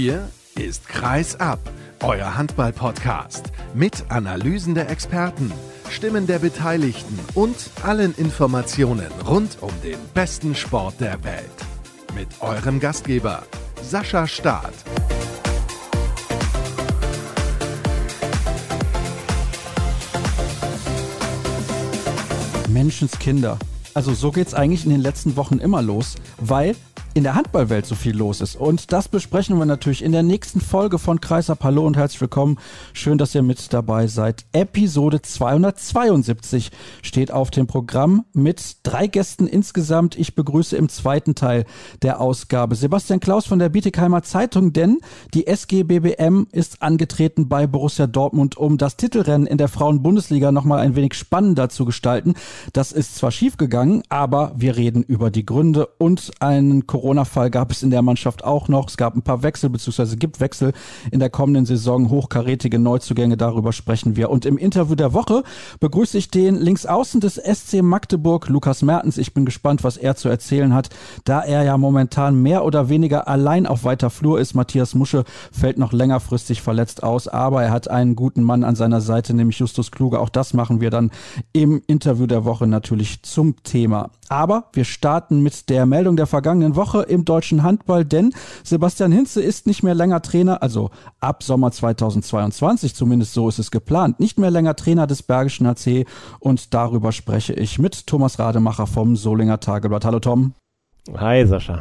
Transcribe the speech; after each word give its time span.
Hier 0.00 0.28
ist 0.54 0.88
Kreis 0.88 1.34
ab, 1.40 1.58
euer 2.04 2.36
Handball-Podcast 2.36 3.50
mit 3.74 4.08
Analysen 4.10 4.76
der 4.76 4.90
Experten, 4.90 5.50
Stimmen 5.90 6.28
der 6.28 6.38
Beteiligten 6.38 7.18
und 7.34 7.56
allen 7.82 8.14
Informationen 8.14 9.08
rund 9.26 9.58
um 9.60 9.72
den 9.82 9.98
besten 10.14 10.54
Sport 10.54 11.00
der 11.00 11.24
Welt. 11.24 11.50
Mit 12.14 12.28
eurem 12.38 12.78
Gastgeber 12.78 13.42
Sascha 13.82 14.28
Staat. 14.28 14.72
Menschenskinder. 22.68 23.58
Also 23.94 24.14
so 24.14 24.30
geht's 24.30 24.54
eigentlich 24.54 24.84
in 24.84 24.92
den 24.92 25.00
letzten 25.00 25.34
Wochen 25.34 25.58
immer 25.58 25.82
los, 25.82 26.14
weil 26.36 26.76
in 27.18 27.24
der 27.24 27.34
Handballwelt 27.34 27.84
so 27.84 27.96
viel 27.96 28.16
los 28.16 28.40
ist. 28.40 28.54
Und 28.54 28.92
das 28.92 29.08
besprechen 29.08 29.58
wir 29.58 29.66
natürlich 29.66 30.04
in 30.04 30.12
der 30.12 30.22
nächsten 30.22 30.60
Folge 30.60 31.00
von 31.00 31.20
Kreisab. 31.20 31.64
Hallo 31.64 31.84
und 31.84 31.96
herzlich 31.96 32.20
willkommen. 32.20 32.58
Schön, 32.92 33.18
dass 33.18 33.34
ihr 33.34 33.42
mit 33.42 33.72
dabei 33.72 34.06
seid. 34.06 34.44
Episode 34.52 35.20
272 35.20 36.70
steht 37.02 37.32
auf 37.32 37.50
dem 37.50 37.66
Programm 37.66 38.24
mit 38.34 38.76
drei 38.84 39.08
Gästen 39.08 39.48
insgesamt. 39.48 40.16
Ich 40.16 40.36
begrüße 40.36 40.76
im 40.76 40.88
zweiten 40.88 41.34
Teil 41.34 41.64
der 42.02 42.20
Ausgabe 42.20 42.76
Sebastian 42.76 43.18
Klaus 43.18 43.46
von 43.46 43.58
der 43.58 43.70
Bietigheimer 43.70 44.22
Zeitung, 44.22 44.72
denn 44.72 45.00
die 45.34 45.48
SGBBM 45.48 46.46
ist 46.52 46.82
angetreten 46.82 47.48
bei 47.48 47.66
Borussia 47.66 48.06
Dortmund, 48.06 48.56
um 48.56 48.78
das 48.78 48.96
Titelrennen 48.96 49.48
in 49.48 49.58
der 49.58 49.66
Frauenbundesliga 49.66 50.52
nochmal 50.52 50.78
ein 50.78 50.94
wenig 50.94 51.14
spannender 51.14 51.68
zu 51.68 51.84
gestalten. 51.84 52.34
Das 52.72 52.92
ist 52.92 53.16
zwar 53.16 53.32
schiefgegangen, 53.32 54.04
aber 54.08 54.52
wir 54.54 54.76
reden 54.76 55.02
über 55.02 55.32
die 55.32 55.44
Gründe 55.44 55.88
und 55.98 56.30
einen 56.38 56.86
Corona 56.86 57.07
Corona-Fall 57.08 57.48
gab 57.48 57.70
es 57.70 57.82
in 57.82 57.88
der 57.88 58.02
Mannschaft 58.02 58.44
auch 58.44 58.68
noch. 58.68 58.88
Es 58.88 58.98
gab 58.98 59.16
ein 59.16 59.22
paar 59.22 59.42
Wechsel, 59.42 59.70
beziehungsweise 59.70 60.18
gibt 60.18 60.40
Wechsel 60.40 60.74
in 61.10 61.20
der 61.20 61.30
kommenden 61.30 61.64
Saison, 61.64 62.10
hochkarätige 62.10 62.78
Neuzugänge, 62.78 63.38
darüber 63.38 63.72
sprechen 63.72 64.14
wir. 64.14 64.28
Und 64.28 64.44
im 64.44 64.58
Interview 64.58 64.94
der 64.94 65.14
Woche 65.14 65.42
begrüße 65.80 66.18
ich 66.18 66.30
den 66.30 66.56
Linksaußen 66.56 67.22
des 67.22 67.36
SC 67.36 67.80
Magdeburg, 67.80 68.50
Lukas 68.50 68.82
Mertens. 68.82 69.16
Ich 69.16 69.32
bin 69.32 69.46
gespannt, 69.46 69.84
was 69.84 69.96
er 69.96 70.16
zu 70.16 70.28
erzählen 70.28 70.74
hat, 70.74 70.90
da 71.24 71.40
er 71.40 71.62
ja 71.62 71.78
momentan 71.78 72.42
mehr 72.42 72.62
oder 72.62 72.90
weniger 72.90 73.26
allein 73.26 73.66
auf 73.66 73.84
weiter 73.84 74.10
Flur 74.10 74.38
ist. 74.38 74.52
Matthias 74.52 74.94
Musche 74.94 75.24
fällt 75.50 75.78
noch 75.78 75.94
längerfristig 75.94 76.60
verletzt 76.60 77.02
aus, 77.02 77.26
aber 77.26 77.62
er 77.62 77.70
hat 77.70 77.88
einen 77.88 78.16
guten 78.16 78.42
Mann 78.42 78.64
an 78.64 78.76
seiner 78.76 79.00
Seite, 79.00 79.32
nämlich 79.32 79.58
Justus 79.58 79.90
Kluge. 79.90 80.20
Auch 80.20 80.28
das 80.28 80.52
machen 80.52 80.82
wir 80.82 80.90
dann 80.90 81.10
im 81.54 81.80
Interview 81.86 82.26
der 82.26 82.44
Woche 82.44 82.66
natürlich 82.66 83.22
zum 83.22 83.56
Thema. 83.62 84.10
Aber 84.28 84.64
wir 84.74 84.84
starten 84.84 85.42
mit 85.42 85.70
der 85.70 85.86
Meldung 85.86 86.16
der 86.16 86.26
vergangenen 86.26 86.76
Woche 86.76 86.97
im 87.02 87.24
deutschen 87.24 87.62
Handball, 87.62 88.04
denn 88.04 88.32
Sebastian 88.64 89.12
Hinze 89.12 89.42
ist 89.42 89.66
nicht 89.66 89.82
mehr 89.82 89.94
länger 89.94 90.22
Trainer, 90.22 90.62
also 90.62 90.90
ab 91.20 91.42
Sommer 91.42 91.70
2022 91.70 92.94
zumindest 92.94 93.34
so 93.34 93.48
ist 93.48 93.58
es 93.58 93.70
geplant, 93.70 94.20
nicht 94.20 94.38
mehr 94.38 94.50
länger 94.50 94.76
Trainer 94.76 95.06
des 95.06 95.22
Bergischen 95.22 95.66
HC 95.66 96.06
und 96.40 96.74
darüber 96.74 97.12
spreche 97.12 97.52
ich 97.52 97.78
mit 97.78 98.06
Thomas 98.06 98.38
Rademacher 98.38 98.86
vom 98.86 99.16
Solinger 99.16 99.60
Tageblatt. 99.60 100.04
Hallo 100.04 100.20
Tom. 100.20 100.54
Hi 101.16 101.46
Sascha. 101.46 101.80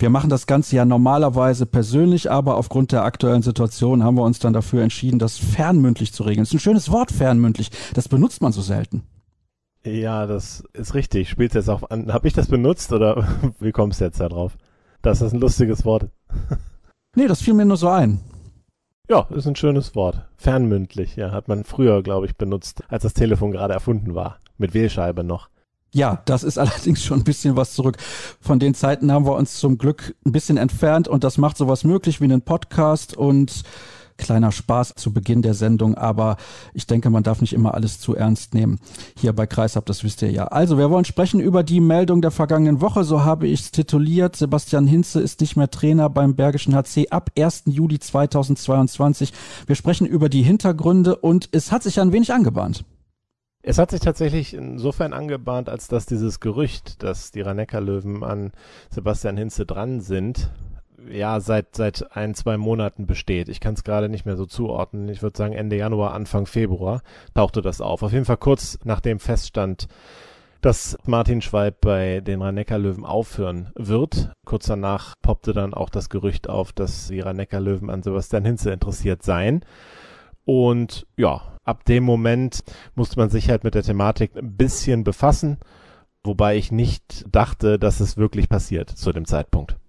Wir 0.00 0.08
machen 0.08 0.30
das 0.30 0.46
Ganze 0.46 0.76
ja 0.76 0.86
normalerweise 0.86 1.66
persönlich, 1.66 2.30
aber 2.30 2.56
aufgrund 2.56 2.90
der 2.90 3.04
aktuellen 3.04 3.42
Situation 3.42 4.02
haben 4.02 4.16
wir 4.16 4.22
uns 4.22 4.38
dann 4.38 4.54
dafür 4.54 4.82
entschieden, 4.82 5.18
das 5.18 5.36
fernmündlich 5.36 6.14
zu 6.14 6.22
regeln. 6.22 6.44
Das 6.44 6.48
ist 6.48 6.54
ein 6.54 6.60
schönes 6.60 6.90
Wort, 6.90 7.12
fernmündlich. 7.12 7.70
Das 7.92 8.08
benutzt 8.08 8.40
man 8.40 8.52
so 8.52 8.62
selten. 8.62 9.02
Ja, 9.84 10.26
das 10.26 10.64
ist 10.72 10.94
richtig. 10.94 11.30
Spielst 11.30 11.54
jetzt 11.54 11.70
auch 11.70 11.88
an. 11.90 12.12
Hab 12.12 12.24
ich 12.24 12.32
das 12.32 12.48
benutzt 12.48 12.92
oder 12.92 13.26
wie 13.60 13.72
kommst 13.72 14.00
du 14.00 14.04
jetzt 14.04 14.20
da 14.20 14.28
drauf? 14.28 14.56
Das 15.02 15.22
ist 15.22 15.32
ein 15.32 15.40
lustiges 15.40 15.84
Wort. 15.84 16.08
nee, 17.16 17.26
das 17.26 17.40
fiel 17.40 17.54
mir 17.54 17.64
nur 17.64 17.78
so 17.78 17.88
ein. 17.88 18.20
Ja, 19.08 19.26
ist 19.30 19.46
ein 19.46 19.56
schönes 19.56 19.94
Wort. 19.96 20.28
Fernmündlich, 20.36 21.16
ja, 21.16 21.32
hat 21.32 21.48
man 21.48 21.64
früher, 21.64 22.02
glaube 22.02 22.26
ich, 22.26 22.36
benutzt, 22.36 22.84
als 22.88 23.02
das 23.02 23.14
Telefon 23.14 23.50
gerade 23.50 23.74
erfunden 23.74 24.14
war. 24.14 24.38
Mit 24.56 24.72
Wählscheibe 24.72 25.24
noch. 25.24 25.48
Ja, 25.92 26.22
das 26.26 26.44
ist 26.44 26.58
allerdings 26.60 27.02
schon 27.02 27.20
ein 27.20 27.24
bisschen 27.24 27.56
was 27.56 27.72
zurück. 27.72 27.96
Von 28.40 28.58
den 28.58 28.74
Zeiten 28.74 29.10
haben 29.10 29.26
wir 29.26 29.34
uns 29.34 29.58
zum 29.58 29.78
Glück 29.78 30.14
ein 30.24 30.32
bisschen 30.32 30.58
entfernt 30.58 31.08
und 31.08 31.24
das 31.24 31.38
macht 31.38 31.56
sowas 31.56 31.84
möglich 31.84 32.20
wie 32.20 32.24
einen 32.24 32.42
Podcast 32.42 33.16
und 33.16 33.62
kleiner 34.20 34.52
Spaß 34.52 34.94
zu 34.96 35.12
Beginn 35.12 35.42
der 35.42 35.54
Sendung, 35.54 35.96
aber 35.96 36.36
ich 36.74 36.86
denke, 36.86 37.10
man 37.10 37.24
darf 37.24 37.40
nicht 37.40 37.52
immer 37.52 37.74
alles 37.74 37.98
zu 37.98 38.14
ernst 38.14 38.54
nehmen. 38.54 38.78
Hier 39.18 39.32
bei 39.32 39.46
Kreishab, 39.46 39.86
das 39.86 40.04
wisst 40.04 40.22
ihr 40.22 40.30
ja. 40.30 40.44
Also, 40.44 40.78
wir 40.78 40.90
wollen 40.90 41.04
sprechen 41.04 41.40
über 41.40 41.64
die 41.64 41.80
Meldung 41.80 42.22
der 42.22 42.30
vergangenen 42.30 42.80
Woche, 42.80 43.02
so 43.02 43.24
habe 43.24 43.48
ich 43.48 43.60
es 43.60 43.70
tituliert. 43.72 44.36
Sebastian 44.36 44.86
Hinze 44.86 45.20
ist 45.20 45.40
nicht 45.40 45.56
mehr 45.56 45.70
Trainer 45.70 46.08
beim 46.08 46.36
Bergischen 46.36 46.74
HC 46.74 47.08
ab 47.10 47.30
1. 47.36 47.64
Juli 47.66 47.98
2022. 47.98 49.32
Wir 49.66 49.74
sprechen 49.74 50.06
über 50.06 50.28
die 50.28 50.42
Hintergründe 50.42 51.16
und 51.16 51.48
es 51.52 51.72
hat 51.72 51.82
sich 51.82 51.98
ein 51.98 52.12
wenig 52.12 52.32
angebahnt. 52.32 52.84
Es 53.62 53.76
hat 53.76 53.90
sich 53.90 54.00
tatsächlich 54.00 54.54
insofern 54.54 55.12
angebahnt, 55.12 55.68
als 55.68 55.88
dass 55.88 56.06
dieses 56.06 56.40
Gerücht, 56.40 57.02
dass 57.02 57.30
die 57.30 57.42
rhein 57.42 57.66
löwen 57.80 58.22
an 58.24 58.52
Sebastian 58.88 59.36
Hinze 59.36 59.66
dran 59.66 60.00
sind, 60.00 60.50
ja 61.08 61.40
seit 61.40 61.76
seit 61.76 62.16
ein, 62.16 62.34
zwei 62.34 62.56
Monaten 62.56 63.06
besteht. 63.06 63.48
Ich 63.48 63.60
kann 63.60 63.74
es 63.74 63.84
gerade 63.84 64.08
nicht 64.08 64.26
mehr 64.26 64.36
so 64.36 64.46
zuordnen. 64.46 65.08
Ich 65.08 65.22
würde 65.22 65.38
sagen 65.38 65.54
Ende 65.54 65.76
Januar, 65.76 66.14
Anfang 66.14 66.46
Februar 66.46 67.02
tauchte 67.34 67.62
das 67.62 67.80
auf. 67.80 68.02
Auf 68.02 68.12
jeden 68.12 68.24
Fall 68.24 68.36
kurz 68.36 68.78
nachdem 68.84 69.18
feststand, 69.18 69.88
dass 70.60 70.98
Martin 71.06 71.40
Schwalb 71.40 71.80
bei 71.80 72.20
den 72.20 72.42
rhein 72.42 72.56
löwen 72.56 73.04
aufhören 73.04 73.70
wird. 73.74 74.30
Kurz 74.44 74.66
danach 74.66 75.14
poppte 75.22 75.52
dann 75.52 75.74
auch 75.74 75.88
das 75.88 76.08
Gerücht 76.08 76.48
auf, 76.48 76.72
dass 76.72 77.08
die 77.08 77.20
rhein 77.20 77.46
löwen 77.50 77.90
an 77.90 78.02
Sebastian 78.02 78.44
Hinze 78.44 78.70
interessiert 78.70 79.22
seien. 79.22 79.64
Und 80.44 81.06
ja, 81.16 81.42
ab 81.64 81.84
dem 81.84 82.04
Moment 82.04 82.62
musste 82.94 83.18
man 83.18 83.30
sich 83.30 83.48
halt 83.48 83.64
mit 83.64 83.74
der 83.74 83.82
Thematik 83.82 84.36
ein 84.36 84.56
bisschen 84.56 85.04
befassen, 85.04 85.58
wobei 86.24 86.56
ich 86.56 86.72
nicht 86.72 87.24
dachte, 87.30 87.78
dass 87.78 88.00
es 88.00 88.16
wirklich 88.16 88.48
passiert 88.48 88.90
zu 88.90 89.12
dem 89.12 89.26
Zeitpunkt. 89.26 89.79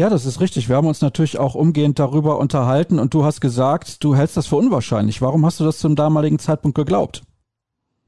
Ja, 0.00 0.08
das 0.08 0.24
ist 0.24 0.40
richtig. 0.40 0.70
Wir 0.70 0.76
haben 0.76 0.86
uns 0.86 1.02
natürlich 1.02 1.38
auch 1.38 1.54
umgehend 1.54 1.98
darüber 1.98 2.38
unterhalten 2.38 2.98
und 2.98 3.12
du 3.12 3.22
hast 3.22 3.42
gesagt, 3.42 4.02
du 4.02 4.16
hältst 4.16 4.34
das 4.34 4.46
für 4.46 4.56
unwahrscheinlich. 4.56 5.20
Warum 5.20 5.44
hast 5.44 5.60
du 5.60 5.64
das 5.64 5.78
zum 5.78 5.94
damaligen 5.94 6.38
Zeitpunkt 6.38 6.74
geglaubt? 6.74 7.22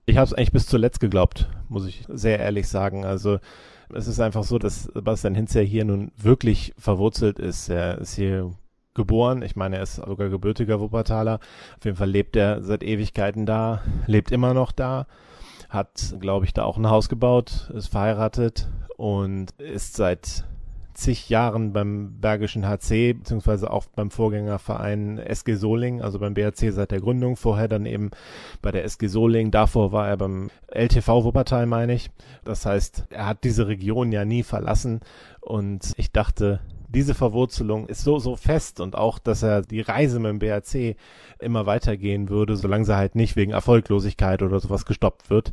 Ich 0.07 0.17
habe 0.17 0.25
es 0.25 0.33
eigentlich 0.33 0.53
bis 0.53 0.67
zuletzt 0.67 1.01
geglaubt, 1.01 1.51
muss 1.69 1.87
ich 1.87 2.07
sehr 2.09 2.39
ehrlich 2.39 2.67
sagen. 2.67 3.05
Also 3.05 3.41
es 3.93 4.07
ist 4.07 4.21
einfach 4.21 4.43
so, 4.43 4.59
dass 4.59 4.85
Sebastian 4.85 5.35
Hinz 5.35 5.53
ja 5.53 5.61
hier 5.61 5.85
nun 5.85 6.13
wirklich 6.17 6.73
verwurzelt 6.79 7.39
ist. 7.39 7.69
Er 7.69 7.99
ist 7.99 8.15
hier 8.15 8.53
geboren. 8.95 9.43
Ich 9.43 9.55
meine, 9.55 9.77
er 9.77 9.83
ist 9.83 9.97
sogar 9.97 10.31
gebürtiger 10.31 10.81
Wuppertaler. 10.81 11.41
Auf 11.77 11.85
jeden 11.85 11.99
Fall 11.99 12.09
lebt 12.09 12.37
er 12.37 12.63
seit 12.63 12.83
Ewigkeiten 12.83 13.45
da, 13.45 13.83
lebt 14.07 14.33
immer 14.33 14.55
noch 14.55 14.73
da, 14.73 15.07
hat, 15.69 16.15
glaube 16.21 16.47
ich, 16.47 16.55
da 16.55 16.65
auch 16.65 16.79
ein 16.79 16.89
Haus 16.89 17.11
gebaut, 17.11 17.71
ist 17.75 17.89
verheiratet 17.89 18.71
und 18.97 19.51
ist 19.61 19.95
seit 19.95 20.47
zig 20.95 21.29
Jahren 21.29 21.73
beim 21.73 22.21
Bergischen 22.21 22.67
HC, 22.67 23.15
beziehungsweise 23.15 23.71
auch 23.71 23.87
beim 23.95 24.11
Vorgängerverein 24.11 25.19
SG 25.19 25.55
Soling, 25.55 26.03
also 26.03 26.19
beim 26.19 26.35
BHC 26.35 26.71
seit 26.71 26.91
der 26.91 27.01
Gründung, 27.01 27.37
vorher 27.37 27.69
dann 27.69 27.87
eben 27.87 28.11
bei 28.61 28.71
der 28.71 28.85
SG 28.85 29.07
Soling, 29.09 29.51
davor 29.51 29.93
war 29.93 30.09
er 30.09 30.17
beim 30.17 30.51
LTV 30.69 31.25
Wuppertal, 31.25 31.67
meine 31.67 31.95
ich. 31.95 32.11
Das 32.45 32.67
heißt, 32.67 33.07
er 33.11 33.27
hat 33.27 33.45
diese 33.45 33.69
Region 33.69 34.13
ja 34.13 34.25
nie 34.25 34.43
verlassen 34.43 35.01
und 35.41 35.93
ich 35.97 36.13
dachte, 36.13 36.61
diese 36.89 37.15
Verwurzelung 37.15 37.87
ist 37.87 38.05
so, 38.05 38.19
so 38.19 38.37
fest 38.37 38.81
und 38.81 38.97
auch, 38.97 39.19
dass 39.19 39.43
er 39.43 39.63
die 39.63 39.81
Reise 39.81 40.19
mit 40.19 40.31
dem 40.31 40.39
BHC 40.39 40.97
immer 41.41 41.67
weitergehen 41.67 42.29
würde, 42.29 42.57
solange 42.57 42.85
sie 42.85 42.97
halt 42.97 43.15
nicht 43.15 43.35
wegen 43.37 43.53
Erfolglosigkeit 43.53 44.43
oder 44.43 44.61
sowas 44.61 44.85
gestoppt 44.85 45.31
wird. 45.31 45.53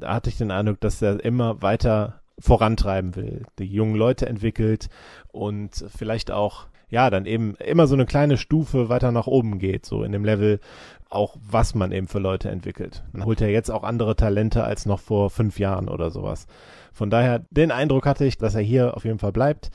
Da 0.00 0.14
hatte 0.14 0.30
ich 0.30 0.38
den 0.38 0.50
Eindruck, 0.50 0.80
dass 0.80 1.00
er 1.00 1.24
immer 1.24 1.62
weiter 1.62 2.21
vorantreiben 2.42 3.14
will, 3.16 3.46
die 3.58 3.64
jungen 3.64 3.94
Leute 3.94 4.28
entwickelt 4.28 4.88
und 5.30 5.84
vielleicht 5.96 6.30
auch 6.30 6.66
ja, 6.92 7.08
dann 7.08 7.24
eben 7.24 7.54
immer 7.54 7.86
so 7.86 7.94
eine 7.94 8.04
kleine 8.04 8.36
Stufe 8.36 8.90
weiter 8.90 9.12
nach 9.12 9.26
oben 9.26 9.58
geht, 9.58 9.86
so 9.86 10.04
in 10.04 10.12
dem 10.12 10.26
Level 10.26 10.60
auch, 11.08 11.36
was 11.40 11.74
man 11.74 11.90
eben 11.90 12.06
für 12.06 12.18
Leute 12.18 12.50
entwickelt. 12.50 13.02
Dann 13.14 13.24
holt 13.24 13.40
er 13.40 13.48
jetzt 13.48 13.70
auch 13.70 13.82
andere 13.82 14.14
Talente 14.14 14.62
als 14.62 14.84
noch 14.84 15.00
vor 15.00 15.30
fünf 15.30 15.58
Jahren 15.58 15.88
oder 15.88 16.10
sowas. 16.10 16.46
Von 16.92 17.08
daher, 17.08 17.46
den 17.50 17.70
Eindruck 17.70 18.04
hatte 18.04 18.26
ich, 18.26 18.36
dass 18.36 18.54
er 18.54 18.60
hier 18.60 18.94
auf 18.94 19.06
jeden 19.06 19.18
Fall 19.18 19.32
bleibt 19.32 19.70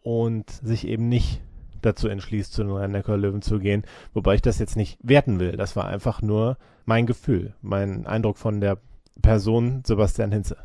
und 0.00 0.48
sich 0.48 0.86
eben 0.86 1.08
nicht 1.08 1.40
dazu 1.82 2.06
entschließt, 2.06 2.52
zu 2.52 2.62
den 2.62 2.72
Rhein-Neckar-Löwen 2.72 3.42
zu 3.42 3.58
gehen, 3.58 3.82
wobei 4.14 4.36
ich 4.36 4.42
das 4.42 4.60
jetzt 4.60 4.76
nicht 4.76 4.96
werten 5.02 5.40
will. 5.40 5.56
Das 5.56 5.74
war 5.74 5.88
einfach 5.88 6.22
nur 6.22 6.56
mein 6.84 7.04
Gefühl, 7.04 7.54
mein 7.62 8.06
Eindruck 8.06 8.38
von 8.38 8.60
der 8.60 8.78
Person 9.22 9.82
Sebastian 9.84 10.30
Hinze. 10.30 10.56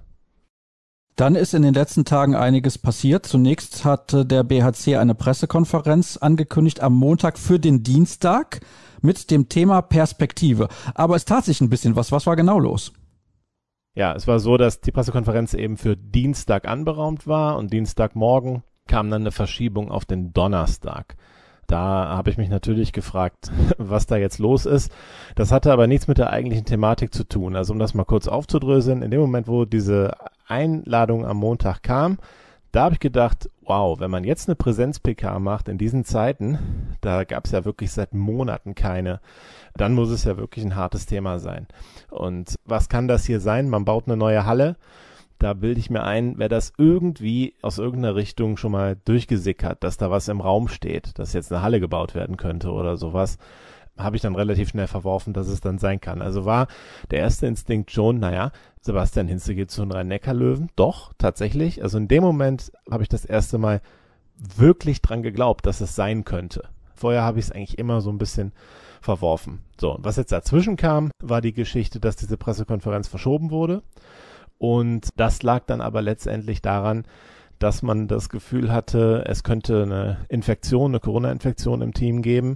Dann 1.15 1.35
ist 1.35 1.53
in 1.53 1.61
den 1.61 1.73
letzten 1.73 2.03
Tagen 2.03 2.35
einiges 2.35 2.77
passiert. 2.77 3.25
Zunächst 3.25 3.85
hatte 3.85 4.25
der 4.25 4.43
BHC 4.43 4.97
eine 4.97 5.15
Pressekonferenz 5.15 6.17
angekündigt 6.17 6.81
am 6.81 6.93
Montag 6.93 7.39
für 7.39 7.57
den 7.57 7.83
Dienstag 7.83 8.59
mit 9.01 9.31
dem 9.31 9.47
Thema 9.47 9.81
Perspektive. 9.81 10.67
Aber 10.93 11.15
es 11.15 11.23
tat 11.23 11.45
sich 11.45 11.61
ein 11.61 11.69
bisschen 11.69 11.95
was. 11.95 12.11
Was 12.11 12.27
war 12.27 12.35
genau 12.35 12.59
los? 12.59 12.91
Ja, 13.95 14.13
es 14.13 14.27
war 14.27 14.39
so, 14.39 14.57
dass 14.57 14.81
die 14.81 14.91
Pressekonferenz 14.91 15.53
eben 15.53 15.77
für 15.77 15.95
Dienstag 15.95 16.67
anberaumt 16.67 17.27
war 17.27 17.57
und 17.57 17.71
Dienstagmorgen 17.71 18.63
kam 18.87 19.09
dann 19.09 19.21
eine 19.21 19.31
Verschiebung 19.31 19.89
auf 19.89 20.03
den 20.03 20.33
Donnerstag. 20.33 21.15
Da 21.67 22.09
habe 22.09 22.29
ich 22.29 22.37
mich 22.37 22.49
natürlich 22.49 22.91
gefragt, 22.91 23.51
was 23.77 24.05
da 24.05 24.17
jetzt 24.17 24.39
los 24.39 24.65
ist. 24.65 24.91
Das 25.35 25.53
hatte 25.53 25.71
aber 25.71 25.87
nichts 25.87 26.09
mit 26.09 26.17
der 26.17 26.31
eigentlichen 26.31 26.65
Thematik 26.65 27.13
zu 27.13 27.23
tun. 27.23 27.55
Also 27.55 27.71
um 27.71 27.79
das 27.79 27.93
mal 27.93 28.03
kurz 28.03 28.27
aufzudröseln, 28.27 29.01
in 29.01 29.11
dem 29.11 29.21
Moment, 29.21 29.47
wo 29.47 29.63
diese 29.63 30.11
Einladung 30.47 31.25
am 31.25 31.37
Montag 31.37 31.83
kam, 31.83 32.17
da 32.75 32.83
habe 32.83 32.95
ich 32.95 32.99
gedacht, 32.99 33.49
wow, 33.61 33.97
wenn 34.01 34.11
man 34.11 34.25
jetzt 34.25 34.49
eine 34.49 34.55
Präsenz-PK 34.57 35.39
macht 35.39 35.69
in 35.69 35.77
diesen 35.77 36.03
Zeiten, 36.03 36.97
da 36.99 37.23
gab 37.23 37.45
es 37.45 37.51
ja 37.51 37.63
wirklich 37.63 37.93
seit 37.93 38.13
Monaten 38.13 38.75
keine, 38.75 39.21
dann 39.77 39.93
muss 39.93 40.09
es 40.09 40.25
ja 40.25 40.35
wirklich 40.35 40.65
ein 40.65 40.75
hartes 40.75 41.05
Thema 41.05 41.39
sein. 41.39 41.67
Und 42.09 42.55
was 42.65 42.89
kann 42.89 43.07
das 43.07 43.23
hier 43.23 43.39
sein? 43.39 43.69
Man 43.69 43.85
baut 43.85 44.07
eine 44.07 44.17
neue 44.17 44.45
Halle. 44.45 44.75
Da 45.39 45.53
bilde 45.53 45.79
ich 45.79 45.89
mir 45.89 46.03
ein, 46.03 46.33
wer 46.37 46.49
das 46.49 46.73
irgendwie 46.77 47.53
aus 47.61 47.77
irgendeiner 47.77 48.15
Richtung 48.15 48.57
schon 48.57 48.73
mal 48.73 48.97
durchgesickert, 49.05 49.81
dass 49.81 49.95
da 49.95 50.11
was 50.11 50.27
im 50.27 50.41
Raum 50.41 50.67
steht, 50.67 51.17
dass 51.17 51.31
jetzt 51.31 51.53
eine 51.53 51.61
Halle 51.61 51.79
gebaut 51.79 52.13
werden 52.13 52.35
könnte 52.35 52.71
oder 52.71 52.97
sowas, 52.97 53.37
habe 53.97 54.15
ich 54.15 54.21
dann 54.21 54.35
relativ 54.35 54.69
schnell 54.69 54.87
verworfen, 54.87 55.33
dass 55.33 55.47
es 55.47 55.61
dann 55.61 55.77
sein 55.77 56.01
kann. 56.01 56.21
Also 56.21 56.45
war 56.45 56.67
der 57.11 57.19
erste 57.19 57.47
Instinkt 57.47 57.91
schon, 57.91 58.19
naja, 58.19 58.51
Sebastian 58.81 59.27
Hinze 59.27 59.55
geht 59.55 59.71
zu 59.71 59.81
den 59.81 59.91
Rhein-Neckar-Löwen. 59.91 60.69
Doch, 60.75 61.13
tatsächlich. 61.17 61.81
Also 61.81 61.97
in 61.97 62.07
dem 62.07 62.23
Moment 62.23 62.71
habe 62.91 63.03
ich 63.03 63.09
das 63.09 63.25
erste 63.25 63.57
Mal 63.57 63.81
wirklich 64.37 65.01
dran 65.01 65.23
geglaubt, 65.23 65.65
dass 65.65 65.81
es 65.81 65.95
sein 65.95 66.25
könnte. 66.25 66.69
Vorher 66.93 67.23
habe 67.23 67.39
ich 67.39 67.45
es 67.45 67.51
eigentlich 67.51 67.77
immer 67.77 68.01
so 68.01 68.09
ein 68.09 68.17
bisschen 68.17 68.53
verworfen. 69.01 69.59
So, 69.79 69.95
und 69.95 70.03
was 70.03 70.17
jetzt 70.17 70.31
dazwischen 70.31 70.77
kam, 70.77 71.11
war 71.21 71.41
die 71.41 71.53
Geschichte, 71.53 71.99
dass 71.99 72.15
diese 72.15 72.37
Pressekonferenz 72.37 73.07
verschoben 73.07 73.51
wurde. 73.51 73.83
Und 74.57 75.09
das 75.17 75.43
lag 75.43 75.65
dann 75.65 75.81
aber 75.81 76.01
letztendlich 76.01 76.61
daran, 76.61 77.05
dass 77.59 77.81
man 77.81 78.07
das 78.07 78.29
Gefühl 78.29 78.71
hatte, 78.71 79.23
es 79.27 79.43
könnte 79.43 79.83
eine 79.83 80.25
Infektion, 80.29 80.91
eine 80.91 80.99
Corona-Infektion 80.99 81.81
im 81.81 81.93
Team 81.93 82.21
geben. 82.21 82.55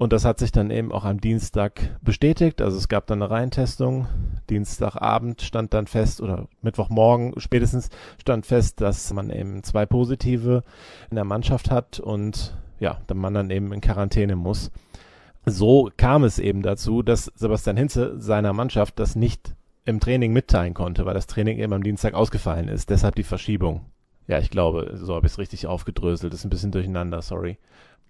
Und 0.00 0.14
das 0.14 0.24
hat 0.24 0.38
sich 0.38 0.50
dann 0.50 0.70
eben 0.70 0.92
auch 0.92 1.04
am 1.04 1.20
Dienstag 1.20 2.00
bestätigt. 2.00 2.62
Also 2.62 2.78
es 2.78 2.88
gab 2.88 3.06
dann 3.06 3.20
eine 3.20 3.30
Reintestung. 3.30 4.08
Dienstagabend 4.48 5.42
stand 5.42 5.74
dann 5.74 5.86
fest 5.86 6.22
oder 6.22 6.48
Mittwochmorgen 6.62 7.38
spätestens 7.38 7.90
stand 8.18 8.46
fest, 8.46 8.80
dass 8.80 9.12
man 9.12 9.28
eben 9.28 9.62
zwei 9.62 9.84
Positive 9.84 10.64
in 11.10 11.16
der 11.16 11.26
Mannschaft 11.26 11.70
hat 11.70 12.00
und 12.00 12.56
ja, 12.78 13.02
dann 13.08 13.18
man 13.18 13.34
dann 13.34 13.50
eben 13.50 13.74
in 13.74 13.82
Quarantäne 13.82 14.36
muss. 14.36 14.70
So 15.44 15.90
kam 15.98 16.24
es 16.24 16.38
eben 16.38 16.62
dazu, 16.62 17.02
dass 17.02 17.30
Sebastian 17.34 17.76
Hinze 17.76 18.18
seiner 18.18 18.54
Mannschaft 18.54 18.98
das 18.98 19.16
nicht 19.16 19.54
im 19.84 20.00
Training 20.00 20.32
mitteilen 20.32 20.72
konnte, 20.72 21.04
weil 21.04 21.12
das 21.12 21.26
Training 21.26 21.58
eben 21.58 21.74
am 21.74 21.82
Dienstag 21.82 22.14
ausgefallen 22.14 22.68
ist. 22.68 22.88
Deshalb 22.88 23.16
die 23.16 23.22
Verschiebung. 23.22 23.82
Ja, 24.26 24.38
ich 24.38 24.48
glaube, 24.48 24.92
so 24.94 25.14
habe 25.14 25.26
ich 25.26 25.32
es 25.32 25.38
richtig 25.38 25.66
aufgedröselt. 25.66 26.32
Ist 26.32 26.44
ein 26.44 26.50
bisschen 26.50 26.72
durcheinander, 26.72 27.20
sorry. 27.20 27.58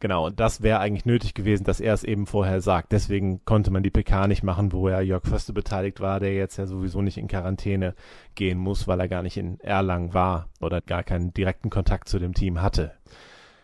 Genau, 0.01 0.27
und 0.27 0.41
das 0.41 0.63
wäre 0.63 0.81
eigentlich 0.81 1.05
nötig 1.05 1.35
gewesen, 1.35 1.65
dass 1.65 1.79
er 1.79 1.93
es 1.93 2.05
eben 2.05 2.27
vorher 2.27 2.63
sagt. 2.63 2.91
Deswegen 2.93 3.45
konnte 3.45 3.71
man 3.71 3.83
die 3.83 3.91
PK 3.91 4.29
nicht 4.29 4.43
machen, 4.43 4.73
wo 4.73 4.89
ja 4.89 5.03
Jörg 5.03 5.27
Förste 5.27 5.53
beteiligt 5.53 6.01
war, 6.01 6.21
der 6.21 6.33
jetzt 6.35 6.57
ja 6.57 6.67
sowieso 6.67 7.03
nicht 7.03 7.19
in 7.19 7.29
Quarantäne 7.29 7.95
gehen 8.35 8.59
muss, 8.59 8.89
weil 8.89 8.99
er 8.99 9.09
gar 9.09 9.23
nicht 9.23 9.37
in 9.37 9.61
Erlangen 9.61 10.15
war 10.15 10.49
oder 10.59 10.81
gar 10.81 11.03
keinen 11.03 11.35
direkten 11.35 11.69
Kontakt 11.69 12.09
zu 12.09 12.19
dem 12.19 12.33
Team 12.33 12.63
hatte 12.63 12.93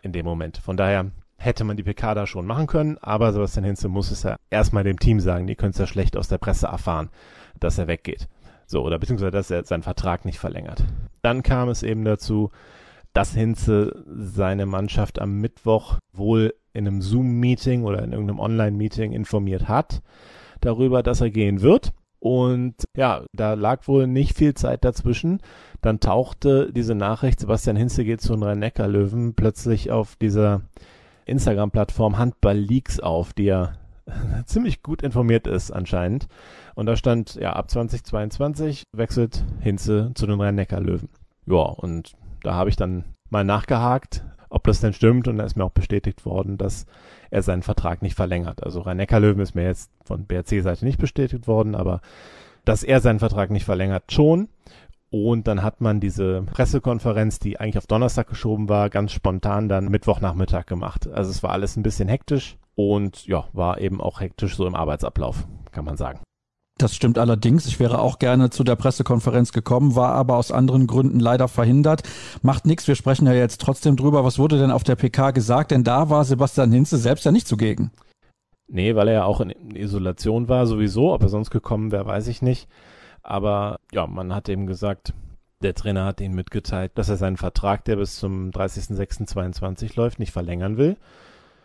in 0.03 0.13
dem 0.13 0.27
Moment. 0.27 0.59
Von 0.59 0.77
daher 0.77 1.11
hätte 1.39 1.65
man 1.65 1.79
die 1.79 1.83
PK 1.83 2.15
da 2.15 2.27
schon 2.27 2.45
machen 2.45 2.67
können, 2.67 2.99
aber 2.99 3.33
Sebastian 3.33 3.65
Hinze 3.65 3.89
muss 3.89 4.11
es 4.11 4.23
ja 4.23 4.37
erstmal 4.51 4.85
dem 4.85 4.99
Team 4.99 5.21
sagen. 5.21 5.47
Die 5.47 5.57
können 5.57 5.73
es 5.73 5.79
ja 5.79 5.87
schlecht 5.87 6.19
aus 6.19 6.29
der 6.29 6.39
Presse 6.39 6.67
erfahren, 6.67 7.09
dass 7.61 7.79
er 7.79 7.89
weggeht. 7.89 8.29
So, 8.67 8.83
oder 8.83 8.99
beziehungsweise, 8.99 9.31
dass 9.31 9.51
er 9.51 9.65
seinen 9.65 9.85
Vertrag 9.85 10.27
nicht 10.27 10.39
verlängert. 10.39 10.85
Dann 11.23 11.43
kam 11.43 11.71
es 11.71 11.83
eben 11.83 12.05
dazu, 12.05 12.51
dass 13.17 13.33
Hinze 13.33 14.05
seine 14.07 14.67
Mannschaft 14.67 15.19
am 15.23 15.41
Mittwoch 15.41 15.99
wohl 16.13 16.55
in 16.75 16.87
einem 16.87 17.01
Zoom-Meeting 17.01 17.85
oder 17.85 18.03
in 18.03 18.13
irgendeinem 18.13 18.41
Online-Meeting 18.41 19.13
informiert 19.13 19.69
hat 19.69 20.03
darüber, 20.61 21.03
dass 21.03 21.23
er 21.23 21.31
gehen 21.31 21.63
wird. 21.63 21.95
Und 22.19 22.75
ja, 22.95 23.25
da 23.33 23.55
lag 23.55 23.89
wohl 23.89 24.07
nicht 24.07 24.37
viel 24.37 24.53
Zeit 24.53 24.85
dazwischen. 24.85 25.41
Dann 25.81 25.99
tauchte 25.99 26.71
diese 26.73 26.95
Nachricht, 26.95 27.41
Sebastian 27.41 27.77
Hinze 27.77 28.05
geht 28.05 28.21
zu 28.21 28.35
den 28.35 28.43
Rhein-Neckar-Löwen, 28.43 29.33
plötzlich 29.35 29.91
auf 29.91 30.17
dieser 30.17 30.63
Instagram-Plattform 31.25 32.19
Handball 32.19 32.59
Leaks 32.59 33.01
auf, 33.01 33.33
die 33.33 33.45
ja 33.45 33.73
ziemlich 34.45 34.83
gut 34.83 35.03
informiert 35.03 35.47
ist 35.47 35.71
anscheinend. 35.71 36.27
Und 36.75 36.85
da 36.85 36.97
stand, 36.97 37.37
ja, 37.37 37.55
ab 37.55 37.71
2022 37.71 38.83
wechselt 38.93 39.43
Hinze 39.61 40.11
zu 40.15 40.27
den 40.27 40.39
Rhein-Neckar-Löwen. 40.39 41.09
Ja, 41.47 41.63
und 41.63 42.15
da 42.47 42.55
habe 42.55 42.71
ich 42.71 42.77
dann 42.77 43.05
mal 43.29 43.45
nachgehakt, 43.45 44.25
ob 44.49 44.65
das 44.65 44.81
denn 44.81 44.93
stimmt 44.93 45.27
und 45.27 45.39
da 45.39 45.45
ist 45.45 45.57
mir 45.57 45.65
auch 45.65 45.73
bestätigt 45.73 46.25
worden, 46.25 46.59
dass 46.59 46.87
er 47.31 47.43
seinen 47.43 47.63
Vertrag 47.63 48.03
nicht 48.03 48.15
verlängert. 48.15 48.63
Also 48.63 48.81
Rhein-Neckar-Löwen 48.81 49.41
ist 49.41 49.57
mir 49.57 49.65
jetzt 49.65 49.91
von 50.05 50.27
BRC-Seite 50.27 50.85
nicht 50.85 51.01
bestätigt 51.01 51.49
worden, 51.49 51.75
aber 51.75 52.01
dass 52.65 52.85
er 52.85 53.01
seinen 53.01 53.19
Vertrag 53.19 53.51
nicht 53.51 53.65
verlängert 53.65 54.13
schon. 54.13 54.49
Und 55.11 55.49
dann 55.49 55.63
hat 55.63 55.81
man 55.81 55.99
diese 55.99 56.43
Pressekonferenz, 56.43 57.39
die 57.41 57.59
eigentlich 57.59 57.79
auf 57.79 57.87
Donnerstag 57.87 58.29
geschoben 58.29 58.69
war, 58.69 58.91
ganz 58.91 59.13
spontan 59.13 59.69
dann 59.69 59.89
Mittwochnachmittag 59.89 60.67
gemacht. 60.67 61.09
Also 61.09 61.31
es 61.31 61.43
war 61.43 61.51
alles 61.51 61.77
ein 61.77 61.83
bisschen 61.83 62.09
hektisch 62.09 62.59
und 62.77 63.27
ja, 63.27 63.45
war 63.53 63.81
eben 63.81 64.01
auch 64.01 64.21
hektisch 64.21 64.57
so 64.57 64.67
im 64.67 64.75
Arbeitsablauf, 64.75 65.47
kann 65.73 65.85
man 65.85 65.97
sagen. 65.97 66.21
Das 66.79 66.95
stimmt 66.95 67.19
allerdings. 67.19 67.65
Ich 67.67 67.81
wäre 67.81 68.01
auch 68.01 68.19
gerne 68.19 68.51
zu 68.51 68.63
der 68.63 68.77
Pressekonferenz 68.77 69.53
gekommen, 69.53 69.97
war 69.97 70.13
aber 70.13 70.37
aus 70.37 70.53
anderen 70.53 70.87
Gründen 70.87 71.21
leider 71.21 71.49
verhindert. 71.49 72.03
Macht 72.43 72.67
nichts, 72.67 72.87
wir 72.87 72.97
sprechen 72.97 73.27
ja 73.27 73.33
jetzt 73.33 73.63
trotzdem 73.63 73.97
drüber. 73.97 74.25
Was 74.25 74.39
wurde 74.39 74.59
denn 74.59 74.71
auf 74.71 74.85
der 74.85 74.97
PK 74.97 75.31
gesagt? 75.31 75.71
Denn 75.71 75.85
da 75.85 76.11
war 76.11 76.25
Sebastian 76.25 76.73
Hinze 76.73 76.99
selbst 76.99 77.25
ja 77.25 77.33
nicht 77.33 77.49
zugegen. 77.49 77.93
Nee, 78.69 78.95
weil 78.95 79.09
er 79.09 79.15
ja 79.15 79.25
auch 79.25 79.41
in 79.41 79.51
Isolation 79.75 80.49
war 80.49 80.67
sowieso. 80.67 81.15
Ob 81.15 81.23
er 81.23 81.31
sonst 81.31 81.51
gekommen 81.51 81.93
wäre, 81.93 82.05
weiß 82.05 82.29
ich 82.29 82.43
nicht. 82.43 82.69
Aber 83.23 83.81
ja, 83.93 84.07
man 84.07 84.35
hat 84.35 84.49
eben 84.51 84.67
gesagt, 84.67 85.15
der 85.63 85.75
Trainer 85.75 86.05
hat 86.05 86.21
ihm 86.21 86.35
mitgeteilt, 86.35 86.93
dass 86.97 87.09
er 87.09 87.17
seinen 87.17 87.39
Vertrag, 87.39 87.85
der 87.87 87.97
bis 87.97 88.17
zum 88.17 88.51
30.06.22 88.51 89.97
läuft, 89.97 90.19
nicht 90.19 90.33
verlängern 90.33 90.77
will. 90.77 90.97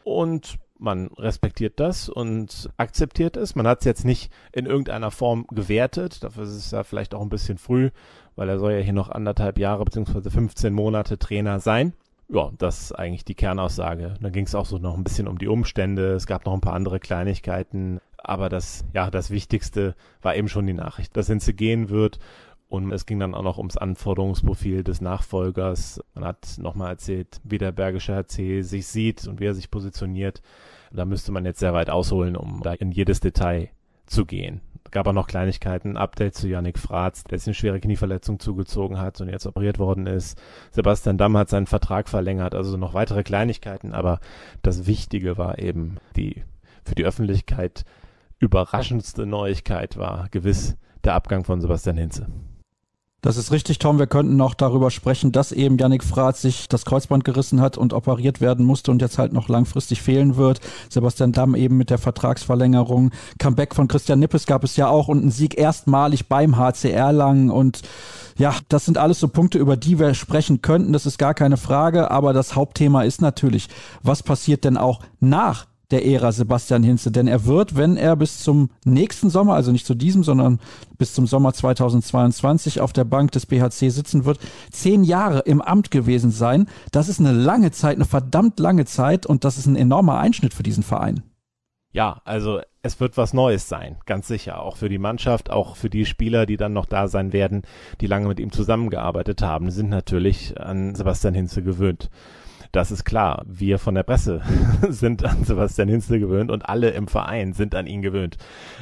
Und 0.05 0.57
man 0.81 1.07
respektiert 1.17 1.79
das 1.79 2.09
und 2.09 2.69
akzeptiert 2.77 3.37
es. 3.37 3.55
Man 3.55 3.67
hat 3.67 3.79
es 3.79 3.85
jetzt 3.85 4.03
nicht 4.03 4.31
in 4.51 4.65
irgendeiner 4.65 5.11
Form 5.11 5.45
gewertet. 5.51 6.23
Dafür 6.23 6.43
ist 6.43 6.55
es 6.55 6.71
ja 6.71 6.83
vielleicht 6.83 7.13
auch 7.13 7.21
ein 7.21 7.29
bisschen 7.29 7.57
früh, 7.57 7.91
weil 8.35 8.49
er 8.49 8.59
soll 8.59 8.73
ja 8.73 8.79
hier 8.79 8.93
noch 8.93 9.09
anderthalb 9.09 9.59
Jahre 9.59 9.85
beziehungsweise 9.85 10.31
15 10.31 10.73
Monate 10.73 11.17
Trainer 11.19 11.59
sein. 11.59 11.93
Ja, 12.29 12.49
das 12.57 12.81
ist 12.81 12.91
eigentlich 12.93 13.25
die 13.25 13.35
Kernaussage. 13.35 14.15
Da 14.21 14.29
ging 14.29 14.45
es 14.45 14.55
auch 14.55 14.65
so 14.65 14.77
noch 14.77 14.97
ein 14.97 15.03
bisschen 15.03 15.27
um 15.27 15.37
die 15.37 15.49
Umstände. 15.49 16.13
Es 16.13 16.25
gab 16.25 16.45
noch 16.45 16.53
ein 16.53 16.61
paar 16.61 16.73
andere 16.73 16.99
Kleinigkeiten. 16.99 17.99
Aber 18.17 18.49
das, 18.49 18.85
ja, 18.93 19.11
das 19.11 19.31
Wichtigste 19.31 19.95
war 20.21 20.35
eben 20.35 20.47
schon 20.47 20.65
die 20.65 20.73
Nachricht, 20.73 21.15
dass 21.17 21.27
Hinze 21.27 21.53
gehen 21.53 21.89
wird 21.89 22.19
und 22.71 22.91
es 22.93 23.05
ging 23.05 23.19
dann 23.19 23.35
auch 23.35 23.43
noch 23.43 23.57
ums 23.57 23.75
Anforderungsprofil 23.75 24.83
des 24.85 25.01
Nachfolgers. 25.01 26.01
Man 26.13 26.23
hat 26.23 26.57
nochmal 26.57 26.91
erzählt, 26.91 27.41
wie 27.43 27.57
der 27.57 27.73
Bergische 27.73 28.15
HC 28.15 28.61
sich 28.61 28.87
sieht 28.87 29.27
und 29.27 29.41
wie 29.41 29.45
er 29.45 29.53
sich 29.53 29.69
positioniert. 29.69 30.41
Da 30.89 31.03
müsste 31.03 31.33
man 31.33 31.43
jetzt 31.43 31.59
sehr 31.59 31.73
weit 31.73 31.89
ausholen, 31.89 32.37
um 32.37 32.61
da 32.63 32.71
in 32.71 32.91
jedes 32.91 33.19
Detail 33.19 33.69
zu 34.05 34.25
gehen. 34.25 34.61
Gab 34.89 35.05
auch 35.07 35.13
noch 35.13 35.27
Kleinigkeiten, 35.27 35.97
Update 35.97 36.35
zu 36.35 36.47
Yannick 36.47 36.79
Fratz, 36.79 37.25
der 37.25 37.37
jetzt 37.37 37.47
eine 37.47 37.55
schwere 37.55 37.81
Knieverletzung 37.81 38.39
zugezogen 38.39 38.99
hat 38.99 39.19
und 39.19 39.27
jetzt 39.27 39.45
operiert 39.45 39.77
worden 39.77 40.07
ist. 40.07 40.41
Sebastian 40.71 41.17
Damm 41.17 41.35
hat 41.35 41.49
seinen 41.49 41.67
Vertrag 41.67 42.07
verlängert, 42.07 42.55
also 42.55 42.77
noch 42.77 42.93
weitere 42.93 43.23
Kleinigkeiten, 43.23 43.93
aber 43.93 44.21
das 44.61 44.87
Wichtige 44.87 45.37
war 45.37 45.59
eben 45.59 45.97
die 46.15 46.43
für 46.85 46.95
die 46.95 47.05
Öffentlichkeit 47.05 47.83
überraschendste 48.39 49.25
Neuigkeit 49.25 49.97
war 49.97 50.27
gewiss 50.29 50.77
der 51.03 51.15
Abgang 51.15 51.43
von 51.43 51.61
Sebastian 51.61 51.97
Hinze. 51.97 52.27
Das 53.23 53.37
ist 53.37 53.51
richtig, 53.51 53.77
Tom. 53.77 53.99
Wir 53.99 54.07
könnten 54.07 54.35
noch 54.35 54.55
darüber 54.55 54.89
sprechen, 54.89 55.31
dass 55.31 55.51
eben 55.51 55.77
Yannick 55.77 56.03
Fratz 56.03 56.41
sich 56.41 56.67
das 56.67 56.85
Kreuzband 56.85 57.23
gerissen 57.23 57.61
hat 57.61 57.77
und 57.77 57.93
operiert 57.93 58.41
werden 58.41 58.65
musste 58.65 58.89
und 58.89 58.99
jetzt 58.99 59.19
halt 59.19 59.31
noch 59.31 59.47
langfristig 59.47 60.01
fehlen 60.01 60.37
wird. 60.37 60.59
Sebastian 60.89 61.31
Damm 61.31 61.53
eben 61.53 61.77
mit 61.77 61.91
der 61.91 61.99
Vertragsverlängerung. 61.99 63.11
Comeback 63.37 63.75
von 63.75 63.87
Christian 63.87 64.17
Nippes 64.17 64.47
gab 64.47 64.63
es 64.63 64.75
ja 64.75 64.87
auch 64.87 65.07
und 65.07 65.23
ein 65.23 65.29
Sieg 65.29 65.55
erstmalig 65.55 66.29
beim 66.29 66.57
HCR 66.57 67.13
lang 67.13 67.51
und 67.51 67.81
ja, 68.37 68.55
das 68.69 68.85
sind 68.85 68.97
alles 68.97 69.19
so 69.19 69.27
Punkte, 69.27 69.59
über 69.59 69.77
die 69.77 69.99
wir 69.99 70.15
sprechen 70.15 70.63
könnten. 70.63 70.91
Das 70.91 71.05
ist 71.05 71.19
gar 71.19 71.35
keine 71.35 71.57
Frage. 71.57 72.09
Aber 72.09 72.33
das 72.33 72.55
Hauptthema 72.55 73.03
ist 73.03 73.21
natürlich, 73.21 73.67
was 74.01 74.23
passiert 74.23 74.63
denn 74.63 74.77
auch 74.77 75.01
nach 75.19 75.67
der 75.91 76.05
Ära 76.05 76.31
Sebastian 76.31 76.83
Hinze, 76.83 77.11
denn 77.11 77.27
er 77.27 77.45
wird, 77.45 77.75
wenn 77.75 77.97
er 77.97 78.15
bis 78.15 78.39
zum 78.39 78.69
nächsten 78.85 79.29
Sommer, 79.29 79.55
also 79.55 79.71
nicht 79.71 79.85
zu 79.85 79.95
diesem, 79.95 80.23
sondern 80.23 80.59
bis 80.97 81.13
zum 81.13 81.27
Sommer 81.27 81.53
2022 81.53 82.81
auf 82.81 82.93
der 82.93 83.03
Bank 83.03 83.31
des 83.31 83.45
BHC 83.45 83.89
sitzen 83.89 84.25
wird, 84.25 84.39
zehn 84.71 85.03
Jahre 85.03 85.39
im 85.39 85.61
Amt 85.61 85.91
gewesen 85.91 86.31
sein. 86.31 86.67
Das 86.91 87.09
ist 87.09 87.19
eine 87.19 87.33
lange 87.33 87.71
Zeit, 87.71 87.95
eine 87.95 88.05
verdammt 88.05 88.59
lange 88.59 88.85
Zeit 88.85 89.25
und 89.25 89.43
das 89.43 89.57
ist 89.57 89.65
ein 89.65 89.75
enormer 89.75 90.19
Einschnitt 90.19 90.53
für 90.53 90.63
diesen 90.63 90.83
Verein. 90.83 91.23
Ja, 91.93 92.21
also 92.23 92.61
es 92.83 92.99
wird 92.99 93.17
was 93.17 93.33
Neues 93.33 93.67
sein, 93.67 93.97
ganz 94.05 94.27
sicher. 94.27 94.61
Auch 94.61 94.77
für 94.77 94.87
die 94.87 94.97
Mannschaft, 94.97 95.49
auch 95.49 95.75
für 95.75 95.89
die 95.89 96.05
Spieler, 96.05 96.45
die 96.45 96.57
dann 96.57 96.73
noch 96.73 96.85
da 96.85 97.07
sein 97.07 97.33
werden, 97.33 97.63
die 97.99 98.07
lange 98.07 98.27
mit 98.27 98.39
ihm 98.39 98.51
zusammengearbeitet 98.51 99.41
haben, 99.41 99.71
sind 99.71 99.89
natürlich 99.89 100.59
an 100.59 100.95
Sebastian 100.95 101.33
Hinze 101.33 101.63
gewöhnt. 101.63 102.09
Das 102.71 102.91
ist 102.91 103.03
klar. 103.03 103.43
Wir 103.45 103.79
von 103.79 103.95
der 103.95 104.03
Presse 104.03 104.41
sind 104.89 105.25
an 105.25 105.43
Sebastian 105.43 105.89
Hinze 105.89 106.19
gewöhnt 106.19 106.51
und 106.51 106.67
alle 106.67 106.91
im 106.91 107.07
Verein 107.07 107.53
sind 107.53 107.75
an 107.75 107.87
ihn 107.87 108.01
gewöhnt. 108.01 108.37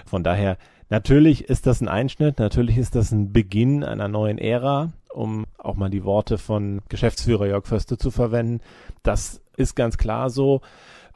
Von 0.05 0.23
daher, 0.23 0.57
natürlich 0.89 1.45
ist 1.45 1.65
das 1.65 1.81
ein 1.81 1.87
Einschnitt, 1.87 2.39
natürlich 2.39 2.77
ist 2.77 2.95
das 2.95 3.11
ein 3.11 3.33
Beginn 3.33 3.83
einer 3.83 4.07
neuen 4.07 4.37
Ära, 4.37 4.91
um 5.13 5.45
auch 5.57 5.75
mal 5.75 5.89
die 5.89 6.03
Worte 6.03 6.37
von 6.37 6.81
Geschäftsführer 6.89 7.47
Jörg 7.47 7.65
Förste 7.65 7.97
zu 7.97 8.11
verwenden. 8.11 8.61
Das 9.03 9.41
ist 9.57 9.75
ganz 9.75 9.97
klar 9.97 10.29
so. 10.29 10.61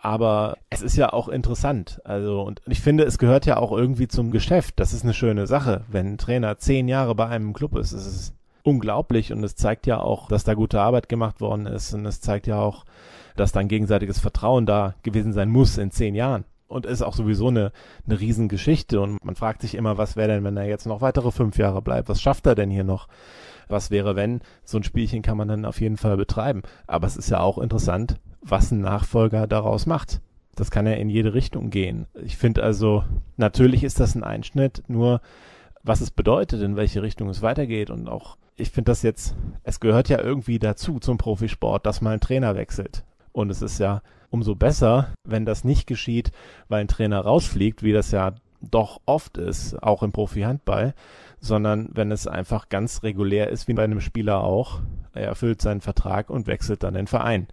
Aber 0.03 0.57
es 0.69 0.81
ist 0.81 0.97
ja 0.97 1.13
auch 1.13 1.29
interessant. 1.29 2.01
Also, 2.03 2.41
und 2.41 2.61
ich 2.67 2.81
finde, 2.81 3.05
es 3.05 3.17
gehört 3.17 3.45
ja 3.45 3.55
auch 3.55 3.71
irgendwie 3.71 4.09
zum 4.09 4.31
Geschäft. 4.31 4.77
Das 4.81 4.91
ist 4.91 5.03
eine 5.03 5.13
schöne 5.13 5.47
Sache, 5.47 5.85
wenn 5.89 6.07
ein 6.07 6.17
Trainer 6.17 6.57
zehn 6.57 6.89
Jahre 6.89 7.15
bei 7.15 7.27
einem 7.27 7.53
Club 7.53 7.77
ist. 7.77 7.93
Es 7.93 8.05
ist 8.05 8.33
unglaublich 8.63 9.31
und 9.31 9.43
es 9.43 9.55
zeigt 9.55 9.85
ja 9.87 9.99
auch, 9.99 10.27
dass 10.27 10.43
da 10.43 10.53
gute 10.53 10.81
Arbeit 10.81 11.09
gemacht 11.09 11.41
worden 11.41 11.65
ist 11.67 11.93
und 11.93 12.05
es 12.05 12.21
zeigt 12.21 12.47
ja 12.47 12.59
auch, 12.59 12.85
dass 13.35 13.51
da 13.51 13.59
ein 13.59 13.67
gegenseitiges 13.67 14.19
Vertrauen 14.19 14.65
da 14.65 14.95
gewesen 15.03 15.33
sein 15.33 15.49
muss 15.49 15.77
in 15.77 15.91
zehn 15.91 16.15
Jahren. 16.15 16.45
Und 16.67 16.87
ist 16.87 17.03
auch 17.03 17.13
sowieso 17.13 17.49
eine, 17.49 17.71
eine 18.07 18.19
Riesengeschichte 18.19 18.99
und 18.99 19.23
man 19.23 19.35
fragt 19.35 19.61
sich 19.61 19.75
immer, 19.75 19.97
was 19.97 20.15
wäre 20.15 20.29
denn, 20.29 20.43
wenn 20.43 20.57
er 20.57 20.65
jetzt 20.65 20.87
noch 20.87 21.01
weitere 21.01 21.31
fünf 21.31 21.57
Jahre 21.57 21.83
bleibt? 21.83 22.09
Was 22.09 22.21
schafft 22.21 22.47
er 22.47 22.55
denn 22.55 22.71
hier 22.71 22.83
noch? 22.83 23.07
Was 23.67 23.91
wäre, 23.91 24.15
wenn? 24.15 24.41
So 24.63 24.77
ein 24.77 24.83
Spielchen 24.83 25.21
kann 25.21 25.37
man 25.37 25.47
dann 25.47 25.65
auf 25.65 25.81
jeden 25.81 25.97
Fall 25.97 26.17
betreiben. 26.17 26.63
Aber 26.87 27.05
es 27.05 27.15
ist 27.15 27.29
ja 27.29 27.41
auch 27.41 27.59
interessant, 27.59 28.19
was 28.41 28.71
ein 28.71 28.81
Nachfolger 28.81 29.45
daraus 29.45 29.85
macht. 29.85 30.19
Das 30.55 30.71
kann 30.71 30.87
ja 30.87 30.93
in 30.93 31.09
jede 31.09 31.33
Richtung 31.33 31.69
gehen. 31.69 32.07
Ich 32.23 32.37
finde 32.37 32.63
also, 32.63 33.03
natürlich 33.37 33.83
ist 33.83 33.99
das 33.99 34.15
ein 34.15 34.23
Einschnitt, 34.23 34.83
nur 34.87 35.21
was 35.83 36.01
es 36.01 36.11
bedeutet, 36.11 36.61
in 36.61 36.75
welche 36.75 37.01
Richtung 37.01 37.29
es 37.29 37.41
weitergeht 37.41 37.89
und 37.89 38.09
auch, 38.09 38.37
ich 38.55 38.71
finde 38.71 38.91
das 38.91 39.01
jetzt, 39.01 39.35
es 39.63 39.79
gehört 39.79 40.09
ja 40.09 40.19
irgendwie 40.19 40.59
dazu 40.59 40.99
zum 40.99 41.17
Profisport, 41.17 41.85
dass 41.85 42.01
mal 42.01 42.13
ein 42.13 42.21
Trainer 42.21 42.55
wechselt. 42.55 43.03
Und 43.31 43.49
es 43.49 43.61
ist 43.61 43.79
ja 43.79 44.01
umso 44.29 44.55
besser, 44.55 45.13
wenn 45.23 45.45
das 45.45 45.63
nicht 45.63 45.87
geschieht, 45.87 46.31
weil 46.69 46.81
ein 46.81 46.87
Trainer 46.87 47.19
rausfliegt, 47.19 47.83
wie 47.83 47.91
das 47.91 48.11
ja 48.11 48.33
doch 48.61 49.01
oft 49.05 49.37
ist, 49.37 49.81
auch 49.83 50.03
im 50.03 50.11
Profi-Handball, 50.11 50.93
sondern 51.39 51.89
wenn 51.93 52.11
es 52.11 52.27
einfach 52.27 52.69
ganz 52.69 53.03
regulär 53.03 53.49
ist, 53.49 53.67
wie 53.67 53.73
bei 53.73 53.83
einem 53.83 53.99
Spieler 53.99 54.41
auch. 54.43 54.79
Er 55.13 55.27
erfüllt 55.27 55.61
seinen 55.61 55.81
Vertrag 55.81 56.29
und 56.29 56.47
wechselt 56.47 56.83
dann 56.83 56.93
den 56.93 57.07
Verein. 57.07 57.47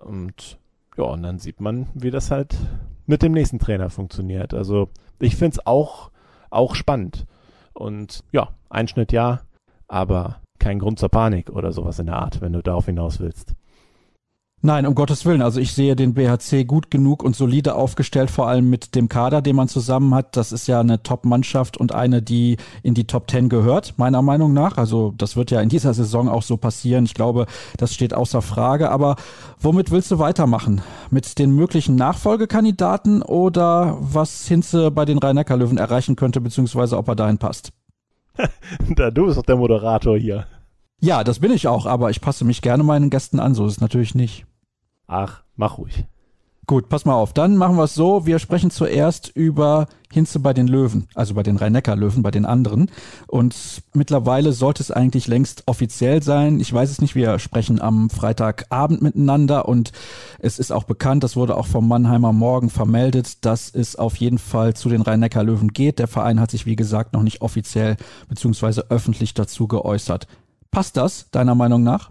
Und 0.00 0.58
ja, 0.96 1.04
und 1.04 1.22
dann 1.22 1.38
sieht 1.38 1.60
man, 1.60 1.86
wie 1.94 2.10
das 2.10 2.30
halt 2.30 2.56
mit 3.06 3.22
dem 3.22 3.32
nächsten 3.32 3.58
Trainer 3.58 3.88
funktioniert. 3.88 4.52
Also 4.52 4.88
ich 5.20 5.36
finde 5.36 5.58
es 5.58 5.66
auch, 5.66 6.10
auch 6.50 6.74
spannend. 6.74 7.26
Und 7.74 8.20
ja, 8.32 8.50
Einschnitt 8.68 9.12
ja, 9.12 9.40
aber 9.88 10.40
kein 10.58 10.78
Grund 10.78 10.98
zur 10.98 11.08
Panik 11.08 11.50
oder 11.50 11.72
sowas 11.72 11.98
in 11.98 12.06
der 12.06 12.16
Art, 12.16 12.40
wenn 12.40 12.52
du 12.52 12.62
darauf 12.62 12.86
hinaus 12.86 13.20
willst. 13.20 13.54
Nein, 14.64 14.86
um 14.86 14.94
Gottes 14.94 15.26
Willen. 15.26 15.42
Also 15.42 15.58
ich 15.58 15.72
sehe 15.72 15.96
den 15.96 16.14
BHC 16.14 16.62
gut 16.64 16.88
genug 16.88 17.24
und 17.24 17.34
solide 17.34 17.74
aufgestellt, 17.74 18.30
vor 18.30 18.46
allem 18.46 18.70
mit 18.70 18.94
dem 18.94 19.08
Kader, 19.08 19.42
den 19.42 19.56
man 19.56 19.66
zusammen 19.66 20.14
hat. 20.14 20.36
Das 20.36 20.52
ist 20.52 20.68
ja 20.68 20.78
eine 20.78 21.02
Top-Mannschaft 21.02 21.76
und 21.76 21.92
eine, 21.92 22.22
die 22.22 22.58
in 22.84 22.94
die 22.94 23.08
Top 23.08 23.26
Ten 23.26 23.48
gehört, 23.48 23.94
meiner 23.96 24.22
Meinung 24.22 24.52
nach. 24.52 24.78
Also 24.78 25.14
das 25.18 25.34
wird 25.34 25.50
ja 25.50 25.60
in 25.60 25.68
dieser 25.68 25.94
Saison 25.94 26.28
auch 26.28 26.42
so 26.42 26.56
passieren. 26.56 27.04
Ich 27.06 27.14
glaube, 27.14 27.46
das 27.76 27.92
steht 27.92 28.14
außer 28.14 28.40
Frage. 28.40 28.90
Aber 28.90 29.16
womit 29.58 29.90
willst 29.90 30.12
du 30.12 30.20
weitermachen? 30.20 30.80
Mit 31.10 31.40
den 31.40 31.50
möglichen 31.56 31.96
Nachfolgekandidaten 31.96 33.22
oder 33.22 33.96
was 33.98 34.46
Hinze 34.46 34.92
bei 34.92 35.04
den 35.04 35.18
Rhein-Neckar-Löwen 35.18 35.76
erreichen 35.76 36.14
könnte, 36.14 36.40
beziehungsweise 36.40 36.98
ob 36.98 37.08
er 37.08 37.16
dahin 37.16 37.38
passt? 37.38 37.72
da, 38.94 39.10
du 39.10 39.26
bist 39.26 39.38
doch 39.38 39.42
der 39.42 39.56
Moderator 39.56 40.16
hier. 40.16 40.46
Ja, 41.00 41.24
das 41.24 41.40
bin 41.40 41.50
ich 41.50 41.66
auch, 41.66 41.84
aber 41.84 42.10
ich 42.10 42.20
passe 42.20 42.44
mich 42.44 42.62
gerne 42.62 42.84
meinen 42.84 43.10
Gästen 43.10 43.40
an, 43.40 43.56
so 43.56 43.66
ist 43.66 43.72
es 43.72 43.80
natürlich 43.80 44.14
nicht. 44.14 44.46
Ach, 45.06 45.42
mach 45.56 45.78
ruhig. 45.78 46.06
Gut, 46.64 46.88
pass 46.88 47.04
mal 47.04 47.14
auf. 47.14 47.32
Dann 47.32 47.56
machen 47.56 47.76
wir 47.76 47.84
es 47.84 47.94
so. 47.94 48.24
Wir 48.24 48.38
sprechen 48.38 48.70
zuerst 48.70 49.28
über 49.34 49.88
Hinze 50.12 50.38
bei 50.38 50.52
den 50.52 50.68
Löwen, 50.68 51.08
also 51.14 51.34
bei 51.34 51.42
den 51.42 51.56
Rhein-Neckar-Löwen, 51.56 52.22
bei 52.22 52.30
den 52.30 52.46
anderen. 52.46 52.88
Und 53.26 53.82
mittlerweile 53.94 54.52
sollte 54.52 54.80
es 54.80 54.92
eigentlich 54.92 55.26
längst 55.26 55.64
offiziell 55.66 56.22
sein. 56.22 56.60
Ich 56.60 56.72
weiß 56.72 56.88
es 56.88 57.00
nicht. 57.00 57.16
Wir 57.16 57.40
sprechen 57.40 57.80
am 57.80 58.10
Freitagabend 58.10 59.02
miteinander 59.02 59.68
und 59.68 59.90
es 60.38 60.60
ist 60.60 60.70
auch 60.70 60.84
bekannt, 60.84 61.24
das 61.24 61.34
wurde 61.34 61.56
auch 61.56 61.66
vom 61.66 61.88
Mannheimer 61.88 62.32
Morgen 62.32 62.70
vermeldet, 62.70 63.44
dass 63.44 63.68
es 63.74 63.96
auf 63.96 64.16
jeden 64.16 64.38
Fall 64.38 64.74
zu 64.74 64.88
den 64.88 65.02
Rhein-Neckar-Löwen 65.02 65.72
geht. 65.72 65.98
Der 65.98 66.08
Verein 66.08 66.38
hat 66.38 66.52
sich, 66.52 66.64
wie 66.64 66.76
gesagt, 66.76 67.12
noch 67.12 67.24
nicht 67.24 67.42
offiziell 67.42 67.96
beziehungsweise 68.28 68.88
öffentlich 68.88 69.34
dazu 69.34 69.66
geäußert. 69.66 70.28
Passt 70.70 70.96
das, 70.96 71.28
deiner 71.32 71.56
Meinung 71.56 71.82
nach? 71.82 72.10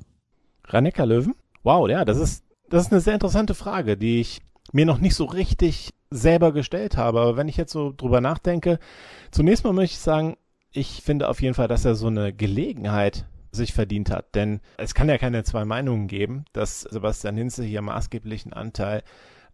Rhein-Neckar-Löwen? 0.65 1.35
Wow, 1.63 1.87
ja, 1.87 2.03
das 2.03 2.17
ist 2.17 2.43
das 2.71 2.85
ist 2.85 2.91
eine 2.91 3.01
sehr 3.01 3.13
interessante 3.13 3.53
Frage, 3.53 3.97
die 3.97 4.21
ich 4.21 4.41
mir 4.71 4.85
noch 4.85 4.99
nicht 4.99 5.15
so 5.15 5.25
richtig 5.25 5.91
selber 6.09 6.53
gestellt 6.53 6.97
habe. 6.97 7.19
Aber 7.19 7.37
wenn 7.37 7.49
ich 7.49 7.57
jetzt 7.57 7.73
so 7.73 7.93
drüber 7.95 8.21
nachdenke, 8.21 8.79
zunächst 9.29 9.63
mal 9.63 9.73
möchte 9.73 9.95
ich 9.95 9.99
sagen, 9.99 10.37
ich 10.71 11.01
finde 11.03 11.27
auf 11.27 11.41
jeden 11.41 11.53
Fall, 11.53 11.67
dass 11.67 11.85
er 11.85 11.95
so 11.95 12.07
eine 12.07 12.33
Gelegenheit 12.33 13.25
sich 13.51 13.73
verdient 13.73 14.09
hat. 14.09 14.33
Denn 14.35 14.61
es 14.77 14.95
kann 14.95 15.09
ja 15.09 15.17
keine 15.17 15.43
zwei 15.43 15.65
Meinungen 15.65 16.07
geben, 16.07 16.45
dass 16.53 16.81
Sebastian 16.81 17.35
Hinze 17.35 17.65
hier 17.65 17.81
maßgeblichen 17.81 18.53
Anteil 18.53 19.03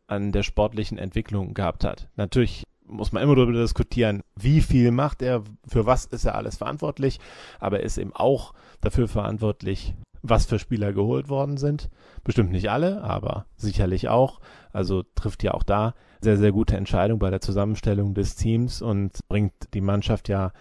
an 0.05 0.31
der 0.31 0.43
sportlichen 0.43 0.99
Entwicklung 0.99 1.55
gehabt 1.55 1.83
hat. 1.83 2.07
Natürlich 2.15 2.63
muss 2.85 3.11
man 3.11 3.23
immer 3.23 3.35
darüber 3.35 3.59
diskutieren, 3.59 4.21
wie 4.35 4.61
viel 4.61 4.91
macht 4.91 5.21
er, 5.21 5.43
für 5.67 5.85
was 5.85 6.05
ist 6.05 6.25
er 6.25 6.35
alles 6.35 6.57
verantwortlich, 6.57 7.19
aber 7.59 7.79
er 7.79 7.85
ist 7.85 7.97
eben 7.97 8.13
auch 8.13 8.53
dafür 8.79 9.07
verantwortlich, 9.07 9.93
was 10.21 10.45
für 10.45 10.59
Spieler 10.59 10.93
geholt 10.93 11.29
worden 11.29 11.57
sind. 11.57 11.89
Bestimmt 12.23 12.51
nicht 12.51 12.69
alle, 12.69 13.01
aber 13.03 13.45
sicherlich 13.55 14.09
auch. 14.09 14.39
Also 14.71 15.03
trifft 15.15 15.43
ja 15.43 15.53
auch 15.53 15.63
da 15.63 15.93
sehr, 16.21 16.37
sehr 16.37 16.51
gute 16.51 16.77
Entscheidung 16.77 17.19
bei 17.19 17.29
der 17.29 17.41
Zusammenstellung 17.41 18.13
des 18.13 18.35
Teams 18.35 18.81
und 18.81 19.27
bringt 19.27 19.53
die 19.73 19.81
Mannschaft 19.81 20.29
ja 20.29 20.51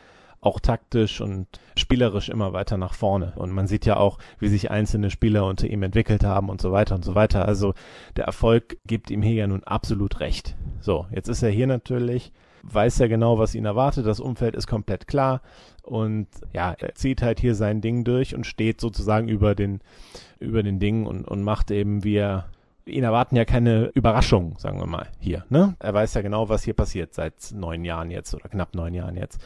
auch 0.40 0.60
taktisch 0.60 1.20
und 1.20 1.46
spielerisch 1.76 2.28
immer 2.28 2.52
weiter 2.52 2.76
nach 2.76 2.94
vorne. 2.94 3.32
Und 3.36 3.50
man 3.50 3.66
sieht 3.66 3.84
ja 3.84 3.96
auch, 3.96 4.18
wie 4.38 4.48
sich 4.48 4.70
einzelne 4.70 5.10
Spieler 5.10 5.44
unter 5.46 5.66
ihm 5.66 5.82
entwickelt 5.82 6.24
haben 6.24 6.50
und 6.50 6.60
so 6.60 6.72
weiter 6.72 6.94
und 6.94 7.04
so 7.04 7.14
weiter. 7.14 7.46
Also 7.46 7.74
der 8.16 8.26
Erfolg 8.26 8.78
gibt 8.86 9.10
ihm 9.10 9.22
hier 9.22 9.34
ja 9.34 9.46
nun 9.46 9.64
absolut 9.64 10.20
recht. 10.20 10.56
So, 10.80 11.06
jetzt 11.10 11.28
ist 11.28 11.42
er 11.42 11.50
hier 11.50 11.66
natürlich, 11.66 12.32
weiß 12.72 12.98
ja 12.98 13.06
genau, 13.06 13.38
was 13.38 13.54
ihn 13.54 13.64
erwartet. 13.64 14.06
Das 14.06 14.20
Umfeld 14.20 14.54
ist 14.54 14.66
komplett 14.66 15.06
klar. 15.06 15.42
Und 15.82 16.28
ja, 16.52 16.72
er 16.78 16.94
zieht 16.94 17.22
halt 17.22 17.40
hier 17.40 17.54
sein 17.54 17.80
Ding 17.80 18.04
durch 18.04 18.34
und 18.34 18.46
steht 18.46 18.80
sozusagen 18.80 19.28
über 19.28 19.54
den, 19.54 19.80
über 20.38 20.62
den 20.62 20.78
Ding 20.78 21.06
und, 21.06 21.26
und 21.26 21.42
macht 21.42 21.70
eben, 21.70 22.02
wie 22.04 22.16
er 22.16 22.48
ihn 22.86 23.04
erwarten 23.04 23.36
ja 23.36 23.44
keine 23.44 23.86
Überraschung, 23.94 24.56
sagen 24.58 24.78
wir 24.78 24.86
mal, 24.86 25.08
hier. 25.18 25.44
Ne? 25.48 25.74
Er 25.78 25.94
weiß 25.94 26.14
ja 26.14 26.22
genau, 26.22 26.48
was 26.48 26.62
hier 26.62 26.74
passiert 26.74 27.14
seit 27.14 27.34
neun 27.52 27.84
Jahren 27.84 28.10
jetzt 28.10 28.34
oder 28.34 28.48
knapp 28.48 28.74
neun 28.74 28.94
Jahren 28.94 29.16
jetzt. 29.16 29.40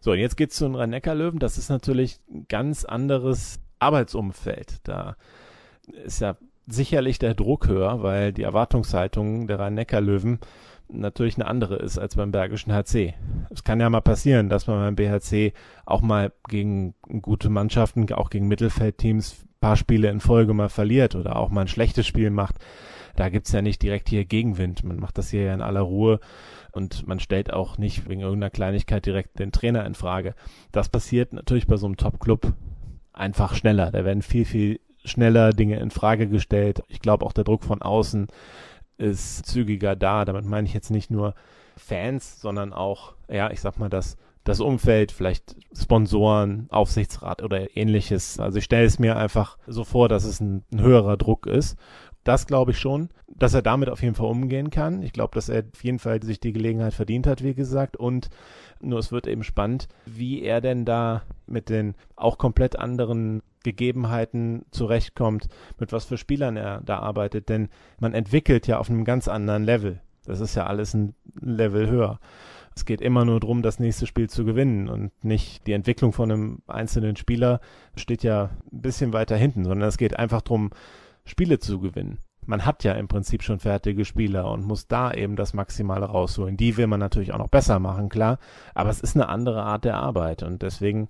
So, 0.00 0.12
und 0.12 0.18
jetzt 0.18 0.36
geht's 0.36 0.56
zu 0.56 0.64
den 0.64 0.74
Rhein-Neckar-Löwen. 0.74 1.38
Das 1.38 1.58
ist 1.58 1.68
natürlich 1.68 2.18
ein 2.30 2.46
ganz 2.48 2.84
anderes 2.84 3.60
Arbeitsumfeld. 3.78 4.78
Da 4.84 5.16
ist 6.04 6.20
ja 6.20 6.36
sicherlich 6.66 7.18
der 7.18 7.34
Druck 7.34 7.68
höher, 7.68 8.02
weil 8.02 8.32
die 8.32 8.42
Erwartungshaltung 8.42 9.46
der 9.46 9.58
Rhein-Neckar-Löwen 9.58 10.38
natürlich 10.92 11.36
eine 11.36 11.46
andere 11.46 11.76
ist 11.76 11.98
als 11.98 12.16
beim 12.16 12.32
Bergischen 12.32 12.72
HC. 12.72 13.14
Es 13.50 13.64
kann 13.64 13.80
ja 13.80 13.90
mal 13.90 14.00
passieren, 14.00 14.48
dass 14.48 14.66
man 14.66 14.78
beim 14.78 14.96
BHC 14.96 15.52
auch 15.86 16.00
mal 16.00 16.32
gegen 16.48 16.94
gute 17.22 17.48
Mannschaften, 17.48 18.10
auch 18.12 18.30
gegen 18.30 18.48
Mittelfeldteams 18.48 19.44
paar 19.60 19.76
Spiele 19.76 20.08
in 20.08 20.20
Folge 20.20 20.54
mal 20.54 20.68
verliert 20.68 21.14
oder 21.14 21.36
auch 21.36 21.50
mal 21.50 21.62
ein 21.62 21.68
schlechtes 21.68 22.06
Spiel 22.06 22.30
macht. 22.30 22.56
Da 23.16 23.28
gibt's 23.28 23.52
ja 23.52 23.60
nicht 23.60 23.82
direkt 23.82 24.08
hier 24.08 24.24
Gegenwind. 24.24 24.84
Man 24.84 24.98
macht 24.98 25.18
das 25.18 25.30
hier 25.30 25.42
ja 25.42 25.54
in 25.54 25.60
aller 25.60 25.80
Ruhe 25.80 26.20
und 26.72 27.06
man 27.06 27.20
stellt 27.20 27.52
auch 27.52 27.76
nicht 27.76 28.08
wegen 28.08 28.20
irgendeiner 28.22 28.50
Kleinigkeit 28.50 29.04
direkt 29.04 29.38
den 29.38 29.52
Trainer 29.52 29.84
in 29.84 29.94
Frage. 29.94 30.34
Das 30.72 30.88
passiert 30.88 31.32
natürlich 31.32 31.66
bei 31.66 31.76
so 31.76 31.86
einem 31.86 31.96
Top-Club 31.96 32.54
einfach 33.12 33.54
schneller. 33.54 33.90
Da 33.90 34.04
werden 34.04 34.22
viel, 34.22 34.44
viel 34.44 34.80
schneller 35.04 35.50
Dinge 35.52 35.78
in 35.78 35.90
Frage 35.90 36.28
gestellt. 36.28 36.82
Ich 36.88 37.00
glaube 37.00 37.26
auch 37.26 37.32
der 37.32 37.44
Druck 37.44 37.64
von 37.64 37.82
außen 37.82 38.28
ist 39.00 39.46
zügiger 39.46 39.96
da. 39.96 40.24
Damit 40.24 40.44
meine 40.44 40.66
ich 40.66 40.74
jetzt 40.74 40.90
nicht 40.90 41.10
nur 41.10 41.34
Fans, 41.76 42.40
sondern 42.40 42.72
auch, 42.72 43.14
ja, 43.28 43.50
ich 43.50 43.60
sag 43.60 43.78
mal, 43.78 43.88
das, 43.88 44.16
das 44.44 44.60
Umfeld, 44.60 45.12
vielleicht 45.12 45.56
Sponsoren, 45.76 46.66
Aufsichtsrat 46.70 47.42
oder 47.42 47.76
ähnliches. 47.76 48.38
Also 48.38 48.58
ich 48.58 48.64
stelle 48.64 48.86
es 48.86 48.98
mir 48.98 49.16
einfach 49.16 49.58
so 49.66 49.84
vor, 49.84 50.08
dass 50.08 50.24
es 50.24 50.40
ein, 50.40 50.64
ein 50.72 50.80
höherer 50.80 51.16
Druck 51.16 51.46
ist. 51.46 51.78
Das 52.22 52.46
glaube 52.46 52.72
ich 52.72 52.78
schon, 52.78 53.08
dass 53.28 53.54
er 53.54 53.62
damit 53.62 53.88
auf 53.88 54.02
jeden 54.02 54.14
Fall 54.14 54.26
umgehen 54.26 54.70
kann. 54.70 55.02
Ich 55.02 55.12
glaube, 55.12 55.34
dass 55.34 55.48
er 55.48 55.64
auf 55.72 55.82
jeden 55.82 55.98
Fall 55.98 56.22
sich 56.22 56.38
die 56.38 56.52
Gelegenheit 56.52 56.92
verdient 56.92 57.26
hat, 57.26 57.42
wie 57.42 57.54
gesagt. 57.54 57.96
Und 57.96 58.28
nur 58.80 58.98
es 58.98 59.12
wird 59.12 59.26
eben 59.26 59.44
spannend, 59.44 59.88
wie 60.06 60.42
er 60.42 60.60
denn 60.60 60.84
da 60.84 61.22
mit 61.46 61.68
den 61.68 61.94
auch 62.16 62.38
komplett 62.38 62.78
anderen 62.78 63.42
Gegebenheiten 63.62 64.64
zurechtkommt, 64.70 65.48
mit 65.78 65.92
was 65.92 66.06
für 66.06 66.16
Spielern 66.16 66.56
er 66.56 66.80
da 66.82 66.98
arbeitet, 66.98 67.48
denn 67.48 67.68
man 67.98 68.14
entwickelt 68.14 68.66
ja 68.66 68.78
auf 68.78 68.88
einem 68.88 69.04
ganz 69.04 69.28
anderen 69.28 69.64
Level. 69.64 70.00
Das 70.24 70.40
ist 70.40 70.54
ja 70.54 70.66
alles 70.66 70.94
ein 70.94 71.14
Level 71.40 71.88
höher. 71.88 72.20
Es 72.74 72.84
geht 72.84 73.00
immer 73.00 73.24
nur 73.24 73.40
darum, 73.40 73.62
das 73.62 73.78
nächste 73.78 74.06
Spiel 74.06 74.30
zu 74.30 74.44
gewinnen 74.44 74.88
und 74.88 75.12
nicht 75.24 75.66
die 75.66 75.72
Entwicklung 75.72 76.12
von 76.12 76.30
einem 76.30 76.62
einzelnen 76.66 77.16
Spieler 77.16 77.60
steht 77.96 78.22
ja 78.22 78.50
ein 78.72 78.80
bisschen 78.80 79.12
weiter 79.12 79.36
hinten, 79.36 79.64
sondern 79.64 79.88
es 79.88 79.98
geht 79.98 80.18
einfach 80.18 80.40
darum, 80.40 80.70
Spiele 81.24 81.58
zu 81.58 81.80
gewinnen. 81.80 82.18
Man 82.50 82.66
hat 82.66 82.82
ja 82.82 82.94
im 82.94 83.06
Prinzip 83.06 83.44
schon 83.44 83.60
fertige 83.60 84.04
Spieler 84.04 84.50
und 84.50 84.66
muss 84.66 84.88
da 84.88 85.12
eben 85.12 85.36
das 85.36 85.54
Maximale 85.54 86.06
rausholen. 86.06 86.56
Die 86.56 86.76
will 86.76 86.88
man 86.88 86.98
natürlich 86.98 87.32
auch 87.32 87.38
noch 87.38 87.46
besser 87.46 87.78
machen, 87.78 88.08
klar, 88.08 88.40
aber 88.74 88.90
es 88.90 89.00
ist 89.00 89.14
eine 89.14 89.28
andere 89.28 89.62
Art 89.62 89.84
der 89.84 89.98
Arbeit 89.98 90.42
und 90.42 90.60
deswegen 90.60 91.06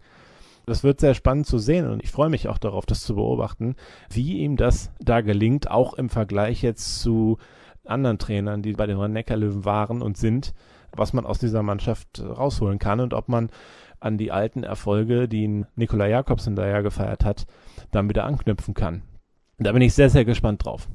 das 0.66 0.85
wird 0.85 1.00
sehr 1.00 1.14
spannend 1.14 1.47
zu 1.47 1.59
sehen 1.59 1.88
und 1.88 2.04
ich 2.04 2.11
freue 2.11 2.28
mich 2.28 2.47
auch 2.49 2.59
darauf, 2.59 2.85
das 2.85 3.00
zu 3.00 3.14
beobachten, 3.14 3.75
wie 4.11 4.37
ihm 4.40 4.59
das 4.59 4.92
da 5.00 5.23
gelingt, 5.23 5.70
auch 5.70 5.94
im 5.94 6.11
Vergleich 6.11 6.61
jetzt 6.61 7.00
zu 7.00 7.38
anderen 7.87 8.18
Trainern, 8.18 8.61
die 8.61 8.75
bei 8.75 8.87
den 8.87 8.99
Rhein-Neckar-Löwen 8.99 9.64
waren 9.64 10.02
und 10.02 10.18
sind, 10.18 10.52
was 10.94 11.14
man 11.14 11.25
aus 11.25 11.38
dieser 11.38 11.62
Mannschaft 11.62 12.23
rausholen 12.23 12.78
kann 12.78 13.00
und 13.00 13.14
ob 13.14 13.30
man 13.30 13.49
an 13.99 14.18
die 14.18 14.30
alten 14.30 14.62
Erfolge, 14.62 15.26
die 15.26 15.64
Nikola 15.75 16.06
Jakobsen 16.06 16.54
da 16.54 16.68
ja 16.68 16.82
gefeiert 16.82 17.25
hat, 17.25 17.47
dann 17.92 18.11
wieder 18.11 18.26
anknüpfen 18.26 18.75
kann. 18.75 19.04
Da 19.59 19.73
bin 19.73 19.80
ich 19.80 19.94
sehr, 19.94 20.11
sehr 20.11 20.26
gespannt 20.26 20.66
drauf. 20.66 20.87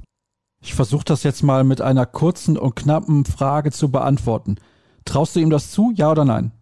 Ich 0.60 0.74
versuche 0.74 1.04
das 1.04 1.22
jetzt 1.22 1.42
mal 1.42 1.64
mit 1.64 1.80
einer 1.80 2.06
kurzen 2.06 2.56
und 2.58 2.76
knappen 2.76 3.24
Frage 3.24 3.70
zu 3.70 3.90
beantworten. 3.90 4.56
Traust 5.04 5.36
du 5.36 5.40
ihm 5.40 5.50
das 5.50 5.70
zu, 5.70 5.92
ja 5.94 6.10
oder 6.10 6.24
nein? 6.24 6.52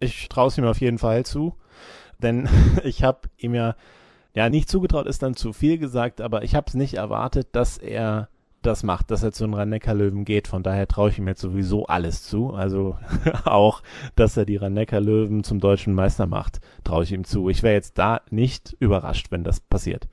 Ich 0.00 0.28
traue 0.28 0.48
es 0.48 0.58
ihm 0.58 0.64
auf 0.64 0.80
jeden 0.80 0.98
Fall 0.98 1.26
zu, 1.26 1.54
denn 2.18 2.48
ich 2.84 3.02
habe 3.02 3.28
ihm 3.36 3.54
ja, 3.54 3.74
ja, 4.34 4.48
nicht 4.48 4.68
zugetraut 4.68 5.06
ist 5.06 5.22
dann 5.22 5.34
zu 5.34 5.52
viel 5.52 5.78
gesagt, 5.78 6.20
aber 6.20 6.44
ich 6.44 6.54
habe 6.54 6.66
es 6.68 6.74
nicht 6.74 6.94
erwartet, 6.94 7.48
dass 7.52 7.78
er 7.78 8.28
das 8.62 8.82
macht, 8.82 9.10
dass 9.10 9.22
er 9.22 9.32
zu 9.32 9.44
den 9.44 9.54
Rhein-Neckar-Löwen 9.54 10.24
geht. 10.24 10.48
Von 10.48 10.62
daher 10.62 10.86
traue 10.88 11.10
ich 11.10 11.18
ihm 11.18 11.28
jetzt 11.28 11.40
sowieso 11.40 11.86
alles 11.86 12.22
zu. 12.24 12.52
Also 12.52 12.98
auch, 13.44 13.82
dass 14.16 14.36
er 14.36 14.44
die 14.44 14.56
Rhein-Neckar-Löwen 14.56 15.44
zum 15.44 15.60
deutschen 15.60 15.94
Meister 15.94 16.26
macht, 16.26 16.60
traue 16.84 17.04
ich 17.04 17.12
ihm 17.12 17.24
zu. 17.24 17.48
Ich 17.48 17.62
wäre 17.62 17.74
jetzt 17.74 17.98
da 17.98 18.20
nicht 18.30 18.76
überrascht, 18.80 19.30
wenn 19.30 19.44
das 19.44 19.60
passiert. 19.60 20.08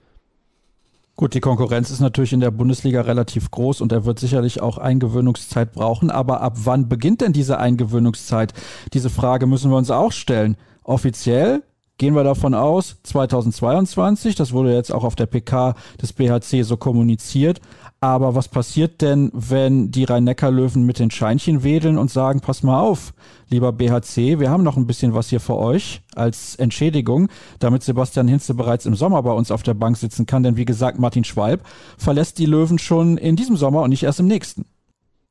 Gut, 1.17 1.33
die 1.33 1.39
Konkurrenz 1.39 1.91
ist 1.91 2.01
natürlich 2.01 2.33
in 2.33 2.41
der 2.41 2.51
Bundesliga 2.51 2.99
relativ 2.99 3.49
groß 3.49 3.79
und 3.79 3.93
er 3.93 4.03
wird 4.03 4.19
sicherlich 4.19 4.61
auch 4.61 4.77
Eingewöhnungszeit 4.77 5.71
brauchen. 5.71 6.11
Aber 6.11 6.41
ab 6.41 6.57
wann 6.65 6.89
beginnt 6.89 7.21
denn 7.21 7.31
diese 7.31 7.57
Eingewöhnungszeit? 7.57 8.53
Diese 8.93 9.09
Frage 9.09 9.47
müssen 9.47 9.71
wir 9.71 9.77
uns 9.77 9.91
auch 9.91 10.11
stellen. 10.11 10.57
Offiziell 10.83 11.63
gehen 11.97 12.15
wir 12.15 12.25
davon 12.25 12.53
aus, 12.53 12.97
2022, 13.03 14.35
das 14.35 14.51
wurde 14.51 14.73
jetzt 14.73 14.93
auch 14.93 15.05
auf 15.05 15.15
der 15.15 15.27
PK 15.27 15.75
des 16.01 16.11
BHC 16.11 16.63
so 16.63 16.75
kommuniziert. 16.75 17.61
Aber 18.05 18.35
was 18.35 18.49
passiert 18.49 19.01
denn, 19.01 19.31
wenn 19.33 19.89
die 19.89 20.03
Rhein-Neckar-Löwen 20.03 20.85
mit 20.85 20.99
den 20.99 21.09
Scheinchen 21.09 21.63
wedeln 21.63 21.97
und 21.97 22.11
sagen, 22.11 22.39
pass 22.39 22.61
mal 22.61 22.79
auf, 22.79 23.15
lieber 23.49 23.71
BHC, 23.71 24.39
wir 24.39 24.51
haben 24.51 24.61
noch 24.61 24.77
ein 24.77 24.85
bisschen 24.85 25.15
was 25.15 25.29
hier 25.29 25.39
für 25.39 25.57
euch 25.57 26.03
als 26.13 26.55
Entschädigung, 26.55 27.29
damit 27.57 27.81
Sebastian 27.81 28.27
Hinze 28.27 28.53
bereits 28.53 28.85
im 28.85 28.93
Sommer 28.93 29.23
bei 29.23 29.31
uns 29.31 29.49
auf 29.49 29.63
der 29.63 29.73
Bank 29.73 29.97
sitzen 29.97 30.27
kann. 30.27 30.43
Denn 30.43 30.55
wie 30.55 30.65
gesagt, 30.65 30.99
Martin 30.99 31.23
Schwalb 31.23 31.63
verlässt 31.97 32.37
die 32.37 32.45
Löwen 32.45 32.77
schon 32.77 33.17
in 33.17 33.35
diesem 33.35 33.57
Sommer 33.57 33.81
und 33.81 33.89
nicht 33.89 34.03
erst 34.03 34.19
im 34.19 34.27
nächsten. 34.27 34.65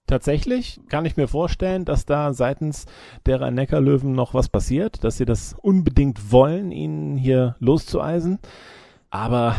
Tatsächlich 0.09 0.81
kann 0.89 1.07
ich 1.07 1.17
mir 1.17 1.29
vorstellen, 1.29 1.85
dass 1.85 2.07
da 2.07 2.33
seitens 2.33 2.87
der 3.25 3.41
Rhein-Neckar-Löwen 3.41 4.17
noch 4.17 4.35
was 4.35 4.49
passiert, 4.49 5.05
dass 5.05 5.19
sie 5.19 5.27
das 5.27 5.55
unbedingt 5.63 6.33
wollen, 6.33 6.73
ihn 6.73 7.17
hier 7.17 7.55
loszueisen. 7.61 8.41
Aber 9.15 9.55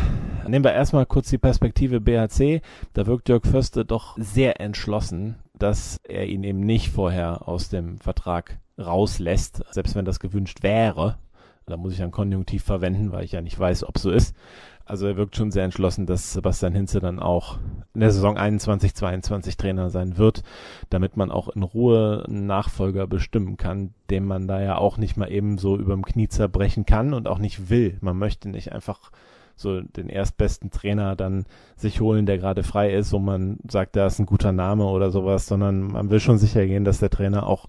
nehmen 0.46 0.66
wir 0.66 0.74
erstmal 0.74 1.06
kurz 1.06 1.30
die 1.30 1.38
Perspektive 1.38 1.98
BHC. 1.98 2.60
Da 2.92 3.06
wirkt 3.06 3.30
Jörg 3.30 3.46
Förste 3.46 3.86
doch 3.86 4.14
sehr 4.18 4.60
entschlossen, 4.60 5.36
dass 5.58 5.98
er 6.04 6.26
ihn 6.26 6.44
eben 6.44 6.60
nicht 6.60 6.90
vorher 6.90 7.48
aus 7.48 7.70
dem 7.70 7.96
Vertrag 7.96 8.58
rauslässt, 8.78 9.64
selbst 9.70 9.94
wenn 9.94 10.04
das 10.04 10.20
gewünscht 10.20 10.62
wäre. 10.62 11.16
Da 11.64 11.78
muss 11.78 11.94
ich 11.94 12.02
ein 12.02 12.10
Konjunktiv 12.10 12.64
verwenden, 12.64 13.12
weil 13.12 13.24
ich 13.24 13.32
ja 13.32 13.40
nicht 13.40 13.58
weiß, 13.58 13.84
ob 13.84 13.96
so 13.96 14.10
ist. 14.10 14.36
Also 14.84 15.06
er 15.06 15.16
wirkt 15.16 15.36
schon 15.36 15.50
sehr 15.50 15.64
entschlossen, 15.64 16.04
dass 16.04 16.34
Sebastian 16.34 16.74
Hinze 16.74 17.00
dann 17.00 17.18
auch 17.18 17.56
in 17.94 18.00
der 18.00 18.12
Saison 18.12 18.36
21, 18.36 18.94
22 18.94 19.56
Trainer 19.56 19.88
sein 19.88 20.18
wird, 20.18 20.42
damit 20.90 21.16
man 21.16 21.30
auch 21.30 21.48
in 21.48 21.62
Ruhe 21.62 22.26
einen 22.28 22.44
Nachfolger 22.44 23.06
bestimmen 23.06 23.56
kann, 23.56 23.94
den 24.10 24.26
man 24.26 24.48
da 24.48 24.60
ja 24.60 24.76
auch 24.76 24.98
nicht 24.98 25.16
mal 25.16 25.32
eben 25.32 25.56
so 25.56 25.78
überm 25.78 26.04
Knie 26.04 26.28
zerbrechen 26.28 26.84
kann 26.84 27.14
und 27.14 27.26
auch 27.26 27.38
nicht 27.38 27.70
will. 27.70 27.96
Man 28.02 28.18
möchte 28.18 28.50
nicht 28.50 28.72
einfach 28.72 29.10
so 29.56 29.80
den 29.80 30.08
erstbesten 30.08 30.70
Trainer 30.70 31.16
dann 31.16 31.46
sich 31.76 32.00
holen, 32.00 32.26
der 32.26 32.38
gerade 32.38 32.62
frei 32.62 32.92
ist, 32.92 33.12
wo 33.12 33.18
man 33.18 33.58
sagt, 33.68 33.96
da 33.96 34.06
ist 34.06 34.18
ein 34.18 34.26
guter 34.26 34.52
Name 34.52 34.84
oder 34.84 35.10
sowas, 35.10 35.46
sondern 35.46 35.80
man 35.80 36.10
will 36.10 36.20
schon 36.20 36.38
sicher 36.38 36.66
gehen, 36.66 36.84
dass 36.84 36.98
der 36.98 37.10
Trainer 37.10 37.46
auch 37.46 37.66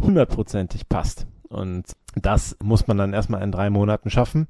hundertprozentig 0.00 0.88
passt. 0.88 1.26
Und 1.48 1.84
das 2.14 2.56
muss 2.62 2.86
man 2.86 2.98
dann 2.98 3.12
erstmal 3.12 3.42
in 3.42 3.52
drei 3.52 3.70
Monaten 3.70 4.10
schaffen. 4.10 4.48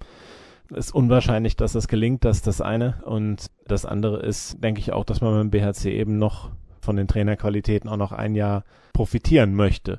Ist 0.75 0.94
unwahrscheinlich, 0.94 1.57
dass 1.57 1.72
das 1.72 1.88
gelingt, 1.88 2.25
das 2.25 2.38
ist 2.38 2.46
das 2.46 2.61
eine. 2.61 3.03
Und 3.05 3.51
das 3.66 3.85
andere 3.85 4.20
ist, 4.20 4.62
denke 4.62 4.81
ich 4.81 4.92
auch, 4.92 5.05
dass 5.05 5.20
man 5.20 5.35
beim 5.35 5.51
BHC 5.51 5.87
eben 5.87 6.18
noch 6.18 6.51
von 6.81 6.96
den 6.96 7.09
Trainerqualitäten 7.09 7.90
auch 7.90 7.96
noch 7.96 8.12
ein 8.12 8.35
Jahr 8.35 8.64
profitieren 8.92 9.55
möchte. 9.55 9.99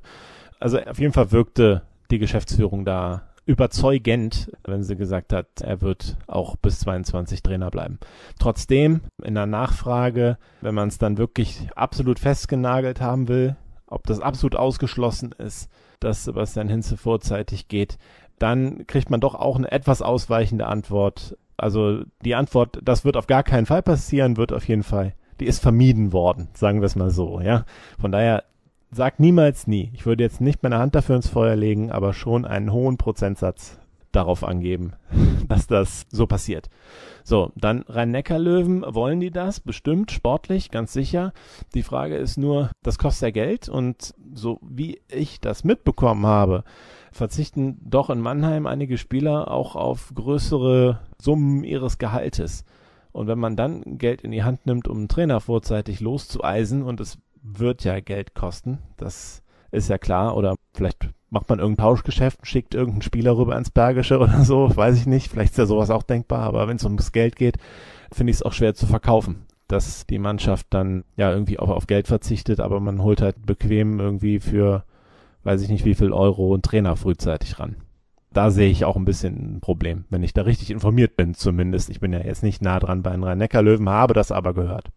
Also 0.60 0.80
auf 0.80 1.00
jeden 1.00 1.14
Fall 1.14 1.32
wirkte 1.32 1.84
die 2.12 2.20
Geschäftsführung 2.20 2.86
da 2.86 3.27
überzeugend, 3.48 4.52
wenn 4.66 4.84
sie 4.84 4.98
gesagt 4.98 5.32
hat, 5.32 5.62
er 5.62 5.82
wird 5.82 6.18
auch 6.28 6.58
bis 6.58 6.82
22 6.82 7.42
Trainer 7.42 7.72
bleiben. 7.72 7.98
Trotzdem, 8.40 9.02
in 9.24 9.36
der 9.36 9.46
Nachfrage, 9.46 10.38
wenn 10.62 10.76
man 10.76 10.90
es 10.90 10.98
dann 10.98 11.18
wirklich 11.18 11.70
absolut 11.76 12.20
festgenagelt 12.20 13.00
haben 13.00 13.30
will, 13.30 13.56
ob 13.88 14.06
das 14.06 14.20
absolut 14.20 14.58
ausgeschlossen 14.58 15.34
ist, 15.38 15.72
dass 16.02 16.26
Sebastian 16.26 16.68
Hinze 16.68 16.98
vorzeitig 16.98 17.70
geht, 17.70 17.98
dann 18.38 18.86
kriegt 18.86 19.10
man 19.10 19.22
doch 19.22 19.34
auch 19.34 19.56
eine 19.56 19.72
etwas 19.72 20.02
ausweichende 20.02 20.68
Antwort. 20.68 21.38
Also 21.56 22.04
die 22.26 22.36
Antwort, 22.36 22.80
das 22.84 23.06
wird 23.06 23.16
auf 23.16 23.28
gar 23.28 23.44
keinen 23.44 23.66
Fall 23.66 23.82
passieren, 23.82 24.36
wird 24.36 24.52
auf 24.52 24.68
jeden 24.68 24.84
Fall, 24.84 25.14
die 25.40 25.46
ist 25.46 25.62
vermieden 25.62 26.12
worden, 26.12 26.50
sagen 26.54 26.82
wir 26.82 26.86
es 26.86 26.98
mal 26.98 27.12
so, 27.12 27.40
ja. 27.40 27.66
Von 27.98 28.12
daher 28.12 28.44
sag 28.92 29.20
niemals 29.20 29.68
nie. 29.68 29.92
Ich 29.94 30.06
würde 30.06 30.24
jetzt 30.24 30.42
nicht 30.42 30.64
meine 30.64 30.78
Hand 30.78 30.96
dafür 30.96 31.16
ins 31.16 31.28
Feuer 31.30 31.56
legen, 31.56 31.92
aber 31.92 32.14
schon 32.14 32.46
einen 32.46 32.72
hohen 32.72 32.98
Prozentsatz 32.98 33.78
darauf 34.12 34.44
angeben, 34.44 34.94
dass 35.48 35.68
das 35.68 36.06
so 36.10 36.28
passiert. 36.28 36.70
So, 37.24 37.52
dann 37.56 37.84
Rhein-Neckar-Löwen, 37.88 38.84
wollen 38.88 39.20
die 39.20 39.32
das? 39.32 39.60
Bestimmt, 39.60 40.12
sportlich, 40.12 40.72
ganz 40.72 40.94
sicher. 40.94 41.34
Die 41.74 41.84
Frage 41.84 42.16
ist 42.16 42.38
nur, 42.38 42.72
das 42.84 42.98
kostet 42.98 43.24
ja 43.24 43.32
Geld 43.32 43.70
und 43.70 44.14
so 44.34 44.60
wie 44.62 45.02
ich 45.10 45.42
das 45.42 45.64
mitbekommen 45.64 46.26
habe, 46.26 46.64
verzichten 47.12 47.80
doch 47.82 48.10
in 48.10 48.22
Mannheim 48.22 48.66
einige 48.66 48.98
Spieler 48.98 49.52
auch 49.52 49.76
auf 49.76 50.12
größere 50.14 51.00
Summen 51.20 51.64
ihres 51.64 51.98
Gehaltes. 51.98 52.64
Und 53.12 53.28
wenn 53.28 53.40
man 53.40 53.56
dann 53.56 53.98
Geld 53.98 54.22
in 54.22 54.32
die 54.32 54.44
Hand 54.44 54.66
nimmt, 54.66 54.88
um 54.88 54.98
einen 54.98 55.08
Trainer 55.08 55.42
vorzeitig 55.42 56.02
loszueisen 56.02 56.84
und 56.84 57.02
es 57.02 57.18
wird 57.56 57.84
ja 57.84 58.00
Geld 58.00 58.36
kosten. 58.36 58.80
Das 58.98 59.44
ist 59.72 59.90
ja 59.90 59.98
klar. 59.98 60.36
Oder 60.36 60.56
vielleicht 60.74 61.10
macht 61.30 61.50
man 61.50 61.60
irgendein 61.60 61.84
Tauschgeschäft, 61.84 62.46
schickt 62.46 62.74
irgendeinen 62.74 63.02
Spieler 63.02 63.38
rüber 63.38 63.58
ins 63.58 63.70
Bergische 63.70 64.20
oder 64.20 64.44
so, 64.44 64.76
weiß 64.76 64.98
ich 64.98 65.06
nicht. 65.06 65.32
Vielleicht 65.32 65.52
ist 65.52 65.58
ja 65.58 65.66
sowas 65.66 65.90
auch 65.90 66.04
denkbar, 66.04 66.42
aber 66.42 66.68
wenn 66.68 66.78
es 66.78 66.84
ums 66.84 67.12
Geld 67.12 67.36
geht, 67.36 67.58
finde 68.12 68.32
ich 68.32 68.38
es 68.38 68.44
auch 68.44 68.54
schwer 68.54 68.74
zu 68.74 68.86
verkaufen. 68.86 69.46
Dass 69.68 70.06
die 70.06 70.20
Mannschaft 70.20 70.68
dann 70.70 71.04
ja 71.18 71.32
irgendwie 71.32 71.60
auch 71.60 71.70
auf 71.70 71.88
Geld 71.88 72.08
verzichtet, 72.08 72.62
aber 72.62 72.80
man 72.80 73.04
holt 73.04 73.22
halt 73.22 73.46
bequem 73.46 74.00
irgendwie 74.00 74.40
für, 74.40 74.86
weiß 75.44 75.62
ich 75.62 75.70
nicht 75.70 75.84
wie 75.84 75.96
viel 75.96 76.14
Euro 76.14 76.54
einen 76.54 76.62
Trainer 76.62 76.96
frühzeitig 76.96 77.60
ran. 77.60 77.76
Da 78.32 78.50
sehe 78.50 78.70
ich 78.70 78.86
auch 78.86 78.96
ein 78.96 79.04
bisschen 79.04 79.58
ein 79.58 79.60
Problem, 79.60 80.06
wenn 80.10 80.24
ich 80.24 80.34
da 80.34 80.44
richtig 80.44 80.72
informiert 80.72 81.18
bin 81.18 81.34
zumindest. 81.34 81.90
Ich 81.90 82.00
bin 82.00 82.14
ja 82.14 82.20
jetzt 82.20 82.44
nicht 82.44 82.62
nah 82.62 82.80
dran 82.80 83.02
bei 83.02 83.12
den 83.12 83.24
Rhein-Neckar-Löwen, 83.24 83.90
habe 83.90 84.14
das 84.14 84.32
aber 84.32 84.54
gehört. 84.54 84.92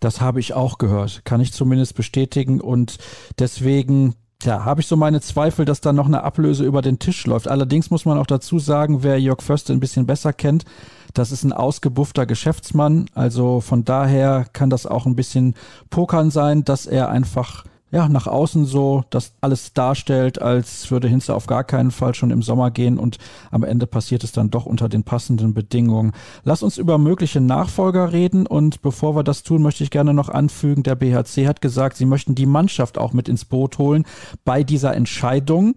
Das 0.00 0.20
habe 0.20 0.40
ich 0.40 0.54
auch 0.54 0.78
gehört, 0.78 1.24
kann 1.24 1.40
ich 1.40 1.52
zumindest 1.52 1.94
bestätigen 1.94 2.60
und 2.60 2.98
deswegen 3.38 4.14
ja, 4.42 4.64
habe 4.64 4.80
ich 4.80 4.86
so 4.86 4.96
meine 4.96 5.20
Zweifel, 5.20 5.66
dass 5.66 5.82
da 5.82 5.92
noch 5.92 6.06
eine 6.06 6.22
Ablöse 6.22 6.64
über 6.64 6.80
den 6.80 6.98
Tisch 6.98 7.26
läuft. 7.26 7.48
Allerdings 7.48 7.90
muss 7.90 8.06
man 8.06 8.18
auch 8.18 8.26
dazu 8.26 8.58
sagen, 8.58 9.02
wer 9.02 9.20
Jörg 9.20 9.42
Förster 9.42 9.74
ein 9.74 9.80
bisschen 9.80 10.06
besser 10.06 10.32
kennt, 10.32 10.64
das 11.12 11.32
ist 11.32 11.44
ein 11.44 11.52
ausgebuffter 11.52 12.24
Geschäftsmann. 12.24 13.06
Also 13.14 13.60
von 13.60 13.84
daher 13.84 14.46
kann 14.52 14.70
das 14.70 14.86
auch 14.86 15.06
ein 15.06 15.16
bisschen 15.16 15.54
Pokern 15.90 16.30
sein, 16.30 16.64
dass 16.64 16.86
er 16.86 17.10
einfach 17.10 17.64
ja, 17.92 18.08
nach 18.08 18.26
außen 18.26 18.64
so 18.66 19.04
das 19.10 19.32
alles 19.40 19.72
darstellt, 19.72 20.40
als 20.40 20.90
würde 20.90 21.08
Hinze 21.08 21.34
auf 21.34 21.46
gar 21.46 21.64
keinen 21.64 21.90
Fall 21.90 22.14
schon 22.14 22.30
im 22.30 22.42
Sommer 22.42 22.70
gehen 22.70 22.98
und 22.98 23.18
am 23.50 23.64
Ende 23.64 23.86
passiert 23.86 24.22
es 24.22 24.32
dann 24.32 24.50
doch 24.50 24.64
unter 24.64 24.88
den 24.88 25.02
passenden 25.02 25.54
Bedingungen. 25.54 26.12
Lass 26.44 26.62
uns 26.62 26.78
über 26.78 26.98
mögliche 26.98 27.40
Nachfolger 27.40 28.12
reden 28.12 28.46
und 28.46 28.80
bevor 28.82 29.16
wir 29.16 29.24
das 29.24 29.42
tun, 29.42 29.62
möchte 29.62 29.82
ich 29.82 29.90
gerne 29.90 30.14
noch 30.14 30.28
anfügen, 30.28 30.84
der 30.84 30.94
BHC 30.94 31.48
hat 31.48 31.60
gesagt, 31.60 31.96
sie 31.96 32.06
möchten 32.06 32.34
die 32.34 32.46
Mannschaft 32.46 32.96
auch 32.96 33.12
mit 33.12 33.28
ins 33.28 33.44
Boot 33.44 33.78
holen 33.78 34.04
bei 34.44 34.62
dieser 34.62 34.94
Entscheidung. 34.94 35.74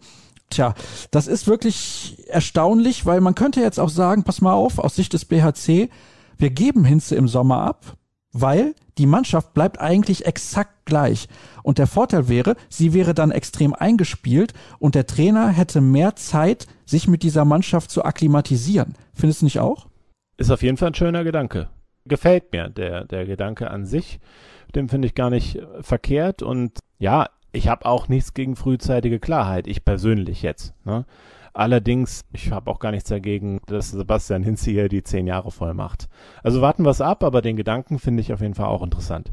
Tja, 0.51 0.75
das 1.09 1.25
ist 1.25 1.47
wirklich 1.47 2.17
erstaunlich, 2.27 3.07
weil 3.07 3.21
man 3.21 3.33
könnte 3.33 3.59
jetzt 3.61 3.79
auch 3.79 3.89
sagen, 3.89 4.23
pass 4.23 4.41
mal 4.41 4.53
auf, 4.53 4.77
aus 4.77 4.95
Sicht 4.95 5.13
des 5.13 5.25
BHC, 5.25 5.89
wir 6.37 6.49
geben 6.51 6.85
Hinze 6.85 7.15
im 7.15 7.27
Sommer 7.27 7.61
ab, 7.61 7.97
weil 8.33 8.75
die 8.97 9.05
Mannschaft 9.05 9.53
bleibt 9.53 9.79
eigentlich 9.79 10.25
exakt 10.25 10.85
gleich. 10.85 11.27
Und 11.63 11.77
der 11.77 11.87
Vorteil 11.87 12.27
wäre, 12.27 12.55
sie 12.69 12.93
wäre 12.93 13.13
dann 13.13 13.31
extrem 13.31 13.73
eingespielt 13.73 14.53
und 14.79 14.95
der 14.95 15.05
Trainer 15.07 15.47
hätte 15.49 15.79
mehr 15.81 16.15
Zeit, 16.15 16.67
sich 16.85 17.07
mit 17.07 17.23
dieser 17.23 17.45
Mannschaft 17.45 17.89
zu 17.89 18.03
akklimatisieren. 18.03 18.95
Findest 19.13 19.41
du 19.41 19.45
nicht 19.45 19.59
auch? 19.59 19.87
Ist 20.37 20.51
auf 20.51 20.61
jeden 20.63 20.77
Fall 20.77 20.89
ein 20.89 20.95
schöner 20.95 21.23
Gedanke. 21.23 21.69
gefällt 22.05 22.51
mir, 22.51 22.69
der, 22.69 23.05
der 23.05 23.25
Gedanke 23.25 23.71
an 23.71 23.85
sich. 23.85 24.19
Den 24.75 24.89
finde 24.89 25.07
ich 25.07 25.15
gar 25.15 25.29
nicht 25.29 25.59
verkehrt 25.81 26.41
und 26.41 26.79
ja, 26.97 27.29
ich 27.51 27.67
habe 27.67 27.85
auch 27.85 28.07
nichts 28.07 28.33
gegen 28.33 28.55
frühzeitige 28.55 29.19
Klarheit, 29.19 29.67
ich 29.67 29.85
persönlich 29.85 30.41
jetzt. 30.41 30.73
Ne? 30.85 31.05
Allerdings, 31.53 32.25
ich 32.31 32.51
habe 32.51 32.69
auch 32.71 32.79
gar 32.79 32.91
nichts 32.91 33.09
dagegen, 33.09 33.59
dass 33.67 33.91
Sebastian 33.91 34.43
Hinze 34.43 34.71
hier 34.71 34.89
die 34.89 35.03
zehn 35.03 35.27
Jahre 35.27 35.51
voll 35.51 35.75
macht. 35.75 36.09
Also 36.41 36.61
warten 36.61 36.83
wir 36.83 36.89
es 36.89 37.01
ab, 37.01 37.23
aber 37.23 37.41
den 37.41 37.55
Gedanken 37.55 37.99
finde 37.99 38.21
ich 38.21 38.33
auf 38.33 38.41
jeden 38.41 38.55
Fall 38.55 38.67
auch 38.67 38.81
interessant. 38.81 39.31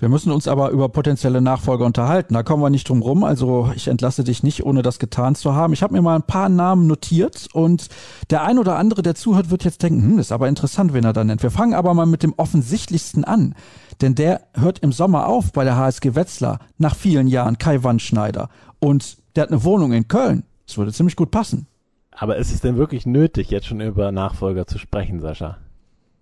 Wir 0.00 0.08
müssen 0.08 0.30
uns 0.30 0.46
aber 0.46 0.70
über 0.70 0.88
potenzielle 0.88 1.40
Nachfolger 1.40 1.84
unterhalten. 1.84 2.34
Da 2.34 2.44
kommen 2.44 2.62
wir 2.62 2.70
nicht 2.70 2.88
drum 2.88 3.02
rum. 3.02 3.24
Also 3.24 3.72
ich 3.74 3.88
entlasse 3.88 4.22
dich 4.22 4.44
nicht, 4.44 4.64
ohne 4.64 4.82
das 4.82 5.00
getan 5.00 5.34
zu 5.34 5.54
haben. 5.54 5.72
Ich 5.72 5.82
habe 5.82 5.92
mir 5.92 6.02
mal 6.02 6.14
ein 6.14 6.22
paar 6.22 6.48
Namen 6.48 6.86
notiert 6.86 7.48
und 7.52 7.88
der 8.30 8.44
ein 8.44 8.58
oder 8.58 8.76
andere, 8.76 9.02
der 9.02 9.16
zuhört, 9.16 9.50
wird 9.50 9.64
jetzt 9.64 9.82
denken, 9.82 10.02
hm, 10.02 10.18
ist 10.20 10.30
aber 10.30 10.46
interessant, 10.46 10.94
wen 10.94 11.04
er 11.04 11.12
da 11.12 11.24
nennt. 11.24 11.42
Wir 11.42 11.50
fangen 11.50 11.74
aber 11.74 11.94
mal 11.94 12.06
mit 12.06 12.22
dem 12.22 12.34
offensichtlichsten 12.36 13.24
an. 13.24 13.56
Denn 14.00 14.14
der 14.14 14.42
hört 14.54 14.78
im 14.80 14.92
Sommer 14.92 15.26
auf 15.26 15.52
bei 15.52 15.64
der 15.64 15.76
HSG 15.76 16.14
Wetzlar 16.14 16.60
nach 16.76 16.94
vielen 16.94 17.26
Jahren 17.26 17.58
Kai 17.58 17.82
Wandschneider. 17.82 18.50
Und 18.78 19.16
der 19.34 19.42
hat 19.42 19.50
eine 19.50 19.64
Wohnung 19.64 19.92
in 19.92 20.06
Köln. 20.06 20.44
Das 20.68 20.76
würde 20.76 20.92
ziemlich 20.92 21.16
gut 21.16 21.30
passen. 21.30 21.66
Aber 22.10 22.36
ist 22.36 22.52
es 22.52 22.60
denn 22.60 22.76
wirklich 22.76 23.06
nötig, 23.06 23.50
jetzt 23.50 23.66
schon 23.66 23.80
über 23.80 24.12
Nachfolger 24.12 24.66
zu 24.66 24.78
sprechen, 24.78 25.18
Sascha? 25.18 25.56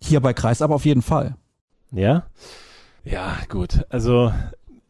Hier 0.00 0.20
bei 0.20 0.34
Kreis 0.34 0.62
aber 0.62 0.76
auf 0.76 0.84
jeden 0.84 1.02
Fall. 1.02 1.34
Ja? 1.90 2.26
Ja, 3.02 3.38
gut. 3.48 3.84
Also, 3.88 4.32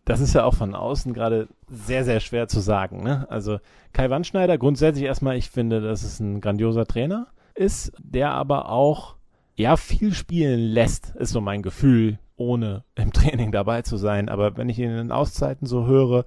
das 0.04 0.20
ist 0.20 0.34
ja 0.34 0.44
auch 0.44 0.54
von 0.54 0.74
außen 0.74 1.14
gerade 1.14 1.48
sehr, 1.68 2.04
sehr 2.04 2.20
schwer 2.20 2.48
zu 2.48 2.60
sagen. 2.60 3.02
Ne? 3.02 3.26
Also, 3.30 3.58
Kai 3.94 4.10
Wandschneider, 4.10 4.58
grundsätzlich 4.58 5.06
erstmal, 5.06 5.36
ich 5.36 5.48
finde, 5.48 5.80
dass 5.80 6.02
es 6.02 6.20
ein 6.20 6.42
grandioser 6.42 6.84
Trainer 6.84 7.28
ist, 7.54 7.92
der 7.98 8.32
aber 8.32 8.68
auch, 8.68 9.16
ja, 9.54 9.78
viel 9.78 10.12
spielen 10.12 10.60
lässt, 10.60 11.16
ist 11.16 11.30
so 11.30 11.40
mein 11.40 11.62
Gefühl, 11.62 12.18
ohne 12.36 12.84
im 12.94 13.10
Training 13.14 13.52
dabei 13.52 13.80
zu 13.80 13.96
sein. 13.96 14.28
Aber 14.28 14.58
wenn 14.58 14.68
ich 14.68 14.78
ihn 14.78 14.90
in 14.90 14.96
den 14.98 15.12
Auszeiten 15.12 15.66
so 15.66 15.86
höre, 15.86 16.26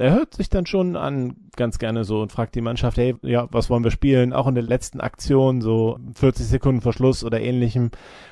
er 0.00 0.12
hört 0.12 0.34
sich 0.34 0.48
dann 0.48 0.64
schon 0.64 0.96
an 0.96 1.36
ganz 1.56 1.78
gerne 1.78 2.04
so 2.04 2.22
und 2.22 2.32
fragt 2.32 2.54
die 2.54 2.62
Mannschaft, 2.62 2.96
hey, 2.96 3.16
ja, 3.22 3.48
was 3.50 3.68
wollen 3.68 3.84
wir 3.84 3.90
spielen? 3.90 4.32
Auch 4.32 4.46
in 4.46 4.54
der 4.54 4.64
letzten 4.64 5.00
Aktion, 5.00 5.60
so 5.60 5.98
40 6.14 6.46
Sekunden 6.46 6.80
Verschluss 6.80 7.22
oder 7.22 7.40
ähnlichem. 7.40 7.90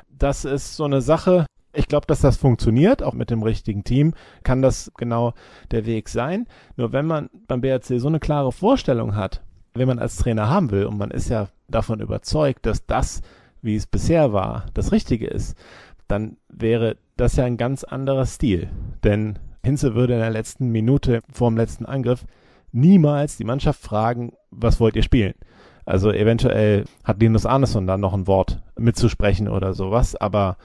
Das 0.09 0.45
ist 0.47 0.77
so 0.77 0.85
eine 0.85 1.03
Sache, 1.03 1.47
ich 1.75 1.87
glaube, 1.87 2.07
dass 2.07 2.23
das 2.23 2.39
funktioniert, 2.39 3.03
auch 3.03 3.13
mit 3.13 3.31
dem 3.31 3.43
richtigen 3.43 3.85
Team 3.85 4.15
kann 4.43 4.63
das 4.63 4.91
genau 4.97 5.35
der 5.71 5.85
Weg 5.85 6.09
sein. 6.09 6.47
Nur 6.77 6.93
wenn 6.93 7.07
man 7.07 7.29
beim 7.47 7.61
BRC 7.61 8.01
so 8.01 8.09
eine 8.09 8.19
klare 8.19 8.51
Vorstellung 8.51 9.15
hat, 9.15 9.43
wen 9.75 9.89
man 9.89 9.99
als 9.99 10.17
Trainer 10.17 10.49
haben 10.49 10.71
will, 10.71 10.87
und 10.87 10.97
man 10.97 11.11
ist 11.11 11.29
ja 11.29 11.49
davon 11.69 12.01
überzeugt, 12.01 12.65
dass 12.65 12.87
das, 12.87 13.21
wie 13.61 13.77
es 13.77 13.87
bisher 13.87 14.33
war, 14.33 14.67
das 14.73 14.91
Richtige 14.91 15.27
ist, 15.27 15.57
dann 16.09 16.39
wäre 16.49 16.97
das 17.19 17.37
ja 17.37 17.45
ein 17.45 17.59
ganz 17.59 17.85
anderer 17.85 18.25
Stil. 18.25 18.71
Denn 19.05 19.39
Hinze 19.65 19.95
würde 19.95 20.15
in 20.15 20.21
der 20.21 20.31
letzten 20.31 20.69
Minute 20.69 21.21
vor 21.33 21.51
dem 21.51 21.57
letzten 21.57 21.87
Angriff 21.87 22.25
niemals 22.73 23.37
die 23.37 23.45
Mannschaft 23.45 23.81
fragen, 23.81 24.33
was 24.51 24.81
wollt 24.81 24.97
ihr 24.97 25.03
spielen? 25.03 25.35
Also 25.85 26.13
eventuell 26.13 26.85
hat 27.03 27.21
Linus 27.21 27.47
Arneson 27.47 27.87
da 27.87 27.97
noch 27.97 28.13
ein 28.13 28.27
Wort 28.27 28.61
mitzusprechen 28.77 29.49
oder 29.49 29.73
sowas, 29.73 30.17
aber 30.17 30.59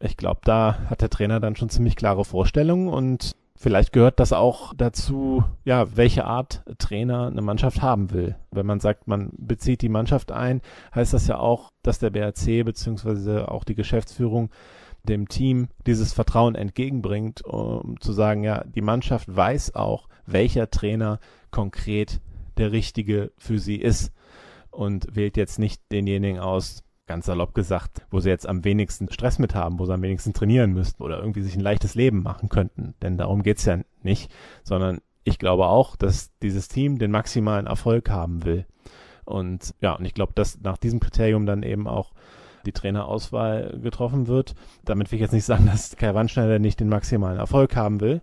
ich 0.00 0.16
glaube, 0.16 0.40
da 0.44 0.78
hat 0.88 1.02
der 1.02 1.10
Trainer 1.10 1.38
dann 1.38 1.54
schon 1.54 1.68
ziemlich 1.68 1.96
klare 1.96 2.24
Vorstellungen 2.24 2.88
und 2.88 3.36
vielleicht 3.54 3.92
gehört 3.92 4.18
das 4.18 4.32
auch 4.32 4.72
dazu, 4.74 5.44
ja, 5.64 5.94
welche 5.94 6.24
Art 6.24 6.62
Trainer 6.78 7.26
eine 7.26 7.42
Mannschaft 7.42 7.82
haben 7.82 8.10
will. 8.10 8.36
Wenn 8.50 8.64
man 8.64 8.80
sagt, 8.80 9.06
man 9.06 9.30
bezieht 9.36 9.82
die 9.82 9.90
Mannschaft 9.90 10.32
ein, 10.32 10.62
heißt 10.94 11.12
das 11.12 11.26
ja 11.26 11.38
auch, 11.38 11.70
dass 11.82 11.98
der 11.98 12.08
BRC 12.08 12.64
beziehungsweise 12.64 13.50
auch 13.50 13.64
die 13.64 13.74
Geschäftsführung 13.74 14.48
dem 15.04 15.28
Team 15.28 15.68
dieses 15.86 16.12
Vertrauen 16.12 16.54
entgegenbringt, 16.54 17.44
um 17.44 18.00
zu 18.00 18.12
sagen, 18.12 18.44
ja, 18.44 18.64
die 18.64 18.82
Mannschaft 18.82 19.34
weiß 19.34 19.74
auch, 19.74 20.08
welcher 20.26 20.70
Trainer 20.70 21.20
konkret 21.50 22.20
der 22.56 22.72
richtige 22.72 23.32
für 23.38 23.58
sie 23.58 23.76
ist 23.76 24.12
und 24.70 25.14
wählt 25.16 25.36
jetzt 25.36 25.58
nicht 25.58 25.82
denjenigen 25.90 26.38
aus, 26.38 26.84
ganz 27.06 27.26
salopp 27.26 27.54
gesagt, 27.54 28.06
wo 28.10 28.20
sie 28.20 28.28
jetzt 28.28 28.48
am 28.48 28.64
wenigsten 28.64 29.10
Stress 29.10 29.40
mit 29.40 29.54
haben, 29.54 29.80
wo 29.80 29.86
sie 29.86 29.94
am 29.94 30.02
wenigsten 30.02 30.32
trainieren 30.32 30.72
müssten 30.72 31.02
oder 31.02 31.18
irgendwie 31.18 31.42
sich 31.42 31.56
ein 31.56 31.60
leichtes 31.60 31.96
Leben 31.96 32.22
machen 32.22 32.48
könnten. 32.48 32.94
Denn 33.02 33.16
darum 33.16 33.42
geht's 33.42 33.64
ja 33.64 33.80
nicht, 34.02 34.30
sondern 34.62 35.00
ich 35.24 35.38
glaube 35.38 35.66
auch, 35.66 35.96
dass 35.96 36.30
dieses 36.38 36.68
Team 36.68 36.98
den 36.98 37.10
maximalen 37.10 37.66
Erfolg 37.66 38.10
haben 38.10 38.44
will. 38.44 38.64
Und 39.24 39.74
ja, 39.80 39.94
und 39.94 40.04
ich 40.04 40.14
glaube, 40.14 40.34
dass 40.34 40.60
nach 40.60 40.76
diesem 40.76 41.00
Kriterium 41.00 41.46
dann 41.46 41.62
eben 41.62 41.88
auch 41.88 42.12
die 42.66 42.72
Trainerauswahl 42.72 43.78
getroffen 43.82 44.26
wird. 44.26 44.54
Damit 44.84 45.10
will 45.10 45.16
ich 45.16 45.22
jetzt 45.22 45.32
nicht 45.32 45.44
sagen, 45.44 45.66
dass 45.66 45.96
Kai 45.96 46.14
Wandschneider 46.14 46.58
nicht 46.58 46.80
den 46.80 46.88
maximalen 46.88 47.38
Erfolg 47.38 47.76
haben 47.76 48.00
will. 48.00 48.22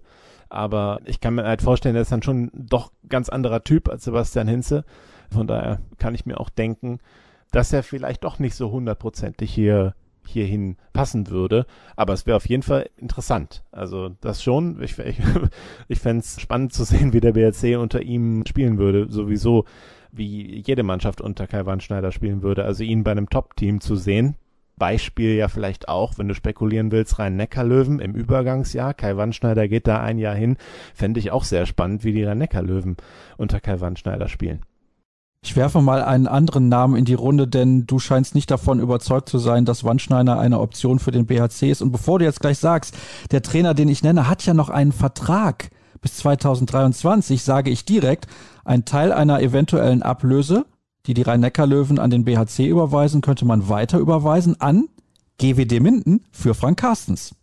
Aber 0.49 1.01
ich 1.05 1.19
kann 1.19 1.35
mir 1.35 1.43
halt 1.43 1.61
vorstellen, 1.61 1.95
er 1.95 2.03
ist 2.03 2.11
dann 2.11 2.23
schon 2.23 2.51
doch 2.53 2.91
ganz 3.09 3.29
anderer 3.29 3.63
Typ 3.63 3.89
als 3.89 4.05
Sebastian 4.05 4.47
Hinze. 4.47 4.85
Von 5.31 5.47
daher 5.47 5.79
kann 5.97 6.15
ich 6.15 6.25
mir 6.25 6.39
auch 6.39 6.49
denken, 6.49 6.99
dass 7.51 7.73
er 7.73 7.83
vielleicht 7.83 8.23
doch 8.23 8.39
nicht 8.39 8.55
so 8.55 8.71
hundertprozentig 8.71 9.53
hier 9.53 9.93
hierhin 10.25 10.77
passen 10.93 11.29
würde. 11.29 11.65
Aber 11.95 12.13
es 12.13 12.25
wäre 12.25 12.37
auf 12.37 12.47
jeden 12.47 12.63
Fall 12.63 12.89
interessant. 12.97 13.63
Also 13.71 14.09
das 14.21 14.43
schon. 14.43 14.81
Ich, 14.81 14.97
ich, 14.99 15.19
ich 15.87 15.99
fände 15.99 16.19
es 16.19 16.39
spannend 16.39 16.73
zu 16.73 16.83
sehen, 16.83 17.13
wie 17.13 17.21
der 17.21 17.33
BRC 17.33 17.77
unter 17.79 18.01
ihm 18.01 18.45
spielen 18.45 18.77
würde. 18.77 19.07
Sowieso 19.09 19.65
wie 20.11 20.63
jede 20.65 20.83
Mannschaft 20.83 21.21
unter 21.21 21.47
Kai 21.47 21.65
Wandschneider 21.65 22.11
spielen 22.11 22.41
würde. 22.41 22.65
Also 22.65 22.83
ihn 22.83 23.03
bei 23.03 23.11
einem 23.11 23.29
Top-Team 23.29 23.81
zu 23.81 23.95
sehen. 23.95 24.35
Beispiel 24.77 25.33
ja 25.33 25.47
vielleicht 25.47 25.89
auch, 25.89 26.17
wenn 26.17 26.27
du 26.27 26.35
spekulieren 26.35 26.91
willst, 26.91 27.17
Rhein-Neckar-Löwen 27.17 27.99
im 27.99 28.13
Übergangsjahr. 28.13 28.93
Kai 28.93 29.17
Wandschneider 29.17 29.67
geht 29.67 29.87
da 29.87 30.01
ein 30.01 30.19
Jahr 30.19 30.35
hin. 30.35 30.57
Fände 30.93 31.19
ich 31.19 31.31
auch 31.31 31.43
sehr 31.43 31.65
spannend, 31.65 32.03
wie 32.03 32.13
die 32.13 32.23
Rhein-Neckar-Löwen 32.23 32.97
unter 33.37 33.59
Kai 33.59 33.79
Wandschneider 33.79 34.27
spielen. 34.27 34.61
Ich 35.43 35.55
werfe 35.55 35.81
mal 35.81 36.03
einen 36.03 36.27
anderen 36.27 36.67
Namen 36.67 36.95
in 36.95 37.05
die 37.05 37.13
Runde, 37.13 37.47
denn 37.47 37.87
du 37.87 37.99
scheinst 37.99 38.35
nicht 38.35 38.51
davon 38.51 38.79
überzeugt 38.79 39.29
zu 39.29 39.39
sein, 39.39 39.65
dass 39.65 39.83
Wandschneider 39.83 40.37
eine 40.39 40.59
Option 40.59 40.99
für 40.99 41.11
den 41.11 41.25
BHC 41.25 41.71
ist. 41.71 41.81
Und 41.81 41.91
bevor 41.91 42.19
du 42.19 42.25
jetzt 42.25 42.41
gleich 42.41 42.57
sagst, 42.57 42.97
der 43.31 43.41
Trainer, 43.41 43.73
den 43.73 43.87
ich 43.87 44.03
nenne, 44.03 44.27
hat 44.27 44.45
ja 44.45 44.53
noch 44.53 44.69
einen 44.69 44.91
Vertrag 44.91 45.69
bis 46.01 46.17
2023, 46.17 47.43
sage 47.43 47.69
ich 47.71 47.85
direkt, 47.85 48.27
ein 48.67 48.85
Teil 48.85 49.11
einer 49.11 49.41
eventuellen 49.41 50.03
Ablöse, 50.03 50.65
die 51.05 51.13
die 51.13 51.21
Rhein-Neckar-Löwen 51.21 51.99
an 51.99 52.09
den 52.09 52.25
BHC 52.25 52.67
überweisen, 52.67 53.21
könnte 53.21 53.45
man 53.45 53.69
weiter 53.69 53.97
überweisen 53.97 54.59
an 54.59 54.89
GWD 55.39 55.79
Minden 55.79 56.25
für 56.31 56.53
Frank 56.53 56.79
Carstens. 56.79 57.33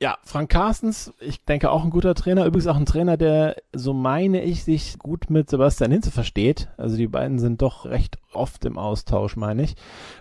Ja, 0.00 0.18
Frank 0.22 0.50
Carstens, 0.50 1.12
ich 1.20 1.44
denke 1.44 1.70
auch 1.70 1.84
ein 1.84 1.90
guter 1.90 2.14
Trainer. 2.14 2.46
Übrigens 2.46 2.66
auch 2.66 2.76
ein 2.76 2.86
Trainer, 2.86 3.16
der, 3.16 3.56
so 3.72 3.94
meine 3.94 4.42
ich, 4.42 4.64
sich 4.64 4.98
gut 4.98 5.30
mit 5.30 5.48
Sebastian 5.48 5.92
Hinze 5.92 6.10
versteht. 6.10 6.68
Also 6.76 6.96
die 6.96 7.06
beiden 7.06 7.38
sind 7.38 7.62
doch 7.62 7.86
recht 7.86 8.18
oft 8.32 8.64
im 8.64 8.76
Austausch, 8.76 9.36
meine 9.36 9.62
ich. 9.62 9.76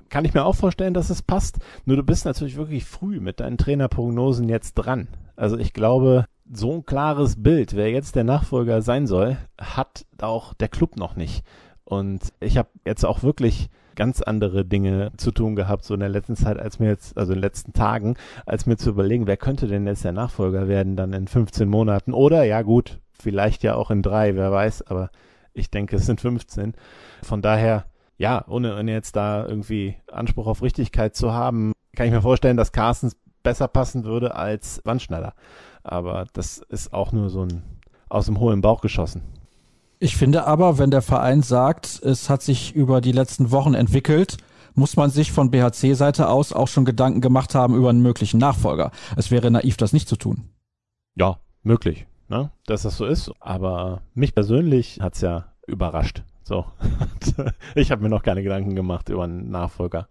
Kann 0.09 0.25
ich 0.25 0.33
mir 0.33 0.45
auch 0.45 0.55
vorstellen, 0.55 0.93
dass 0.93 1.09
es 1.09 1.21
passt. 1.21 1.57
Nur 1.85 1.97
du 1.97 2.03
bist 2.03 2.25
natürlich 2.25 2.55
wirklich 2.55 2.85
früh 2.85 3.19
mit 3.19 3.39
deinen 3.39 3.57
Trainerprognosen 3.57 4.47
jetzt 4.47 4.75
dran. 4.75 5.07
Also 5.35 5.57
ich 5.57 5.73
glaube, 5.73 6.25
so 6.51 6.71
ein 6.73 6.85
klares 6.85 7.41
Bild, 7.41 7.75
wer 7.75 7.89
jetzt 7.91 8.15
der 8.15 8.23
Nachfolger 8.23 8.81
sein 8.81 9.07
soll, 9.07 9.37
hat 9.59 10.05
auch 10.21 10.53
der 10.53 10.67
Club 10.67 10.97
noch 10.97 11.15
nicht. 11.15 11.43
Und 11.83 12.33
ich 12.39 12.57
habe 12.57 12.69
jetzt 12.85 13.05
auch 13.05 13.23
wirklich 13.23 13.69
ganz 13.95 14.21
andere 14.21 14.65
Dinge 14.65 15.11
zu 15.17 15.31
tun 15.31 15.55
gehabt, 15.55 15.83
so 15.83 15.93
in 15.93 15.99
der 15.99 16.09
letzten 16.09 16.35
Zeit, 16.35 16.57
als 16.59 16.79
mir 16.79 16.87
jetzt, 16.87 17.17
also 17.17 17.33
in 17.33 17.37
den 17.37 17.43
letzten 17.43 17.73
Tagen, 17.73 18.15
als 18.45 18.65
mir 18.65 18.77
zu 18.77 18.89
überlegen, 18.89 19.27
wer 19.27 19.37
könnte 19.37 19.67
denn 19.67 19.85
jetzt 19.85 20.03
der 20.03 20.11
Nachfolger 20.13 20.67
werden, 20.67 20.95
dann 20.95 21.13
in 21.13 21.27
15 21.27 21.69
Monaten 21.69 22.13
oder, 22.13 22.43
ja 22.43 22.61
gut, 22.61 22.99
vielleicht 23.11 23.63
ja 23.63 23.75
auch 23.75 23.91
in 23.91 24.01
drei, 24.01 24.35
wer 24.35 24.51
weiß, 24.51 24.87
aber 24.87 25.11
ich 25.53 25.69
denke, 25.69 25.95
es 25.97 26.05
sind 26.05 26.19
15. 26.19 26.73
Von 27.21 27.41
daher, 27.41 27.85
ja, 28.17 28.43
ohne, 28.47 28.77
ohne 28.77 28.91
jetzt 28.91 29.15
da 29.15 29.45
irgendwie 29.45 29.95
Anspruch 30.11 30.47
auf 30.47 30.63
Richtigkeit 30.63 31.15
zu 31.15 31.33
haben, 31.33 31.73
kann 31.95 32.07
ich 32.07 32.11
mir 32.11 32.21
vorstellen, 32.21 32.57
dass 32.57 32.71
Carstens 32.71 33.15
besser 33.43 33.67
passen 33.67 34.05
würde 34.05 34.35
als 34.35 34.81
Wandschneider. 34.85 35.33
Aber 35.83 36.25
das 36.33 36.59
ist 36.69 36.93
auch 36.93 37.11
nur 37.11 37.29
so 37.29 37.43
ein 37.43 37.61
aus 38.09 38.27
dem 38.27 38.39
hohlen 38.39 38.61
Bauch 38.61 38.81
geschossen. 38.81 39.21
Ich 39.99 40.15
finde 40.17 40.45
aber, 40.45 40.77
wenn 40.77 40.91
der 40.91 41.01
Verein 41.01 41.41
sagt, 41.41 42.01
es 42.03 42.29
hat 42.29 42.41
sich 42.41 42.75
über 42.75 43.01
die 43.01 43.11
letzten 43.11 43.51
Wochen 43.51 43.73
entwickelt, 43.73 44.37
muss 44.75 44.95
man 44.97 45.09
sich 45.09 45.31
von 45.31 45.51
BHC-Seite 45.51 46.27
aus 46.29 46.53
auch 46.53 46.67
schon 46.67 46.85
Gedanken 46.85 47.21
gemacht 47.21 47.55
haben 47.55 47.75
über 47.75 47.89
einen 47.89 48.01
möglichen 48.01 48.39
Nachfolger. 48.39 48.91
Es 49.15 49.31
wäre 49.31 49.49
naiv, 49.49 49.77
das 49.77 49.93
nicht 49.93 50.07
zu 50.07 50.15
tun. 50.15 50.49
Ja, 51.15 51.39
möglich, 51.61 52.05
ne? 52.27 52.51
dass 52.65 52.83
das 52.83 52.97
so 52.97 53.05
ist. 53.05 53.31
Aber 53.39 54.01
mich 54.13 54.35
persönlich 54.35 54.99
hat's 55.01 55.21
ja 55.21 55.45
überrascht. 55.67 56.23
So, 56.43 56.65
ich 57.75 57.91
habe 57.91 58.03
mir 58.03 58.09
noch 58.09 58.23
keine 58.23 58.43
Gedanken 58.43 58.75
gemacht 58.75 59.09
über 59.09 59.23
einen 59.23 59.49
Nachfolger. 59.49 60.09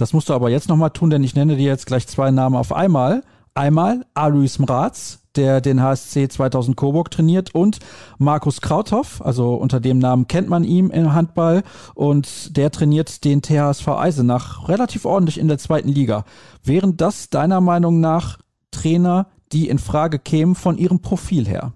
Das 0.00 0.14
musst 0.14 0.30
du 0.30 0.32
aber 0.32 0.48
jetzt 0.48 0.70
nochmal 0.70 0.90
tun, 0.90 1.10
denn 1.10 1.22
ich 1.22 1.34
nenne 1.34 1.56
dir 1.56 1.66
jetzt 1.66 1.84
gleich 1.84 2.06
zwei 2.06 2.30
Namen 2.30 2.56
auf 2.56 2.72
einmal. 2.72 3.22
Einmal 3.52 4.06
Alois 4.14 4.58
Mraz, 4.58 5.20
der 5.36 5.60
den 5.60 5.82
HSC 5.82 6.26
2000 6.26 6.74
Coburg 6.74 7.10
trainiert 7.10 7.54
und 7.54 7.80
Markus 8.16 8.62
Krauthoff, 8.62 9.20
also 9.20 9.52
unter 9.52 9.78
dem 9.78 9.98
Namen 9.98 10.26
kennt 10.26 10.48
man 10.48 10.64
ihn 10.64 10.88
im 10.88 11.12
Handball 11.12 11.62
und 11.94 12.56
der 12.56 12.70
trainiert 12.70 13.24
den 13.24 13.42
THSV 13.42 13.88
Eisenach 13.88 14.70
relativ 14.70 15.04
ordentlich 15.04 15.36
in 15.36 15.48
der 15.48 15.58
zweiten 15.58 15.90
Liga. 15.90 16.24
Wären 16.64 16.96
das 16.96 17.28
deiner 17.28 17.60
Meinung 17.60 18.00
nach 18.00 18.38
Trainer, 18.70 19.26
die 19.52 19.68
in 19.68 19.78
Frage 19.78 20.18
kämen 20.18 20.54
von 20.54 20.78
ihrem 20.78 21.02
Profil 21.02 21.46
her? 21.46 21.74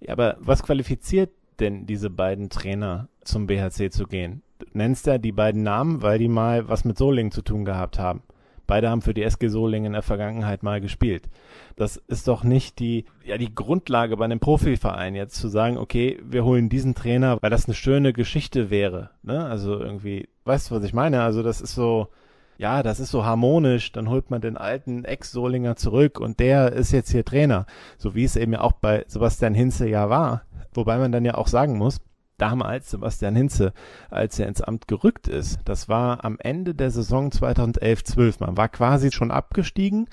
Ja, 0.00 0.12
aber 0.12 0.36
was 0.40 0.62
qualifiziert 0.62 1.30
denn 1.58 1.86
diese 1.86 2.10
beiden 2.10 2.50
Trainer 2.50 3.08
zum 3.24 3.46
BHC 3.46 3.90
zu 3.90 4.04
gehen? 4.04 4.42
Nennst 4.72 5.06
ja 5.06 5.18
die 5.18 5.32
beiden 5.32 5.62
Namen, 5.62 6.02
weil 6.02 6.18
die 6.18 6.28
mal 6.28 6.68
was 6.68 6.84
mit 6.84 6.98
Solingen 6.98 7.32
zu 7.32 7.42
tun 7.42 7.64
gehabt 7.64 7.98
haben. 7.98 8.22
Beide 8.66 8.88
haben 8.88 9.02
für 9.02 9.12
die 9.12 9.22
SG 9.22 9.48
Solingen 9.48 9.88
in 9.88 9.92
der 9.92 10.02
Vergangenheit 10.02 10.62
mal 10.62 10.80
gespielt. 10.80 11.28
Das 11.76 11.96
ist 11.96 12.28
doch 12.28 12.44
nicht 12.44 12.78
die, 12.78 13.04
ja, 13.24 13.36
die 13.36 13.54
Grundlage 13.54 14.16
bei 14.16 14.24
einem 14.24 14.40
Profiverein 14.40 15.14
jetzt 15.14 15.36
zu 15.36 15.48
sagen, 15.48 15.76
okay, 15.76 16.18
wir 16.24 16.44
holen 16.44 16.70
diesen 16.70 16.94
Trainer, 16.94 17.38
weil 17.42 17.50
das 17.50 17.66
eine 17.66 17.74
schöne 17.74 18.12
Geschichte 18.12 18.70
wäre. 18.70 19.10
Ne? 19.22 19.44
Also 19.44 19.78
irgendwie, 19.78 20.28
weißt 20.44 20.70
du, 20.70 20.76
was 20.76 20.84
ich 20.84 20.94
meine? 20.94 21.22
Also 21.22 21.42
das 21.42 21.60
ist 21.60 21.74
so, 21.74 22.08
ja, 22.56 22.82
das 22.82 23.00
ist 23.00 23.10
so 23.10 23.24
harmonisch, 23.24 23.92
dann 23.92 24.08
holt 24.08 24.30
man 24.30 24.40
den 24.40 24.56
alten 24.56 25.04
Ex-Solinger 25.04 25.76
zurück 25.76 26.18
und 26.18 26.40
der 26.40 26.72
ist 26.72 26.92
jetzt 26.92 27.10
hier 27.10 27.24
Trainer. 27.24 27.66
So 27.98 28.14
wie 28.14 28.24
es 28.24 28.36
eben 28.36 28.54
ja 28.54 28.62
auch 28.62 28.72
bei 28.72 29.04
Sebastian 29.08 29.54
Hinze 29.54 29.88
ja 29.88 30.08
war. 30.08 30.42
Wobei 30.72 30.96
man 30.98 31.12
dann 31.12 31.24
ja 31.24 31.34
auch 31.34 31.48
sagen 31.48 31.76
muss, 31.76 32.00
damals 32.44 32.90
Sebastian 32.90 33.36
Hinze, 33.36 33.72
als 34.10 34.38
er 34.38 34.48
ins 34.48 34.60
Amt 34.60 34.86
gerückt 34.86 35.28
ist, 35.28 35.60
das 35.64 35.88
war 35.88 36.24
am 36.24 36.36
Ende 36.38 36.74
der 36.74 36.90
Saison 36.90 37.30
2011-12. 37.30 38.36
Man 38.40 38.56
war 38.58 38.68
quasi 38.68 39.10
schon 39.10 39.30
abgestiegen, 39.30 40.08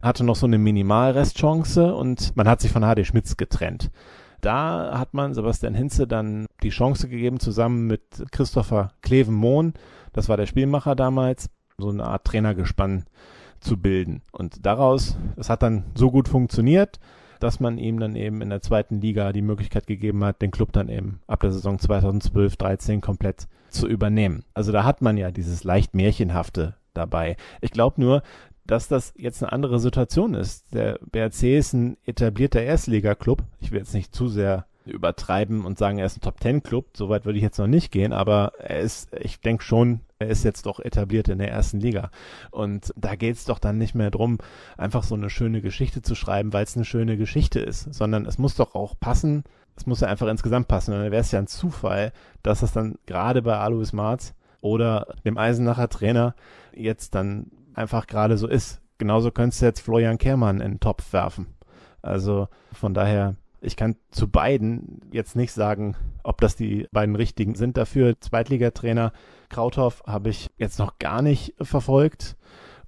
hatte 0.00 0.22
noch 0.22 0.36
so 0.36 0.46
eine 0.46 0.58
Minimalrestchance 0.58 1.92
und 1.92 2.36
man 2.36 2.48
hat 2.48 2.60
sich 2.60 2.70
von 2.70 2.82
HD 2.82 3.04
Schmitz 3.04 3.36
getrennt. 3.36 3.90
Da 4.40 4.96
hat 4.96 5.12
man 5.12 5.34
Sebastian 5.34 5.74
Hinze 5.74 6.06
dann 6.06 6.46
die 6.62 6.70
Chance 6.70 7.08
gegeben, 7.08 7.40
zusammen 7.40 7.88
mit 7.88 8.02
Christopher 8.30 8.92
Kleven-Mohn, 9.02 9.74
das 10.12 10.28
war 10.28 10.36
der 10.36 10.46
Spielmacher 10.46 10.94
damals, 10.94 11.50
so 11.78 11.88
eine 11.88 12.04
Art 12.04 12.24
Trainergespann 12.24 13.06
zu 13.58 13.76
bilden. 13.76 14.22
Und 14.30 14.64
daraus, 14.64 15.16
es 15.36 15.50
hat 15.50 15.62
dann 15.64 15.84
so 15.96 16.12
gut 16.12 16.28
funktioniert, 16.28 17.00
dass 17.40 17.60
man 17.60 17.78
ihm 17.78 17.98
dann 18.00 18.16
eben 18.16 18.42
in 18.42 18.50
der 18.50 18.62
zweiten 18.62 19.00
Liga 19.00 19.32
die 19.32 19.42
Möglichkeit 19.42 19.86
gegeben 19.86 20.24
hat, 20.24 20.42
den 20.42 20.50
Club 20.50 20.72
dann 20.72 20.88
eben 20.88 21.20
ab 21.26 21.40
der 21.40 21.52
Saison 21.52 21.78
2012-13 21.78 23.00
komplett 23.00 23.48
zu 23.68 23.88
übernehmen. 23.88 24.44
Also 24.54 24.72
da 24.72 24.84
hat 24.84 25.02
man 25.02 25.16
ja 25.16 25.30
dieses 25.30 25.64
leicht 25.64 25.94
Märchenhafte 25.94 26.74
dabei. 26.94 27.36
Ich 27.60 27.70
glaube 27.70 28.00
nur, 28.00 28.22
dass 28.66 28.88
das 28.88 29.12
jetzt 29.16 29.42
eine 29.42 29.52
andere 29.52 29.78
Situation 29.78 30.34
ist. 30.34 30.74
Der 30.74 30.98
BRC 31.10 31.42
ist 31.56 31.72
ein 31.72 31.96
etablierter 32.04 32.62
Erstliga-Club. 32.62 33.42
Ich 33.60 33.70
will 33.70 33.78
jetzt 33.78 33.94
nicht 33.94 34.14
zu 34.14 34.28
sehr 34.28 34.66
übertreiben 34.84 35.64
und 35.64 35.78
sagen, 35.78 35.98
er 35.98 36.06
ist 36.06 36.18
ein 36.18 36.22
Top 36.22 36.40
Ten 36.40 36.62
Club. 36.62 36.96
Soweit 36.96 37.24
würde 37.24 37.38
ich 37.38 37.42
jetzt 37.42 37.58
noch 37.58 37.66
nicht 37.66 37.92
gehen, 37.92 38.12
aber 38.12 38.52
er 38.58 38.80
ist, 38.80 39.14
ich 39.20 39.40
denke 39.40 39.62
schon, 39.62 40.00
er 40.18 40.28
ist 40.28 40.44
jetzt 40.44 40.66
doch 40.66 40.80
etabliert 40.80 41.28
in 41.28 41.38
der 41.38 41.50
ersten 41.50 41.80
Liga. 41.80 42.10
Und 42.50 42.92
da 42.96 43.16
geht 43.16 43.36
es 43.36 43.44
doch 43.44 43.58
dann 43.58 43.78
nicht 43.78 43.94
mehr 43.94 44.10
drum, 44.10 44.38
einfach 44.76 45.02
so 45.02 45.14
eine 45.14 45.30
schöne 45.30 45.60
Geschichte 45.60 46.02
zu 46.02 46.14
schreiben, 46.14 46.52
weil 46.52 46.64
es 46.64 46.76
eine 46.76 46.84
schöne 46.84 47.16
Geschichte 47.16 47.60
ist, 47.60 47.92
sondern 47.94 48.26
es 48.26 48.38
muss 48.38 48.54
doch 48.54 48.74
auch 48.74 48.98
passen. 48.98 49.44
Es 49.76 49.86
muss 49.86 50.00
ja 50.00 50.08
einfach 50.08 50.28
insgesamt 50.28 50.68
passen. 50.68 50.94
Und 50.94 51.00
dann 51.00 51.12
wäre 51.12 51.20
es 51.20 51.32
ja 51.32 51.38
ein 51.38 51.46
Zufall, 51.46 52.12
dass 52.42 52.62
es 52.62 52.72
dann 52.72 52.96
gerade 53.06 53.42
bei 53.42 53.56
Alois 53.56 53.92
Marz 53.92 54.34
oder 54.62 55.14
dem 55.24 55.36
Eisenacher 55.36 55.88
Trainer 55.88 56.34
jetzt 56.72 57.14
dann 57.14 57.50
einfach 57.74 58.06
gerade 58.06 58.38
so 58.38 58.48
ist. 58.48 58.80
Genauso 58.98 59.30
könntest 59.30 59.60
du 59.60 59.66
jetzt 59.66 59.80
Florian 59.80 60.16
Kehrmann 60.16 60.62
in 60.62 60.72
den 60.72 60.80
Topf 60.80 61.12
werfen. 61.12 61.46
Also 62.00 62.48
von 62.72 62.94
daher 62.94 63.36
ich 63.60 63.76
kann 63.76 63.96
zu 64.10 64.28
beiden 64.28 65.00
jetzt 65.10 65.34
nicht 65.34 65.52
sagen, 65.52 65.96
ob 66.22 66.40
das 66.40 66.56
die 66.56 66.86
beiden 66.92 67.16
richtigen 67.16 67.54
sind 67.54 67.76
dafür. 67.76 68.14
Zweitligatrainer 68.20 69.12
Krauthoff 69.48 70.02
habe 70.06 70.30
ich 70.30 70.48
jetzt 70.58 70.78
noch 70.78 70.98
gar 70.98 71.22
nicht 71.22 71.54
verfolgt. 71.60 72.36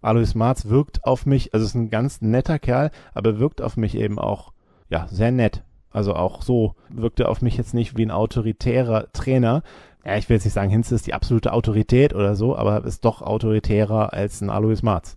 Alois 0.01 0.35
Marz 0.35 0.67
wirkt 0.67 1.05
auf 1.05 1.27
mich, 1.27 1.55
also 1.55 1.67
ist 1.67 1.75
ein 1.75 1.91
ganz 1.91 2.21
netter 2.21 2.59
Kerl, 2.59 2.91
aber 3.15 3.39
wirkt 3.39 3.61
auf 3.61 3.77
mich 3.77 3.97
eben 3.97 4.19
auch, 4.19 4.53
ja, 4.89 5.07
sehr 5.09 5.33
nett. 5.33 5.65
Also 5.91 6.15
auch 6.15 6.43
so 6.43 6.75
wirkt 6.89 7.21
er 7.21 7.29
auf 7.29 7.43
mich 7.43 7.57
jetzt 7.57 7.75
nicht 7.75 7.97
wie 7.97 8.07
ein 8.07 8.11
autoritärer 8.11 9.11
Trainer. 9.13 9.63
Ja, 10.05 10.17
ich 10.17 10.29
will 10.29 10.37
jetzt 10.37 10.45
nicht 10.45 10.55
sagen, 10.55 10.71
Hinz 10.71 10.93
ist 10.93 11.07
die 11.07 11.15
absolute 11.15 11.53
Autorität 11.53 12.15
oder 12.15 12.35
so, 12.35 12.57
aber 12.57 12.85
ist 12.85 13.05
doch 13.05 13.23
autoritärer 13.23 14.13
als 14.13 14.41
ein 14.41 14.51
Alois 14.51 14.83
Marz. 14.83 15.17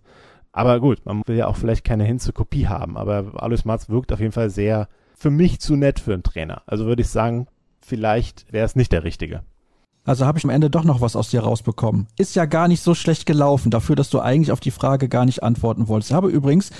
Aber 0.50 0.80
gut, 0.80 1.06
man 1.06 1.22
will 1.26 1.36
ja 1.36 1.46
auch 1.46 1.56
vielleicht 1.56 1.84
keine 1.84 2.04
Hinze-Kopie 2.04 2.68
haben, 2.68 2.96
aber 2.96 3.42
Alois 3.42 3.64
Marz 3.64 3.88
wirkt 3.88 4.12
auf 4.12 4.20
jeden 4.20 4.32
Fall 4.32 4.50
sehr 4.50 4.88
für 5.14 5.30
mich 5.30 5.60
zu 5.60 5.76
nett 5.76 6.00
für 6.00 6.14
einen 6.14 6.24
Trainer. 6.24 6.62
Also 6.66 6.86
würde 6.86 7.02
ich 7.02 7.08
sagen, 7.08 7.46
vielleicht 7.80 8.52
wäre 8.52 8.66
es 8.66 8.76
nicht 8.76 8.92
der 8.92 9.04
richtige. 9.04 9.42
Also 10.04 10.26
habe 10.26 10.36
ich 10.36 10.44
am 10.44 10.50
Ende 10.50 10.68
doch 10.68 10.82
noch 10.82 11.00
was 11.00 11.14
aus 11.14 11.30
dir 11.30 11.42
rausbekommen. 11.42 12.08
Ist 12.18 12.34
ja 12.34 12.44
gar 12.44 12.66
nicht 12.66 12.82
so 12.82 12.92
schlecht 12.94 13.24
gelaufen, 13.24 13.70
dafür, 13.70 13.94
dass 13.94 14.10
du 14.10 14.18
eigentlich 14.18 14.50
auf 14.50 14.58
die 14.58 14.72
Frage 14.72 15.08
gar 15.08 15.24
nicht 15.24 15.44
antworten 15.44 15.86
wolltest. 15.86 16.10
Ich 16.10 16.16
habe 16.16 16.28
übrigens 16.28 16.70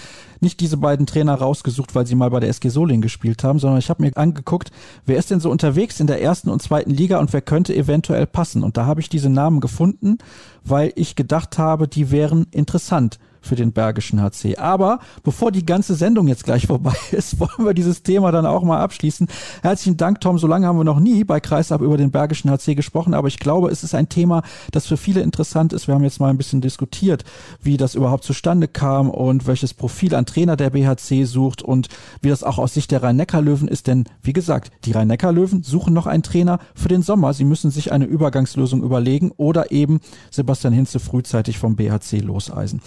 nicht 0.41 0.59
diese 0.59 0.77
beiden 0.77 1.07
Trainer 1.07 1.35
rausgesucht, 1.35 1.95
weil 1.95 2.05
sie 2.05 2.17
mal 2.17 2.31
bei 2.31 2.41
der 2.41 2.49
SG 2.49 2.69
Solingen 2.69 3.01
gespielt 3.01 3.45
haben, 3.45 3.61
sondern 3.61 3.79
ich 3.79 3.91
habe 3.91 4.03
mir 4.03 4.17
angeguckt, 4.17 4.73
wer 5.07 5.19
ist 5.19 5.31
denn 5.31 5.39
so 5.39 5.51
unterwegs 5.51 6.01
in 6.01 6.09
der 6.09 6.21
ersten 6.21 6.51
und 6.51 6.63
zweiten 6.63 6.91
Liga 6.91 7.21
und 7.21 7.33
wer 7.33 7.43
könnte 7.43 7.77
eventuell 7.77 8.27
passen. 8.27 8.65
Und 8.65 8.77
da 8.77 8.87
habe 8.87 9.01
ich 9.01 9.09
diese 9.09 9.31
Namen 9.31 9.61
gefunden, 9.61 10.19
weil 10.65 10.93
ich 10.97 11.15
gedacht 11.15 11.59
habe, 11.59 11.87
die 11.87 12.11
wären 12.11 12.47
interessant 12.51 13.21
für 13.43 13.57
den 13.57 13.73
Bergischen 13.73 14.23
HC. 14.23 14.57
Aber 14.57 15.01
bevor 15.23 15.53
die 15.53 15.67
ganze 15.67 15.95
Sendung 15.95 16.29
jetzt 16.29 16.45
gleich 16.45 16.67
vorbei 16.69 16.95
ist, 17.11 17.39
wollen 17.39 17.67
wir 17.67 17.75
dieses 17.75 18.03
Thema 18.03 18.33
dann 18.33 18.47
auch 18.47 18.63
mal 18.63 18.81
abschließen. 18.81 19.29
Herzlichen 19.63 19.97
Dank, 19.97 20.21
Tom. 20.21 20.39
So 20.39 20.47
lange 20.47 20.67
haben 20.67 20.79
wir 20.79 20.85
noch 20.85 21.01
nie 21.01 21.25
bei 21.25 21.41
Kreisab 21.41 21.83
über 21.83 21.97
den 21.97 22.11
Bergischen 22.11 22.51
HC 22.51 22.75
gesprochen, 22.75 23.15
aber 23.15 23.29
ich 23.29 23.39
glaube, 23.39 23.71
es 23.71 23.85
ist 23.85 23.95
ein 23.95 24.09
Thema, 24.09 24.43
das 24.71 24.87
für 24.87 24.97
viele 24.97 25.21
interessant 25.21 25.73
ist. 25.73 25.89
Wir 25.89 25.95
haben 25.95 26.05
jetzt 26.05 26.21
mal 26.21 26.31
ein 26.31 26.39
bisschen 26.39 26.61
diskutiert, 26.61 27.25
wie 27.63 27.77
das 27.77 27.95
überhaupt 27.95 28.25
zustande 28.25 28.69
kam 28.69 29.11
und 29.11 29.47
welches 29.47 29.75
Profil 29.75 30.15
an 30.15 30.27
Trainer 30.27 30.57
der 30.57 30.71
BHC 30.71 31.25
sucht 31.25 31.63
und 31.63 31.89
wie 32.21 32.29
das 32.29 32.45
auch 32.45 32.59
aus 32.59 32.75
Sicht 32.75 32.91
der 32.91 33.03
Rhein-Neckar-Löwen 33.03 33.69
ist. 33.69 33.87
Denn, 33.87 34.05
wie 34.23 34.33
gesagt, 34.33 34.71
die 34.85 34.93
Rhein-Neckar-Löwen 34.93 35.63
suchen 35.63 35.93
noch 35.93 36.07
einen 36.07 36.23
Trainer 36.23 36.59
für 36.75 36.89
den 36.89 37.03
Sommer. 37.03 37.35
Sie 37.35 37.45
müssen 37.45 37.71
sich 37.71 37.93
eine 37.93 38.05
Übergangslösung 38.05 38.83
überlegen 38.83 39.33
oder 39.37 39.73
eben 39.73 40.01
Sebastian 40.31 40.73
Hinze 40.73 41.01
frühzeitig 41.01 41.59
vom 41.59 41.77
BHC 41.77 42.19
loseisen. 42.21 42.81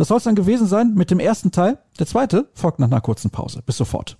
Das 0.00 0.08
soll 0.08 0.16
es 0.16 0.24
dann 0.24 0.34
gewesen 0.34 0.66
sein 0.66 0.94
mit 0.94 1.10
dem 1.10 1.20
ersten 1.20 1.50
Teil. 1.50 1.76
Der 1.98 2.06
zweite 2.06 2.48
folgt 2.54 2.78
nach 2.78 2.86
einer 2.86 3.02
kurzen 3.02 3.30
Pause. 3.30 3.60
Bis 3.66 3.76
sofort. 3.76 4.16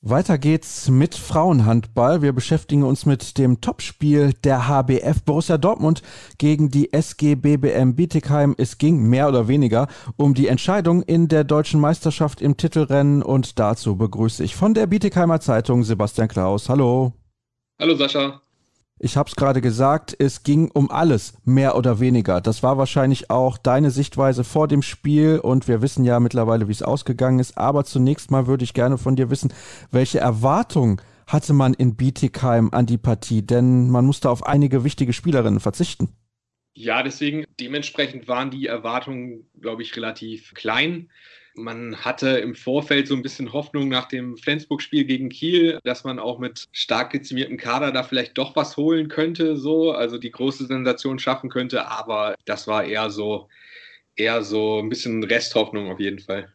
Weiter 0.00 0.36
geht's 0.36 0.90
mit 0.90 1.14
Frauenhandball. 1.14 2.22
Wir 2.22 2.32
beschäftigen 2.32 2.82
uns 2.82 3.06
mit 3.06 3.38
dem 3.38 3.60
Topspiel 3.60 4.32
der 4.42 4.66
HBF 4.66 5.22
Borussia 5.24 5.56
Dortmund 5.56 6.02
gegen 6.36 6.72
die 6.72 6.92
SG 6.92 7.36
BBM 7.36 7.94
Bietigheim. 7.94 8.56
Es 8.58 8.78
ging 8.78 9.00
mehr 9.04 9.28
oder 9.28 9.46
weniger 9.46 9.86
um 10.16 10.34
die 10.34 10.48
Entscheidung 10.48 11.02
in 11.02 11.28
der 11.28 11.44
deutschen 11.44 11.78
Meisterschaft 11.78 12.42
im 12.42 12.56
Titelrennen 12.56 13.22
und 13.22 13.60
dazu 13.60 13.94
begrüße 13.94 14.42
ich 14.42 14.56
von 14.56 14.74
der 14.74 14.88
Bietigheimer 14.88 15.38
Zeitung 15.38 15.84
Sebastian 15.84 16.26
Klaus. 16.26 16.68
Hallo. 16.68 17.12
Hallo 17.78 17.96
Sascha. 17.96 18.40
Ich 19.00 19.16
habe 19.16 19.28
es 19.28 19.34
gerade 19.34 19.60
gesagt, 19.60 20.14
es 20.18 20.44
ging 20.44 20.70
um 20.70 20.90
alles, 20.90 21.34
mehr 21.44 21.76
oder 21.76 21.98
weniger. 21.98 22.40
Das 22.40 22.62
war 22.62 22.78
wahrscheinlich 22.78 23.30
auch 23.30 23.58
deine 23.58 23.90
Sichtweise 23.90 24.44
vor 24.44 24.68
dem 24.68 24.82
Spiel 24.82 25.40
und 25.40 25.66
wir 25.66 25.82
wissen 25.82 26.04
ja 26.04 26.20
mittlerweile, 26.20 26.68
wie 26.68 26.72
es 26.72 26.82
ausgegangen 26.82 27.40
ist. 27.40 27.58
Aber 27.58 27.84
zunächst 27.84 28.30
mal 28.30 28.46
würde 28.46 28.62
ich 28.62 28.72
gerne 28.72 28.96
von 28.96 29.16
dir 29.16 29.28
wissen, 29.28 29.52
welche 29.90 30.20
Erwartungen 30.20 31.00
hatte 31.26 31.52
man 31.52 31.74
in 31.74 31.96
Bietigheim 31.96 32.70
an 32.72 32.86
die 32.86 32.98
Partie? 32.98 33.42
Denn 33.42 33.90
man 33.90 34.06
musste 34.06 34.30
auf 34.30 34.46
einige 34.46 34.84
wichtige 34.84 35.12
Spielerinnen 35.12 35.58
verzichten. 35.58 36.10
Ja, 36.74 37.02
deswegen 37.02 37.44
dementsprechend 37.58 38.28
waren 38.28 38.52
die 38.52 38.66
Erwartungen, 38.66 39.50
glaube 39.60 39.82
ich, 39.82 39.96
relativ 39.96 40.54
klein. 40.54 41.10
Man 41.56 41.96
hatte 41.96 42.30
im 42.38 42.54
Vorfeld 42.54 43.06
so 43.06 43.14
ein 43.14 43.22
bisschen 43.22 43.52
Hoffnung 43.52 43.88
nach 43.88 44.06
dem 44.06 44.36
Flensburg-Spiel 44.36 45.04
gegen 45.04 45.28
Kiel, 45.28 45.78
dass 45.84 46.02
man 46.02 46.18
auch 46.18 46.38
mit 46.38 46.66
stark 46.72 47.10
dezimiertem 47.10 47.56
Kader 47.56 47.92
da 47.92 48.02
vielleicht 48.02 48.36
doch 48.38 48.56
was 48.56 48.76
holen 48.76 49.08
könnte, 49.08 49.56
so, 49.56 49.92
also 49.92 50.18
die 50.18 50.32
große 50.32 50.66
Sensation 50.66 51.18
schaffen 51.18 51.50
könnte, 51.50 51.88
aber 51.88 52.34
das 52.44 52.66
war 52.66 52.84
eher 52.84 53.10
so, 53.10 53.48
eher 54.16 54.42
so 54.42 54.80
ein 54.80 54.88
bisschen 54.88 55.22
Resthoffnung 55.22 55.92
auf 55.92 56.00
jeden 56.00 56.18
Fall. 56.18 56.52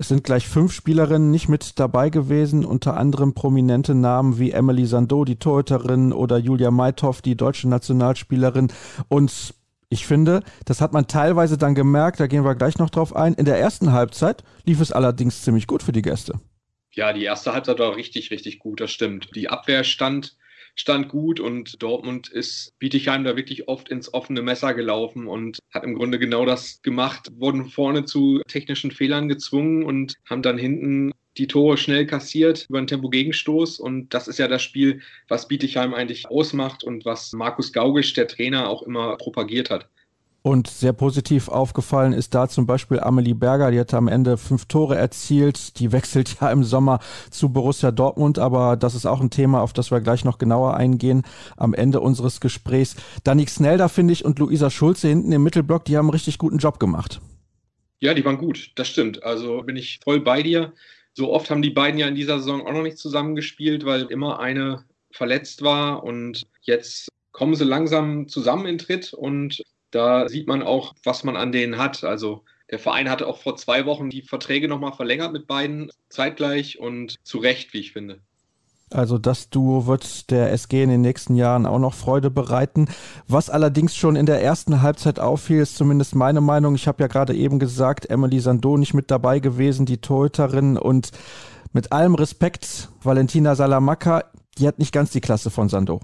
Es 0.00 0.06
sind 0.06 0.22
gleich 0.22 0.46
fünf 0.46 0.72
Spielerinnen 0.72 1.32
nicht 1.32 1.48
mit 1.48 1.80
dabei 1.80 2.08
gewesen, 2.08 2.64
unter 2.64 2.96
anderem 2.96 3.34
prominente 3.34 3.96
Namen 3.96 4.38
wie 4.38 4.52
Emily 4.52 4.86
Sando, 4.86 5.24
die 5.24 5.40
Torhüterin, 5.40 6.12
oder 6.12 6.38
Julia 6.38 6.70
Meithoff, 6.70 7.20
die 7.20 7.36
deutsche 7.36 7.68
Nationalspielerin. 7.68 8.68
Und 9.08 9.54
ich 9.90 10.06
finde, 10.06 10.42
das 10.64 10.80
hat 10.80 10.92
man 10.92 11.06
teilweise 11.06 11.56
dann 11.56 11.74
gemerkt, 11.74 12.20
da 12.20 12.26
gehen 12.26 12.44
wir 12.44 12.54
gleich 12.54 12.78
noch 12.78 12.90
drauf 12.90 13.16
ein. 13.16 13.34
In 13.34 13.44
der 13.44 13.58
ersten 13.58 13.92
Halbzeit 13.92 14.44
lief 14.64 14.80
es 14.80 14.92
allerdings 14.92 15.42
ziemlich 15.42 15.66
gut 15.66 15.82
für 15.82 15.92
die 15.92 16.02
Gäste. 16.02 16.40
Ja, 16.92 17.12
die 17.12 17.24
erste 17.24 17.52
Halbzeit 17.52 17.78
war 17.78 17.96
richtig, 17.96 18.30
richtig 18.30 18.58
gut, 18.58 18.80
das 18.80 18.90
stimmt. 18.90 19.30
Die 19.34 19.48
Abwehr 19.48 19.84
stand, 19.84 20.36
stand 20.78 21.08
gut 21.08 21.40
und 21.40 21.82
Dortmund 21.82 22.28
ist 22.28 22.72
Bietigheim 22.78 23.24
da 23.24 23.36
wirklich 23.36 23.68
oft 23.68 23.88
ins 23.88 24.14
offene 24.14 24.42
Messer 24.42 24.74
gelaufen 24.74 25.26
und 25.26 25.58
hat 25.74 25.82
im 25.82 25.94
Grunde 25.94 26.18
genau 26.18 26.46
das 26.46 26.80
gemacht, 26.82 27.30
wurden 27.36 27.66
vorne 27.66 28.04
zu 28.04 28.40
technischen 28.46 28.92
Fehlern 28.92 29.28
gezwungen 29.28 29.82
und 29.82 30.14
haben 30.24 30.42
dann 30.42 30.56
hinten 30.56 31.12
die 31.36 31.48
Tore 31.48 31.76
schnell 31.76 32.06
kassiert 32.06 32.66
über 32.68 32.78
einen 32.78 32.86
Tempo-Gegenstoß. 32.86 33.78
Und 33.80 34.14
das 34.14 34.28
ist 34.28 34.38
ja 34.38 34.48
das 34.48 34.62
Spiel, 34.62 35.02
was 35.28 35.48
Bietigheim 35.48 35.94
eigentlich 35.94 36.28
ausmacht 36.28 36.84
und 36.84 37.04
was 37.04 37.32
Markus 37.32 37.72
Gaugisch, 37.72 38.12
der 38.12 38.28
Trainer, 38.28 38.68
auch 38.68 38.82
immer 38.82 39.16
propagiert 39.16 39.70
hat. 39.70 39.88
Und 40.42 40.68
sehr 40.68 40.92
positiv 40.92 41.48
aufgefallen 41.48 42.12
ist 42.12 42.32
da 42.32 42.48
zum 42.48 42.64
Beispiel 42.64 43.00
Amelie 43.00 43.34
Berger, 43.34 43.72
die 43.72 43.80
hat 43.80 43.92
am 43.92 44.06
Ende 44.06 44.36
fünf 44.36 44.66
Tore 44.66 44.96
erzielt. 44.96 45.78
Die 45.78 45.90
wechselt 45.90 46.36
ja 46.40 46.50
im 46.50 46.62
Sommer 46.62 47.00
zu 47.30 47.48
Borussia 47.48 47.90
Dortmund, 47.90 48.38
aber 48.38 48.76
das 48.76 48.94
ist 48.94 49.04
auch 49.04 49.20
ein 49.20 49.30
Thema, 49.30 49.60
auf 49.60 49.72
das 49.72 49.90
wir 49.90 50.00
gleich 50.00 50.24
noch 50.24 50.38
genauer 50.38 50.74
eingehen 50.74 51.22
am 51.56 51.74
Ende 51.74 52.00
unseres 52.00 52.40
Gesprächs. 52.40 52.94
Danik 53.24 53.50
Snelder, 53.50 53.88
finde 53.88 54.12
ich, 54.12 54.24
und 54.24 54.38
Luisa 54.38 54.70
Schulze 54.70 55.08
hinten 55.08 55.32
im 55.32 55.42
Mittelblock, 55.42 55.84
die 55.84 55.96
haben 55.96 56.06
einen 56.06 56.14
richtig 56.14 56.38
guten 56.38 56.58
Job 56.58 56.78
gemacht. 56.78 57.20
Ja, 58.00 58.14
die 58.14 58.24
waren 58.24 58.38
gut, 58.38 58.70
das 58.76 58.88
stimmt. 58.88 59.24
Also 59.24 59.62
bin 59.62 59.76
ich 59.76 59.98
voll 60.04 60.20
bei 60.20 60.42
dir. 60.42 60.72
So 61.14 61.32
oft 61.32 61.50
haben 61.50 61.62
die 61.62 61.70
beiden 61.70 61.98
ja 61.98 62.06
in 62.06 62.14
dieser 62.14 62.38
Saison 62.38 62.64
auch 62.64 62.72
noch 62.72 62.82
nicht 62.82 62.98
zusammengespielt, 62.98 63.84
weil 63.84 64.04
immer 64.04 64.38
eine 64.38 64.84
verletzt 65.10 65.62
war 65.62 66.04
und 66.04 66.46
jetzt 66.62 67.08
kommen 67.32 67.56
sie 67.56 67.64
langsam 67.64 68.28
zusammen 68.28 68.66
in 68.66 68.78
Tritt 68.78 69.12
und 69.12 69.62
da 69.90 70.28
sieht 70.28 70.46
man 70.46 70.62
auch, 70.62 70.94
was 71.04 71.24
man 71.24 71.36
an 71.36 71.52
denen 71.52 71.78
hat. 71.78 72.04
Also 72.04 72.44
der 72.70 72.78
Verein 72.78 73.08
hatte 73.08 73.26
auch 73.26 73.38
vor 73.38 73.56
zwei 73.56 73.86
Wochen 73.86 74.10
die 74.10 74.22
Verträge 74.22 74.68
nochmal 74.68 74.92
verlängert 74.92 75.32
mit 75.32 75.46
beiden 75.46 75.90
zeitgleich 76.08 76.78
und 76.78 77.16
zu 77.22 77.38
Recht, 77.38 77.72
wie 77.72 77.80
ich 77.80 77.92
finde. 77.92 78.20
Also 78.90 79.18
das 79.18 79.50
Duo 79.50 79.86
wird 79.86 80.30
der 80.30 80.50
SG 80.52 80.82
in 80.82 80.88
den 80.88 81.02
nächsten 81.02 81.34
Jahren 81.34 81.66
auch 81.66 81.78
noch 81.78 81.94
Freude 81.94 82.30
bereiten. 82.30 82.88
Was 83.26 83.50
allerdings 83.50 83.94
schon 83.94 84.16
in 84.16 84.24
der 84.24 84.42
ersten 84.42 84.80
Halbzeit 84.80 85.20
auffiel, 85.20 85.60
ist 85.60 85.76
zumindest 85.76 86.14
meine 86.14 86.40
Meinung. 86.40 86.74
Ich 86.74 86.88
habe 86.88 87.02
ja 87.02 87.06
gerade 87.06 87.34
eben 87.34 87.58
gesagt, 87.58 88.08
Emily 88.08 88.40
Sando 88.40 88.78
nicht 88.78 88.94
mit 88.94 89.10
dabei 89.10 89.40
gewesen, 89.40 89.84
die 89.84 89.98
Torhüterin. 89.98 90.78
Und 90.78 91.10
mit 91.72 91.92
allem 91.92 92.14
Respekt, 92.14 92.88
Valentina 93.02 93.54
Salamanca, 93.54 94.24
die 94.56 94.66
hat 94.66 94.78
nicht 94.78 94.92
ganz 94.92 95.10
die 95.10 95.20
Klasse 95.20 95.50
von 95.50 95.68
Sando. 95.68 96.00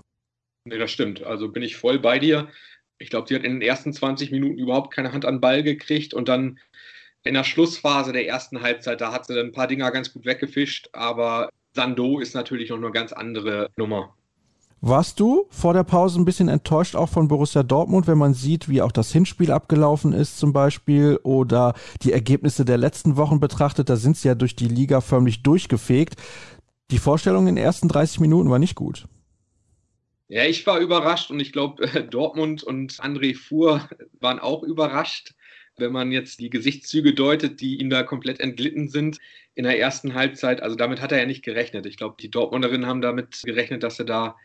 Nee, 0.67 0.79
das 0.79 0.91
stimmt. 0.91 1.23
Also 1.23 1.51
bin 1.51 1.63
ich 1.63 1.77
voll 1.77 1.99
bei 1.99 2.19
dir. 2.19 2.49
Ich 2.99 3.11
glaube, 3.11 3.29
sie 3.29 3.35
hat 3.35 3.45
in 3.45 3.55
den 3.55 3.63
ersten 3.63 3.93
20 3.93 4.31
Minuten 4.31 4.59
überhaupt 4.59 4.93
keine 4.93 5.13
Hand 5.13 5.25
an 5.25 5.41
Ball 5.41 5.63
gekriegt 5.63 6.15
und 6.15 6.29
dann 6.29 6.59
in 7.25 7.35
der 7.35 7.45
Schlussphase 7.45 8.13
der 8.13 8.27
ersten 8.27 8.61
Halbzeit, 8.61 9.01
da 9.01 9.13
hat 9.13 9.27
sie 9.27 9.39
ein 9.39 9.53
paar 9.53 9.67
Dinger 9.67 9.91
ganz 9.91 10.13
gut 10.13 10.27
weggefischt, 10.27 10.91
aber 10.93 11.49
Sando 11.73 12.21
ist 12.21 12.35
natürlich 12.35 12.71
noch 12.71 12.77
eine 12.77 12.93
ganz 12.93 13.13
andere 13.13 13.71
Nummer. 13.77 14.15
Warst 14.87 15.19
du 15.19 15.47
vor 15.49 15.73
der 15.73 15.83
Pause 15.83 16.21
ein 16.21 16.27
bisschen 16.27 16.49
enttäuscht 16.49 16.95
auch 16.95 17.09
von 17.09 17.27
Borussia 17.27 17.63
Dortmund, 17.63 18.07
wenn 18.07 18.19
man 18.19 18.35
sieht, 18.35 18.69
wie 18.69 18.83
auch 18.83 18.93
das 18.93 19.11
Hinspiel 19.13 19.51
abgelaufen 19.51 20.13
ist 20.13 20.39
zum 20.39 20.53
Beispiel 20.53 21.19
oder 21.23 21.73
die 22.03 22.13
Ergebnisse 22.13 22.67
der 22.67 22.77
letzten 22.77 23.17
Wochen 23.17 23.41
betrachtet? 23.41 23.89
Da 23.89 23.97
sind 23.97 24.19
sie 24.19 24.29
ja 24.29 24.35
durch 24.35 24.57
die 24.57 24.69
Liga 24.69 25.01
förmlich 25.01 25.43
durchgefegt. 25.43 26.17
Die 26.91 26.99
Vorstellung 26.99 27.47
in 27.47 27.57
den 27.57 27.65
ersten 27.65 27.89
30 27.89 28.21
Minuten 28.21 28.51
war 28.51 28.59
nicht 28.59 28.75
gut. 28.75 29.07
Ja, 30.29 30.45
ich 30.45 30.67
war 30.67 30.81
überrascht 30.81 31.31
und 31.31 31.41
ich 31.41 31.53
glaube, 31.53 31.87
Dortmund 32.11 32.63
und 32.63 32.93
André 32.95 33.37
Fuhr 33.37 33.89
waren 34.21 34.39
auch 34.39 34.63
überrascht, 34.63 35.35
wenn 35.77 35.93
man 35.93 36.13
jetzt 36.13 36.41
die 36.41 36.51
Gesichtszüge 36.51 37.15
deutet, 37.15 37.61
die 37.61 37.81
ihm 37.81 37.91
da 37.91 38.03
komplett 38.03 38.41
entglitten 38.41 38.89
sind 38.89 39.19
in 39.55 39.65
der 39.65 39.79
ersten 39.79 40.15
Halbzeit. 40.15 40.63
Also 40.63 40.77
damit 40.77 41.01
hat 41.01 41.13
er 41.13 41.19
ja 41.19 41.27
nicht 41.27 41.45
gerechnet. 41.45 41.87
Ich 41.87 41.97
glaube, 41.97 42.17
die 42.21 42.31
Dortmunderinnen 42.31 42.87
haben 42.87 43.03
damit 43.03 43.43
gerechnet, 43.45 43.83
dass 43.83 43.97
sie 43.97 44.05
da 44.05 44.37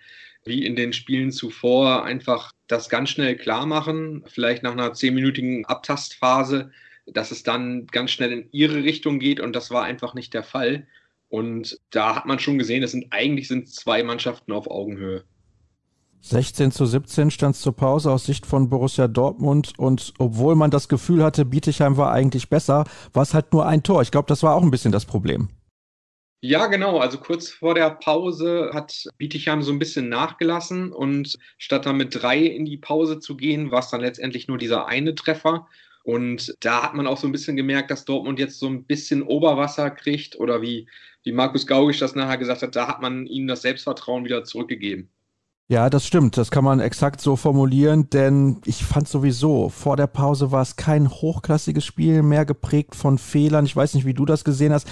wie 0.45 0.65
in 0.65 0.75
den 0.75 0.93
Spielen 0.93 1.31
zuvor 1.31 2.03
einfach 2.03 2.53
das 2.67 2.89
ganz 2.89 3.09
schnell 3.09 3.35
klar 3.35 3.65
machen, 3.65 4.23
vielleicht 4.27 4.63
nach 4.63 4.71
einer 4.71 4.93
zehnminütigen 4.93 5.65
Abtastphase, 5.65 6.71
dass 7.05 7.31
es 7.31 7.43
dann 7.43 7.87
ganz 7.87 8.11
schnell 8.11 8.31
in 8.31 8.49
ihre 8.51 8.83
Richtung 8.83 9.19
geht 9.19 9.39
und 9.39 9.55
das 9.55 9.71
war 9.71 9.83
einfach 9.83 10.13
nicht 10.13 10.33
der 10.33 10.43
Fall. 10.43 10.87
Und 11.27 11.79
da 11.91 12.15
hat 12.15 12.25
man 12.25 12.39
schon 12.39 12.57
gesehen, 12.57 12.83
es 12.83 12.91
sind 12.91 13.07
eigentlich 13.11 13.47
sind 13.47 13.69
zwei 13.69 14.03
Mannschaften 14.03 14.51
auf 14.51 14.69
Augenhöhe. 14.69 15.23
16 16.21 16.71
zu 16.71 16.85
17 16.85 17.31
stand 17.31 17.55
es 17.55 17.61
zur 17.61 17.75
Pause 17.75 18.11
aus 18.11 18.25
Sicht 18.25 18.45
von 18.45 18.69
Borussia 18.69 19.07
Dortmund 19.07 19.73
und 19.77 20.13
obwohl 20.17 20.55
man 20.55 20.69
das 20.69 20.89
Gefühl 20.89 21.23
hatte, 21.23 21.45
Bietigheim 21.45 21.97
war 21.97 22.11
eigentlich 22.11 22.49
besser, 22.49 22.83
war 23.13 23.23
es 23.23 23.33
halt 23.33 23.53
nur 23.53 23.65
ein 23.65 23.83
Tor. 23.83 24.01
Ich 24.01 24.11
glaube, 24.11 24.27
das 24.27 24.43
war 24.43 24.55
auch 24.55 24.61
ein 24.61 24.71
bisschen 24.71 24.91
das 24.91 25.05
Problem. 25.05 25.49
Ja, 26.41 26.67
genau. 26.67 26.99
Also 26.99 27.17
kurz 27.17 27.49
vor 27.49 27.75
der 27.75 27.89
Pause 27.89 28.71
hat 28.73 29.05
Bietigheim 29.17 29.61
so 29.61 29.73
ein 29.73 29.79
bisschen 29.79 30.07
nachgelassen 30.07 30.93
und 30.93 31.37
statt 31.57 31.85
dann 31.85 31.97
mit 31.97 32.15
drei 32.15 32.39
in 32.39 32.65
die 32.65 32.77
Pause 32.77 33.19
zu 33.19 33.35
gehen, 33.35 33.71
war 33.71 33.79
es 33.79 33.89
dann 33.89 34.01
letztendlich 34.01 34.47
nur 34.47 34.57
dieser 34.57 34.87
eine 34.87 35.15
Treffer. 35.15 35.67
Und 36.03 36.55
da 36.61 36.83
hat 36.83 36.93
man 36.93 37.07
auch 37.07 37.17
so 37.17 37.27
ein 37.27 37.33
bisschen 37.33 37.57
gemerkt, 37.57 37.91
dass 37.91 38.05
Dortmund 38.05 38.39
jetzt 38.39 38.57
so 38.57 38.67
ein 38.67 38.85
bisschen 38.85 39.21
Oberwasser 39.21 39.89
kriegt 39.91 40.39
oder 40.39 40.61
wie, 40.61 40.87
wie 41.23 41.33
Markus 41.33 41.67
Gaugisch 41.67 41.99
das 41.99 42.15
nachher 42.15 42.37
gesagt 42.37 42.61
hat, 42.61 42.75
da 42.75 42.87
hat 42.87 43.01
man 43.01 43.25
ihnen 43.25 43.47
das 43.47 43.61
Selbstvertrauen 43.61 44.23
wieder 44.23 44.45
zurückgegeben. 44.45 45.09
Ja, 45.71 45.91
das 45.91 46.07
stimmt. 46.07 46.35
Das 46.35 46.49
kann 46.49 46.63
man 46.63 46.79
exakt 46.79 47.21
so 47.21 47.35
formulieren, 47.35 48.09
denn 48.09 48.59
ich 48.65 48.83
fand 48.83 49.07
sowieso, 49.07 49.69
vor 49.69 49.97
der 49.97 50.07
Pause 50.07 50.51
war 50.51 50.63
es 50.63 50.77
kein 50.77 51.07
hochklassiges 51.07 51.85
Spiel 51.85 52.23
mehr 52.23 52.43
geprägt 52.43 52.95
von 52.95 53.19
Fehlern. 53.19 53.65
Ich 53.65 53.75
weiß 53.75 53.93
nicht, 53.93 54.05
wie 54.07 54.15
du 54.15 54.25
das 54.25 54.43
gesehen 54.43 54.73
hast. 54.73 54.87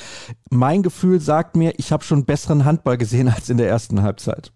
Mein 0.52 0.84
Gefühl 0.84 1.20
sagt 1.20 1.56
mir, 1.56 1.74
ich 1.78 1.92
habe 1.92 2.04
schon 2.04 2.26
besseren 2.26 2.64
Handball 2.64 3.00
gesehen 3.00 3.28
als 3.28 3.50
in 3.50 3.58
der 3.58 3.68
ersten 3.68 4.04
Halbzeit. 4.04 4.52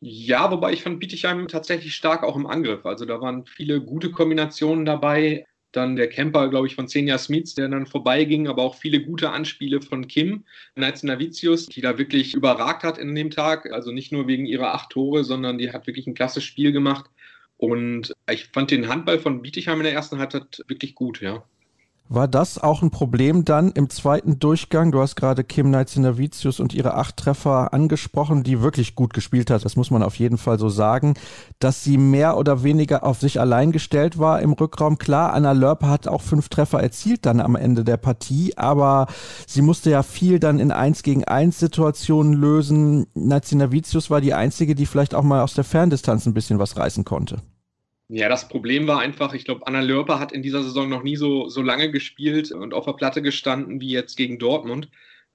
Ja, 0.00 0.50
wobei 0.50 0.72
ich 0.72 0.82
fand 0.82 0.98
Bietigheim 0.98 1.46
tatsächlich 1.46 1.94
stark 1.94 2.22
auch 2.22 2.36
im 2.36 2.46
Angriff. 2.46 2.86
Also 2.86 3.04
da 3.04 3.20
waren 3.20 3.44
viele 3.44 3.82
gute 3.82 4.10
Kombinationen 4.10 4.86
dabei. 4.86 5.44
Dann 5.76 5.94
der 5.94 6.08
Camper, 6.08 6.48
glaube 6.48 6.66
ich, 6.66 6.74
von 6.74 6.88
Senja 6.88 7.18
Smits, 7.18 7.54
der 7.54 7.68
dann 7.68 7.84
vorbeiging, 7.84 8.48
aber 8.48 8.62
auch 8.62 8.76
viele 8.76 9.02
gute 9.02 9.30
Anspiele 9.30 9.82
von 9.82 10.08
Kim 10.08 10.44
Navicius, 10.74 11.66
die 11.66 11.82
da 11.82 11.98
wirklich 11.98 12.32
überragt 12.32 12.82
hat 12.82 12.96
in 12.96 13.14
dem 13.14 13.30
Tag. 13.30 13.70
Also 13.70 13.92
nicht 13.92 14.10
nur 14.10 14.26
wegen 14.26 14.46
ihrer 14.46 14.72
acht 14.72 14.90
Tore, 14.90 15.22
sondern 15.22 15.58
die 15.58 15.72
hat 15.72 15.86
wirklich 15.86 16.06
ein 16.06 16.14
klasse 16.14 16.40
Spiel 16.40 16.72
gemacht. 16.72 17.10
Und 17.58 18.12
ich 18.30 18.46
fand 18.46 18.70
den 18.70 18.88
Handball 18.88 19.18
von 19.18 19.42
Bietigheim 19.42 19.78
in 19.78 19.84
der 19.84 19.92
ersten 19.92 20.18
Halbzeit 20.18 20.64
wirklich 20.66 20.94
gut, 20.94 21.20
ja. 21.20 21.44
War 22.08 22.28
das 22.28 22.58
auch 22.58 22.82
ein 22.82 22.92
Problem 22.92 23.44
dann 23.44 23.72
im 23.72 23.90
zweiten 23.90 24.38
Durchgang? 24.38 24.92
Du 24.92 25.00
hast 25.00 25.16
gerade 25.16 25.42
Kim 25.42 25.72
Navicius 25.72 26.60
und 26.60 26.72
ihre 26.72 26.94
acht 26.94 27.16
Treffer 27.16 27.74
angesprochen, 27.74 28.44
die 28.44 28.62
wirklich 28.62 28.94
gut 28.94 29.12
gespielt 29.12 29.50
hat. 29.50 29.64
Das 29.64 29.74
muss 29.74 29.90
man 29.90 30.04
auf 30.04 30.14
jeden 30.14 30.38
Fall 30.38 30.56
so 30.56 30.68
sagen, 30.68 31.14
dass 31.58 31.82
sie 31.82 31.98
mehr 31.98 32.36
oder 32.36 32.62
weniger 32.62 33.02
auf 33.02 33.18
sich 33.18 33.40
allein 33.40 33.72
gestellt 33.72 34.20
war 34.20 34.40
im 34.40 34.52
Rückraum. 34.52 34.98
Klar, 34.98 35.32
Anna 35.32 35.50
Lörper 35.50 35.88
hat 35.88 36.06
auch 36.06 36.22
fünf 36.22 36.48
Treffer 36.48 36.80
erzielt 36.80 37.26
dann 37.26 37.40
am 37.40 37.56
Ende 37.56 37.82
der 37.82 37.96
Partie, 37.96 38.56
aber 38.56 39.08
sie 39.48 39.62
musste 39.62 39.90
ja 39.90 40.04
viel 40.04 40.38
dann 40.38 40.60
in 40.60 40.70
eins 40.70 41.02
gegen 41.02 41.24
eins 41.24 41.58
Situationen 41.58 42.34
lösen. 42.34 43.06
Navicius 43.14 44.10
war 44.10 44.20
die 44.20 44.32
einzige, 44.32 44.76
die 44.76 44.86
vielleicht 44.86 45.16
auch 45.16 45.24
mal 45.24 45.42
aus 45.42 45.54
der 45.54 45.64
Ferndistanz 45.64 46.24
ein 46.26 46.34
bisschen 46.34 46.60
was 46.60 46.76
reißen 46.76 47.04
konnte. 47.04 47.38
Ja, 48.08 48.28
das 48.28 48.48
Problem 48.48 48.86
war 48.86 49.00
einfach, 49.00 49.34
ich 49.34 49.44
glaube, 49.44 49.66
Anna 49.66 49.80
Lörper 49.80 50.20
hat 50.20 50.30
in 50.30 50.42
dieser 50.42 50.62
Saison 50.62 50.88
noch 50.88 51.02
nie 51.02 51.16
so, 51.16 51.48
so 51.48 51.60
lange 51.60 51.90
gespielt 51.90 52.52
und 52.52 52.72
auf 52.72 52.84
der 52.84 52.92
Platte 52.92 53.20
gestanden 53.20 53.80
wie 53.80 53.90
jetzt 53.90 54.16
gegen 54.16 54.38
Dortmund. 54.38 54.88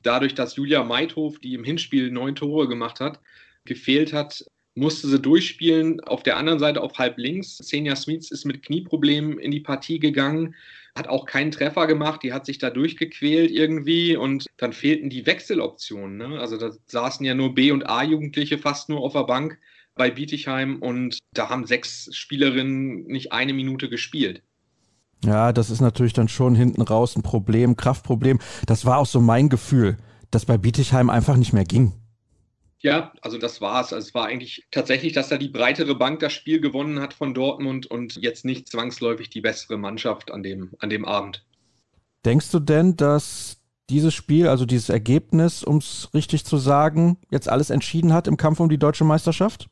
Dadurch, 0.03 0.35
dass 0.35 0.55
Julia 0.55 0.83
Meithof, 0.83 1.39
die 1.39 1.53
im 1.53 1.65
Hinspiel 1.65 2.11
neun 2.11 2.35
Tore 2.35 2.69
gemacht 2.69 3.01
hat, 3.01 3.19
gefehlt 3.65 4.13
hat, 4.13 4.45
musste 4.73 5.07
sie 5.07 5.19
durchspielen. 5.19 5.99
Auf 6.01 6.23
der 6.23 6.37
anderen 6.37 6.59
Seite 6.59 6.81
auf 6.81 6.97
halb 6.97 7.17
links. 7.17 7.57
Senja 7.57 7.95
Smits 7.97 8.31
ist 8.31 8.45
mit 8.45 8.63
Knieproblemen 8.63 9.37
in 9.37 9.51
die 9.51 9.59
Partie 9.59 9.99
gegangen, 9.99 10.55
hat 10.95 11.09
auch 11.09 11.25
keinen 11.25 11.51
Treffer 11.51 11.87
gemacht, 11.87 12.23
die 12.23 12.31
hat 12.31 12.45
sich 12.45 12.57
da 12.57 12.69
durchgequält 12.69 13.51
irgendwie 13.51 14.15
und 14.15 14.45
dann 14.57 14.71
fehlten 14.71 15.09
die 15.09 15.25
Wechseloptionen. 15.25 16.17
Ne? 16.17 16.39
Also 16.39 16.57
da 16.57 16.71
saßen 16.85 17.25
ja 17.25 17.33
nur 17.33 17.53
B- 17.53 17.71
und 17.71 17.83
A-Jugendliche 17.83 18.57
fast 18.57 18.87
nur 18.87 19.01
auf 19.01 19.13
der 19.13 19.23
Bank 19.25 19.59
bei 19.95 20.09
Bietigheim 20.11 20.81
und 20.81 21.19
da 21.33 21.49
haben 21.49 21.65
sechs 21.65 22.09
Spielerinnen 22.15 23.05
nicht 23.07 23.31
eine 23.31 23.53
Minute 23.53 23.89
gespielt. 23.89 24.41
Ja, 25.23 25.53
das 25.53 25.69
ist 25.69 25.81
natürlich 25.81 26.13
dann 26.13 26.27
schon 26.27 26.55
hinten 26.55 26.81
raus 26.81 27.15
ein 27.15 27.21
Problem, 27.21 27.75
Kraftproblem. 27.75 28.39
Das 28.65 28.85
war 28.85 28.97
auch 28.97 29.05
so 29.05 29.21
mein 29.21 29.49
Gefühl, 29.49 29.97
dass 30.31 30.45
bei 30.45 30.57
Bietigheim 30.57 31.09
einfach 31.09 31.37
nicht 31.37 31.53
mehr 31.53 31.65
ging. 31.65 31.93
Ja, 32.79 33.13
also 33.21 33.37
das 33.37 33.61
war's. 33.61 33.93
Also 33.93 34.07
es 34.07 34.13
war 34.15 34.25
eigentlich 34.25 34.65
tatsächlich, 34.71 35.13
dass 35.13 35.29
da 35.29 35.37
die 35.37 35.49
breitere 35.49 35.93
Bank 35.93 36.19
das 36.19 36.33
Spiel 36.33 36.59
gewonnen 36.59 36.99
hat 36.99 37.13
von 37.13 37.35
Dortmund 37.35 37.85
und 37.85 38.15
jetzt 38.15 38.43
nicht 38.43 38.67
zwangsläufig 38.67 39.29
die 39.29 39.41
bessere 39.41 39.77
Mannschaft 39.77 40.31
an 40.31 40.41
dem, 40.41 40.71
an 40.79 40.89
dem 40.89 41.05
Abend. 41.05 41.45
Denkst 42.25 42.49
du 42.49 42.59
denn, 42.59 42.97
dass 42.97 43.57
dieses 43.91 44.15
Spiel, 44.15 44.47
also 44.47 44.65
dieses 44.65 44.89
Ergebnis, 44.89 45.63
um 45.63 45.77
es 45.77 46.09
richtig 46.13 46.45
zu 46.45 46.57
sagen, 46.57 47.17
jetzt 47.29 47.49
alles 47.49 47.69
entschieden 47.69 48.13
hat 48.13 48.27
im 48.27 48.37
Kampf 48.37 48.59
um 48.59 48.69
die 48.69 48.79
deutsche 48.79 49.03
Meisterschaft? 49.03 49.69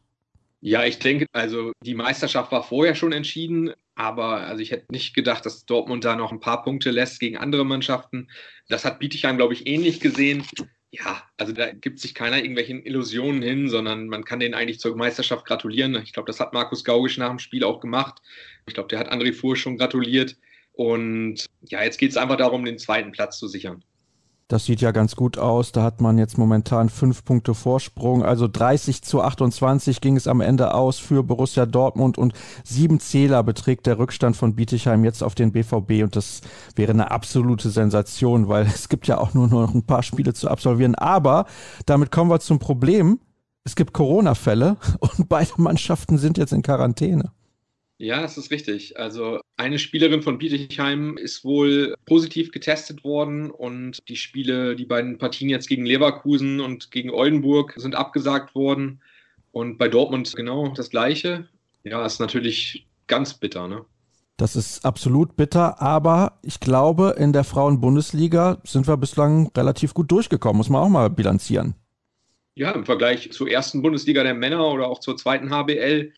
Ja, 0.62 0.84
ich 0.84 0.99
denke, 0.99 1.26
also 1.32 1.72
die 1.84 1.95
Meisterschaft 1.95 2.51
war 2.51 2.64
vorher 2.64 2.93
schon 2.93 3.14
entschieden, 3.14 3.74
aber 3.95 4.41
also 4.41 4.62
ich 4.62 4.72
hätte 4.72 4.91
nicht 4.91 5.14
gedacht, 5.14 5.45
dass 5.45 5.66
Dortmund 5.66 6.03
da 6.03 6.16
noch 6.18 6.32
ein 6.34 6.41
paar 6.41 6.64
Punkte 6.64 6.91
lässt 6.91 7.20
gegen 7.22 7.38
andere 7.38 7.66
Mannschaften. 7.66 8.30
Das 8.68 8.84
hat 8.84 8.99
Bietigheim, 8.99 9.38
glaube 9.38 9.53
ich, 9.53 9.68
ähnlich 9.68 10.01
gesehen. 10.01 10.43
Ja, 10.91 11.24
also 11.38 11.53
da 11.53 11.72
gibt 11.72 11.99
sich 11.99 12.14
keiner 12.16 12.38
irgendwelchen 12.38 12.84
Illusionen 12.84 13.41
hin, 13.41 13.70
sondern 13.70 14.07
man 14.07 14.26
kann 14.26 14.39
denen 14.39 14.55
eigentlich 14.55 14.80
zur 14.80 14.97
Meisterschaft 14.97 15.45
gratulieren. 15.45 15.95
Ich 16.03 16.14
glaube, 16.14 16.28
das 16.28 16.39
hat 16.39 16.51
Markus 16.53 16.84
Gaugisch 16.84 17.18
nach 17.18 17.30
dem 17.30 17.39
Spiel 17.39 17.64
auch 17.64 17.80
gemacht. 17.80 18.22
Ich 18.68 18.74
glaube, 18.74 18.89
der 18.89 18.99
hat 18.99 19.12
André 19.12 19.34
Fuhr 19.34 19.55
schon 19.55 19.78
gratuliert. 19.78 20.36
Und 20.74 21.45
ja, 21.62 21.84
jetzt 21.84 21.99
geht 21.99 22.12
es 22.12 22.18
einfach 22.18 22.38
darum, 22.38 22.66
den 22.66 22.80
zweiten 22.80 23.12
Platz 23.12 23.38
zu 23.38 23.47
sichern. 23.47 23.84
Das 24.50 24.66
sieht 24.66 24.82
ja 24.82 24.89
ganz 24.89 25.16
gut 25.16 25.38
aus. 25.38 25.72
Da 25.74 25.84
hat 25.84 26.02
man 26.02 26.18
jetzt 26.18 26.39
momentan 26.39 26.89
fünf 26.89 27.24
Punkte 27.24 27.54
Vorsprung. 27.54 28.24
Also 28.24 28.47
30 28.47 29.04
zu 29.04 29.22
28 29.22 30.02
ging 30.02 30.16
es 30.16 30.28
am 30.28 30.41
Ende 30.41 30.74
aus 30.74 30.97
für 30.97 31.22
Borussia 31.22 31.68
Dortmund 31.68 32.18
und 32.18 32.34
sieben 32.64 33.00
Zähler 33.00 33.43
beträgt 33.43 33.86
der 33.86 34.00
Rückstand 34.00 34.36
von 34.36 34.56
Bietigheim 34.56 35.04
jetzt 35.04 35.22
auf 35.22 35.36
den 35.36 35.52
BVB 35.52 36.02
und 36.02 36.16
das 36.16 36.41
wäre 36.76 36.91
eine 36.93 37.12
absolute 37.12 37.70
Sensation, 37.70 38.47
weil 38.47 38.66
es 38.74 38.89
gibt 38.89 39.06
ja 39.06 39.20
auch 39.20 39.36
nur 39.36 39.47
noch 39.47 39.76
ein 39.76 39.86
paar 39.86 40.02
Spiele 40.02 40.34
zu 40.34 40.50
absolvieren. 40.50 40.95
Aber 40.95 41.45
damit 41.86 42.10
kommen 42.10 42.32
wir 42.32 42.39
zum 42.39 42.58
Problem. 42.58 43.20
Es 43.66 43.76
gibt 43.76 43.93
Corona-Fälle 43.93 44.78
und 45.00 45.30
beide 45.30 45.52
Mannschaften 45.58 46.18
sind 46.18 46.39
jetzt 46.39 46.54
in 46.54 46.64
Quarantäne. 46.64 47.32
Ja, 48.02 48.22
das 48.22 48.38
ist 48.38 48.50
richtig. 48.50 48.97
Also 48.97 49.41
eine 49.58 49.78
Spielerin 49.78 50.22
von 50.22 50.38
Bietigheim 50.38 51.18
ist 51.18 51.43
wohl 51.43 51.95
positiv 52.06 52.52
getestet 52.52 53.04
worden 53.04 53.52
und 53.52 54.00
die 54.08 54.16
Spiele, 54.16 54.78
die 54.78 54.86
beiden 54.86 55.18
Partien 55.18 55.50
jetzt 55.50 55.68
gegen 55.68 55.86
Leverkusen 55.86 56.62
und 56.62 56.91
gegen 56.91 57.10
Oldenburg 57.10 57.74
sind 57.76 57.95
abgesagt 57.95 58.56
worden. 58.56 59.02
Und 59.52 59.78
bei 59.78 59.89
Dortmund 59.89 60.34
genau 60.34 60.70
das 60.70 60.89
Gleiche. 60.89 61.50
Ja, 61.84 62.06
ist 62.06 62.22
natürlich 62.22 62.88
ganz 63.08 63.34
bitter, 63.34 63.68
ne? 63.68 63.84
Das 64.38 64.56
ist 64.56 64.86
absolut 64.86 65.36
bitter, 65.36 65.82
aber 65.82 66.39
ich 66.41 66.62
glaube, 66.62 67.16
in 67.18 67.34
der 67.34 67.43
Frauen-Bundesliga 67.43 68.62
sind 68.64 68.88
wir 68.88 68.95
bislang 68.95 69.52
relativ 69.58 69.93
gut 69.93 70.10
durchgekommen, 70.10 70.56
muss 70.56 70.70
man 70.70 70.82
auch 70.82 70.88
mal 70.88 71.10
bilanzieren. 71.10 71.76
Ja, 72.56 72.72
im 72.72 72.86
Vergleich 72.86 73.34
zur 73.34 73.52
ersten 73.52 73.82
Bundesliga 73.82 74.24
der 74.24 74.36
Männer 74.36 74.66
oder 74.70 74.88
auch 74.88 75.00
zur 75.00 75.18
zweiten 75.18 75.50
HBL 75.50 76.14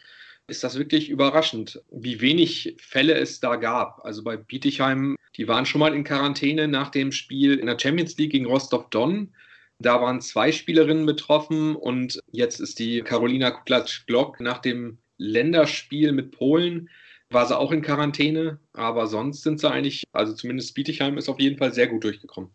ist 0.47 0.63
das 0.63 0.77
wirklich 0.77 1.09
überraschend, 1.09 1.81
wie 1.91 2.21
wenig 2.21 2.75
Fälle 2.79 3.13
es 3.13 3.39
da 3.39 3.55
gab. 3.55 4.03
Also 4.03 4.23
bei 4.23 4.37
Bietigheim, 4.37 5.15
die 5.37 5.47
waren 5.47 5.65
schon 5.65 5.79
mal 5.79 5.93
in 5.93 6.03
Quarantäne 6.03 6.67
nach 6.67 6.89
dem 6.89 7.11
Spiel 7.11 7.57
in 7.57 7.67
der 7.67 7.79
Champions 7.79 8.17
League 8.17 8.31
gegen 8.31 8.45
Rostov-Don. 8.45 9.33
Da 9.79 10.01
waren 10.01 10.21
zwei 10.21 10.51
Spielerinnen 10.51 11.05
betroffen 11.05 11.75
und 11.75 12.19
jetzt 12.31 12.59
ist 12.59 12.79
die 12.79 13.01
Carolina 13.01 13.51
Kuklatsch-Glock 13.51 14.39
nach 14.39 14.59
dem 14.59 14.99
Länderspiel 15.17 16.11
mit 16.11 16.31
Polen 16.31 16.89
war 17.31 17.47
sie 17.47 17.57
auch 17.57 17.71
in 17.71 17.81
Quarantäne, 17.81 18.59
aber 18.73 19.07
sonst 19.07 19.43
sind 19.43 19.59
sie 19.59 19.69
eigentlich, 19.69 20.03
also 20.11 20.33
zumindest 20.33 20.75
Bietigheim 20.75 21.17
ist 21.17 21.29
auf 21.29 21.39
jeden 21.39 21.57
Fall 21.57 21.73
sehr 21.73 21.87
gut 21.87 22.03
durchgekommen. 22.03 22.51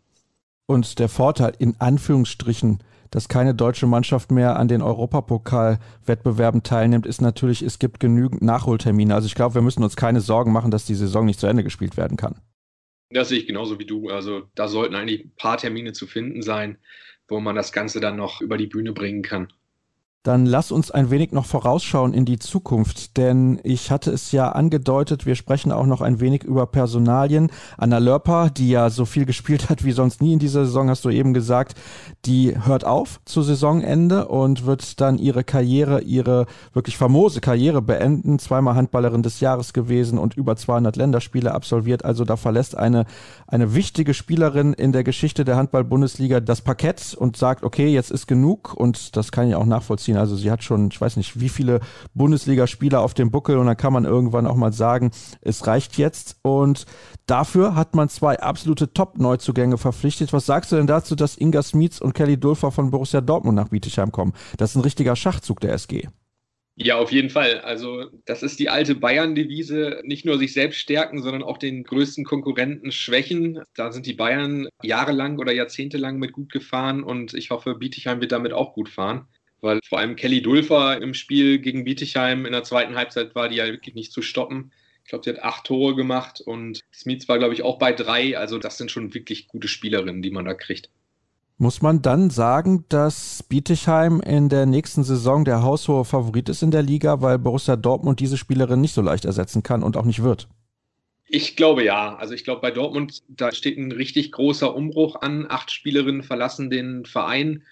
Und 0.67 0.99
der 0.99 1.09
Vorteil 1.09 1.53
in 1.59 1.75
Anführungsstrichen 1.79 2.79
dass 3.11 3.29
keine 3.29 3.53
deutsche 3.53 3.87
Mannschaft 3.87 4.31
mehr 4.31 4.57
an 4.57 4.67
den 4.67 4.81
Europapokal-Wettbewerben 4.81 6.63
teilnimmt, 6.63 7.05
ist 7.05 7.21
natürlich, 7.21 7.61
es 7.61 7.79
gibt 7.79 7.99
genügend 7.99 8.41
Nachholtermine. 8.41 9.13
Also 9.13 9.27
ich 9.27 9.35
glaube, 9.35 9.55
wir 9.55 9.61
müssen 9.61 9.83
uns 9.83 9.95
keine 9.95 10.21
Sorgen 10.21 10.51
machen, 10.51 10.71
dass 10.71 10.85
die 10.85 10.95
Saison 10.95 11.25
nicht 11.25 11.39
zu 11.39 11.47
Ende 11.47 11.63
gespielt 11.63 11.97
werden 11.97 12.17
kann. 12.17 12.41
Das 13.09 13.29
sehe 13.29 13.39
ich 13.39 13.47
genauso 13.47 13.79
wie 13.79 13.85
du. 13.85 14.09
Also 14.09 14.43
da 14.55 14.67
sollten 14.67 14.95
eigentlich 14.95 15.25
ein 15.25 15.31
paar 15.37 15.57
Termine 15.57 15.93
zu 15.93 16.07
finden 16.07 16.41
sein, 16.41 16.77
wo 17.27 17.39
man 17.39 17.55
das 17.55 17.71
Ganze 17.71 17.99
dann 17.99 18.17
noch 18.17 18.41
über 18.41 18.57
die 18.57 18.67
Bühne 18.67 18.93
bringen 18.93 19.21
kann. 19.21 19.51
Dann 20.23 20.45
lass 20.45 20.73
uns 20.73 20.91
ein 20.91 21.09
wenig 21.09 21.31
noch 21.31 21.45
vorausschauen 21.45 22.13
in 22.13 22.25
die 22.25 22.37
Zukunft, 22.37 23.15
denn 23.15 23.61
ich 23.63 23.91
hatte 23.91 24.11
es 24.11 24.33
ja 24.33 24.49
angedeutet, 24.49 25.25
wir 25.25 25.35
sprechen 25.35 25.71
auch 25.71 25.85
noch 25.85 26.01
ein 26.01 26.19
wenig 26.19 26.43
über 26.43 26.65
Personalien. 26.65 27.49
Anna 27.77 27.99
Lörper, 27.99 28.49
die 28.49 28.69
ja 28.69 28.89
so 28.89 29.05
viel 29.05 29.25
gespielt 29.25 29.69
hat 29.69 29.85
wie 29.85 29.93
sonst 29.93 30.21
nie 30.21 30.33
in 30.33 30.39
dieser 30.39 30.65
Saison, 30.65 30.89
hast 30.89 31.05
du 31.05 31.09
eben 31.09 31.33
gesagt, 31.33 31.75
die 32.25 32.57
hört 32.61 32.83
auf 32.83 33.21
zu 33.23 33.41
Saisonende 33.41 34.27
und 34.27 34.65
wird 34.65 34.99
dann 34.99 35.17
ihre 35.17 35.45
Karriere, 35.45 36.01
ihre 36.01 36.45
wirklich 36.73 36.97
famose 36.97 37.39
Karriere 37.39 37.81
beenden. 37.81 38.37
Zweimal 38.37 38.75
Handballerin 38.75 39.23
des 39.23 39.39
Jahres 39.39 39.71
gewesen 39.71 40.19
und 40.19 40.35
über 40.35 40.57
200 40.57 40.97
Länderspiele 40.97 41.53
absolviert. 41.53 42.03
Also 42.03 42.25
da 42.25 42.35
verlässt 42.35 42.77
eine, 42.77 43.05
eine 43.47 43.73
wichtige 43.75 44.13
Spielerin 44.13 44.73
in 44.73 44.91
der 44.91 45.05
Geschichte 45.05 45.45
der 45.45 45.55
Handball-Bundesliga 45.55 46.41
das 46.41 46.59
Parkett 46.61 47.15
und 47.17 47.37
sagt, 47.37 47.63
okay, 47.63 47.87
jetzt 47.87 48.11
ist 48.11 48.27
genug 48.27 48.73
und 48.73 49.15
das 49.15 49.31
kann 49.31 49.47
ich 49.47 49.55
auch 49.55 49.65
nachvollziehen 49.65 50.06
also 50.15 50.37
sie 50.37 50.49
hat 50.49 50.63
schon, 50.63 50.89
ich 50.91 51.01
weiß 51.01 51.17
nicht, 51.17 51.39
wie 51.39 51.49
viele 51.49 51.81
Bundesligaspieler 52.13 53.01
auf 53.01 53.13
dem 53.13 53.31
Buckel 53.31 53.57
und 53.57 53.65
dann 53.65 53.75
kann 53.75 53.91
man 53.91 54.05
irgendwann 54.05 54.47
auch 54.47 54.55
mal 54.55 54.71
sagen, 54.71 55.11
es 55.41 55.67
reicht 55.67 55.97
jetzt. 55.97 56.37
Und 56.43 56.85
dafür 57.25 57.75
hat 57.75 57.95
man 57.95 58.07
zwei 58.07 58.39
absolute 58.39 58.93
Top-Neuzugänge 58.93 59.77
verpflichtet. 59.77 60.31
Was 60.31 60.45
sagst 60.45 60.71
du 60.71 60.77
denn 60.77 60.87
dazu, 60.87 61.15
dass 61.15 61.37
Inga 61.37 61.63
Smits 61.63 61.99
und 61.99 62.13
Kelly 62.13 62.37
Dulfer 62.37 62.71
von 62.71 62.91
Borussia 62.91 63.19
Dortmund 63.19 63.55
nach 63.55 63.69
Bietigheim 63.69 64.11
kommen? 64.11 64.33
Das 64.57 64.69
ist 64.69 64.75
ein 64.75 64.83
richtiger 64.83 65.15
Schachzug 65.15 65.59
der 65.59 65.73
SG. 65.73 66.07
Ja, 66.79 66.97
auf 66.97 67.11
jeden 67.11 67.31
Fall. 67.31 67.61
Also 67.61 68.05
das 68.25 68.43
ist 68.43 68.59
die 68.59 68.69
alte 68.69 68.93
Bayern-Devise, 68.93 70.01
nicht 70.03 70.25
nur 70.25 70.37
sich 70.37 70.53
selbst 70.53 70.77
stärken, 70.77 71.23
sondern 71.23 71.41
auch 71.41 71.57
den 71.57 71.83
größten 71.83 72.23
Konkurrenten 72.23 72.91
schwächen. 72.91 73.63
Da 73.75 73.91
sind 73.91 74.05
die 74.05 74.13
Bayern 74.13 74.67
jahrelang 74.83 75.39
oder 75.39 75.51
jahrzehntelang 75.51 76.19
mit 76.19 76.33
gut 76.33 76.51
gefahren 76.51 77.03
und 77.03 77.33
ich 77.33 77.49
hoffe, 77.49 77.73
Bietigheim 77.73 78.21
wird 78.21 78.31
damit 78.31 78.53
auch 78.53 78.73
gut 78.73 78.89
fahren 78.89 79.27
weil 79.61 79.79
vor 79.87 79.99
allem 79.99 80.15
Kelly 80.15 80.41
Dulfer 80.41 81.01
im 81.01 81.13
Spiel 81.13 81.59
gegen 81.59 81.83
Bietigheim 81.83 82.45
in 82.45 82.51
der 82.51 82.63
zweiten 82.63 82.95
Halbzeit 82.95 83.35
war 83.35 83.49
die 83.49 83.57
ja 83.57 83.65
wirklich 83.67 83.95
nicht 83.95 84.11
zu 84.11 84.21
stoppen. 84.21 84.71
Ich 85.03 85.09
glaube, 85.09 85.23
sie 85.23 85.29
hat 85.29 85.43
acht 85.43 85.65
Tore 85.65 85.95
gemacht 85.95 86.41
und 86.41 86.81
Smith 86.93 87.27
war, 87.29 87.37
glaube 87.37 87.53
ich, 87.53 87.63
auch 87.63 87.79
bei 87.79 87.93
drei. 87.93 88.37
Also 88.37 88.59
das 88.59 88.77
sind 88.77 88.91
schon 88.91 89.13
wirklich 89.13 89.47
gute 89.47 89.67
Spielerinnen, 89.67 90.21
die 90.21 90.31
man 90.31 90.45
da 90.45 90.53
kriegt. 90.53 90.89
Muss 91.59 91.81
man 91.81 92.03
dann 92.03 92.29
sagen, 92.29 92.85
dass 92.89 93.41
Bietigheim 93.41 94.21
in 94.21 94.47
der 94.47 94.67
nächsten 94.67 95.03
Saison 95.03 95.43
der 95.43 95.63
haushohe 95.63 96.05
Favorit 96.05 96.49
ist 96.49 96.61
in 96.61 96.69
der 96.69 96.83
Liga, 96.83 97.21
weil 97.21 97.39
Borussia 97.39 97.75
Dortmund 97.75 98.19
diese 98.19 98.37
Spielerin 98.37 98.81
nicht 98.81 98.93
so 98.93 99.01
leicht 99.01 99.25
ersetzen 99.25 99.63
kann 99.63 99.81
und 99.81 99.97
auch 99.97 100.05
nicht 100.05 100.21
wird? 100.21 100.47
Ich 101.25 101.55
glaube 101.55 101.83
ja. 101.83 102.15
Also 102.15 102.35
ich 102.35 102.43
glaube, 102.43 102.61
bei 102.61 102.69
Dortmund, 102.69 103.23
da 103.27 103.51
steht 103.51 103.77
ein 103.77 103.91
richtig 103.91 104.31
großer 104.33 104.75
Umbruch 104.75 105.21
an. 105.21 105.47
Acht 105.49 105.71
Spielerinnen 105.71 106.21
verlassen 106.21 106.69
den 106.69 107.05
Verein. 107.05 107.63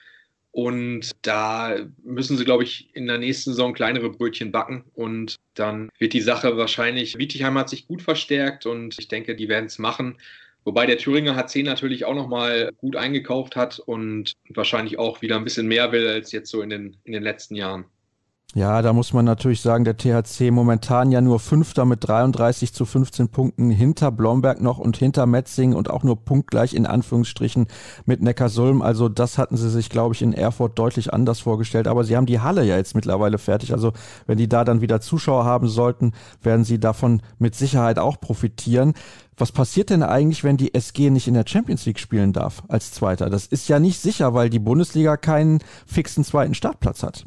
Und 0.55 1.11
da 1.21 1.75
müssen 2.01 2.37
sie, 2.37 2.45
glaube 2.45 2.63
ich, 2.63 2.89
in 2.93 3.07
der 3.07 3.17
nächsten 3.17 3.49
Saison 3.51 3.73
kleinere 3.73 4.09
Brötchen 4.09 4.53
backen. 4.53 4.85
Und 4.93 5.35
dann 5.53 5.89
wird 5.99 6.13
die 6.13 6.21
Sache 6.21 6.55
wahrscheinlich, 6.55 7.17
Wietigheim 7.17 7.57
hat 7.57 7.67
sich 7.67 7.87
gut 7.87 8.01
verstärkt 8.01 8.65
und 8.65 8.97
ich 8.97 9.09
denke, 9.09 9.35
die 9.35 9.49
werden 9.49 9.65
es 9.65 9.79
machen. 9.79 10.17
Wobei 10.63 10.85
der 10.85 10.97
Thüringer 10.97 11.35
HC 11.35 11.63
natürlich 11.63 12.05
auch 12.05 12.15
nochmal 12.15 12.71
gut 12.77 12.95
eingekauft 12.95 13.57
hat 13.57 13.79
und 13.79 14.31
wahrscheinlich 14.47 14.97
auch 14.97 15.21
wieder 15.21 15.35
ein 15.35 15.43
bisschen 15.43 15.67
mehr 15.67 15.91
will 15.91 16.07
als 16.07 16.31
jetzt 16.31 16.51
so 16.51 16.61
in 16.61 16.69
den, 16.69 16.95
in 17.03 17.11
den 17.11 17.23
letzten 17.23 17.55
Jahren. 17.55 17.83
Ja, 18.57 18.81
da 18.81 18.93
muss 18.93 19.11
man 19.11 19.25
natürlich 19.25 19.59
sagen, 19.59 19.83
der 19.83 19.97
THC 19.97 20.49
momentan 20.49 21.11
ja 21.11 21.19
nur 21.19 21.41
Fünfter 21.41 21.83
mit 21.83 22.07
33 22.07 22.71
zu 22.73 22.85
15 22.85 23.27
Punkten 23.27 23.69
hinter 23.69 24.11
Blomberg 24.11 24.61
noch 24.61 24.77
und 24.77 24.95
hinter 24.95 25.25
Metzing 25.25 25.73
und 25.73 25.89
auch 25.89 26.03
nur 26.03 26.23
punktgleich 26.23 26.73
in 26.73 26.85
Anführungsstrichen 26.85 27.67
mit 28.05 28.21
Neckarsulm. 28.21 28.81
Also 28.81 29.09
das 29.09 29.37
hatten 29.37 29.57
sie 29.57 29.69
sich, 29.69 29.89
glaube 29.89 30.15
ich, 30.15 30.21
in 30.21 30.31
Erfurt 30.31 30.79
deutlich 30.79 31.13
anders 31.13 31.41
vorgestellt. 31.41 31.85
Aber 31.85 32.05
sie 32.05 32.15
haben 32.15 32.27
die 32.27 32.39
Halle 32.39 32.63
ja 32.63 32.77
jetzt 32.77 32.95
mittlerweile 32.95 33.39
fertig. 33.39 33.73
Also 33.73 33.91
wenn 34.25 34.37
die 34.37 34.47
da 34.47 34.63
dann 34.63 34.79
wieder 34.79 35.01
Zuschauer 35.01 35.43
haben 35.43 35.67
sollten, 35.67 36.13
werden 36.41 36.63
sie 36.63 36.79
davon 36.79 37.21
mit 37.37 37.55
Sicherheit 37.55 37.99
auch 37.99 38.21
profitieren. 38.21 38.93
Was 39.35 39.51
passiert 39.51 39.89
denn 39.89 40.01
eigentlich, 40.01 40.45
wenn 40.45 40.55
die 40.55 40.73
SG 40.73 41.09
nicht 41.09 41.27
in 41.27 41.33
der 41.33 41.43
Champions 41.45 41.85
League 41.85 41.99
spielen 41.99 42.31
darf 42.31 42.63
als 42.69 42.93
Zweiter? 42.93 43.29
Das 43.29 43.47
ist 43.47 43.67
ja 43.67 43.79
nicht 43.79 43.99
sicher, 43.99 44.33
weil 44.33 44.49
die 44.49 44.59
Bundesliga 44.59 45.17
keinen 45.17 45.59
fixen 45.85 46.23
zweiten 46.23 46.53
Startplatz 46.53 47.03
hat. 47.03 47.25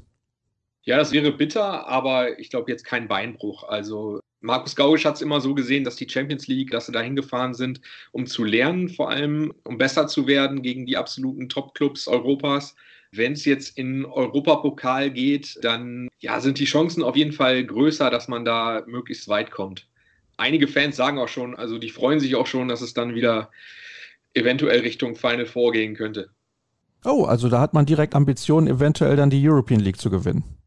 Ja, 0.89 0.97
das 0.97 1.13
wäre 1.13 1.33
bitter, 1.33 1.87
aber 1.87 2.39
ich 2.39 2.49
glaube 2.49 2.71
jetzt 2.71 2.83
kein 2.83 3.09
Beinbruch. 3.09 3.63
Also 3.69 4.21
Markus 4.41 4.75
Gauisch 4.75 5.05
hat 5.05 5.17
es 5.17 5.21
immer 5.21 5.43
so 5.43 5.55
gesehen, 5.55 5.85
dass 5.85 5.97
die 5.97 6.09
Champions 6.09 6.47
League, 6.47 6.71
dass 6.71 6.87
sie 6.87 6.93
da 6.93 7.03
hingefahren 7.03 7.53
sind, 7.53 7.83
um 8.11 8.27
zu 8.27 8.43
lernen, 8.43 8.89
vor 8.89 9.11
allem 9.11 9.53
um 9.65 9.77
besser 9.77 10.07
zu 10.07 10.27
werden 10.27 10.63
gegen 10.63 10.87
die 10.87 10.97
absoluten 10.97 11.51
Top-Clubs 11.51 12.09
Europas. 12.09 12.75
Wenn 13.13 13.35
es 13.35 13.45
jetzt 13.45 13.77
in 13.77 14.07
Europapokal 14.07 15.11
geht, 15.11 15.59
dann 15.61 16.09
ja, 16.21 16.41
sind 16.41 16.59
die 16.59 16.65
Chancen 16.65 17.03
auf 17.03 17.17
jeden 17.17 17.33
Fall 17.33 17.67
größer, 17.67 18.09
dass 18.09 18.27
man 18.27 18.47
da 18.47 18.83
möglichst 18.87 19.29
weit 19.29 19.51
kommt. 19.51 19.87
Einige 20.39 20.69
Fans 20.69 20.97
sagen 20.97 21.19
auch 21.19 21.29
schon, 21.29 21.55
also 21.55 21.77
die 21.77 21.91
freuen 21.91 22.19
sich 22.19 22.35
auch 22.35 22.47
schon, 22.47 22.69
dass 22.69 22.81
es 22.81 22.95
dann 22.95 23.15
wieder 23.15 23.51
eventuell 24.33 24.81
Richtung 24.81 25.17
Final 25.17 25.45
Four 25.45 25.73
gehen 25.73 25.95
könnte. 25.95 26.31
Oh, 27.05 27.25
also 27.25 27.51
da 27.51 27.61
hat 27.61 27.75
man 27.75 27.85
direkt 27.85 28.15
Ambitionen, 28.15 28.69
eventuell 28.69 29.17
dann 29.17 29.29
die 29.29 29.47
European 29.47 29.81
League 29.81 30.01
zu 30.01 30.09
gewinnen. 30.09 30.58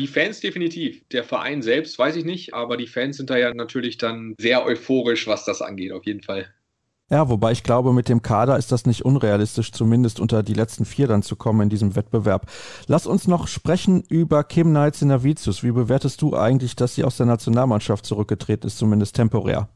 Die 0.00 0.08
Fans 0.08 0.40
definitiv. 0.40 1.06
Der 1.10 1.22
Verein 1.22 1.62
selbst 1.62 1.98
weiß 1.98 2.16
ich 2.16 2.24
nicht, 2.24 2.52
aber 2.52 2.76
die 2.76 2.88
Fans 2.88 3.16
sind 3.16 3.30
da 3.30 3.36
ja 3.36 3.54
natürlich 3.54 3.96
dann 3.96 4.34
sehr 4.38 4.64
euphorisch, 4.64 5.28
was 5.28 5.44
das 5.44 5.62
angeht, 5.62 5.92
auf 5.92 6.04
jeden 6.04 6.22
Fall. 6.22 6.52
Ja, 7.10 7.28
wobei 7.28 7.52
ich 7.52 7.62
glaube, 7.62 7.92
mit 7.92 8.08
dem 8.08 8.22
Kader 8.22 8.56
ist 8.56 8.72
das 8.72 8.86
nicht 8.86 9.04
unrealistisch, 9.04 9.70
zumindest 9.72 10.18
unter 10.18 10.42
die 10.42 10.54
letzten 10.54 10.84
vier 10.84 11.06
dann 11.06 11.22
zu 11.22 11.36
kommen 11.36 11.60
in 11.60 11.68
diesem 11.68 11.94
Wettbewerb. 11.94 12.50
Lass 12.88 13.06
uns 13.06 13.28
noch 13.28 13.46
sprechen 13.46 14.02
über 14.08 14.42
Kim 14.42 14.70
Knights 14.70 15.02
in 15.02 15.08
Navicius. 15.08 15.62
Wie 15.62 15.70
bewertest 15.70 16.22
du 16.22 16.34
eigentlich, 16.34 16.76
dass 16.76 16.94
sie 16.94 17.04
aus 17.04 17.18
der 17.18 17.26
Nationalmannschaft 17.26 18.06
zurückgetreten 18.06 18.66
ist, 18.66 18.78
zumindest 18.78 19.14
temporär? 19.16 19.68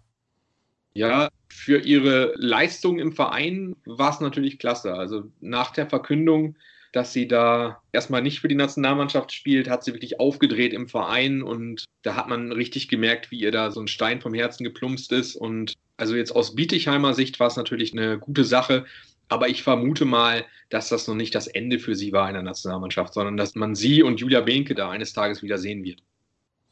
Ja, 0.94 1.28
für 1.48 1.78
ihre 1.78 2.32
Leistung 2.34 2.98
im 2.98 3.12
Verein 3.12 3.76
war 3.84 4.10
es 4.10 4.20
natürlich 4.20 4.58
klasse. 4.58 4.94
Also 4.94 5.24
nach 5.40 5.70
der 5.70 5.86
Verkündung, 5.86 6.56
dass 6.92 7.12
sie 7.12 7.28
da 7.28 7.82
erstmal 7.92 8.22
nicht 8.22 8.40
für 8.40 8.48
die 8.48 8.54
Nationalmannschaft 8.54 9.32
spielt, 9.32 9.68
hat 9.68 9.84
sie 9.84 9.92
wirklich 9.92 10.20
aufgedreht 10.20 10.72
im 10.72 10.88
Verein 10.88 11.42
und 11.42 11.84
da 12.02 12.16
hat 12.16 12.28
man 12.28 12.52
richtig 12.52 12.88
gemerkt, 12.88 13.30
wie 13.30 13.40
ihr 13.40 13.52
da 13.52 13.70
so 13.70 13.80
ein 13.80 13.88
Stein 13.88 14.20
vom 14.20 14.34
Herzen 14.34 14.64
geplumpst 14.64 15.12
ist. 15.12 15.36
Und 15.36 15.74
also 15.96 16.16
jetzt 16.16 16.34
aus 16.34 16.54
Bietigheimer 16.54 17.14
Sicht 17.14 17.38
war 17.40 17.48
es 17.48 17.56
natürlich 17.56 17.92
eine 17.92 18.18
gute 18.18 18.44
Sache. 18.44 18.86
Aber 19.28 19.48
ich 19.48 19.62
vermute 19.62 20.06
mal, 20.06 20.46
dass 20.70 20.88
das 20.88 21.06
noch 21.06 21.14
nicht 21.14 21.34
das 21.34 21.46
Ende 21.46 21.78
für 21.78 21.94
sie 21.94 22.12
war 22.12 22.28
in 22.28 22.34
der 22.34 22.42
Nationalmannschaft, 22.42 23.12
sondern 23.12 23.36
dass 23.36 23.54
man 23.54 23.74
sie 23.74 24.02
und 24.02 24.20
Julia 24.20 24.40
Behnke 24.40 24.74
da 24.74 24.90
eines 24.90 25.12
Tages 25.12 25.42
wieder 25.42 25.58
sehen 25.58 25.84
wird. 25.84 26.02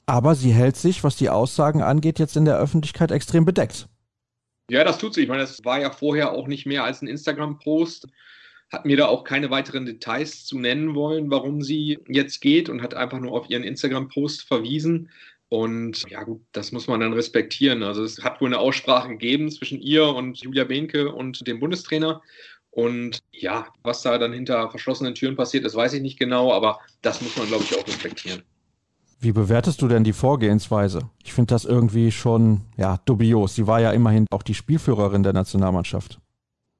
Aber 0.06 0.34
sie 0.34 0.52
hält 0.52 0.76
sich, 0.76 1.04
was 1.04 1.16
die 1.16 1.28
Aussagen 1.28 1.82
angeht, 1.82 2.18
jetzt 2.18 2.36
in 2.36 2.44
der 2.44 2.58
Öffentlichkeit 2.58 3.10
extrem 3.10 3.44
bedeckt. 3.44 3.88
Ja, 4.70 4.84
das 4.84 4.98
tut 4.98 5.14
sie. 5.14 5.22
Ich 5.22 5.28
meine, 5.28 5.42
das 5.42 5.64
war 5.64 5.80
ja 5.80 5.90
vorher 5.90 6.32
auch 6.32 6.48
nicht 6.48 6.66
mehr 6.66 6.84
als 6.84 7.02
ein 7.02 7.08
Instagram-Post. 7.08 8.08
Hat 8.70 8.84
mir 8.84 8.96
da 8.96 9.06
auch 9.06 9.24
keine 9.24 9.50
weiteren 9.50 9.86
Details 9.86 10.44
zu 10.44 10.58
nennen 10.58 10.94
wollen, 10.94 11.30
warum 11.30 11.62
sie 11.62 11.98
jetzt 12.08 12.40
geht 12.40 12.68
und 12.68 12.82
hat 12.82 12.94
einfach 12.94 13.20
nur 13.20 13.32
auf 13.32 13.48
ihren 13.48 13.62
Instagram-Post 13.62 14.42
verwiesen. 14.42 15.10
Und 15.48 16.04
ja, 16.10 16.24
gut, 16.24 16.42
das 16.52 16.72
muss 16.72 16.88
man 16.88 17.00
dann 17.00 17.12
respektieren. 17.12 17.84
Also 17.84 18.02
es 18.02 18.22
hat 18.24 18.40
wohl 18.40 18.48
eine 18.48 18.58
Aussprache 18.58 19.08
gegeben 19.08 19.50
zwischen 19.50 19.80
ihr 19.80 20.06
und 20.08 20.38
Julia 20.38 20.64
Behnke 20.64 21.12
und 21.12 21.46
dem 21.46 21.60
Bundestrainer. 21.60 22.20
Und 22.70 23.20
ja, 23.30 23.68
was 23.82 24.02
da 24.02 24.18
dann 24.18 24.32
hinter 24.32 24.68
verschlossenen 24.70 25.14
Türen 25.14 25.36
passiert, 25.36 25.64
das 25.64 25.74
weiß 25.74 25.94
ich 25.94 26.02
nicht 26.02 26.18
genau, 26.18 26.52
aber 26.52 26.80
das 27.00 27.22
muss 27.22 27.36
man, 27.36 27.46
glaube 27.46 27.64
ich, 27.64 27.78
auch 27.78 27.86
respektieren. 27.86 28.42
Wie 29.18 29.32
bewertest 29.32 29.80
du 29.80 29.88
denn 29.88 30.04
die 30.04 30.12
Vorgehensweise? 30.12 31.08
Ich 31.24 31.32
finde 31.32 31.54
das 31.54 31.64
irgendwie 31.64 32.12
schon 32.12 32.62
ja, 32.76 32.98
dubios. 33.06 33.54
Sie 33.54 33.66
war 33.66 33.80
ja 33.80 33.92
immerhin 33.92 34.26
auch 34.30 34.42
die 34.42 34.54
Spielführerin 34.54 35.22
der 35.22 35.32
Nationalmannschaft. 35.32 36.18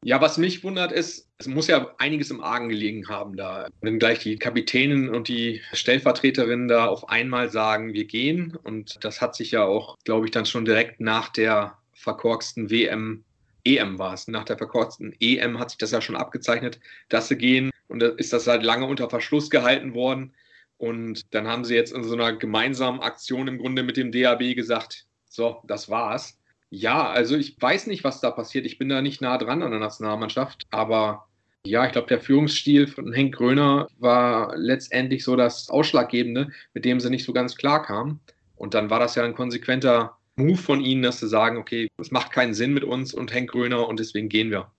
Ja, 0.07 0.21
was 0.21 0.39
mich 0.39 0.63
wundert 0.63 0.93
ist, 0.93 1.29
es 1.37 1.49
muss 1.49 1.67
ja 1.67 1.93
einiges 1.99 2.31
im 2.31 2.41
Argen 2.41 2.69
gelegen 2.69 3.09
haben 3.09 3.37
da. 3.37 3.67
Wenn 3.81 3.99
gleich 3.99 4.21
die 4.21 4.37
Kapitänin 4.37 5.09
und 5.09 5.27
die 5.27 5.63
Stellvertreterin 5.73 6.69
da 6.69 6.87
auf 6.87 7.09
einmal 7.09 7.51
sagen, 7.51 7.93
wir 7.93 8.05
gehen. 8.05 8.55
Und 8.63 9.05
das 9.05 9.21
hat 9.21 9.35
sich 9.35 9.51
ja 9.51 9.65
auch, 9.65 9.99
glaube 10.05 10.27
ich, 10.27 10.31
dann 10.31 10.47
schon 10.47 10.65
direkt 10.65 11.01
nach 11.01 11.31
der 11.31 11.77
verkorksten 11.93 12.71
WM, 12.71 13.25
EM 13.65 13.99
war 13.99 14.15
es, 14.15 14.29
nach 14.29 14.45
der 14.45 14.57
verkorksten 14.57 15.13
EM 15.19 15.59
hat 15.59 15.71
sich 15.71 15.79
das 15.79 15.91
ja 15.91 16.01
schon 16.01 16.15
abgezeichnet, 16.15 16.79
dass 17.09 17.27
sie 17.27 17.37
gehen. 17.37 17.73
Und 17.89 17.99
da 17.99 18.07
ist 18.07 18.33
das 18.33 18.45
seit 18.45 18.63
lange 18.63 18.87
unter 18.87 19.11
Verschluss 19.11 19.51
gehalten 19.51 19.93
worden. 19.93 20.37
Und 20.79 21.35
dann 21.35 21.49
haben 21.49 21.65
sie 21.65 21.75
jetzt 21.75 21.93
in 21.93 22.05
so 22.05 22.15
einer 22.15 22.33
gemeinsamen 22.33 23.01
Aktion 23.01 23.49
im 23.49 23.59
Grunde 23.59 23.83
mit 23.83 23.97
dem 23.97 24.13
DAB 24.13 24.55
gesagt, 24.55 25.05
so, 25.29 25.65
das 25.67 25.89
war's. 25.89 26.39
Ja, 26.71 27.09
also 27.09 27.37
ich 27.37 27.61
weiß 27.61 27.87
nicht, 27.87 28.05
was 28.05 28.21
da 28.21 28.31
passiert. 28.31 28.67
Ich 28.67 28.79
bin 28.79 28.89
da 28.89 29.01
nicht 29.03 29.21
nah 29.21 29.39
dran 29.39 29.63
an 29.63 29.71
der 29.71 29.81
Nationalmannschaft, 29.81 30.65
aber 30.71 31.27
ja, 31.65 31.85
ich 31.85 31.93
glaube, 31.93 32.09
der 32.09 32.21
Führungsstil 32.21 32.87
von 32.87 33.13
Henk 33.13 33.35
Gröner 33.35 33.89
war 33.99 34.57
letztendlich 34.57 35.25
so 35.25 35.37
das 35.37 35.69
Ausschlaggebende, 35.69 36.49
mit 36.75 36.85
dem 36.85 37.01
sie 37.01 37.11
nicht 37.11 37.25
so 37.25 37.33
ganz 37.33 37.57
klar 37.57 37.83
kamen. 37.83 38.21
Und 38.55 38.75
dann 38.75 38.89
war 38.89 39.01
das 39.01 39.15
ja 39.17 39.25
ein 39.25 39.35
konsequenter 39.35 40.17
Move 40.37 40.57
von 40.57 40.81
ihnen, 40.81 41.03
dass 41.03 41.19
sie 41.19 41.29
sagen, 41.29 41.57
okay, 41.57 41.89
es 41.99 42.11
macht 42.11 42.31
keinen 42.31 42.55
Sinn 42.55 42.73
mit 42.73 42.85
uns 42.85 43.15
und 43.15 43.33
Henk 43.33 43.51
Gröner 43.51 43.89
und 43.89 44.01
deswegen 44.01 44.29
gehen 44.29 44.51
wir. 44.51 44.71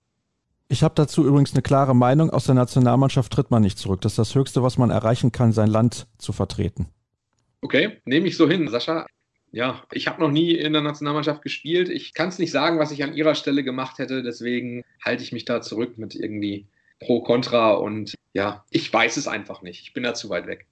Ich 0.68 0.82
habe 0.82 0.94
dazu 0.94 1.26
übrigens 1.26 1.52
eine 1.52 1.62
klare 1.62 1.94
Meinung. 1.94 2.30
Aus 2.30 2.44
der 2.44 2.54
Nationalmannschaft 2.54 3.32
tritt 3.32 3.50
man 3.50 3.62
nicht 3.62 3.78
zurück. 3.78 4.02
Das 4.02 4.12
ist 4.12 4.18
das 4.18 4.34
Höchste, 4.34 4.62
was 4.62 4.76
man 4.76 4.90
erreichen 4.90 5.32
kann, 5.32 5.52
sein 5.52 5.68
Land 5.68 6.06
zu 6.18 6.32
vertreten. 6.32 6.88
Okay, 7.62 8.00
nehme 8.04 8.28
ich 8.28 8.36
so 8.36 8.48
hin. 8.48 8.68
Sascha, 8.68 9.06
ja, 9.50 9.82
ich 9.92 10.06
habe 10.06 10.20
noch 10.20 10.30
nie 10.30 10.52
in 10.52 10.72
der 10.72 10.82
Nationalmannschaft 10.82 11.42
gespielt. 11.42 11.88
Ich 11.88 12.14
kann 12.14 12.28
es 12.28 12.38
nicht 12.38 12.50
sagen, 12.50 12.78
was 12.78 12.90
ich 12.90 13.02
an 13.02 13.14
ihrer 13.14 13.34
Stelle 13.34 13.64
gemacht 13.64 13.98
hätte. 13.98 14.22
Deswegen 14.22 14.84
halte 15.04 15.22
ich 15.22 15.32
mich 15.32 15.44
da 15.44 15.62
zurück 15.62 15.98
mit 15.98 16.14
irgendwie 16.14 16.66
Pro, 17.00 17.22
Contra 17.22 17.72
und 17.72 18.14
ja, 18.32 18.64
ich 18.70 18.92
weiß 18.92 19.16
es 19.16 19.28
einfach 19.28 19.62
nicht. 19.62 19.82
Ich 19.82 19.94
bin 19.94 20.02
da 20.02 20.14
zu 20.14 20.28
weit 20.28 20.46
weg. 20.46 20.66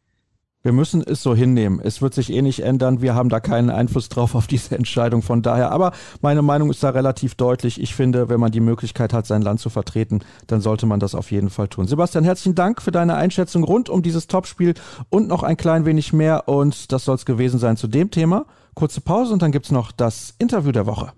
Wir 0.66 0.72
müssen 0.72 1.01
es 1.07 1.22
so 1.22 1.33
hinnehmen. 1.33 1.81
Es 1.81 2.03
wird 2.03 2.12
sich 2.12 2.33
eh 2.33 2.43
nicht 2.43 2.59
ändern. 2.59 3.01
Wir 3.01 3.14
haben 3.14 3.29
da 3.29 3.39
keinen 3.39 3.70
Einfluss 3.70 4.09
drauf 4.09 4.35
auf 4.35 4.49
diese 4.49 4.74
Entscheidung. 4.77 5.22
Von 5.22 5.41
daher, 5.41 5.70
aber 5.70 5.93
meine 6.22 6.43
Meinung 6.43 6.70
ist 6.70 6.83
da 6.83 6.91
relativ 6.91 7.37
deutlich. 7.37 7.81
Ich 7.81 7.95
finde, 7.95 8.29
wenn 8.29 8.41
man 8.41 8.51
die 8.51 8.59
Möglichkeit 8.59 9.12
hat, 9.12 9.29
sein 9.29 9.43
Land 9.43 9.61
zu 9.61 9.70
vertreten, 9.70 10.24
dann 10.49 10.61
sollte 10.61 10.87
man 10.87 10.99
das 10.99 11.14
auf 11.14 11.31
jeden 11.31 11.51
Fall 11.51 11.68
tun. 11.68 11.87
Sebastian, 11.87 12.24
herzlichen 12.24 12.57
Dank 12.57 12.83
für 12.83 12.91
deine 12.91 13.14
Einschätzung 13.14 13.62
rund 13.62 13.89
um 13.89 14.03
dieses 14.03 14.27
Topspiel 14.27 14.74
und 15.09 15.29
noch 15.29 15.45
ein 15.45 15.57
klein 15.57 15.87
wenig 15.87 16.12
mehr. 16.12 16.49
Und 16.49 16.91
das 16.91 17.05
soll 17.05 17.14
es 17.14 17.27
gewesen 17.27 17.61
sein 17.61 17.77
zu 17.77 17.87
dem 17.87 18.11
Thema. 18.11 18.47
Kurze 18.79 19.01
Pause 19.01 19.33
und 19.33 19.41
dann 19.41 19.53
gibt 19.53 19.64
es 19.64 19.72
noch 19.72 19.91
das 19.91 20.35
Interview 20.39 20.70
der 20.70 20.85
Woche. 20.85 21.11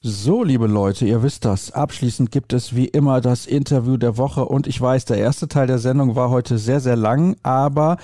So, 0.00 0.42
liebe 0.42 0.66
Leute, 0.66 1.06
ihr 1.06 1.22
wisst 1.22 1.44
das. 1.44 1.70
Abschließend 1.70 2.32
gibt 2.32 2.52
es 2.52 2.74
wie 2.74 2.86
immer 2.86 3.20
das 3.20 3.46
Interview 3.46 3.96
der 3.96 4.16
Woche 4.18 4.44
und 4.44 4.66
ich 4.66 4.80
weiß, 4.80 5.04
der 5.04 5.18
erste 5.18 5.46
Teil 5.46 5.68
der 5.68 5.78
Sendung 5.78 6.16
war 6.16 6.30
heute 6.30 6.58
sehr, 6.58 6.80
sehr 6.80 6.96
lang, 6.96 7.36
aber 7.44 7.96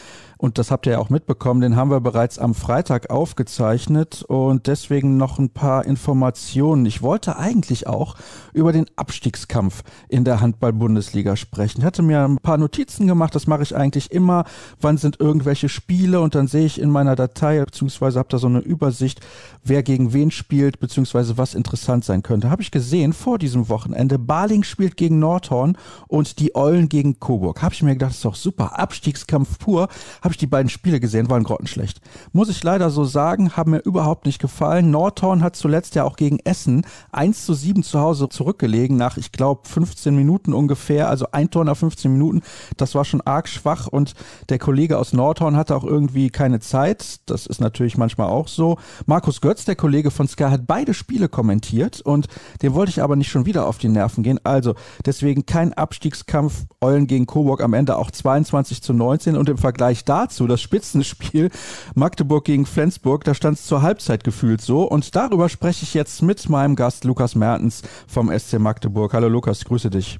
und 0.42 0.58
das 0.58 0.72
habt 0.72 0.86
ihr 0.86 0.94
ja 0.94 0.98
auch 0.98 1.08
mitbekommen, 1.08 1.60
den 1.60 1.76
haben 1.76 1.92
wir 1.92 2.00
bereits 2.00 2.40
am 2.40 2.56
Freitag 2.56 3.10
aufgezeichnet 3.10 4.24
und 4.26 4.66
deswegen 4.66 5.16
noch 5.16 5.38
ein 5.38 5.50
paar 5.50 5.86
Informationen. 5.86 6.84
Ich 6.84 7.00
wollte 7.00 7.36
eigentlich 7.38 7.86
auch 7.86 8.16
über 8.52 8.72
den 8.72 8.86
Abstiegskampf 8.96 9.84
in 10.08 10.24
der 10.24 10.40
Handball-Bundesliga 10.40 11.36
sprechen. 11.36 11.82
Ich 11.82 11.84
hatte 11.84 12.02
mir 12.02 12.24
ein 12.24 12.38
paar 12.38 12.58
Notizen 12.58 13.06
gemacht, 13.06 13.36
das 13.36 13.46
mache 13.46 13.62
ich 13.62 13.76
eigentlich 13.76 14.10
immer. 14.10 14.42
Wann 14.80 14.98
sind 14.98 15.20
irgendwelche 15.20 15.68
Spiele 15.68 16.20
und 16.20 16.34
dann 16.34 16.48
sehe 16.48 16.66
ich 16.66 16.80
in 16.80 16.90
meiner 16.90 17.14
Datei, 17.14 17.64
beziehungsweise 17.64 18.18
habe 18.18 18.28
da 18.28 18.38
so 18.38 18.48
eine 18.48 18.58
Übersicht, 18.58 19.20
wer 19.62 19.84
gegen 19.84 20.12
wen 20.12 20.32
spielt, 20.32 20.80
beziehungsweise 20.80 21.38
was 21.38 21.54
interessant 21.54 22.04
sein 22.04 22.24
könnte. 22.24 22.50
Habe 22.50 22.62
ich 22.62 22.72
gesehen 22.72 23.12
vor 23.12 23.38
diesem 23.38 23.68
Wochenende, 23.68 24.18
Baling 24.18 24.64
spielt 24.64 24.96
gegen 24.96 25.20
Nordhorn 25.20 25.78
und 26.08 26.40
die 26.40 26.56
Eulen 26.56 26.88
gegen 26.88 27.20
Coburg. 27.20 27.62
Habe 27.62 27.74
ich 27.74 27.82
mir 27.84 27.92
gedacht, 27.92 28.10
das 28.10 28.16
ist 28.16 28.24
doch 28.24 28.34
super, 28.34 28.76
Abstiegskampf 28.80 29.60
pur. 29.60 29.86
Habe 30.20 30.31
habe 30.32 30.36
ich 30.36 30.38
die 30.38 30.46
beiden 30.46 30.70
Spiele 30.70 30.98
gesehen, 30.98 31.28
waren 31.28 31.44
grottenschlecht. 31.44 32.00
Muss 32.32 32.48
ich 32.48 32.62
leider 32.64 32.88
so 32.88 33.04
sagen, 33.04 33.54
haben 33.54 33.72
mir 33.72 33.80
überhaupt 33.80 34.24
nicht 34.24 34.40
gefallen. 34.40 34.90
Nordhorn 34.90 35.42
hat 35.42 35.56
zuletzt 35.56 35.94
ja 35.94 36.04
auch 36.04 36.16
gegen 36.16 36.38
Essen 36.38 36.86
1 37.10 37.44
zu 37.44 37.52
7 37.52 37.82
zu 37.82 38.00
Hause 38.00 38.30
zurückgelegen, 38.30 38.96
nach, 38.96 39.18
ich 39.18 39.30
glaube, 39.30 39.68
15 39.68 40.16
Minuten 40.16 40.54
ungefähr, 40.54 41.10
also 41.10 41.26
ein 41.32 41.50
Tor 41.50 41.66
nach 41.66 41.76
15 41.76 42.10
Minuten. 42.10 42.40
Das 42.78 42.94
war 42.94 43.04
schon 43.04 43.20
arg 43.20 43.46
schwach 43.46 43.88
und 43.88 44.14
der 44.48 44.58
Kollege 44.58 44.96
aus 44.96 45.12
Nordhorn 45.12 45.54
hatte 45.54 45.76
auch 45.76 45.84
irgendwie 45.84 46.30
keine 46.30 46.60
Zeit. 46.60 47.20
Das 47.26 47.46
ist 47.46 47.60
natürlich 47.60 47.98
manchmal 47.98 48.28
auch 48.28 48.48
so. 48.48 48.78
Markus 49.04 49.42
Götz, 49.42 49.66
der 49.66 49.76
Kollege 49.76 50.10
von 50.10 50.28
Sky, 50.28 50.44
hat 50.44 50.66
beide 50.66 50.94
Spiele 50.94 51.28
kommentiert 51.28 52.00
und 52.00 52.28
dem 52.62 52.72
wollte 52.72 52.88
ich 52.88 53.02
aber 53.02 53.16
nicht 53.16 53.30
schon 53.30 53.44
wieder 53.44 53.66
auf 53.66 53.76
die 53.76 53.88
Nerven 53.90 54.22
gehen. 54.22 54.40
Also 54.44 54.76
deswegen 55.04 55.44
kein 55.44 55.74
Abstiegskampf. 55.74 56.64
Eulen 56.80 57.06
gegen 57.06 57.26
Coburg 57.26 57.62
am 57.62 57.74
Ende 57.74 57.98
auch 57.98 58.10
22 58.10 58.82
zu 58.82 58.94
19 58.94 59.36
und 59.36 59.50
im 59.50 59.58
Vergleich 59.58 60.06
da 60.06 60.11
dazu, 60.12 60.46
das 60.46 60.60
Spitzenspiel 60.60 61.48
Magdeburg 61.94 62.44
gegen 62.44 62.66
Flensburg, 62.66 63.24
da 63.24 63.32
stand 63.32 63.56
es 63.56 63.66
zur 63.66 63.80
Halbzeit 63.80 64.24
gefühlt 64.24 64.60
so. 64.60 64.82
Und 64.82 65.16
darüber 65.16 65.48
spreche 65.48 65.84
ich 65.84 65.94
jetzt 65.94 66.22
mit 66.22 66.50
meinem 66.50 66.76
Gast 66.76 67.04
Lukas 67.04 67.34
Mertens 67.34 67.82
vom 68.06 68.30
SC 68.30 68.58
Magdeburg. 68.58 69.14
Hallo 69.14 69.28
Lukas, 69.28 69.64
grüße 69.64 69.88
dich. 69.88 70.18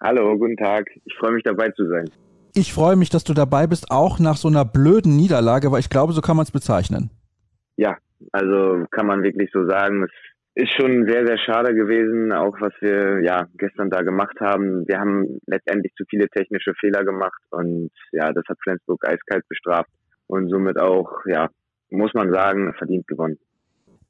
Hallo, 0.00 0.36
guten 0.36 0.56
Tag. 0.56 0.86
Ich 1.04 1.14
freue 1.18 1.32
mich 1.32 1.44
dabei 1.44 1.68
zu 1.70 1.88
sein. 1.88 2.10
Ich 2.54 2.72
freue 2.72 2.96
mich, 2.96 3.10
dass 3.10 3.22
du 3.22 3.34
dabei 3.34 3.68
bist, 3.68 3.92
auch 3.92 4.18
nach 4.18 4.36
so 4.36 4.48
einer 4.48 4.64
blöden 4.64 5.16
Niederlage, 5.16 5.70
weil 5.70 5.80
ich 5.80 5.90
glaube, 5.90 6.12
so 6.12 6.20
kann 6.20 6.36
man 6.36 6.44
es 6.44 6.50
bezeichnen. 6.50 7.10
Ja, 7.76 7.96
also 8.32 8.86
kann 8.90 9.06
man 9.06 9.22
wirklich 9.22 9.50
so 9.52 9.68
sagen. 9.68 10.02
Es 10.02 10.10
ist 10.58 10.72
schon 10.72 11.06
sehr, 11.06 11.24
sehr 11.24 11.38
schade 11.38 11.72
gewesen, 11.72 12.32
auch 12.32 12.60
was 12.60 12.72
wir 12.80 13.22
ja 13.22 13.46
gestern 13.56 13.90
da 13.90 14.02
gemacht 14.02 14.40
haben. 14.40 14.88
Wir 14.88 14.98
haben 14.98 15.38
letztendlich 15.46 15.94
zu 15.94 16.04
viele 16.10 16.28
technische 16.28 16.74
Fehler 16.74 17.04
gemacht 17.04 17.40
und 17.50 17.92
ja, 18.10 18.32
das 18.32 18.42
hat 18.48 18.58
Flensburg 18.64 19.06
eiskalt 19.06 19.46
bestraft 19.48 19.90
und 20.26 20.50
somit 20.50 20.80
auch, 20.80 21.24
ja, 21.26 21.48
muss 21.90 22.12
man 22.12 22.32
sagen, 22.32 22.74
verdient 22.76 23.06
gewonnen. 23.06 23.38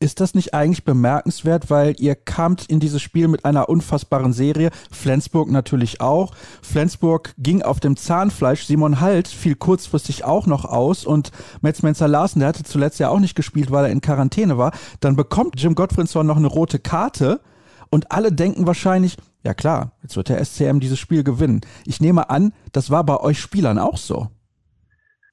Ist 0.00 0.20
das 0.20 0.34
nicht 0.34 0.54
eigentlich 0.54 0.84
bemerkenswert, 0.84 1.70
weil 1.70 1.96
ihr 1.98 2.14
kamt 2.14 2.66
in 2.66 2.78
dieses 2.78 3.02
Spiel 3.02 3.26
mit 3.26 3.44
einer 3.44 3.68
unfassbaren 3.68 4.32
Serie, 4.32 4.70
Flensburg 4.92 5.50
natürlich 5.50 6.00
auch. 6.00 6.36
Flensburg 6.62 7.34
ging 7.36 7.62
auf 7.62 7.80
dem 7.80 7.96
Zahnfleisch, 7.96 8.64
Simon 8.64 9.00
Halt 9.00 9.26
fiel 9.26 9.56
kurzfristig 9.56 10.22
auch 10.22 10.46
noch 10.46 10.64
aus 10.64 11.04
und 11.04 11.32
Metz 11.62 11.82
Menzer 11.82 12.06
Larsen, 12.06 12.38
der 12.38 12.50
hatte 12.50 12.62
zuletzt 12.62 13.00
ja 13.00 13.08
auch 13.08 13.18
nicht 13.18 13.34
gespielt, 13.34 13.72
weil 13.72 13.86
er 13.86 13.90
in 13.90 14.00
Quarantäne 14.00 14.56
war. 14.56 14.70
Dann 15.00 15.16
bekommt 15.16 15.60
Jim 15.60 15.74
Gottfriedson 15.74 16.28
noch 16.28 16.36
eine 16.36 16.46
rote 16.46 16.78
Karte 16.78 17.40
und 17.90 18.12
alle 18.12 18.30
denken 18.30 18.68
wahrscheinlich, 18.68 19.16
ja 19.42 19.52
klar, 19.52 19.94
jetzt 20.04 20.14
wird 20.14 20.28
der 20.28 20.44
SCM 20.44 20.78
dieses 20.78 21.00
Spiel 21.00 21.24
gewinnen. 21.24 21.62
Ich 21.86 22.00
nehme 22.00 22.30
an, 22.30 22.52
das 22.70 22.90
war 22.90 23.02
bei 23.02 23.18
euch 23.18 23.40
Spielern 23.40 23.80
auch 23.80 23.96
so. 23.96 24.28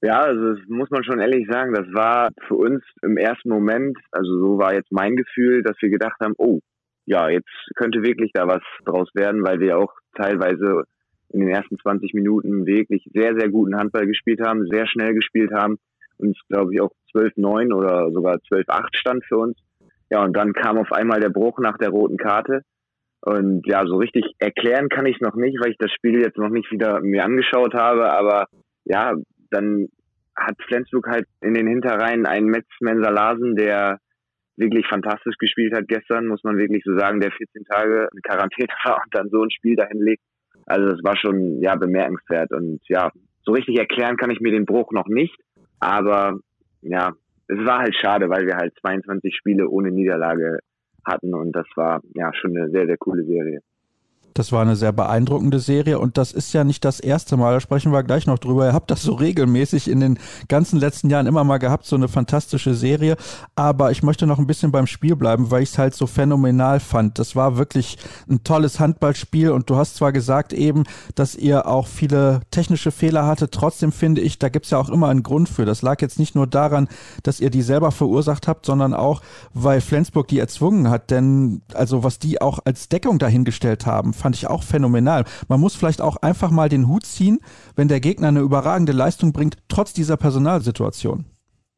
Ja, 0.05 0.19
also 0.19 0.53
das 0.53 0.59
muss 0.67 0.91
man 0.91 1.03
schon 1.03 1.19
ehrlich 1.19 1.47
sagen, 1.49 1.73
das 1.73 1.87
war 1.91 2.29
für 2.47 2.53
uns 2.53 2.83
im 3.01 3.17
ersten 3.17 3.49
Moment, 3.49 3.97
also 4.11 4.37
so 4.37 4.59
war 4.59 4.75
jetzt 4.75 4.91
mein 4.91 5.15
Gefühl, 5.15 5.63
dass 5.63 5.81
wir 5.81 5.89
gedacht 5.89 6.19
haben, 6.21 6.35
oh, 6.37 6.59
ja, 7.07 7.27
jetzt 7.29 7.49
könnte 7.75 8.03
wirklich 8.03 8.29
da 8.31 8.47
was 8.47 8.61
draus 8.85 9.09
werden, 9.15 9.43
weil 9.43 9.59
wir 9.59 9.79
auch 9.79 9.91
teilweise 10.13 10.83
in 11.29 11.39
den 11.39 11.49
ersten 11.49 11.79
20 11.79 12.13
Minuten 12.13 12.67
wirklich 12.67 13.03
sehr, 13.15 13.35
sehr 13.35 13.49
guten 13.49 13.75
Handball 13.75 14.05
gespielt 14.05 14.41
haben, 14.45 14.67
sehr 14.67 14.85
schnell 14.85 15.15
gespielt 15.15 15.51
haben 15.51 15.77
und 16.19 16.37
glaube 16.49 16.75
ich 16.75 16.81
auch 16.81 16.91
12-9 17.15 17.73
oder 17.73 18.11
sogar 18.11 18.35
12-8 18.35 18.89
stand 18.91 19.25
für 19.25 19.37
uns. 19.37 19.57
Ja, 20.11 20.23
und 20.23 20.37
dann 20.37 20.53
kam 20.53 20.77
auf 20.77 20.91
einmal 20.91 21.19
der 21.19 21.29
Bruch 21.29 21.57
nach 21.57 21.79
der 21.79 21.89
roten 21.89 22.17
Karte. 22.17 22.61
Und 23.21 23.65
ja, 23.65 23.83
so 23.87 23.95
richtig 23.95 24.35
erklären 24.37 24.87
kann 24.89 25.07
ich 25.07 25.15
es 25.15 25.21
noch 25.21 25.33
nicht, 25.33 25.59
weil 25.59 25.71
ich 25.71 25.79
das 25.79 25.91
Spiel 25.91 26.19
jetzt 26.19 26.37
noch 26.37 26.49
nicht 26.49 26.71
wieder 26.71 27.01
mir 27.01 27.25
angeschaut 27.25 27.73
habe. 27.73 28.11
Aber 28.11 28.45
ja, 28.83 29.15
dann 29.49 29.87
hat 30.35 30.55
Flensburg 30.67 31.07
halt 31.07 31.27
in 31.41 31.53
den 31.53 31.67
Hinterreihen 31.67 32.25
einen 32.25 32.47
Metz 32.47 32.67
Mensalasen, 32.79 33.55
der 33.55 33.99
wirklich 34.57 34.87
fantastisch 34.87 35.35
gespielt 35.37 35.75
hat 35.75 35.87
gestern, 35.87 36.27
muss 36.27 36.43
man 36.43 36.57
wirklich 36.57 36.83
so 36.85 36.97
sagen, 36.97 37.19
der 37.19 37.31
14 37.31 37.65
Tage 37.65 38.07
in 38.13 38.21
Quarantäne 38.21 38.67
war 38.85 39.01
und 39.03 39.13
dann 39.15 39.29
so 39.29 39.43
ein 39.43 39.51
Spiel 39.51 39.75
dahin 39.75 40.01
legt. 40.01 40.23
Also 40.65 40.89
das 40.89 41.03
war 41.03 41.17
schon 41.17 41.61
ja 41.61 41.75
bemerkenswert 41.75 42.51
und 42.51 42.79
ja, 42.87 43.11
so 43.43 43.51
richtig 43.51 43.77
erklären 43.77 44.17
kann 44.17 44.31
ich 44.31 44.39
mir 44.39 44.51
den 44.51 44.65
Bruch 44.65 44.91
noch 44.91 45.07
nicht, 45.07 45.35
aber 45.79 46.39
ja, 46.81 47.13
es 47.47 47.57
war 47.65 47.79
halt 47.79 47.95
schade, 47.95 48.29
weil 48.29 48.47
wir 48.47 48.55
halt 48.55 48.73
22 48.81 49.35
Spiele 49.35 49.69
ohne 49.69 49.91
Niederlage 49.91 50.59
hatten 51.05 51.35
und 51.35 51.51
das 51.51 51.67
war 51.75 52.01
ja 52.15 52.33
schon 52.33 52.57
eine 52.57 52.69
sehr, 52.71 52.87
sehr 52.87 52.97
coole 52.97 53.23
Serie. 53.23 53.61
Das 54.35 54.51
war 54.51 54.61
eine 54.61 54.75
sehr 54.75 54.91
beeindruckende 54.91 55.59
Serie 55.59 55.97
und 55.97 56.17
das 56.17 56.33
ist 56.33 56.51
ja 56.51 56.65
nicht 56.65 56.83
das 56.83 56.99
erste 56.99 57.37
Mal, 57.37 57.53
da 57.53 57.61
sprechen 57.61 57.93
wir 57.93 58.03
gleich 58.03 58.27
noch 58.27 58.37
drüber. 58.37 58.65
Ihr 58.65 58.73
habt 58.73 58.91
das 58.91 59.01
so 59.01 59.13
regelmäßig 59.13 59.89
in 59.89 60.01
den 60.01 60.19
ganzen 60.49 60.77
letzten 60.77 61.09
Jahren 61.09 61.25
immer 61.25 61.45
mal 61.45 61.57
gehabt, 61.57 61.85
so 61.85 61.95
eine 61.95 62.09
fantastische 62.09 62.73
Serie. 62.73 63.15
Aber 63.55 63.91
ich 63.91 64.03
möchte 64.03 64.27
noch 64.27 64.37
ein 64.37 64.45
bisschen 64.45 64.73
beim 64.73 64.87
Spiel 64.87 65.15
bleiben, 65.15 65.51
weil 65.51 65.63
ich 65.63 65.69
es 65.69 65.77
halt 65.77 65.95
so 65.95 66.05
phänomenal 66.05 66.81
fand. 66.81 67.17
Das 67.17 67.37
war 67.37 67.55
wirklich 67.55 67.97
ein 68.29 68.43
tolles 68.43 68.81
Handballspiel 68.81 69.51
und 69.51 69.69
du 69.69 69.77
hast 69.77 69.95
zwar 69.95 70.11
gesagt 70.11 70.51
eben, 70.51 70.83
dass 71.15 71.35
ihr 71.35 71.65
auch 71.65 71.87
viele 71.87 72.41
technische 72.51 72.91
Fehler 72.91 73.25
hattet. 73.25 73.53
Trotzdem 73.53 73.93
finde 73.93 74.19
ich, 74.19 74.37
da 74.37 74.49
gibt 74.49 74.65
es 74.65 74.71
ja 74.71 74.79
auch 74.79 74.89
immer 74.89 75.07
einen 75.07 75.23
Grund 75.23 75.47
für. 75.47 75.63
Das 75.63 75.81
lag 75.81 76.01
jetzt 76.01 76.19
nicht 76.19 76.35
nur 76.35 76.45
daran, 76.45 76.89
dass 77.23 77.39
ihr 77.39 77.51
die 77.51 77.61
selber 77.61 77.91
verursacht 77.91 78.49
habt, 78.49 78.65
sondern 78.65 78.93
auch, 78.93 79.21
weil 79.53 79.79
Flensburg 79.79 80.27
die 80.27 80.39
erzwungen 80.39 80.89
hat. 80.89 81.09
Denn 81.09 81.61
also 81.73 82.03
was 82.03 82.19
die 82.19 82.41
auch 82.41 82.59
als 82.65 82.89
Deckung 82.89 83.17
dahingestellt 83.17 83.85
haben, 83.85 84.13
fand 84.25 84.35
ich 84.35 84.47
auch 84.47 84.63
phänomenal. 84.63 85.23
Man 85.49 85.59
muss 85.59 85.75
vielleicht 85.75 86.01
auch 86.01 86.17
einfach 86.23 86.49
mal 86.49 86.67
den 86.67 86.87
Hut 86.87 87.05
ziehen, 87.05 87.37
wenn 87.75 87.87
der 87.87 87.99
Gegner 87.99 88.29
eine 88.29 88.39
überragende 88.39 88.91
Leistung 88.91 89.33
bringt, 89.33 89.57
trotz 89.67 89.93
dieser 89.93 90.17
Personalsituation. 90.17 91.25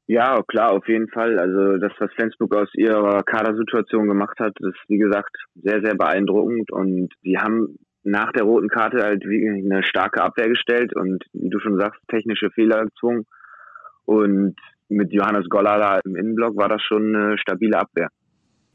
Ja, 0.08 0.41
klar, 0.48 0.72
auf 0.72 0.88
jeden 0.88 1.10
Fall. 1.10 1.38
Also 1.39 1.78
das, 1.78 1.91
was 2.00 2.10
Flensburg 2.14 2.56
aus 2.56 2.70
ihrer 2.74 3.22
Kadersituation 3.24 4.08
gemacht 4.08 4.39
hat, 4.39 4.54
ist 4.62 4.80
wie 4.88 4.98
gesagt 4.98 5.36
sehr, 5.56 5.82
sehr 5.82 5.95
beeindruckend. 5.95 6.72
Und 6.72 7.10
sie 7.22 7.38
haben 7.38 7.76
nach 8.04 8.32
der 8.32 8.45
roten 8.45 8.70
Karte 8.70 9.04
halt 9.04 9.26
eine 9.26 9.84
starke 9.84 10.24
Abwehr 10.24 10.48
gestellt 10.48 10.95
und 10.95 11.26
wie 11.34 11.50
du 11.50 11.60
schon 11.60 11.78
sagst, 11.78 12.00
technische 12.08 12.50
Fehler 12.52 12.86
gezwungen. 12.86 13.26
Und 14.06 14.56
mit 14.88 15.12
Johannes 15.12 15.50
Goller 15.50 16.00
im 16.06 16.16
Innenblock 16.16 16.56
war 16.56 16.70
das 16.70 16.82
schon 16.82 17.14
eine 17.14 17.38
stabile 17.38 17.78
Abwehr. 17.78 18.08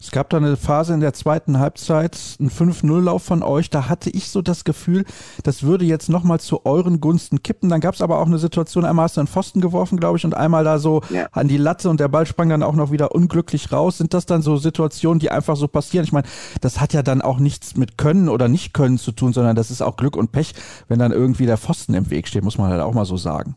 Es 0.03 0.11
gab 0.11 0.30
da 0.30 0.38
eine 0.38 0.57
Phase 0.57 0.94
in 0.94 1.00
der 1.00 1.12
zweiten 1.12 1.61
Halbzeit, 1.61 2.18
ein 2.40 2.50
5-0-Lauf 2.50 3.22
von 3.22 3.44
euch. 3.44 3.70
Da 3.70 3.88
hatte 3.88 4.11
ich 4.11 4.30
so 4.30 4.42
das 4.42 4.64
Gefühl, 4.64 5.05
das 5.44 5.62
würde 5.62 5.84
jetzt 5.84 6.09
nochmal 6.09 6.40
zu 6.40 6.66
euren 6.66 7.00
Gunsten 7.00 7.44
kippen. 7.44 7.68
Dann 7.68 7.80
gab 7.80 7.94
es 7.94 8.03
aber 8.03 8.18
auch 8.18 8.26
eine 8.26 8.38
Situation, 8.38 8.84
einmal 8.84 9.05
hast 9.05 9.16
du 9.16 9.20
einen 9.20 9.28
Pfosten 9.28 9.61
geworfen, 9.61 10.00
glaube 10.00 10.18
ich, 10.18 10.24
und 10.24 10.34
einmal 10.34 10.64
da 10.64 10.80
so 10.80 11.03
ja. 11.11 11.28
an 11.30 11.46
die 11.46 11.57
Latte 11.57 11.88
und 11.88 12.00
der 12.00 12.09
Ball 12.09 12.26
sprang 12.26 12.48
dann 12.48 12.64
auch 12.64 12.74
noch 12.74 12.90
wieder 12.90 13.14
unglücklich 13.14 13.70
raus. 13.70 13.98
Sind 13.98 14.12
das 14.12 14.26
dann 14.26 14.42
so 14.42 14.57
Situationen, 14.57 15.20
die 15.20 15.30
einfach 15.30 15.55
so 15.55 15.68
passieren? 15.68 16.03
Ich 16.05 16.12
meine, 16.12 16.26
das 16.61 16.80
hat 16.80 16.92
ja 16.92 17.05
dann 17.05 17.22
auch 17.22 17.38
nichts 17.38 17.76
mit 17.76 17.96
Können 17.96 18.28
oder 18.28 18.48
Nicht-Können 18.48 18.98
zu 18.98 19.12
tun, 19.12 19.32
sondern 19.32 19.55
das 19.55 19.70
ist 19.70 19.82
auch 19.82 19.96
Glück 19.96 20.16
und 20.16 20.32
Pech, 20.32 20.53
wenn 20.88 20.98
dann 20.98 21.12
irgendwie 21.12 21.46
der 21.46 21.59
Pfosten 21.59 21.94
im 21.94 22.11
Weg 22.11 22.26
steht, 22.26 22.42
muss 22.42 22.59
man 22.59 22.70
halt 22.70 22.80
auch 22.80 22.92
mal 22.92 23.05
so 23.05 23.16
sagen. 23.16 23.55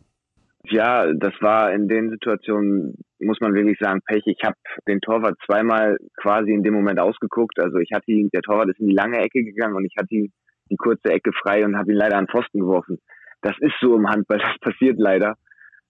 Ja, 0.70 1.14
das 1.14 1.34
war 1.42 1.74
in 1.74 1.88
den 1.88 2.10
Situationen, 2.10 2.96
muss 3.20 3.40
man 3.40 3.54
wirklich 3.54 3.78
sagen, 3.80 4.02
Pech. 4.06 4.24
Ich 4.26 4.44
habe 4.44 4.56
den 4.88 5.02
Torwart 5.02 5.38
zweimal 5.46 5.98
quasi 6.18 6.52
in 6.52 6.64
dem 6.64 6.74
Moment 6.74 7.00
ausgeguckt. 7.00 7.60
Also 7.60 7.78
ich 7.78 7.90
hatte 7.94 8.12
ihn, 8.12 8.30
der 8.34 8.42
Torwart 8.42 8.70
ist 8.70 8.80
in 8.80 8.88
die 8.88 8.96
lange 8.96 9.18
Ecke 9.18 9.44
gegangen 9.44 9.76
und 9.76 9.86
ich 9.86 9.96
hatte 9.98 10.14
ihn 10.14 10.32
die 10.70 10.78
kurze 10.78 11.12
Ecke 11.12 11.32
frei 11.34 11.66
und 11.66 11.78
habe 11.78 11.92
ihn 11.92 11.98
leider 11.98 12.18
an 12.18 12.28
Pfosten 12.28 12.60
geworfen. 12.60 13.00
Das 13.42 13.56
ist 13.60 13.76
so 13.82 13.96
im 13.96 14.10
Handball, 14.10 14.40
das 14.40 14.58
passiert 14.60 14.98
leider. 14.98 15.36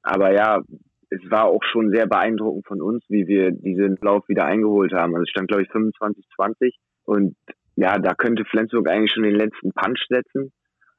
Aber 0.03 0.33
ja, 0.33 0.61
es 1.09 1.31
war 1.31 1.45
auch 1.45 1.63
schon 1.71 1.91
sehr 1.91 2.07
beeindruckend 2.07 2.67
von 2.67 2.81
uns, 2.81 3.03
wie 3.09 3.27
wir 3.27 3.51
diesen 3.51 3.97
Lauf 4.01 4.27
wieder 4.27 4.45
eingeholt 4.45 4.93
haben. 4.93 5.13
Also 5.13 5.23
es 5.23 5.29
stand, 5.29 5.47
glaube 5.47 5.63
ich, 5.63 5.69
25-20 5.69 6.73
und 7.05 7.35
ja, 7.75 7.97
da 7.97 8.13
könnte 8.13 8.45
Flensburg 8.45 8.89
eigentlich 8.89 9.11
schon 9.11 9.23
den 9.23 9.35
letzten 9.35 9.71
Punch 9.71 10.05
setzen. 10.09 10.51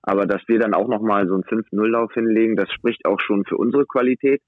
Aber 0.06 0.26
dass 0.26 0.40
wir 0.46 0.60
dann 0.60 0.72
auch 0.72 0.88
nochmal 0.88 1.26
so 1.26 1.34
einen 1.34 1.42
5-0-Lauf 1.42 2.12
hinlegen, 2.14 2.56
das 2.56 2.70
spricht 2.70 3.04
auch 3.04 3.20
schon 3.20 3.44
für 3.44 3.56
unsere 3.56 3.86
Qualität. 3.86 4.40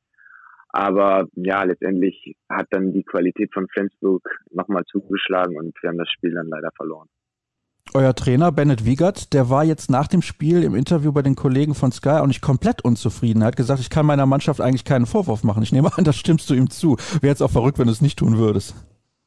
Aber 0.70 1.26
ja, 1.34 1.64
letztendlich 1.64 2.36
hat 2.48 2.68
dann 2.70 2.92
die 2.92 3.02
Qualität 3.02 3.52
von 3.52 3.66
Flensburg 3.68 4.22
nochmal 4.50 4.84
zugeschlagen 4.84 5.56
und 5.56 5.74
wir 5.82 5.90
haben 5.90 5.98
das 5.98 6.10
Spiel 6.10 6.32
dann 6.32 6.46
leider 6.46 6.70
verloren. 6.76 7.08
Euer 7.94 8.14
Trainer 8.14 8.52
Bennett 8.52 8.84
Wiegert, 8.84 9.32
der 9.32 9.48
war 9.48 9.64
jetzt 9.64 9.90
nach 9.90 10.08
dem 10.08 10.20
Spiel 10.20 10.62
im 10.62 10.74
Interview 10.74 11.10
bei 11.10 11.22
den 11.22 11.36
Kollegen 11.36 11.74
von 11.74 11.90
Sky 11.90 12.20
auch 12.20 12.26
nicht 12.26 12.42
komplett 12.42 12.84
unzufrieden. 12.84 13.40
Er 13.40 13.48
hat 13.48 13.56
gesagt, 13.56 13.80
ich 13.80 13.88
kann 13.88 14.04
meiner 14.04 14.26
Mannschaft 14.26 14.60
eigentlich 14.60 14.84
keinen 14.84 15.06
Vorwurf 15.06 15.42
machen. 15.42 15.62
Ich 15.62 15.72
nehme 15.72 15.90
an, 15.96 16.04
das 16.04 16.16
stimmst 16.16 16.50
du 16.50 16.54
ihm 16.54 16.68
zu. 16.68 16.96
Wäre 17.20 17.32
jetzt 17.32 17.42
auch 17.42 17.50
verrückt, 17.50 17.78
wenn 17.78 17.86
du 17.86 17.92
es 17.92 18.02
nicht 18.02 18.18
tun 18.18 18.36
würdest. 18.36 18.74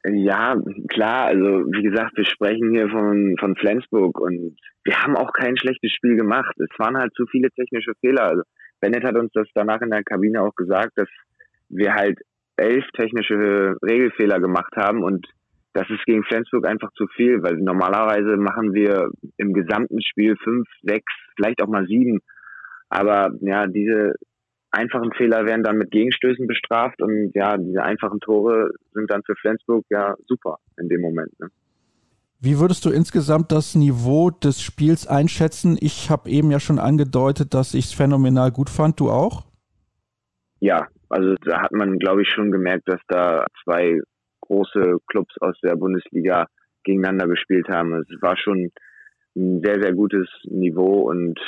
Ja, 0.03 0.55
klar, 0.89 1.27
also 1.27 1.45
wie 1.45 1.83
gesagt, 1.83 2.17
wir 2.17 2.25
sprechen 2.25 2.71
hier 2.71 2.89
von, 2.89 3.35
von 3.39 3.55
Flensburg 3.55 4.19
und 4.19 4.57
wir 4.83 4.99
haben 4.99 5.15
auch 5.15 5.31
kein 5.31 5.57
schlechtes 5.57 5.91
Spiel 5.91 6.15
gemacht. 6.15 6.55
Es 6.57 6.79
waren 6.79 6.97
halt 6.97 7.13
zu 7.13 7.27
viele 7.27 7.49
technische 7.51 7.93
Fehler. 7.99 8.23
Also 8.23 8.41
Bennett 8.79 9.03
hat 9.03 9.15
uns 9.15 9.31
das 9.33 9.47
danach 9.53 9.81
in 9.81 9.91
der 9.91 10.03
Kabine 10.03 10.41
auch 10.41 10.55
gesagt, 10.55 10.93
dass 10.95 11.07
wir 11.69 11.93
halt 11.93 12.19
elf 12.57 12.83
technische 12.97 13.75
Regelfehler 13.83 14.39
gemacht 14.39 14.73
haben 14.75 15.03
und 15.03 15.27
das 15.73 15.89
ist 15.89 16.03
gegen 16.05 16.23
Flensburg 16.23 16.67
einfach 16.67 16.91
zu 16.93 17.07
viel, 17.15 17.41
weil 17.43 17.55
normalerweise 17.57 18.35
machen 18.37 18.73
wir 18.73 19.09
im 19.37 19.53
gesamten 19.53 20.01
Spiel 20.01 20.35
fünf, 20.43 20.67
sechs, 20.81 21.13
vielleicht 21.35 21.61
auch 21.61 21.69
mal 21.69 21.85
sieben. 21.85 22.19
Aber 22.89 23.31
ja, 23.39 23.67
diese 23.67 24.15
einfachen 24.71 25.11
Fehler 25.13 25.45
werden 25.45 25.63
dann 25.63 25.77
mit 25.77 25.91
Gegenstößen 25.91 26.47
bestraft 26.47 27.01
und 27.01 27.31
ja, 27.33 27.57
diese 27.57 27.83
einfachen 27.83 28.19
Tore 28.19 28.71
sind 28.93 29.11
dann 29.11 29.21
für 29.23 29.35
Flensburg 29.35 29.85
ja 29.89 30.15
super 30.27 30.57
in 30.79 30.89
dem 30.89 31.01
Moment. 31.01 31.37
Ne? 31.39 31.49
Wie 32.39 32.57
würdest 32.57 32.85
du 32.85 32.89
insgesamt 32.89 33.51
das 33.51 33.75
Niveau 33.75 34.31
des 34.31 34.61
Spiels 34.61 35.05
einschätzen? 35.05 35.77
Ich 35.79 36.09
habe 36.09 36.29
eben 36.29 36.49
ja 36.49 36.59
schon 36.59 36.79
angedeutet, 36.79 37.53
dass 37.53 37.75
ich 37.75 37.85
es 37.85 37.93
phänomenal 37.93 38.51
gut 38.51 38.69
fand. 38.69 38.99
Du 38.99 39.11
auch? 39.11 39.43
Ja, 40.59 40.87
also 41.09 41.35
da 41.45 41.61
hat 41.61 41.71
man, 41.71 41.99
glaube 41.99 42.23
ich, 42.23 42.29
schon 42.29 42.51
gemerkt, 42.51 42.87
dass 42.87 42.99
da 43.07 43.45
zwei 43.63 43.99
große 44.41 44.97
Clubs 45.07 45.35
aus 45.39 45.55
der 45.61 45.75
Bundesliga 45.75 46.47
gegeneinander 46.83 47.27
gespielt 47.27 47.67
haben. 47.69 47.93
Es 47.93 48.21
war 48.21 48.35
schon 48.37 48.71
ein 49.35 49.61
sehr, 49.63 49.81
sehr 49.81 49.93
gutes 49.93 50.27
Niveau 50.45 51.09
und 51.09 51.39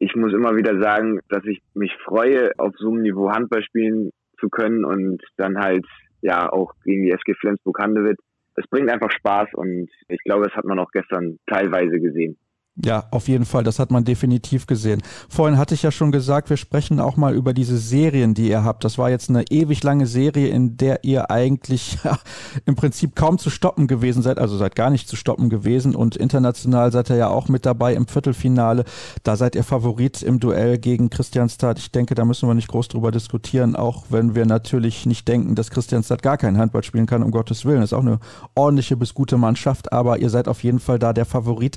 ich 0.00 0.16
muss 0.16 0.32
immer 0.32 0.56
wieder 0.56 0.80
sagen, 0.80 1.20
dass 1.28 1.44
ich 1.44 1.62
mich 1.74 1.94
freue, 2.04 2.52
auf 2.58 2.72
so 2.78 2.90
einem 2.90 3.02
Niveau 3.02 3.30
Handball 3.30 3.62
spielen 3.62 4.10
zu 4.40 4.48
können 4.48 4.84
und 4.84 5.22
dann 5.36 5.58
halt 5.58 5.86
ja 6.22 6.50
auch 6.50 6.72
gegen 6.84 7.04
die 7.04 7.12
SG 7.12 7.34
Flensburg-Handewitt. 7.34 8.18
Es 8.56 8.66
bringt 8.66 8.90
einfach 8.90 9.12
Spaß 9.12 9.50
und 9.52 9.90
ich 10.08 10.18
glaube, 10.24 10.46
das 10.46 10.56
hat 10.56 10.64
man 10.64 10.78
auch 10.78 10.90
gestern 10.90 11.38
teilweise 11.46 12.00
gesehen. 12.00 12.38
Ja, 12.76 13.04
auf 13.10 13.28
jeden 13.28 13.44
Fall, 13.44 13.64
das 13.64 13.78
hat 13.78 13.90
man 13.90 14.04
definitiv 14.04 14.66
gesehen. 14.66 15.02
Vorhin 15.28 15.58
hatte 15.58 15.74
ich 15.74 15.82
ja 15.82 15.90
schon 15.90 16.12
gesagt, 16.12 16.50
wir 16.50 16.56
sprechen 16.56 17.00
auch 17.00 17.16
mal 17.16 17.34
über 17.34 17.52
diese 17.52 17.76
Serien, 17.76 18.32
die 18.32 18.48
ihr 18.48 18.64
habt. 18.64 18.84
Das 18.84 18.96
war 18.96 19.10
jetzt 19.10 19.28
eine 19.28 19.44
ewig 19.50 19.82
lange 19.82 20.06
Serie, 20.06 20.48
in 20.48 20.76
der 20.76 21.04
ihr 21.04 21.30
eigentlich 21.30 21.98
ja, 22.04 22.18
im 22.66 22.76
Prinzip 22.76 23.16
kaum 23.16 23.38
zu 23.38 23.50
stoppen 23.50 23.86
gewesen 23.86 24.22
seid, 24.22 24.38
also 24.38 24.56
seid 24.56 24.76
gar 24.76 24.88
nicht 24.88 25.08
zu 25.08 25.16
stoppen 25.16 25.50
gewesen 25.50 25.94
und 25.94 26.16
international 26.16 26.92
seid 26.92 27.10
ihr 27.10 27.16
ja 27.16 27.28
auch 27.28 27.48
mit 27.48 27.66
dabei 27.66 27.94
im 27.94 28.06
Viertelfinale. 28.06 28.84
Da 29.24 29.36
seid 29.36 29.56
ihr 29.56 29.64
Favorit 29.64 30.22
im 30.22 30.40
Duell 30.40 30.78
gegen 30.78 31.10
Christianstadt. 31.10 31.78
Ich 31.78 31.90
denke, 31.90 32.14
da 32.14 32.24
müssen 32.24 32.48
wir 32.48 32.54
nicht 32.54 32.68
groß 32.68 32.88
drüber 32.88 33.10
diskutieren, 33.10 33.74
auch 33.76 34.04
wenn 34.10 34.34
wir 34.34 34.46
natürlich 34.46 35.06
nicht 35.06 35.26
denken, 35.28 35.54
dass 35.54 35.70
Christianstadt 35.70 36.22
gar 36.22 36.38
keinen 36.38 36.56
Handball 36.56 36.84
spielen 36.84 37.06
kann, 37.06 37.24
um 37.24 37.32
Gottes 37.32 37.64
Willen. 37.64 37.80
Das 37.80 37.90
ist 37.90 37.98
auch 37.98 38.00
eine 38.00 38.20
ordentliche 38.54 38.96
bis 38.96 39.12
gute 39.12 39.36
Mannschaft, 39.36 39.92
aber 39.92 40.18
ihr 40.18 40.30
seid 40.30 40.48
auf 40.48 40.62
jeden 40.62 40.80
Fall 40.80 40.98
da 40.98 41.12
der 41.12 41.26
Favorit 41.26 41.76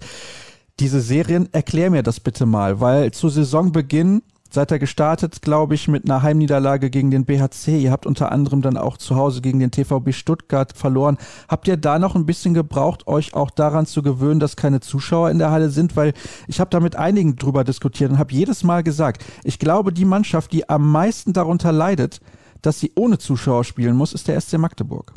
diese 0.79 1.01
Serien, 1.01 1.49
erklär 1.53 1.89
mir 1.89 2.03
das 2.03 2.19
bitte 2.19 2.45
mal, 2.45 2.79
weil 2.79 3.11
zu 3.11 3.29
Saisonbeginn 3.29 4.23
seid 4.53 4.71
ihr 4.71 4.79
gestartet, 4.79 5.41
glaube 5.41 5.73
ich, 5.73 5.87
mit 5.87 6.05
einer 6.05 6.21
Heimniederlage 6.21 6.91
gegen 6.91 7.09
den 7.09 7.25
BHC. 7.25 7.79
Ihr 7.79 7.91
habt 7.91 8.05
unter 8.05 8.31
anderem 8.31 8.61
dann 8.61 8.77
auch 8.77 8.97
zu 8.97 9.15
Hause 9.15 9.41
gegen 9.41 9.59
den 9.59 9.71
TVB 9.71 10.13
Stuttgart 10.13 10.77
verloren. 10.77 11.17
Habt 11.47 11.67
ihr 11.67 11.75
da 11.75 11.97
noch 11.97 12.15
ein 12.15 12.27
bisschen 12.27 12.53
gebraucht, 12.53 13.07
euch 13.07 13.33
auch 13.33 13.49
daran 13.49 13.87
zu 13.87 14.03
gewöhnen, 14.03 14.39
dass 14.39 14.55
keine 14.55 14.79
Zuschauer 14.79 15.31
in 15.31 15.39
der 15.39 15.49
Halle 15.49 15.69
sind? 15.69 15.95
Weil 15.95 16.13
ich 16.47 16.59
habe 16.59 16.69
da 16.69 16.79
mit 16.79 16.95
einigen 16.95 17.35
drüber 17.35 17.63
diskutiert 17.63 18.11
und 18.11 18.19
habe 18.19 18.33
jedes 18.33 18.63
Mal 18.63 18.83
gesagt, 18.83 19.25
ich 19.43 19.57
glaube, 19.57 19.91
die 19.91 20.05
Mannschaft, 20.05 20.51
die 20.51 20.69
am 20.69 20.91
meisten 20.91 21.33
darunter 21.33 21.71
leidet, 21.71 22.19
dass 22.61 22.79
sie 22.79 22.91
ohne 22.95 23.17
Zuschauer 23.17 23.63
spielen 23.63 23.95
muss, 23.95 24.13
ist 24.13 24.27
der 24.27 24.39
SC 24.39 24.59
Magdeburg. 24.59 25.13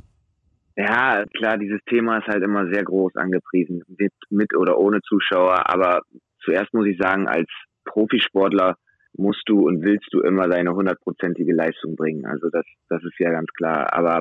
Ja, 0.77 1.25
klar, 1.35 1.57
dieses 1.57 1.81
Thema 1.89 2.19
ist 2.19 2.27
halt 2.27 2.43
immer 2.43 2.71
sehr 2.71 2.85
groß 2.85 3.17
angepriesen, 3.17 3.83
mit, 3.99 4.13
mit 4.29 4.55
oder 4.55 4.79
ohne 4.79 5.01
Zuschauer, 5.01 5.71
aber 5.71 6.03
zuerst 6.45 6.75
muss 6.75 6.87
ich 6.87 6.99
sagen, 6.99 7.27
als 7.27 7.49
Profisportler 7.87 8.77
musst 9.17 9.43
du 9.47 9.67
und 9.67 9.83
willst 9.83 10.09
du 10.13 10.21
immer 10.21 10.49
deine 10.49 10.75
hundertprozentige 10.75 11.55
Leistung 11.55 11.97
bringen. 11.97 12.27
Also 12.27 12.51
das, 12.51 12.67
das 12.91 13.03
ist 13.03 13.19
ja 13.19 13.31
ganz 13.31 13.49
klar. 13.57 13.93
Aber 13.95 14.21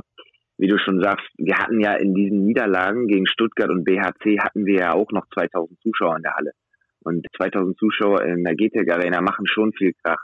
wie 0.57 0.67
du 0.67 0.77
schon 0.77 1.01
sagst, 1.01 1.27
wir 1.37 1.57
hatten 1.57 1.81
ja 1.81 1.95
in 1.95 2.13
diesen 2.13 2.45
Niederlagen 2.45 3.07
gegen 3.07 3.27
Stuttgart 3.27 3.69
und 3.69 3.83
BHC 3.83 4.39
hatten 4.39 4.65
wir 4.65 4.79
ja 4.79 4.93
auch 4.93 5.11
noch 5.11 5.25
2000 5.33 5.79
Zuschauer 5.81 6.15
in 6.15 6.23
der 6.23 6.35
Halle. 6.35 6.51
Und 7.03 7.27
2000 7.35 7.77
Zuschauer 7.77 8.23
in 8.23 8.43
der 8.43 8.55
GTEC 8.55 8.89
Arena 8.91 9.21
machen 9.21 9.45
schon 9.45 9.73
viel 9.73 9.93
Krach. 10.03 10.23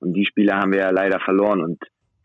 Und 0.00 0.14
die 0.14 0.26
Spiele 0.26 0.54
haben 0.54 0.72
wir 0.72 0.80
ja 0.80 0.90
leider 0.90 1.20
verloren. 1.20 1.62
Und 1.62 1.78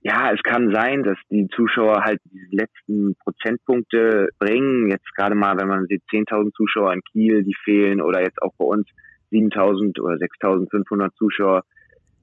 ja, 0.04 0.32
es 0.34 0.44
kann 0.44 0.74
sein, 0.74 1.04
dass 1.04 1.18
die 1.32 1.48
Zuschauer 1.56 2.04
halt 2.04 2.20
die 2.26 2.56
letzten 2.56 3.16
Prozentpunkte 3.24 4.28
bringen. 4.38 4.90
Jetzt 4.90 5.16
gerade 5.16 5.34
mal, 5.34 5.58
wenn 5.58 5.70
man 5.70 5.88
sieht, 5.88 6.04
10.000 6.12 6.52
Zuschauer 6.54 6.94
in 6.94 7.02
Kiel, 7.12 7.44
die 7.44 7.56
fehlen 7.64 8.02
oder 8.02 8.22
jetzt 8.22 8.42
auch 8.42 8.54
bei 8.58 8.66
uns 8.66 8.86
7.000 9.32 10.02
oder 10.02 10.16
6.500 10.16 11.16
Zuschauer, 11.16 11.64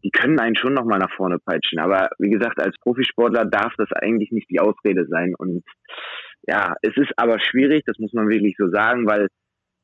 die 0.04 0.10
können 0.10 0.38
einen 0.38 0.56
schon 0.56 0.74
nochmal 0.74 0.98
nach 0.98 1.12
vorne 1.16 1.38
peitschen. 1.38 1.78
Aber 1.78 2.10
wie 2.18 2.28
gesagt, 2.28 2.60
als 2.62 2.76
Profisportler 2.82 3.46
darf 3.46 3.72
das 3.78 3.90
eigentlich 3.92 4.30
nicht 4.30 4.50
die 4.50 4.60
Ausrede 4.60 5.06
sein. 5.06 5.34
Und 5.36 5.64
ja, 6.46 6.74
es 6.82 6.94
ist 6.96 7.12
aber 7.16 7.40
schwierig, 7.40 7.84
das 7.86 7.98
muss 7.98 8.12
man 8.12 8.28
wirklich 8.28 8.56
so 8.58 8.68
sagen, 8.68 9.06
weil 9.06 9.28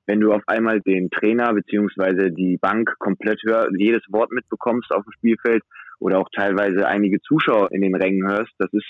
wenn 0.07 0.21
du 0.21 0.33
auf 0.33 0.43
einmal 0.47 0.81
den 0.83 1.11
Trainer 1.11 1.53
beziehungsweise 1.55 2.31
die 2.31 2.59
Bank 2.61 2.95
komplett 2.99 3.41
hörst, 3.45 3.71
jedes 3.77 4.03
Wort 4.11 4.33
mitbekommst 4.33 4.91
auf 4.93 5.03
dem 5.03 5.13
Spielfeld 5.13 5.63
oder 5.99 6.19
auch 6.19 6.29
teilweise 6.35 6.87
einige 6.87 7.21
Zuschauer 7.21 7.73
in 7.73 7.83
den 7.83 7.95
Rängen 7.95 8.29
hörst, 8.29 8.53
das 8.59 8.73
ist, 8.73 8.87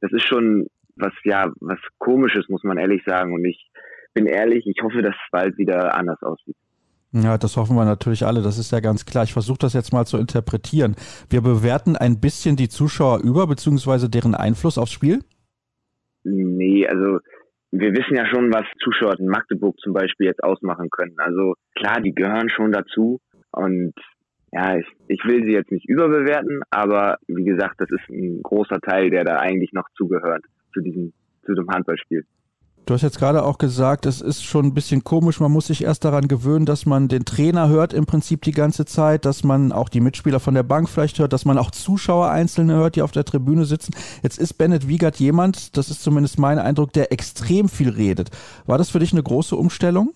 das 0.00 0.12
ist 0.12 0.26
schon 0.26 0.66
was, 0.96 1.12
ja, 1.24 1.50
was 1.60 1.78
komisches, 1.98 2.48
muss 2.48 2.64
man 2.64 2.78
ehrlich 2.78 3.02
sagen. 3.06 3.32
Und 3.32 3.44
ich 3.44 3.70
bin 4.14 4.26
ehrlich, 4.26 4.66
ich 4.66 4.82
hoffe, 4.82 5.02
dass 5.02 5.14
es 5.14 5.30
bald 5.30 5.56
wieder 5.58 5.94
anders 5.94 6.20
aussieht. 6.22 6.56
Ja, 7.12 7.38
das 7.38 7.56
hoffen 7.56 7.74
wir 7.74 7.86
natürlich 7.86 8.26
alle, 8.26 8.42
das 8.42 8.58
ist 8.58 8.70
ja 8.70 8.80
ganz 8.80 9.06
klar. 9.06 9.24
Ich 9.24 9.32
versuche 9.32 9.58
das 9.58 9.72
jetzt 9.72 9.92
mal 9.92 10.04
zu 10.04 10.18
interpretieren. 10.18 10.94
Wir 11.30 11.40
bewerten 11.40 11.96
ein 11.96 12.20
bisschen 12.20 12.56
die 12.56 12.68
Zuschauer 12.68 13.20
über, 13.22 13.46
beziehungsweise 13.46 14.10
deren 14.10 14.34
Einfluss 14.34 14.76
aufs 14.76 14.92
Spiel? 14.92 15.20
Nee, 16.24 16.86
also 16.86 17.20
wir 17.70 17.92
wissen 17.92 18.14
ja 18.14 18.26
schon, 18.26 18.52
was 18.52 18.64
Zuschauer 18.82 19.18
in 19.18 19.26
Magdeburg 19.26 19.78
zum 19.80 19.94
Beispiel 19.94 20.26
jetzt 20.26 20.42
ausmachen 20.42 20.90
können. 20.90 21.14
Also 21.18 21.54
klar, 21.74 22.00
die 22.00 22.12
gehören 22.12 22.50
schon 22.50 22.72
dazu 22.72 23.20
und 23.52 23.94
ja, 24.52 24.76
ich, 24.76 24.86
ich 25.08 25.20
will 25.24 25.44
sie 25.44 25.52
jetzt 25.52 25.70
nicht 25.70 25.88
überbewerten, 25.88 26.62
aber 26.70 27.18
wie 27.26 27.44
gesagt, 27.44 27.80
das 27.80 27.90
ist 27.90 28.08
ein 28.10 28.42
großer 28.42 28.80
Teil, 28.80 29.10
der 29.10 29.24
da 29.24 29.36
eigentlich 29.36 29.72
noch 29.72 29.88
zugehört 29.96 30.44
zu 30.72 30.80
diesem, 30.80 31.12
zu 31.44 31.54
dem 31.54 31.68
Handballspiel. 31.68 32.24
Du 32.88 32.94
hast 32.94 33.02
jetzt 33.02 33.18
gerade 33.18 33.42
auch 33.42 33.58
gesagt, 33.58 34.06
es 34.06 34.22
ist 34.22 34.42
schon 34.42 34.64
ein 34.64 34.72
bisschen 34.72 35.04
komisch. 35.04 35.40
Man 35.40 35.52
muss 35.52 35.66
sich 35.66 35.84
erst 35.84 36.06
daran 36.06 36.26
gewöhnen, 36.26 36.64
dass 36.64 36.86
man 36.86 37.08
den 37.08 37.26
Trainer 37.26 37.68
hört 37.68 37.92
im 37.92 38.06
Prinzip 38.06 38.40
die 38.40 38.52
ganze 38.52 38.86
Zeit, 38.86 39.26
dass 39.26 39.44
man 39.44 39.72
auch 39.72 39.90
die 39.90 40.00
Mitspieler 40.00 40.40
von 40.40 40.54
der 40.54 40.62
Bank 40.62 40.88
vielleicht 40.88 41.18
hört, 41.18 41.34
dass 41.34 41.44
man 41.44 41.58
auch 41.58 41.70
Zuschauer 41.70 42.30
einzelne 42.30 42.76
hört, 42.76 42.96
die 42.96 43.02
auf 43.02 43.12
der 43.12 43.26
Tribüne 43.26 43.66
sitzen. 43.66 43.92
Jetzt 44.22 44.38
ist 44.38 44.54
Bennett 44.54 44.88
Wiegert 44.88 45.16
jemand, 45.16 45.76
das 45.76 45.90
ist 45.90 46.02
zumindest 46.02 46.38
mein 46.38 46.58
Eindruck, 46.58 46.94
der 46.94 47.12
extrem 47.12 47.68
viel 47.68 47.90
redet. 47.90 48.30
War 48.64 48.78
das 48.78 48.88
für 48.88 49.00
dich 49.00 49.12
eine 49.12 49.22
große 49.22 49.54
Umstellung? 49.54 50.14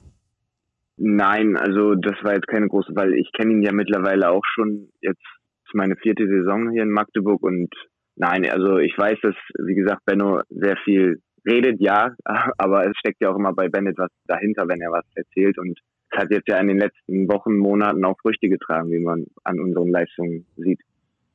Nein, 1.04 1.56
also 1.56 1.96
das 1.96 2.14
war 2.22 2.34
jetzt 2.34 2.46
keine 2.46 2.68
große, 2.68 2.92
weil 2.94 3.14
ich 3.14 3.32
kenne 3.32 3.54
ihn 3.54 3.62
ja 3.62 3.72
mittlerweile 3.72 4.30
auch 4.30 4.44
schon 4.54 4.88
jetzt 5.00 5.20
ist 5.66 5.74
meine 5.74 5.96
vierte 5.96 6.28
Saison 6.28 6.70
hier 6.70 6.84
in 6.84 6.90
Magdeburg 6.90 7.42
und 7.42 7.74
nein, 8.14 8.48
also 8.48 8.78
ich 8.78 8.96
weiß, 8.96 9.18
dass, 9.20 9.34
wie 9.66 9.74
gesagt, 9.74 10.04
Benno 10.04 10.42
sehr 10.48 10.76
viel 10.84 11.20
redet, 11.44 11.80
ja, 11.80 12.14
aber 12.56 12.86
es 12.86 12.96
steckt 12.98 13.20
ja 13.20 13.30
auch 13.30 13.36
immer 13.36 13.52
bei 13.52 13.68
Bennett 13.68 13.98
was 13.98 14.10
dahinter, 14.26 14.68
wenn 14.68 14.80
er 14.80 14.92
was 14.92 15.04
erzählt 15.16 15.58
und 15.58 15.76
es 16.10 16.18
hat 16.18 16.30
jetzt 16.30 16.48
ja 16.48 16.58
in 16.58 16.68
den 16.68 16.78
letzten 16.78 17.26
Wochen, 17.28 17.56
Monaten 17.56 18.04
auch 18.04 18.20
Früchte 18.20 18.48
getragen, 18.48 18.92
wie 18.92 19.00
man 19.00 19.26
an 19.42 19.58
unseren 19.58 19.88
Leistungen 19.88 20.46
sieht. 20.56 20.80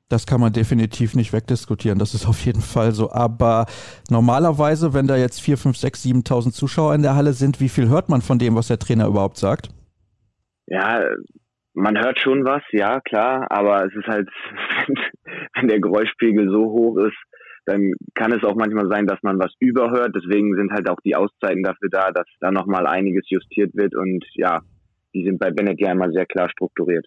Das 0.10 0.26
kann 0.26 0.39
man 0.39 0.53
definitiv 0.53 1.16
nicht 1.16 1.34
wegdiskutieren. 1.34 1.99
Das 1.99 2.14
ist 2.14 2.28
auf 2.28 2.39
jeden 2.45 2.62
Fall 2.62 2.93
so. 2.93 3.12
Aber 3.12 3.66
normalerweise, 4.10 4.93
wenn 4.93 5.08
da 5.08 5.18
jetzt 5.18 5.41
4, 5.41 5.58
5, 5.58 5.78
6, 5.78 6.05
7.000 6.05 6.51
Zuschauer 6.51 6.95
in 6.95 7.01
der 7.01 7.16
Halle 7.16 7.34
sind, 7.34 7.60
wie 7.60 7.68
viel 7.68 7.89
hört 7.89 8.08
man 8.08 8.22
von 8.22 8.39
dem, 8.39 8.55
was 8.55 8.68
der 8.68 8.80
Trainer 8.80 9.08
überhaupt 9.08 9.38
sagt? 9.38 9.70
Ja, 10.68 11.01
man 11.74 11.97
hört 11.97 12.20
schon 12.20 12.45
was, 12.45 12.64
ja, 12.72 13.01
klar. 13.01 13.47
Aber 13.49 13.86
es 13.86 13.93
ist 13.93 14.08
halt, 14.08 14.30
wenn 15.55 15.68
der 15.68 15.82
Geräuschpegel 15.82 16.49
so 16.49 16.72
hoch 16.72 16.97
ist, 16.99 17.18
dann 17.66 17.91
kann 18.16 18.32
es 18.32 18.45
auch 18.45 18.55
manchmal 18.55 18.88
sein, 18.88 19.08
dass 19.08 19.22
man 19.24 19.38
was 19.39 19.53
überhört. 19.60 20.16
Deswegen 20.16 20.55
sind 20.55 20.72
halt 20.72 20.89
auch 20.89 21.01
die 21.03 21.18
Auszeiten 21.18 21.64
dafür 21.64 21.89
da, 21.91 22.12
dass 22.12 22.26
da 22.39 22.49
nochmal 22.49 22.88
einiges 22.88 23.30
justiert 23.30 23.76
wird. 23.76 23.93
Und 23.93 24.24
ja, 24.36 24.62
die 25.14 25.26
sind 25.26 25.38
bei 25.38 25.51
Bennett 25.51 25.82
ja 25.82 25.91
immer 25.91 26.10
sehr 26.12 26.26
klar 26.26 26.49
strukturiert. 26.49 27.05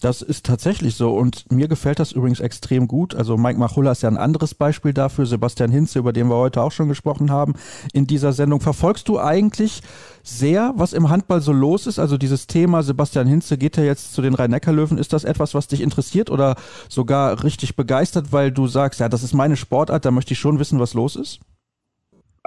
Das 0.00 0.22
ist 0.22 0.46
tatsächlich 0.46 0.94
so 0.94 1.10
und 1.10 1.50
mir 1.50 1.66
gefällt 1.66 1.98
das 1.98 2.12
übrigens 2.12 2.38
extrem 2.38 2.86
gut. 2.86 3.16
Also 3.16 3.36
Mike 3.36 3.58
Machulla 3.58 3.90
ist 3.90 4.04
ja 4.04 4.08
ein 4.08 4.16
anderes 4.16 4.54
Beispiel 4.54 4.92
dafür, 4.92 5.26
Sebastian 5.26 5.72
Hinze, 5.72 5.98
über 5.98 6.12
den 6.12 6.28
wir 6.28 6.36
heute 6.36 6.62
auch 6.62 6.70
schon 6.70 6.86
gesprochen 6.86 7.32
haben 7.32 7.54
in 7.92 8.06
dieser 8.06 8.32
Sendung. 8.32 8.60
Verfolgst 8.60 9.08
du 9.08 9.18
eigentlich 9.18 9.82
sehr, 10.22 10.72
was 10.76 10.92
im 10.92 11.08
Handball 11.08 11.40
so 11.40 11.50
los 11.50 11.88
ist? 11.88 11.98
Also 11.98 12.16
dieses 12.16 12.46
Thema 12.46 12.84
Sebastian 12.84 13.26
Hinze 13.26 13.58
geht 13.58 13.76
ja 13.76 13.82
jetzt 13.82 14.12
zu 14.12 14.22
den 14.22 14.34
Rhein-Neckar-Löwen. 14.34 14.98
Ist 14.98 15.12
das 15.12 15.24
etwas, 15.24 15.54
was 15.54 15.66
dich 15.66 15.80
interessiert 15.80 16.30
oder 16.30 16.54
sogar 16.88 17.42
richtig 17.42 17.74
begeistert, 17.74 18.32
weil 18.32 18.52
du 18.52 18.68
sagst, 18.68 19.00
ja, 19.00 19.08
das 19.08 19.24
ist 19.24 19.34
meine 19.34 19.56
Sportart, 19.56 20.04
da 20.04 20.12
möchte 20.12 20.32
ich 20.32 20.38
schon 20.38 20.60
wissen, 20.60 20.78
was 20.78 20.94
los 20.94 21.16
ist? 21.16 21.40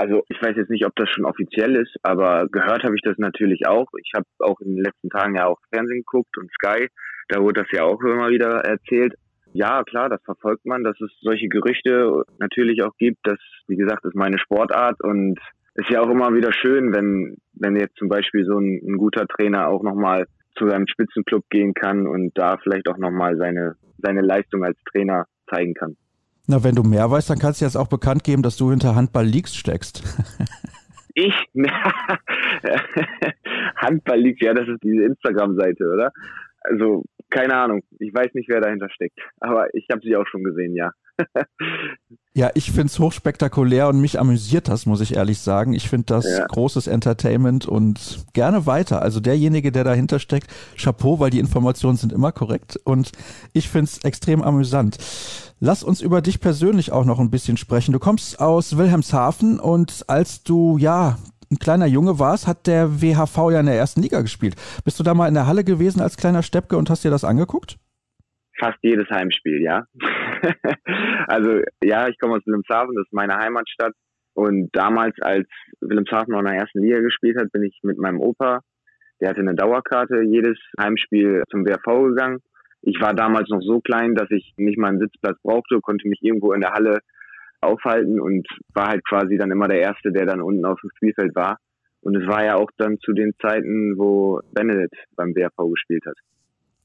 Also 0.01 0.23
ich 0.29 0.41
weiß 0.41 0.55
jetzt 0.57 0.71
nicht, 0.71 0.85
ob 0.85 0.95
das 0.95 1.09
schon 1.09 1.25
offiziell 1.25 1.75
ist, 1.75 1.95
aber 2.01 2.47
gehört 2.51 2.83
habe 2.83 2.95
ich 2.95 3.01
das 3.03 3.17
natürlich 3.19 3.67
auch. 3.67 3.87
Ich 4.03 4.11
habe 4.15 4.25
auch 4.39 4.59
in 4.59 4.75
den 4.75 4.83
letzten 4.83 5.09
Tagen 5.09 5.35
ja 5.35 5.45
auch 5.45 5.59
Fernsehen 5.71 5.99
geguckt 5.99 6.37
und 6.37 6.49
Sky 6.53 6.87
da 7.31 7.41
wurde 7.41 7.61
das 7.61 7.71
ja 7.71 7.83
auch 7.83 8.01
immer 8.01 8.29
wieder 8.29 8.59
erzählt. 8.59 9.13
Ja, 9.53 9.83
klar, 9.83 10.09
das 10.09 10.21
verfolgt 10.23 10.65
man, 10.65 10.83
dass 10.83 10.99
es 11.01 11.11
solche 11.21 11.47
Gerüchte 11.47 12.23
natürlich 12.39 12.83
auch 12.83 12.95
gibt. 12.97 13.19
Das, 13.23 13.39
wie 13.67 13.77
gesagt, 13.77 14.05
ist 14.05 14.15
meine 14.15 14.37
Sportart 14.37 15.01
und 15.01 15.39
ist 15.75 15.89
ja 15.89 16.01
auch 16.01 16.09
immer 16.09 16.33
wieder 16.33 16.51
schön, 16.53 16.93
wenn, 16.93 17.37
wenn 17.53 17.77
jetzt 17.77 17.95
zum 17.95 18.09
Beispiel 18.09 18.45
so 18.45 18.57
ein, 18.57 18.81
ein 18.85 18.97
guter 18.97 19.25
Trainer 19.27 19.69
auch 19.69 19.83
nochmal 19.83 20.25
zu 20.57 20.69
seinem 20.69 20.87
Spitzenclub 20.87 21.49
gehen 21.49 21.73
kann 21.73 22.05
und 22.05 22.37
da 22.37 22.57
vielleicht 22.57 22.89
auch 22.89 22.97
nochmal 22.97 23.37
seine, 23.37 23.75
seine 23.97 24.21
Leistung 24.21 24.65
als 24.65 24.77
Trainer 24.91 25.25
zeigen 25.49 25.73
kann. 25.73 25.95
Na, 26.47 26.63
wenn 26.63 26.75
du 26.75 26.83
mehr 26.83 27.09
weißt, 27.09 27.29
dann 27.29 27.39
kannst 27.39 27.61
du 27.61 27.65
jetzt 27.65 27.75
auch 27.75 27.87
bekannt 27.87 28.23
geben, 28.23 28.43
dass 28.43 28.57
du 28.57 28.71
hinter 28.71 28.95
Handball 28.95 29.25
Leaks 29.25 29.55
steckst. 29.55 30.03
ich? 31.13 31.33
Handball 33.75 34.19
Leaks, 34.19 34.41
ja, 34.41 34.53
das 34.53 34.67
ist 34.67 34.83
diese 34.83 35.03
Instagram-Seite, 35.03 35.85
oder? 35.93 36.11
Also 36.61 37.03
keine 37.31 37.55
Ahnung. 37.55 37.81
Ich 37.99 38.13
weiß 38.13 38.33
nicht, 38.33 38.49
wer 38.49 38.61
dahinter 38.61 38.89
steckt. 38.89 39.17
Aber 39.39 39.73
ich 39.73 39.87
habe 39.91 40.01
sie 40.03 40.15
auch 40.15 40.27
schon 40.27 40.43
gesehen, 40.43 40.75
ja. 40.75 40.91
ja, 42.33 42.51
ich 42.55 42.71
finde 42.71 42.87
es 42.87 42.99
hochspektakulär 42.99 43.87
und 43.87 44.01
mich 44.01 44.19
amüsiert 44.19 44.67
das, 44.67 44.85
muss 44.85 45.01
ich 45.01 45.15
ehrlich 45.15 45.39
sagen. 45.39 45.73
Ich 45.73 45.89
finde 45.89 46.05
das 46.07 46.25
ja. 46.25 46.45
großes 46.47 46.87
Entertainment 46.87 47.67
und 47.67 48.25
gerne 48.33 48.65
weiter. 48.65 49.01
Also 49.01 49.19
derjenige, 49.19 49.71
der 49.71 49.83
dahinter 49.83 50.19
steckt, 50.19 50.47
Chapeau, 50.77 51.19
weil 51.19 51.29
die 51.29 51.39
Informationen 51.39 51.97
sind 51.97 52.11
immer 52.11 52.31
korrekt 52.31 52.77
und 52.83 53.11
ich 53.53 53.69
finde 53.69 53.85
es 53.85 54.03
extrem 54.03 54.41
amüsant. 54.41 54.97
Lass 55.59 55.83
uns 55.83 56.01
über 56.01 56.21
dich 56.21 56.41
persönlich 56.41 56.91
auch 56.91 57.05
noch 57.05 57.19
ein 57.19 57.31
bisschen 57.31 57.55
sprechen. 57.55 57.93
Du 57.93 57.99
kommst 57.99 58.39
aus 58.39 58.77
Wilhelmshaven 58.77 59.59
und 59.59 60.05
als 60.07 60.43
du 60.43 60.77
ja 60.77 61.17
ein 61.51 61.59
kleiner 61.59 61.85
Junge 61.85 62.17
warst, 62.19 62.47
hat 62.47 62.65
der 62.67 63.01
WHV 63.01 63.51
ja 63.51 63.59
in 63.59 63.65
der 63.65 63.75
ersten 63.75 64.01
Liga 64.01 64.21
gespielt. 64.21 64.55
Bist 64.85 64.99
du 64.99 65.03
da 65.03 65.13
mal 65.13 65.27
in 65.27 65.33
der 65.33 65.47
Halle 65.47 65.63
gewesen 65.63 66.01
als 66.01 66.17
kleiner 66.17 66.43
Steppke 66.43 66.77
und 66.77 66.89
hast 66.89 67.03
dir 67.03 67.11
das 67.11 67.23
angeguckt? 67.23 67.77
Fast 68.57 68.77
jedes 68.81 69.09
Heimspiel, 69.09 69.61
ja. 69.61 69.85
also 71.27 71.61
ja, 71.83 72.07
ich 72.07 72.17
komme 72.19 72.35
aus 72.35 72.45
Wilhelmshaven, 72.45 72.95
das 72.95 73.05
ist 73.07 73.13
meine 73.13 73.37
Heimatstadt. 73.37 73.93
Und 74.33 74.69
damals, 74.73 75.15
als 75.21 75.47
Wilhelmshaven 75.81 76.31
noch 76.31 76.39
in 76.39 76.45
der 76.45 76.55
ersten 76.55 76.81
Liga 76.81 76.99
gespielt 76.99 77.37
hat, 77.39 77.51
bin 77.51 77.63
ich 77.63 77.79
mit 77.83 77.97
meinem 77.97 78.21
Opa, 78.21 78.61
der 79.19 79.29
hatte 79.29 79.41
eine 79.41 79.55
Dauerkarte, 79.55 80.23
jedes 80.23 80.57
Heimspiel 80.79 81.43
zum 81.49 81.65
WHV 81.65 82.09
gegangen. 82.09 82.39
Ich 82.81 82.99
war 82.99 83.13
damals 83.13 83.49
noch 83.49 83.61
so 83.61 83.79
klein, 83.79 84.15
dass 84.15 84.29
ich 84.31 84.53
nicht 84.57 84.77
mal 84.77 84.87
einen 84.87 84.99
Sitzplatz 84.99 85.37
brauchte, 85.43 85.79
konnte 85.81 86.07
mich 86.07 86.19
irgendwo 86.21 86.53
in 86.53 86.61
der 86.61 86.71
Halle 86.71 86.99
aufhalten 87.61 88.19
und 88.19 88.47
war 88.73 88.87
halt 88.87 89.03
quasi 89.07 89.37
dann 89.37 89.51
immer 89.51 89.67
der 89.67 89.79
Erste, 89.81 90.11
der 90.11 90.25
dann 90.25 90.41
unten 90.41 90.65
auf 90.65 90.79
dem 90.81 90.89
Spielfeld 90.95 91.35
war. 91.35 91.57
Und 92.01 92.15
es 92.15 92.27
war 92.27 92.43
ja 92.43 92.55
auch 92.55 92.69
dann 92.77 92.97
zu 92.99 93.13
den 93.13 93.33
Zeiten, 93.39 93.97
wo 93.97 94.41
Benedikt 94.53 94.95
beim 95.15 95.33
BRV 95.33 95.69
gespielt 95.69 96.03
hat. 96.05 96.17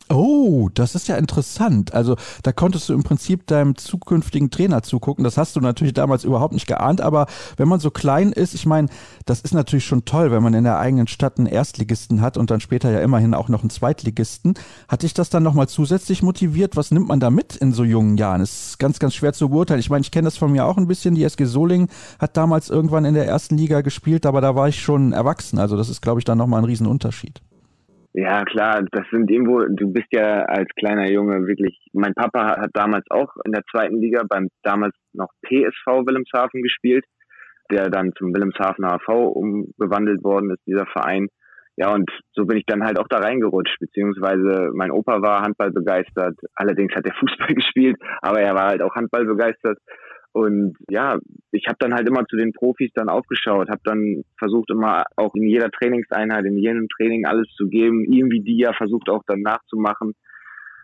Oh, 0.08 0.68
das 0.72 0.94
ist 0.94 1.08
ja 1.08 1.16
interessant. 1.16 1.92
Also 1.92 2.14
da 2.44 2.52
konntest 2.52 2.88
du 2.88 2.94
im 2.94 3.02
Prinzip 3.02 3.44
deinem 3.48 3.76
zukünftigen 3.76 4.50
Trainer 4.52 4.84
zugucken. 4.84 5.24
Das 5.24 5.36
hast 5.36 5.56
du 5.56 5.60
natürlich 5.60 5.94
damals 5.94 6.22
überhaupt 6.22 6.54
nicht 6.54 6.68
geahnt, 6.68 7.00
aber 7.00 7.26
wenn 7.56 7.66
man 7.66 7.80
so 7.80 7.90
klein 7.90 8.30
ist, 8.30 8.54
ich 8.54 8.66
meine, 8.66 8.88
das 9.24 9.40
ist 9.40 9.52
natürlich 9.52 9.84
schon 9.84 10.04
toll, 10.04 10.30
wenn 10.30 10.44
man 10.44 10.54
in 10.54 10.62
der 10.62 10.78
eigenen 10.78 11.08
Stadt 11.08 11.38
einen 11.38 11.48
Erstligisten 11.48 12.20
hat 12.20 12.36
und 12.36 12.52
dann 12.52 12.60
später 12.60 12.92
ja 12.92 13.00
immerhin 13.00 13.34
auch 13.34 13.48
noch 13.48 13.62
einen 13.62 13.70
Zweitligisten. 13.70 14.54
Hat 14.86 15.02
dich 15.02 15.12
das 15.12 15.28
dann 15.28 15.42
nochmal 15.42 15.68
zusätzlich 15.68 16.22
motiviert? 16.22 16.76
Was 16.76 16.92
nimmt 16.92 17.08
man 17.08 17.18
da 17.18 17.30
mit 17.30 17.56
in 17.56 17.72
so 17.72 17.82
jungen 17.82 18.16
Jahren? 18.16 18.40
Das 18.40 18.68
ist 18.68 18.78
ganz, 18.78 19.00
ganz 19.00 19.14
schwer 19.14 19.32
zu 19.32 19.48
beurteilen. 19.48 19.80
Ich 19.80 19.90
meine, 19.90 20.02
ich 20.02 20.12
kenne 20.12 20.26
das 20.26 20.36
von 20.36 20.52
mir 20.52 20.66
auch 20.66 20.76
ein 20.76 20.86
bisschen. 20.86 21.16
Die 21.16 21.24
SG 21.24 21.46
Soling 21.46 21.88
hat 22.20 22.36
damals 22.36 22.70
irgendwann 22.70 23.04
in 23.06 23.14
der 23.14 23.26
ersten 23.26 23.56
Liga 23.56 23.80
gespielt, 23.80 24.24
aber 24.24 24.40
da 24.40 24.54
war 24.54 24.68
ich 24.68 24.80
schon 24.80 25.12
erwachsen. 25.12 25.58
Also 25.58 25.76
das 25.76 25.88
ist, 25.88 26.00
glaube 26.00 26.20
ich, 26.20 26.24
dann 26.24 26.38
nochmal 26.38 26.60
ein 26.60 26.66
Riesenunterschied. 26.66 27.40
Ja, 28.18 28.46
klar, 28.46 28.82
das 28.92 29.04
sind 29.10 29.30
irgendwo, 29.30 29.60
du 29.68 29.92
bist 29.92 30.06
ja 30.10 30.40
als 30.46 30.70
kleiner 30.78 31.10
Junge 31.10 31.46
wirklich, 31.46 31.78
mein 31.92 32.14
Papa 32.14 32.56
hat 32.58 32.70
damals 32.72 33.04
auch 33.10 33.28
in 33.44 33.52
der 33.52 33.62
zweiten 33.70 34.00
Liga 34.00 34.22
beim 34.26 34.48
damals 34.62 34.94
noch 35.12 35.28
PSV 35.42 36.06
Wilhelmshaven 36.06 36.62
gespielt, 36.62 37.04
der 37.70 37.90
dann 37.90 38.14
zum 38.16 38.32
Wilhelmshaven 38.32 38.86
HV 38.86 39.08
umgewandelt 39.10 40.24
worden 40.24 40.50
ist, 40.50 40.66
dieser 40.66 40.86
Verein. 40.86 41.28
Ja, 41.76 41.92
und 41.92 42.10
so 42.32 42.46
bin 42.46 42.56
ich 42.56 42.64
dann 42.64 42.84
halt 42.84 42.98
auch 42.98 43.08
da 43.08 43.18
reingerutscht, 43.18 43.78
beziehungsweise 43.80 44.70
mein 44.72 44.92
Opa 44.92 45.20
war 45.20 45.42
Handball 45.42 45.72
begeistert, 45.72 46.38
allerdings 46.54 46.94
hat 46.94 47.04
er 47.04 47.14
Fußball 47.20 47.54
gespielt, 47.54 47.98
aber 48.22 48.40
er 48.40 48.54
war 48.54 48.68
halt 48.68 48.80
auch 48.80 48.94
Handball 48.94 49.26
begeistert. 49.26 49.78
Und 50.36 50.76
ja, 50.90 51.18
ich 51.50 51.64
habe 51.66 51.78
dann 51.80 51.94
halt 51.94 52.06
immer 52.06 52.26
zu 52.26 52.36
den 52.36 52.52
Profis 52.52 52.90
dann 52.94 53.08
aufgeschaut, 53.08 53.70
habe 53.70 53.80
dann 53.84 54.22
versucht 54.38 54.70
immer 54.70 55.04
auch 55.16 55.34
in 55.34 55.48
jeder 55.48 55.70
Trainingseinheit, 55.70 56.44
in 56.44 56.58
jedem 56.58 56.88
Training 56.90 57.24
alles 57.24 57.48
zu 57.56 57.68
geben, 57.68 58.04
irgendwie 58.04 58.42
die 58.42 58.58
ja 58.58 58.74
versucht 58.74 59.08
auch 59.08 59.22
dann 59.26 59.40
nachzumachen. 59.40 60.12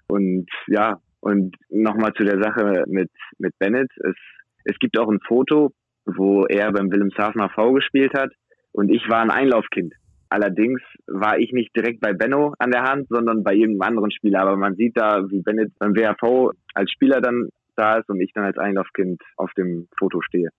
Und 0.08 0.48
ja, 0.68 1.00
und 1.20 1.54
nochmal 1.68 2.14
zu 2.14 2.24
der 2.24 2.42
Sache 2.42 2.84
mit, 2.86 3.10
mit 3.36 3.52
Bennett. 3.58 3.90
Es, 3.96 4.16
es 4.64 4.78
gibt 4.78 4.98
auch 4.98 5.10
ein 5.10 5.20
Foto, 5.20 5.72
wo 6.06 6.46
er 6.46 6.72
beim 6.72 6.90
Wilhelmshavener 6.90 7.50
V 7.50 7.74
gespielt 7.74 8.14
hat 8.14 8.32
und 8.72 8.90
ich 8.90 9.06
war 9.10 9.20
ein 9.20 9.30
Einlaufkind. 9.30 9.92
Allerdings 10.30 10.80
war 11.06 11.38
ich 11.38 11.52
nicht 11.52 11.76
direkt 11.76 12.00
bei 12.00 12.14
Benno 12.14 12.54
an 12.58 12.70
der 12.70 12.84
Hand, 12.84 13.06
sondern 13.10 13.44
bei 13.44 13.52
irgendeinem 13.52 13.90
anderen 13.90 14.12
Spieler. 14.12 14.40
Aber 14.40 14.56
man 14.56 14.76
sieht 14.76 14.96
da, 14.96 15.28
wie 15.28 15.42
Bennett 15.42 15.72
beim 15.78 15.94
WHV 15.94 16.52
als 16.72 16.90
Spieler 16.90 17.20
dann 17.20 17.50
da 17.76 17.98
ist 17.98 18.08
und 18.08 18.20
ich 18.20 18.32
dann 18.34 18.44
als 18.44 18.58
Einlaufkind 18.58 19.20
auf 19.36 19.50
dem 19.56 19.88
Foto 19.98 20.20
stehe. 20.22 20.50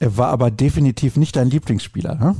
Er 0.00 0.16
war 0.16 0.28
aber 0.28 0.50
definitiv 0.50 1.16
nicht 1.16 1.36
dein 1.36 1.48
Lieblingsspieler, 1.48 2.14
ne? 2.14 2.34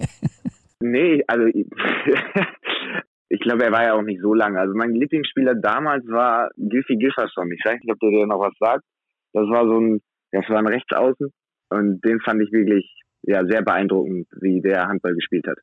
nee, 0.80 1.22
also 1.26 1.46
ich 1.46 3.40
glaube, 3.40 3.64
er 3.64 3.72
war 3.72 3.84
ja 3.84 3.94
auch 3.94 4.02
nicht 4.02 4.20
so 4.20 4.34
lange. 4.34 4.58
Also 4.58 4.74
mein 4.74 4.94
Lieblingsspieler 4.94 5.54
damals 5.54 6.06
war 6.08 6.50
Gilfi 6.56 6.96
Gilferson. 6.96 7.52
Ich 7.52 7.64
weiß 7.64 7.80
nicht, 7.80 7.92
ob 7.92 8.00
der 8.00 8.10
dir 8.10 8.26
noch 8.26 8.40
was 8.40 8.54
sagt. 8.58 8.84
Das 9.32 9.46
war 9.48 9.64
so 9.66 9.78
ein, 9.78 10.00
das 10.32 10.48
war 10.48 10.58
ein 10.58 10.66
Rechtsaußen 10.66 11.32
und 11.70 12.04
den 12.04 12.20
fand 12.20 12.42
ich 12.42 12.50
wirklich 12.52 13.00
ja 13.22 13.44
sehr 13.46 13.62
beeindruckend, 13.62 14.26
wie 14.40 14.60
der 14.60 14.88
Handball 14.88 15.14
gespielt 15.14 15.46
hat. 15.46 15.58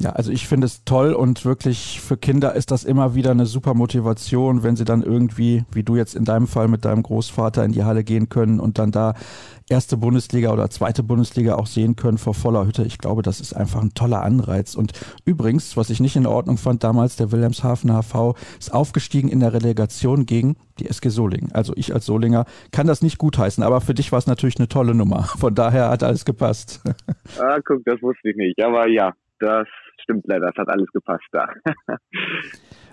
Ja, 0.00 0.10
also 0.10 0.32
ich 0.32 0.48
finde 0.48 0.66
es 0.66 0.84
toll 0.84 1.12
und 1.12 1.44
wirklich 1.44 2.00
für 2.00 2.16
Kinder 2.16 2.54
ist 2.54 2.72
das 2.72 2.82
immer 2.82 3.14
wieder 3.14 3.30
eine 3.30 3.46
super 3.46 3.74
Motivation, 3.74 4.64
wenn 4.64 4.74
sie 4.74 4.84
dann 4.84 5.02
irgendwie, 5.02 5.64
wie 5.70 5.84
du 5.84 5.94
jetzt 5.94 6.16
in 6.16 6.24
deinem 6.24 6.48
Fall 6.48 6.66
mit 6.66 6.84
deinem 6.84 7.04
Großvater 7.04 7.64
in 7.64 7.70
die 7.70 7.84
Halle 7.84 8.02
gehen 8.02 8.28
können 8.28 8.58
und 8.58 8.80
dann 8.80 8.90
da 8.90 9.14
erste 9.70 9.96
Bundesliga 9.96 10.52
oder 10.52 10.68
zweite 10.68 11.04
Bundesliga 11.04 11.54
auch 11.54 11.66
sehen 11.66 11.94
können 11.94 12.18
vor 12.18 12.34
voller 12.34 12.66
Hütte. 12.66 12.82
Ich 12.82 12.98
glaube, 12.98 13.22
das 13.22 13.40
ist 13.40 13.54
einfach 13.54 13.82
ein 13.82 13.94
toller 13.94 14.22
Anreiz. 14.22 14.74
Und 14.74 14.92
übrigens, 15.24 15.76
was 15.76 15.90
ich 15.90 16.00
nicht 16.00 16.16
in 16.16 16.26
Ordnung 16.26 16.58
fand 16.58 16.82
damals, 16.82 17.14
der 17.14 17.30
Wilhelmshaven 17.30 17.90
HV 17.90 18.34
ist 18.58 18.74
aufgestiegen 18.74 19.28
in 19.28 19.38
der 19.38 19.52
Relegation 19.52 20.26
gegen 20.26 20.56
die 20.80 20.88
SG 20.88 21.08
Solingen. 21.08 21.52
Also 21.52 21.72
ich 21.76 21.94
als 21.94 22.04
Solinger 22.04 22.46
kann 22.72 22.88
das 22.88 23.00
nicht 23.00 23.18
gutheißen, 23.18 23.62
aber 23.62 23.80
für 23.80 23.94
dich 23.94 24.10
war 24.10 24.18
es 24.18 24.26
natürlich 24.26 24.58
eine 24.58 24.68
tolle 24.68 24.94
Nummer. 24.94 25.22
Von 25.38 25.54
daher 25.54 25.88
hat 25.88 26.02
alles 26.02 26.24
gepasst. 26.24 26.82
Ah, 27.38 27.58
guck, 27.64 27.84
das 27.84 28.02
wusste 28.02 28.30
ich 28.30 28.36
nicht. 28.36 28.62
Aber 28.62 28.88
ja, 28.88 29.12
das 29.38 29.66
stimmt 30.04 30.24
leider, 30.26 30.46
das 30.46 30.56
hat 30.56 30.68
alles 30.68 30.90
gepasst 30.92 31.26
da. 31.32 31.48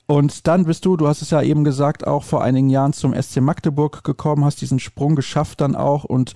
Und 0.08 0.48
dann 0.48 0.66
bist 0.66 0.86
du, 0.86 0.98
du 0.98 1.08
hast 1.08 1.22
es 1.22 1.30
ja 1.30 1.42
eben 1.42 1.64
gesagt, 1.64 2.06
auch 2.06 2.24
vor 2.24 2.44
einigen 2.44 2.70
Jahren 2.70 2.92
zum 2.92 3.14
SC 3.14 3.40
Magdeburg 3.40 4.04
gekommen, 4.04 4.44
hast 4.44 4.60
diesen 4.60 4.80
Sprung 4.80 5.16
geschafft 5.16 5.62
dann 5.62 5.74
auch 5.74 6.04
und 6.04 6.34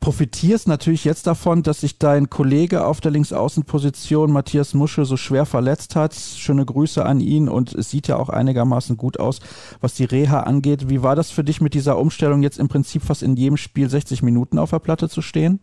profitierst 0.00 0.68
natürlich 0.68 1.04
jetzt 1.04 1.26
davon, 1.26 1.62
dass 1.62 1.80
sich 1.80 1.98
dein 1.98 2.28
Kollege 2.28 2.84
auf 2.84 3.00
der 3.00 3.12
Linksaußenposition, 3.12 4.30
Matthias 4.30 4.74
Musche, 4.74 5.06
so 5.06 5.16
schwer 5.16 5.46
verletzt 5.46 5.96
hat. 5.96 6.12
Schöne 6.14 6.66
Grüße 6.66 7.04
an 7.06 7.20
ihn 7.20 7.48
und 7.48 7.74
es 7.74 7.90
sieht 7.90 8.06
ja 8.08 8.16
auch 8.16 8.28
einigermaßen 8.28 8.98
gut 8.98 9.18
aus, 9.18 9.40
was 9.80 9.94
die 9.94 10.04
Reha 10.04 10.40
angeht. 10.40 10.90
Wie 10.90 11.02
war 11.02 11.16
das 11.16 11.30
für 11.30 11.44
dich 11.44 11.62
mit 11.62 11.72
dieser 11.72 11.98
Umstellung, 11.98 12.42
jetzt 12.42 12.58
im 12.58 12.68
Prinzip 12.68 13.02
fast 13.02 13.22
in 13.22 13.36
jedem 13.36 13.56
Spiel 13.56 13.88
60 13.88 14.22
Minuten 14.22 14.58
auf 14.58 14.70
der 14.70 14.80
Platte 14.80 15.08
zu 15.08 15.22
stehen? 15.22 15.60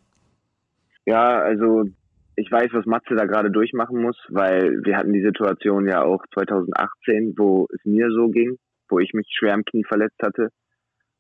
Ja, 1.06 1.40
also 1.40 1.84
ich 2.36 2.52
weiß, 2.52 2.70
was 2.74 2.86
Matze 2.86 3.16
da 3.16 3.26
gerade 3.26 3.52
durchmachen 3.52 4.02
muss, 4.02 4.18
weil 4.30 4.80
wir 4.84 4.98
hatten 4.98 5.14
die 5.14 5.24
Situation 5.24 5.88
ja 5.88 6.04
auch 6.04 6.24
2018, 6.34 7.36
wo 7.38 7.68
es 7.74 7.86
mir 7.86 8.10
so 8.12 8.30
ging, 8.30 8.58
wo 8.90 9.00
ich 9.00 9.14
mich 9.14 9.28
schwer 9.38 9.54
am 9.54 9.66
Knie 9.66 9.84
verletzt 9.84 10.20
hatte 10.24 10.50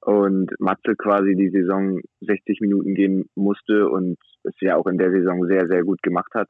und 0.01 0.51
Matze 0.59 0.95
quasi 0.97 1.35
die 1.35 1.49
Saison 1.49 2.01
60 2.21 2.61
Minuten 2.61 2.95
gehen 2.95 3.25
musste 3.35 3.87
und 3.89 4.17
es 4.43 4.55
ja 4.59 4.75
auch 4.75 4.87
in 4.87 4.97
der 4.97 5.11
Saison 5.11 5.47
sehr, 5.47 5.67
sehr 5.67 5.83
gut 5.83 6.01
gemacht 6.01 6.33
hat. 6.33 6.49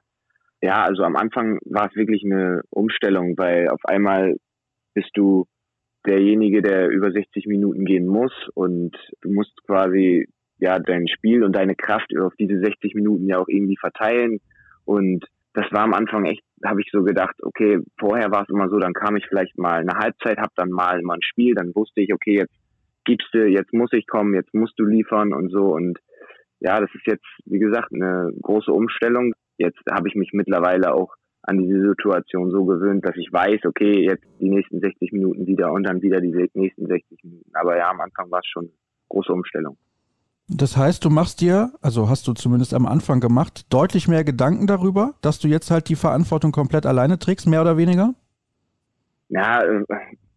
Ja, 0.62 0.84
also 0.84 1.04
am 1.04 1.16
Anfang 1.16 1.60
war 1.66 1.88
es 1.90 1.96
wirklich 1.96 2.24
eine 2.24 2.62
Umstellung, 2.70 3.36
weil 3.38 3.68
auf 3.68 3.82
einmal 3.84 4.36
bist 4.94 5.12
du 5.16 5.46
derjenige, 6.08 6.62
der 6.62 6.90
über 6.90 7.12
60 7.12 7.46
Minuten 7.48 7.86
gehen 7.86 8.08
muss 8.08 8.34
und 8.54 8.96
du 9.22 9.32
musst 9.32 9.62
quasi 9.66 10.28
ja 10.60 10.80
dein 10.80 11.08
Spiel 11.08 11.44
und 11.44 11.56
deine 11.56 11.76
Kraft 11.76 12.16
auf 12.18 12.34
diese 12.40 12.60
60 12.60 12.96
Minuten 12.96 13.28
ja 13.28 13.40
auch 13.40 13.48
irgendwie 13.48 13.78
verteilen. 13.78 14.40
Und 14.86 15.26
das 15.54 15.66
war 15.72 15.84
am 15.84 15.94
Anfang 15.94 16.26
echt, 16.26 16.44
habe 16.66 16.82
ich 16.82 16.90
so 16.92 17.04
gedacht, 17.04 17.36
okay, 17.44 17.80
vorher 18.00 18.32
war 18.32 18.44
es 18.44 18.50
immer 18.50 18.70
so, 18.70 18.80
dann 18.80 18.94
kam 18.94 19.16
ich 19.16 19.26
vielleicht 19.28 19.58
mal 19.58 19.80
eine 19.80 19.98
Halbzeit, 19.98 20.38
habe 20.38 20.54
dann 20.56 20.72
mal 20.72 21.02
mal 21.02 21.16
ein 21.16 21.22
Spiel, 21.22 21.54
dann 21.54 21.76
wusste 21.76 22.02
ich, 22.02 22.14
okay, 22.14 22.38
jetzt 22.38 22.54
gibst 23.06 23.28
du, 23.34 23.48
jetzt 23.48 23.74
muss 23.74 23.92
ich 23.94 24.08
kommen, 24.08 24.34
jetzt 24.34 24.54
musst 24.54 24.78
du 24.80 24.86
liefern 24.86 25.34
und 25.34 25.50
so. 25.52 25.66
Und 25.74 26.00
ja, 26.60 26.80
das 26.80 26.90
ist 26.96 27.06
jetzt, 27.06 27.26
wie 27.46 27.60
gesagt, 27.60 27.94
eine 27.94 28.32
große 28.42 28.72
Umstellung. 28.72 29.34
Jetzt 29.58 29.80
habe 29.92 30.08
ich 30.08 30.16
mich 30.16 30.32
mittlerweile 30.34 30.94
auch 30.94 31.14
an 31.44 31.58
diese 31.58 31.90
Situation 31.90 32.52
so 32.52 32.64
gewöhnt, 32.66 33.06
dass 33.06 33.18
ich 33.18 33.32
weiß, 33.32 33.66
okay, 33.66 34.06
jetzt 34.06 34.26
die 34.40 34.50
nächsten 34.50 34.80
60 34.80 35.12
Minuten 35.12 35.46
wieder 35.46 35.72
und 35.72 35.84
dann 35.84 36.02
wieder 36.02 36.22
die 36.22 36.50
nächsten 36.54 36.88
60 36.88 37.24
Minuten. 37.24 37.52
Aber 37.54 37.78
ja, 37.78 37.90
am 37.90 38.00
Anfang 38.00 38.32
war 38.32 38.40
es 38.40 38.48
schon 38.48 38.72
große 39.10 39.32
Umstellung. 39.32 39.78
Das 40.56 40.78
heißt, 40.78 41.04
du 41.04 41.10
machst 41.10 41.42
dir, 41.42 41.72
also 41.82 42.10
hast 42.10 42.28
du 42.28 42.34
zumindest 42.34 42.74
am 42.74 42.86
Anfang 42.86 43.20
gemacht, 43.20 43.66
deutlich 43.74 44.08
mehr 44.08 44.24
Gedanken 44.24 44.68
darüber, 44.68 45.16
dass 45.22 45.40
du 45.40 45.48
jetzt 45.48 45.72
halt 45.72 45.90
die 45.90 45.96
Verantwortung 45.96 46.52
komplett 46.52 46.86
alleine 46.86 47.18
trägst, 47.18 47.48
mehr 47.48 47.62
oder 47.62 47.78
weniger? 47.78 48.14
Ja, 49.30 49.64
äh, 49.64 49.84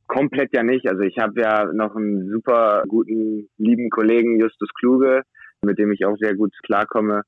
komplett 0.07 0.55
ja 0.55 0.63
nicht. 0.63 0.89
Also 0.89 1.03
ich 1.03 1.19
habe 1.19 1.41
ja 1.41 1.67
noch 1.73 1.95
einen 1.97 2.31
super 2.31 2.85
guten, 2.89 3.49
lieben 3.59 3.91
Kollegen, 3.91 4.41
Justus 4.41 4.71
Kluge, 4.79 5.23
mit 5.63 5.79
dem 5.79 5.93
ich 5.93 6.07
auch 6.07 6.17
sehr 6.19 6.35
gut 6.35 6.55
klarkomme. 6.65 7.23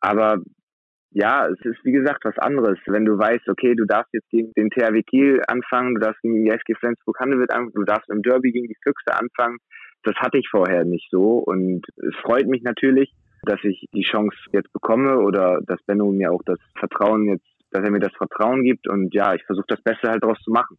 Aber 0.00 0.38
ja, 1.12 1.46
es 1.46 1.64
ist 1.64 1.84
wie 1.84 1.92
gesagt 1.92 2.24
was 2.24 2.36
anderes. 2.38 2.78
Wenn 2.86 3.04
du 3.04 3.16
weißt, 3.16 3.48
okay, 3.48 3.74
du 3.76 3.84
darfst 3.84 4.12
jetzt 4.12 4.28
gegen 4.30 4.52
den 4.54 4.70
THW 4.70 5.02
Kiel 5.04 5.40
anfangen, 5.46 5.94
du 5.94 6.00
darfst 6.00 6.20
gegen 6.22 6.44
die 6.44 6.50
SG 6.50 6.74
Flensburg-Handewitt 6.74 7.52
anfangen, 7.52 7.72
du 7.74 7.84
darfst 7.84 8.10
im 8.10 8.22
Derby 8.22 8.50
gegen 8.50 8.66
die 8.66 8.76
Füchse 8.82 9.14
anfangen, 9.16 9.58
das 10.04 10.16
hatte 10.16 10.38
ich 10.38 10.48
vorher 10.48 10.84
nicht 10.84 11.08
so 11.10 11.38
und 11.38 11.86
es 11.96 12.14
freut 12.22 12.46
mich 12.46 12.62
natürlich, 12.62 13.12
dass 13.42 13.62
ich 13.62 13.88
die 13.92 14.02
Chance 14.02 14.36
jetzt 14.52 14.72
bekomme 14.72 15.18
oder 15.18 15.60
dass 15.66 15.82
Benno 15.82 16.12
mir 16.12 16.32
auch 16.32 16.42
das 16.44 16.58
Vertrauen 16.78 17.26
jetzt, 17.26 17.46
dass 17.70 17.84
er 17.84 17.90
mir 17.90 18.00
das 18.00 18.14
Vertrauen 18.16 18.62
gibt 18.62 18.88
und 18.88 19.12
ja, 19.14 19.34
ich 19.34 19.44
versuche 19.44 19.66
das 19.68 19.82
Beste 19.82 20.08
halt 20.08 20.22
daraus 20.22 20.40
zu 20.42 20.50
machen. 20.50 20.78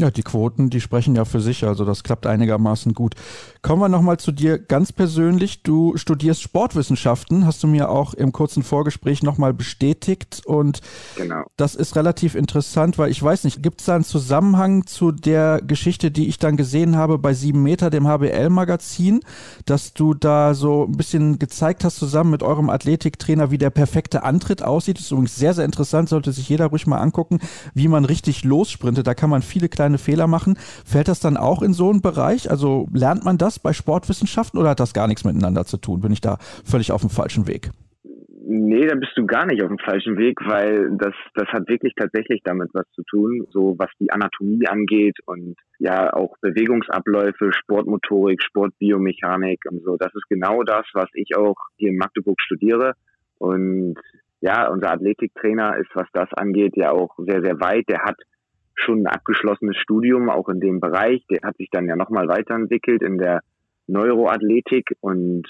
Ja, 0.00 0.10
die 0.10 0.22
Quoten, 0.22 0.70
die 0.70 0.80
sprechen 0.80 1.14
ja 1.14 1.26
für 1.26 1.42
sich, 1.42 1.62
also 1.66 1.84
das 1.84 2.02
klappt 2.02 2.26
einigermaßen 2.26 2.94
gut. 2.94 3.16
Kommen 3.60 3.82
wir 3.82 3.90
nochmal 3.90 4.16
zu 4.16 4.32
dir 4.32 4.58
ganz 4.58 4.92
persönlich. 4.92 5.62
Du 5.62 5.94
studierst 5.98 6.40
Sportwissenschaften, 6.40 7.44
hast 7.44 7.62
du 7.62 7.66
mir 7.66 7.90
auch 7.90 8.14
im 8.14 8.32
kurzen 8.32 8.62
Vorgespräch 8.62 9.22
nochmal 9.22 9.52
bestätigt 9.52 10.40
und 10.46 10.80
genau. 11.16 11.44
das 11.58 11.74
ist 11.74 11.96
relativ 11.96 12.34
interessant, 12.34 12.96
weil 12.96 13.10
ich 13.10 13.22
weiß 13.22 13.44
nicht, 13.44 13.62
gibt 13.62 13.80
es 13.80 13.86
da 13.86 13.94
einen 13.96 14.04
Zusammenhang 14.04 14.86
zu 14.86 15.12
der 15.12 15.60
Geschichte, 15.60 16.10
die 16.10 16.28
ich 16.28 16.38
dann 16.38 16.56
gesehen 16.56 16.96
habe 16.96 17.18
bei 17.18 17.34
7 17.34 17.62
Meter, 17.62 17.90
dem 17.90 18.08
HBL-Magazin, 18.08 19.20
dass 19.66 19.92
du 19.92 20.14
da 20.14 20.54
so 20.54 20.86
ein 20.86 20.96
bisschen 20.96 21.38
gezeigt 21.38 21.84
hast 21.84 21.96
zusammen 21.96 22.30
mit 22.30 22.42
eurem 22.42 22.70
Athletiktrainer, 22.70 23.50
wie 23.50 23.58
der 23.58 23.68
perfekte 23.68 24.22
Antritt 24.22 24.62
aussieht. 24.62 24.96
Das 24.96 25.04
ist 25.04 25.10
übrigens 25.10 25.36
sehr, 25.36 25.52
sehr 25.52 25.66
interessant, 25.66 26.08
sollte 26.08 26.32
sich 26.32 26.48
jeder 26.48 26.68
ruhig 26.68 26.86
mal 26.86 27.00
angucken, 27.00 27.40
wie 27.74 27.88
man 27.88 28.06
richtig 28.06 28.44
lossprintet. 28.44 29.06
Da 29.06 29.12
kann 29.12 29.28
man 29.28 29.42
viele 29.42 29.68
kleine 29.68 29.89
kleine 29.90 29.98
Fehler 29.98 30.26
machen. 30.26 30.56
Fällt 30.84 31.08
das 31.08 31.20
dann 31.20 31.36
auch 31.36 31.62
in 31.62 31.72
so 31.72 31.90
einen 31.90 32.00
Bereich? 32.00 32.50
Also 32.50 32.88
lernt 32.94 33.24
man 33.24 33.38
das 33.38 33.58
bei 33.58 33.72
Sportwissenschaften 33.72 34.58
oder 34.58 34.70
hat 34.70 34.80
das 34.80 34.94
gar 34.94 35.08
nichts 35.08 35.24
miteinander 35.24 35.64
zu 35.64 35.76
tun? 35.76 36.00
Bin 36.00 36.12
ich 36.12 36.20
da 36.20 36.38
völlig 36.64 36.92
auf 36.92 37.00
dem 37.00 37.10
falschen 37.10 37.46
Weg? 37.46 37.70
Nee, 38.52 38.86
da 38.86 38.96
bist 38.96 39.12
du 39.14 39.26
gar 39.26 39.46
nicht 39.46 39.62
auf 39.62 39.68
dem 39.68 39.78
falschen 39.78 40.16
Weg, 40.16 40.40
weil 40.44 40.96
das, 40.96 41.14
das 41.34 41.46
hat 41.48 41.68
wirklich 41.68 41.92
tatsächlich 41.94 42.40
damit 42.42 42.70
was 42.72 42.86
zu 42.94 43.02
tun, 43.04 43.46
so 43.50 43.76
was 43.78 43.90
die 44.00 44.10
Anatomie 44.10 44.66
angeht 44.66 45.18
und 45.26 45.54
ja 45.78 46.12
auch 46.12 46.36
Bewegungsabläufe, 46.40 47.52
Sportmotorik, 47.52 48.42
Sportbiomechanik 48.42 49.60
und 49.70 49.84
so. 49.84 49.96
Das 49.96 50.12
ist 50.14 50.28
genau 50.28 50.64
das, 50.64 50.84
was 50.94 51.08
ich 51.14 51.36
auch 51.36 51.56
hier 51.76 51.90
in 51.90 51.98
Magdeburg 51.98 52.40
studiere. 52.40 52.94
Und 53.38 53.94
ja, 54.40 54.68
unser 54.68 54.92
Athletiktrainer 54.92 55.76
ist, 55.76 55.90
was 55.94 56.08
das 56.12 56.28
angeht, 56.32 56.76
ja 56.76 56.90
auch 56.90 57.14
sehr, 57.18 57.42
sehr 57.42 57.60
weit. 57.60 57.84
Der 57.88 58.02
hat 58.02 58.16
schon 58.80 59.02
ein 59.02 59.06
abgeschlossenes 59.06 59.76
Studium, 59.76 60.30
auch 60.30 60.48
in 60.48 60.60
dem 60.60 60.80
Bereich. 60.80 61.24
Der 61.30 61.40
hat 61.42 61.56
sich 61.56 61.68
dann 61.70 61.86
ja 61.86 61.96
nochmal 61.96 62.28
weiterentwickelt 62.28 63.02
in 63.02 63.18
der 63.18 63.40
Neuroathletik 63.86 64.96
und 65.00 65.46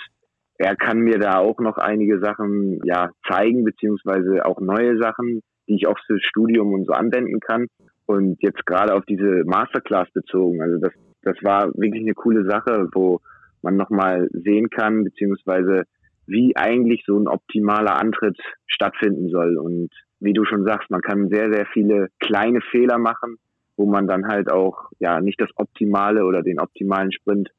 er 0.58 0.76
kann 0.76 0.98
mir 0.98 1.18
da 1.18 1.38
auch 1.38 1.58
noch 1.58 1.78
einige 1.78 2.20
Sachen 2.20 2.80
ja 2.84 3.10
zeigen, 3.26 3.64
beziehungsweise 3.64 4.44
auch 4.44 4.60
neue 4.60 4.98
Sachen, 4.98 5.40
die 5.68 5.76
ich 5.76 5.86
auch 5.86 5.98
fürs 6.06 6.22
Studium 6.22 6.74
und 6.74 6.86
so 6.86 6.92
anwenden 6.92 7.40
kann. 7.40 7.66
Und 8.04 8.42
jetzt 8.42 8.66
gerade 8.66 8.94
auf 8.94 9.04
diese 9.06 9.44
Masterclass 9.44 10.10
bezogen, 10.12 10.60
also 10.60 10.78
das, 10.78 10.92
das 11.22 11.36
war 11.42 11.68
wirklich 11.74 12.02
eine 12.02 12.14
coole 12.14 12.44
Sache, 12.44 12.88
wo 12.92 13.20
man 13.62 13.76
nochmal 13.76 14.28
sehen 14.32 14.68
kann, 14.68 15.04
beziehungsweise 15.04 15.84
wie 16.26 16.56
eigentlich 16.56 17.04
so 17.06 17.18
ein 17.18 17.28
optimaler 17.28 17.98
Antritt 17.98 18.38
stattfinden 18.66 19.28
soll. 19.30 19.56
Und 19.56 19.90
wie 20.20 20.32
du 20.32 20.44
schon 20.44 20.64
sagst, 20.64 20.90
man 20.90 21.00
kann 21.00 21.28
sehr, 21.28 21.52
sehr 21.52 21.66
viele 21.72 22.08
kleine 22.20 22.60
Fehler 22.70 22.98
machen, 22.98 23.36
wo 23.76 23.86
man 23.86 24.06
dann 24.06 24.28
halt 24.28 24.50
auch 24.52 24.90
ja 24.98 25.20
nicht 25.20 25.40
das 25.40 25.50
Optimale 25.56 26.24
oder 26.24 26.42
den 26.42 26.60
optimalen 26.60 27.12
Sprint 27.12 27.50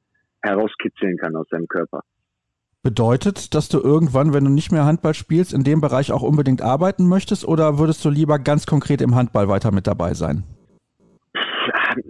herauskitzeln 0.42 1.18
kann 1.18 1.36
aus 1.36 1.48
seinem 1.50 1.68
Körper. 1.68 2.02
Bedeutet, 2.84 3.54
dass 3.54 3.70
du 3.70 3.80
irgendwann, 3.80 4.34
wenn 4.34 4.44
du 4.44 4.50
nicht 4.50 4.72
mehr 4.72 4.86
Handball 4.86 5.14
spielst, 5.14 5.54
in 5.54 5.64
dem 5.64 5.82
Bereich 5.82 6.12
auch 6.12 6.24
unbedingt 6.24 6.64
arbeiten 6.64 7.08
möchtest 7.08 7.48
oder 7.48 7.78
würdest 7.78 8.04
du 8.04 8.10
lieber 8.10 8.40
ganz 8.40 8.66
konkret 8.66 9.02
im 9.02 9.14
Handball 9.14 9.48
weiter 9.48 9.72
mit 9.72 9.86
dabei 9.86 10.16
sein? 10.16 10.44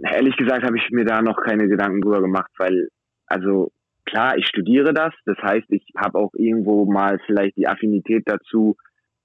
Ehrlich 0.02 0.36
gesagt 0.36 0.64
habe 0.64 0.78
ich 0.78 0.90
mir 0.90 1.04
da 1.04 1.20
noch 1.20 1.36
keine 1.42 1.68
Gedanken 1.68 2.00
drüber 2.00 2.22
gemacht, 2.22 2.50
weil, 2.56 2.88
also 3.26 3.70
klar, 4.06 4.38
ich 4.38 4.46
studiere 4.46 4.94
das. 4.94 5.12
Das 5.26 5.36
heißt, 5.42 5.66
ich 5.68 5.84
habe 5.96 6.18
auch 6.18 6.30
irgendwo 6.34 6.90
mal 6.90 7.18
vielleicht 7.26 7.56
die 7.56 7.68
Affinität 7.68 8.22
dazu, 8.24 8.76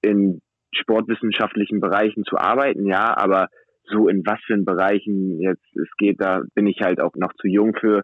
in 0.02 0.40
sportwissenschaftlichen 0.72 1.80
Bereichen 1.80 2.24
zu 2.24 2.36
arbeiten, 2.36 2.86
ja, 2.86 3.16
aber 3.16 3.48
so 3.84 4.08
in 4.08 4.22
was 4.26 4.38
für 4.46 4.58
Bereichen 4.58 5.40
jetzt 5.40 5.64
es 5.76 5.88
geht, 5.96 6.20
da 6.20 6.42
bin 6.54 6.66
ich 6.66 6.80
halt 6.82 7.00
auch 7.00 7.14
noch 7.16 7.32
zu 7.34 7.48
jung 7.48 7.74
für 7.74 8.02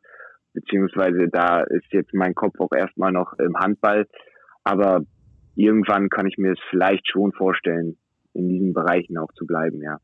beziehungsweise 0.55 1.29
da 1.29 1.62
ist 1.62 1.93
jetzt 1.93 2.15
mein 2.15 2.35
Kopf 2.35 2.55
auch 2.59 2.73
erstmal 2.75 3.12
noch 3.12 3.35
im 3.39 3.57
Handball. 3.57 4.07
Aber 4.62 5.03
irgendwann 5.57 6.09
kann 6.09 6.27
ich 6.27 6.39
mir 6.39 6.53
es 6.53 6.61
vielleicht 6.71 7.11
schon 7.11 7.33
vorstellen, 7.33 7.99
in 8.33 8.49
diesen 8.49 8.73
Bereichen 8.73 9.19
auch 9.19 9.33
zu 9.35 9.47
bleiben, 9.47 9.83
ja. 9.83 9.99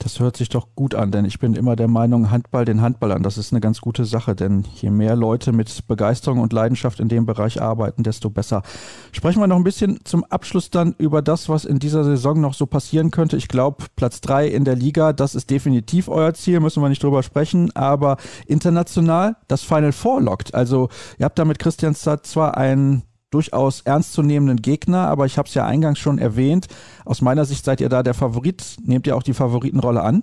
Das 0.00 0.20
hört 0.20 0.36
sich 0.36 0.48
doch 0.48 0.68
gut 0.76 0.94
an, 0.94 1.10
denn 1.10 1.24
ich 1.24 1.40
bin 1.40 1.54
immer 1.54 1.74
der 1.74 1.88
Meinung, 1.88 2.30
Handball 2.30 2.64
den 2.64 2.80
Handballern, 2.80 3.24
das 3.24 3.36
ist 3.36 3.52
eine 3.52 3.60
ganz 3.60 3.80
gute 3.80 4.04
Sache, 4.04 4.36
denn 4.36 4.64
je 4.76 4.90
mehr 4.90 5.16
Leute 5.16 5.50
mit 5.50 5.88
Begeisterung 5.88 6.38
und 6.38 6.52
Leidenschaft 6.52 7.00
in 7.00 7.08
dem 7.08 7.26
Bereich 7.26 7.60
arbeiten, 7.60 8.04
desto 8.04 8.30
besser. 8.30 8.62
Sprechen 9.10 9.40
wir 9.40 9.48
noch 9.48 9.56
ein 9.56 9.64
bisschen 9.64 9.98
zum 10.04 10.22
Abschluss 10.22 10.70
dann 10.70 10.94
über 10.98 11.20
das, 11.20 11.48
was 11.48 11.64
in 11.64 11.80
dieser 11.80 12.04
Saison 12.04 12.40
noch 12.40 12.54
so 12.54 12.66
passieren 12.66 13.10
könnte. 13.10 13.36
Ich 13.36 13.48
glaube, 13.48 13.86
Platz 13.96 14.20
drei 14.20 14.46
in 14.46 14.64
der 14.64 14.76
Liga, 14.76 15.12
das 15.12 15.34
ist 15.34 15.50
definitiv 15.50 16.08
euer 16.08 16.32
Ziel, 16.32 16.60
müssen 16.60 16.80
wir 16.80 16.88
nicht 16.88 17.02
drüber 17.02 17.24
sprechen, 17.24 17.74
aber 17.74 18.18
international 18.46 19.36
das 19.48 19.62
Final 19.62 19.92
Four 19.92 20.20
lockt. 20.20 20.54
Also 20.54 20.90
ihr 21.18 21.24
habt 21.24 21.40
da 21.40 21.44
mit 21.44 21.58
Christian 21.58 21.96
Stadt 21.96 22.24
zwar 22.24 22.56
einen 22.56 23.02
durchaus 23.30 23.82
ernstzunehmenden 23.82 24.56
Gegner, 24.56 25.08
aber 25.08 25.26
ich 25.26 25.38
habe 25.38 25.46
es 25.46 25.54
ja 25.54 25.66
eingangs 25.66 25.98
schon 25.98 26.18
erwähnt. 26.18 26.66
Aus 27.04 27.22
meiner 27.22 27.44
Sicht 27.44 27.64
seid 27.64 27.80
ihr 27.80 27.88
da 27.88 28.02
der 28.02 28.14
Favorit. 28.14 28.76
Nehmt 28.84 29.06
ihr 29.06 29.16
auch 29.16 29.22
die 29.22 29.34
Favoritenrolle 29.34 30.02
an? 30.02 30.22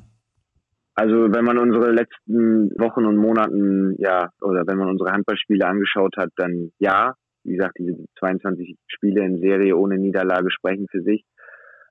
Also 0.95 1.34
wenn 1.34 1.43
man 1.43 1.58
unsere 1.58 1.91
letzten 1.91 2.72
Wochen 2.80 3.06
und 3.06 3.18
Monaten, 3.18 3.95
ja, 3.97 4.30
oder 4.41 4.64
wenn 4.66 4.78
man 4.78 4.89
unsere 4.89 5.12
Handballspiele 5.12 5.66
angeschaut 5.66 6.16
hat, 6.18 6.30
dann 6.38 6.72
ja. 6.80 7.14
Wie 7.43 7.58
gesagt, 7.58 7.76
diese 7.78 8.06
22 8.18 8.76
Spiele 8.88 9.24
in 9.24 9.39
Serie 9.39 9.78
ohne 9.78 9.99
Niederlage 9.99 10.49
sprechen 10.49 10.88
für 10.89 11.03
sich. 11.03 11.24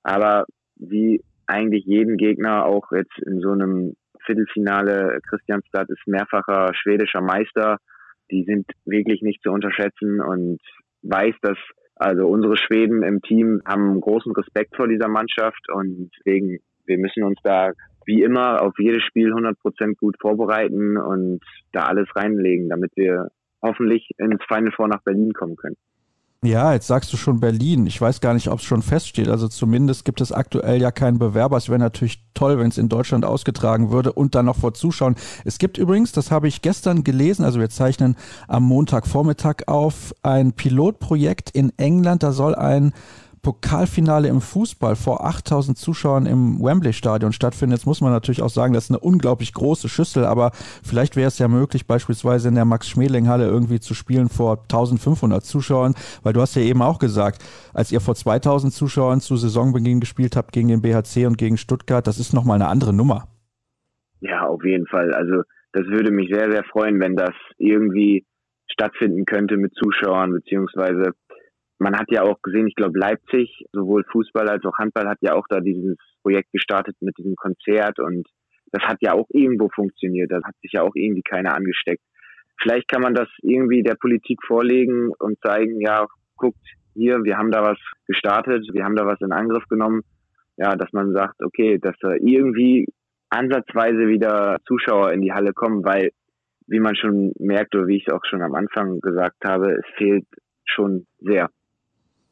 Aber 0.02 0.46
wie 0.74 1.22
eigentlich 1.46 1.84
jeden 1.84 2.16
Gegner, 2.16 2.64
auch 2.64 2.90
jetzt 2.90 3.16
in 3.24 3.40
so 3.40 3.50
einem 3.50 3.94
Viertelfinale, 4.26 5.20
Christianstad 5.28 5.88
ist 5.90 6.06
mehrfacher 6.06 6.72
schwedischer 6.74 7.20
Meister. 7.20 7.76
Die 8.30 8.44
sind 8.44 8.66
wirklich 8.84 9.22
nicht 9.22 9.42
zu 9.42 9.50
unterschätzen 9.50 10.20
und 10.20 10.60
weiß, 11.04 11.34
dass 11.42 11.58
also 11.96 12.26
unsere 12.26 12.56
Schweden 12.56 13.02
im 13.02 13.22
Team 13.22 13.62
haben 13.64 14.00
großen 14.00 14.32
Respekt 14.32 14.74
vor 14.76 14.88
dieser 14.88 15.08
Mannschaft 15.08 15.70
und 15.72 16.10
deswegen, 16.18 16.58
wir 16.86 16.98
müssen 16.98 17.22
uns 17.22 17.38
da 17.44 17.72
wie 18.06 18.22
immer 18.22 18.60
auf 18.62 18.74
jedes 18.78 19.02
Spiel 19.04 19.28
100 19.28 19.58
Prozent 19.58 19.98
gut 19.98 20.16
vorbereiten 20.20 20.96
und 20.98 21.40
da 21.72 21.84
alles 21.84 22.08
reinlegen, 22.14 22.68
damit 22.68 22.90
wir 22.96 23.28
hoffentlich 23.62 24.10
ins 24.18 24.42
Final 24.46 24.72
Four 24.72 24.88
nach 24.88 25.02
Berlin 25.02 25.32
kommen 25.32 25.56
können. 25.56 25.76
Ja, 26.44 26.74
jetzt 26.74 26.86
sagst 26.88 27.10
du 27.10 27.16
schon 27.16 27.40
Berlin. 27.40 27.86
Ich 27.86 27.98
weiß 27.98 28.20
gar 28.20 28.34
nicht, 28.34 28.48
ob 28.48 28.58
es 28.58 28.66
schon 28.66 28.82
feststeht. 28.82 29.28
Also 29.28 29.48
zumindest 29.48 30.04
gibt 30.04 30.20
es 30.20 30.30
aktuell 30.30 30.78
ja 30.78 30.90
keinen 30.90 31.18
Bewerber. 31.18 31.56
Es 31.56 31.70
wäre 31.70 31.78
natürlich 31.78 32.22
toll, 32.34 32.58
wenn 32.58 32.68
es 32.68 32.76
in 32.76 32.90
Deutschland 32.90 33.24
ausgetragen 33.24 33.90
würde 33.90 34.12
und 34.12 34.34
dann 34.34 34.44
noch 34.44 34.56
vor 34.56 34.74
Zuschauern. 34.74 35.16
Es 35.46 35.56
gibt 35.56 35.78
übrigens, 35.78 36.12
das 36.12 36.30
habe 36.30 36.46
ich 36.46 36.60
gestern 36.60 37.02
gelesen, 37.02 37.46
also 37.46 37.60
wir 37.60 37.70
zeichnen 37.70 38.16
am 38.46 38.64
Montagvormittag 38.64 39.68
auf, 39.68 40.14
ein 40.22 40.52
Pilotprojekt 40.52 41.48
in 41.48 41.72
England. 41.78 42.22
Da 42.22 42.32
soll 42.32 42.54
ein 42.54 42.92
Pokalfinale 43.44 44.26
im 44.26 44.40
Fußball 44.40 44.96
vor 44.96 45.24
8000 45.24 45.78
Zuschauern 45.78 46.26
im 46.26 46.58
Wembley-Stadion 46.60 47.32
stattfindet. 47.32 47.78
Jetzt 47.78 47.86
muss 47.86 48.00
man 48.00 48.10
natürlich 48.10 48.42
auch 48.42 48.48
sagen, 48.48 48.72
das 48.74 48.84
ist 48.84 48.90
eine 48.90 48.98
unglaublich 48.98 49.52
große 49.54 49.88
Schüssel, 49.88 50.24
aber 50.24 50.50
vielleicht 50.82 51.14
wäre 51.14 51.28
es 51.28 51.38
ja 51.38 51.46
möglich, 51.46 51.86
beispielsweise 51.86 52.48
in 52.48 52.56
der 52.56 52.64
Max-Schmeling-Halle 52.64 53.46
irgendwie 53.46 53.78
zu 53.78 53.94
spielen 53.94 54.28
vor 54.28 54.62
1500 54.62 55.44
Zuschauern, 55.44 55.94
weil 56.24 56.32
du 56.32 56.40
hast 56.40 56.56
ja 56.56 56.62
eben 56.62 56.82
auch 56.82 56.98
gesagt, 56.98 57.44
als 57.72 57.92
ihr 57.92 58.00
vor 58.00 58.16
2000 58.16 58.72
Zuschauern 58.72 59.20
zu 59.20 59.36
Saisonbeginn 59.36 60.00
gespielt 60.00 60.34
habt 60.34 60.52
gegen 60.52 60.68
den 60.68 60.82
BHC 60.82 61.26
und 61.26 61.38
gegen 61.38 61.56
Stuttgart, 61.56 62.06
das 62.06 62.18
ist 62.18 62.32
nochmal 62.32 62.56
eine 62.56 62.68
andere 62.68 62.92
Nummer. 62.92 63.28
Ja, 64.20 64.46
auf 64.46 64.64
jeden 64.64 64.86
Fall. 64.86 65.12
Also 65.12 65.42
das 65.72 65.84
würde 65.86 66.10
mich 66.10 66.30
sehr, 66.32 66.50
sehr 66.50 66.64
freuen, 66.64 67.00
wenn 67.00 67.14
das 67.14 67.34
irgendwie 67.58 68.24
stattfinden 68.74 69.24
könnte 69.24 69.56
mit 69.56 69.72
Zuschauern, 69.74 70.32
beziehungsweise 70.32 71.12
man 71.78 71.96
hat 71.96 72.10
ja 72.10 72.22
auch 72.22 72.40
gesehen, 72.42 72.66
ich 72.68 72.74
glaube 72.74 72.98
Leipzig, 72.98 73.64
sowohl 73.72 74.04
Fußball 74.10 74.48
als 74.48 74.64
auch 74.64 74.76
Handball 74.78 75.08
hat 75.08 75.18
ja 75.20 75.34
auch 75.34 75.46
da 75.48 75.60
dieses 75.60 75.96
Projekt 76.22 76.52
gestartet 76.52 76.96
mit 77.00 77.16
diesem 77.18 77.34
Konzert 77.36 77.98
und 77.98 78.26
das 78.72 78.82
hat 78.84 78.98
ja 79.00 79.12
auch 79.12 79.26
irgendwo 79.30 79.68
funktioniert. 79.68 80.30
Da 80.32 80.40
hat 80.42 80.56
sich 80.60 80.72
ja 80.72 80.82
auch 80.82 80.94
irgendwie 80.94 81.22
keiner 81.22 81.54
angesteckt. 81.54 82.02
Vielleicht 82.60 82.88
kann 82.88 83.02
man 83.02 83.14
das 83.14 83.28
irgendwie 83.42 83.82
der 83.82 83.94
Politik 83.94 84.40
vorlegen 84.46 85.10
und 85.18 85.38
zeigen, 85.42 85.80
ja, 85.80 86.06
guckt 86.36 86.64
hier, 86.94 87.24
wir 87.24 87.36
haben 87.36 87.50
da 87.50 87.62
was 87.62 87.78
gestartet, 88.06 88.66
wir 88.72 88.84
haben 88.84 88.96
da 88.96 89.06
was 89.06 89.20
in 89.20 89.32
Angriff 89.32 89.64
genommen. 89.68 90.02
Ja, 90.56 90.76
dass 90.76 90.92
man 90.92 91.12
sagt, 91.12 91.42
okay, 91.42 91.78
dass 91.78 91.96
da 92.00 92.12
irgendwie 92.12 92.86
ansatzweise 93.28 94.06
wieder 94.06 94.58
Zuschauer 94.66 95.12
in 95.12 95.20
die 95.20 95.32
Halle 95.32 95.52
kommen, 95.52 95.84
weil, 95.84 96.10
wie 96.68 96.78
man 96.78 96.94
schon 96.94 97.32
merkt 97.38 97.74
oder 97.74 97.88
wie 97.88 97.96
ich 97.96 98.06
es 98.06 98.12
auch 98.12 98.24
schon 98.24 98.42
am 98.42 98.54
Anfang 98.54 99.00
gesagt 99.00 99.44
habe, 99.44 99.72
es 99.72 99.86
fehlt 99.96 100.26
schon 100.64 101.06
sehr. 101.18 101.48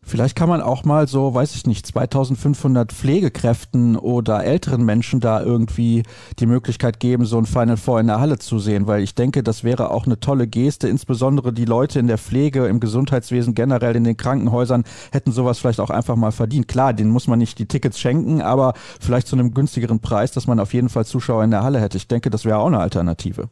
Vielleicht 0.05 0.37
kann 0.37 0.49
man 0.49 0.61
auch 0.61 0.85
mal 0.85 1.07
so, 1.07 1.33
weiß 1.33 1.55
ich 1.55 1.67
nicht, 1.67 1.87
2500 1.87 2.93
Pflegekräften 2.93 3.97
oder 3.97 4.45
älteren 4.45 4.85
Menschen 4.85 5.21
da 5.21 5.41
irgendwie 5.41 6.03
die 6.41 6.47
Möglichkeit 6.47 6.99
geben, 6.99 7.25
so 7.25 7.39
ein 7.39 7.47
Final 7.47 7.77
Four 7.77 8.01
in 8.01 8.09
der 8.09 8.21
Halle 8.21 8.39
zu 8.39 8.59
sehen, 8.59 8.89
weil 8.89 9.03
ich 9.03 9.15
denke, 9.15 9.45
das 9.45 9.63
wäre 9.63 9.91
auch 9.91 10.05
eine 10.05 10.19
tolle 10.19 10.49
Geste. 10.49 10.89
Insbesondere 10.89 11.53
die 11.53 11.67
Leute 11.67 12.01
in 12.01 12.09
der 12.09 12.19
Pflege, 12.19 12.67
im 12.67 12.81
Gesundheitswesen 12.81 13.55
generell, 13.55 13.95
in 13.95 14.03
den 14.03 14.17
Krankenhäusern 14.17 14.83
hätten 15.13 15.31
sowas 15.31 15.61
vielleicht 15.61 15.81
auch 15.81 15.91
einfach 15.91 16.17
mal 16.17 16.33
verdient. 16.33 16.67
Klar, 16.67 16.93
denen 16.95 17.11
muss 17.11 17.29
man 17.29 17.39
nicht 17.39 17.61
die 17.61 17.67
Tickets 17.67 18.01
schenken, 18.01 18.43
aber 18.43 18.75
vielleicht 19.01 19.29
zu 19.29 19.37
einem 19.37 19.55
günstigeren 19.55 20.01
Preis, 20.01 20.33
dass 20.33 20.49
man 20.49 20.59
auf 20.59 20.75
jeden 20.75 20.89
Fall 20.89 21.07
Zuschauer 21.07 21.45
in 21.45 21.53
der 21.53 21.63
Halle 21.63 21.81
hätte. 21.81 21.97
Ich 21.97 22.09
denke, 22.09 22.29
das 22.29 22.45
wäre 22.45 22.59
auch 22.59 22.67
eine 22.67 22.81
Alternative. 22.81 23.49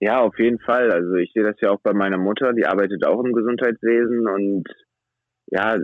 Ja, 0.00 0.20
auf 0.20 0.38
jeden 0.38 0.58
Fall. 0.58 0.90
Also 0.90 1.14
ich 1.14 1.32
sehe 1.34 1.44
das 1.44 1.56
ja 1.60 1.70
auch 1.70 1.80
bei 1.82 1.92
meiner 1.92 2.18
Mutter, 2.18 2.52
die 2.54 2.66
arbeitet 2.66 3.06
auch 3.06 3.22
im 3.22 3.32
Gesundheitswesen 3.32 4.26
und 4.26 4.64
ja, 5.54 5.78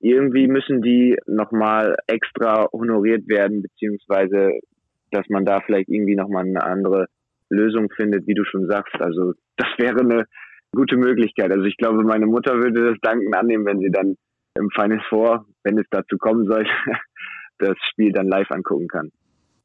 irgendwie 0.00 0.46
müssen 0.46 0.82
die 0.82 1.16
nochmal 1.26 1.96
extra 2.06 2.68
honoriert 2.72 3.26
werden, 3.26 3.62
beziehungsweise 3.62 4.60
dass 5.10 5.26
man 5.30 5.46
da 5.46 5.60
vielleicht 5.64 5.88
irgendwie 5.88 6.14
nochmal 6.14 6.44
eine 6.44 6.62
andere 6.62 7.06
Lösung 7.48 7.88
findet, 7.96 8.26
wie 8.26 8.34
du 8.34 8.44
schon 8.44 8.66
sagst. 8.66 8.94
Also 9.00 9.32
das 9.56 9.68
wäre 9.78 10.00
eine 10.00 10.24
gute 10.72 10.96
Möglichkeit. 10.96 11.50
Also 11.50 11.64
ich 11.64 11.78
glaube, 11.78 12.04
meine 12.04 12.26
Mutter 12.26 12.54
würde 12.56 12.90
das 12.90 12.98
Danken 13.00 13.34
annehmen, 13.34 13.64
wenn 13.64 13.80
sie 13.80 13.90
dann 13.90 14.16
im 14.58 14.68
Final 14.70 15.00
Four, 15.08 15.46
wenn 15.64 15.78
es 15.78 15.86
dazu 15.90 16.18
kommen 16.18 16.46
sollte, 16.46 16.70
das 17.58 17.76
Spiel 17.90 18.12
dann 18.12 18.28
live 18.28 18.50
angucken 18.50 18.88
kann. 18.88 19.10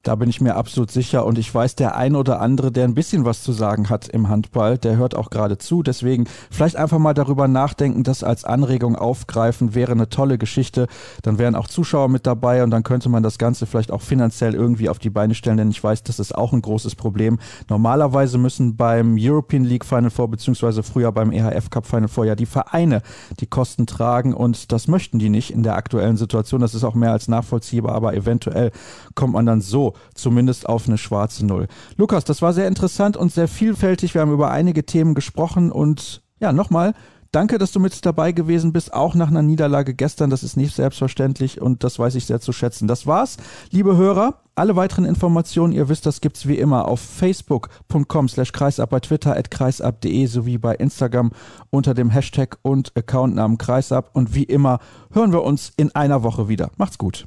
Da 0.03 0.15
bin 0.15 0.29
ich 0.29 0.41
mir 0.41 0.57
absolut 0.57 0.91
sicher 0.91 1.25
und 1.25 1.37
ich 1.37 1.55
weiß, 1.55 1.75
der 1.75 1.95
ein 1.95 2.17
oder 2.17 2.41
andere, 2.41 2.73
der 2.73 2.83
ein 2.83 2.93
bisschen 2.93 3.23
was 3.23 3.41
zu 3.41 3.53
sagen 3.53 3.89
hat 3.89 4.09
im 4.09 4.27
Handball, 4.27 4.77
der 4.77 4.97
hört 4.97 5.15
auch 5.15 5.29
gerade 5.29 5.57
zu. 5.57 5.81
Deswegen 5.81 6.25
vielleicht 6.51 6.75
einfach 6.75 6.99
mal 6.99 7.13
darüber 7.13 7.47
nachdenken, 7.47 8.03
das 8.03 8.21
als 8.21 8.43
Anregung 8.43 8.97
aufgreifen, 8.97 9.75
wäre 9.75 9.93
eine 9.93 10.09
tolle 10.09 10.37
Geschichte. 10.37 10.87
Dann 11.21 11.37
wären 11.37 11.55
auch 11.55 11.69
Zuschauer 11.69 12.09
mit 12.09 12.27
dabei 12.27 12.65
und 12.65 12.71
dann 12.71 12.83
könnte 12.83 13.07
man 13.07 13.23
das 13.23 13.37
Ganze 13.37 13.65
vielleicht 13.65 13.91
auch 13.91 14.01
finanziell 14.01 14.55
irgendwie 14.55 14.89
auf 14.89 14.99
die 14.99 15.09
Beine 15.09 15.35
stellen, 15.35 15.55
denn 15.55 15.71
ich 15.71 15.81
weiß, 15.81 16.03
das 16.03 16.19
ist 16.19 16.35
auch 16.35 16.51
ein 16.51 16.61
großes 16.61 16.95
Problem. 16.95 17.39
Normalerweise 17.69 18.37
müssen 18.37 18.75
beim 18.75 19.15
European 19.17 19.63
League 19.63 19.85
Final 19.85 20.09
Four 20.09 20.27
beziehungsweise 20.27 20.83
früher 20.83 21.13
beim 21.13 21.31
EHF 21.31 21.69
Cup 21.69 21.85
Final 21.85 22.09
Four 22.09 22.25
ja 22.25 22.35
die 22.35 22.45
Vereine 22.45 23.03
die 23.39 23.47
Kosten 23.47 23.87
tragen 23.87 24.33
und 24.33 24.73
das 24.73 24.89
möchten 24.89 25.17
die 25.17 25.29
nicht 25.29 25.51
in 25.51 25.63
der 25.63 25.77
aktuellen 25.77 26.17
Situation. 26.17 26.59
Das 26.59 26.75
ist 26.75 26.83
auch 26.83 26.93
mehr 26.93 27.13
als 27.13 27.29
nachvollziehbar, 27.29 27.95
aber 27.95 28.13
eventuell 28.15 28.71
kommt 29.15 29.31
man 29.31 29.45
dann 29.45 29.61
so 29.61 29.92
zumindest 30.13 30.67
auf 30.67 30.87
eine 30.87 30.97
schwarze 30.97 31.45
Null. 31.45 31.67
Lukas, 31.97 32.23
das 32.23 32.41
war 32.41 32.53
sehr 32.53 32.67
interessant 32.67 33.17
und 33.17 33.31
sehr 33.31 33.47
vielfältig. 33.47 34.13
Wir 34.13 34.21
haben 34.21 34.33
über 34.33 34.51
einige 34.51 34.85
Themen 34.85 35.13
gesprochen 35.15 35.71
und 35.71 36.21
ja, 36.39 36.51
nochmal 36.53 36.93
Danke, 37.33 37.57
dass 37.57 37.71
du 37.71 37.79
mit 37.79 38.05
dabei 38.05 38.31
gewesen 38.31 38.73
bist, 38.73 38.93
auch 38.93 39.15
nach 39.15 39.29
einer 39.29 39.41
Niederlage 39.41 39.95
gestern. 39.95 40.29
Das 40.29 40.43
ist 40.43 40.55
nicht 40.55 40.75
selbstverständlich 40.75 41.59
und 41.59 41.83
das 41.83 41.97
weiß 41.97 42.13
ich 42.13 42.27
sehr 42.27 42.39
zu 42.39 42.53
schätzen. 42.53 42.87
Das 42.87 43.07
war's, 43.07 43.37
liebe 43.71 43.97
Hörer. 43.97 44.35
Alle 44.53 44.75
weiteren 44.75 45.03
Informationen, 45.03 45.73
ihr 45.73 45.89
wisst, 45.89 46.05
das 46.05 46.21
gibt's 46.21 46.47
wie 46.47 46.59
immer 46.59 46.87
auf 46.87 46.99
facebook.com 46.99 48.29
slash 48.29 48.51
kreisab, 48.51 48.91
bei 48.91 48.99
Twitter 48.99 49.35
at 49.35 49.49
kreisab.de 49.49 50.27
sowie 50.27 50.59
bei 50.59 50.75
Instagram 50.75 51.31
unter 51.71 51.95
dem 51.95 52.11
Hashtag 52.11 52.59
und 52.61 52.95
Accountnamen 52.95 53.57
kreisab. 53.57 54.11
Und 54.13 54.35
wie 54.35 54.43
immer 54.43 54.77
hören 55.11 55.31
wir 55.31 55.41
uns 55.41 55.71
in 55.75 55.95
einer 55.95 56.21
Woche 56.21 56.49
wieder. 56.49 56.69
Macht's 56.77 56.99
gut. 56.99 57.25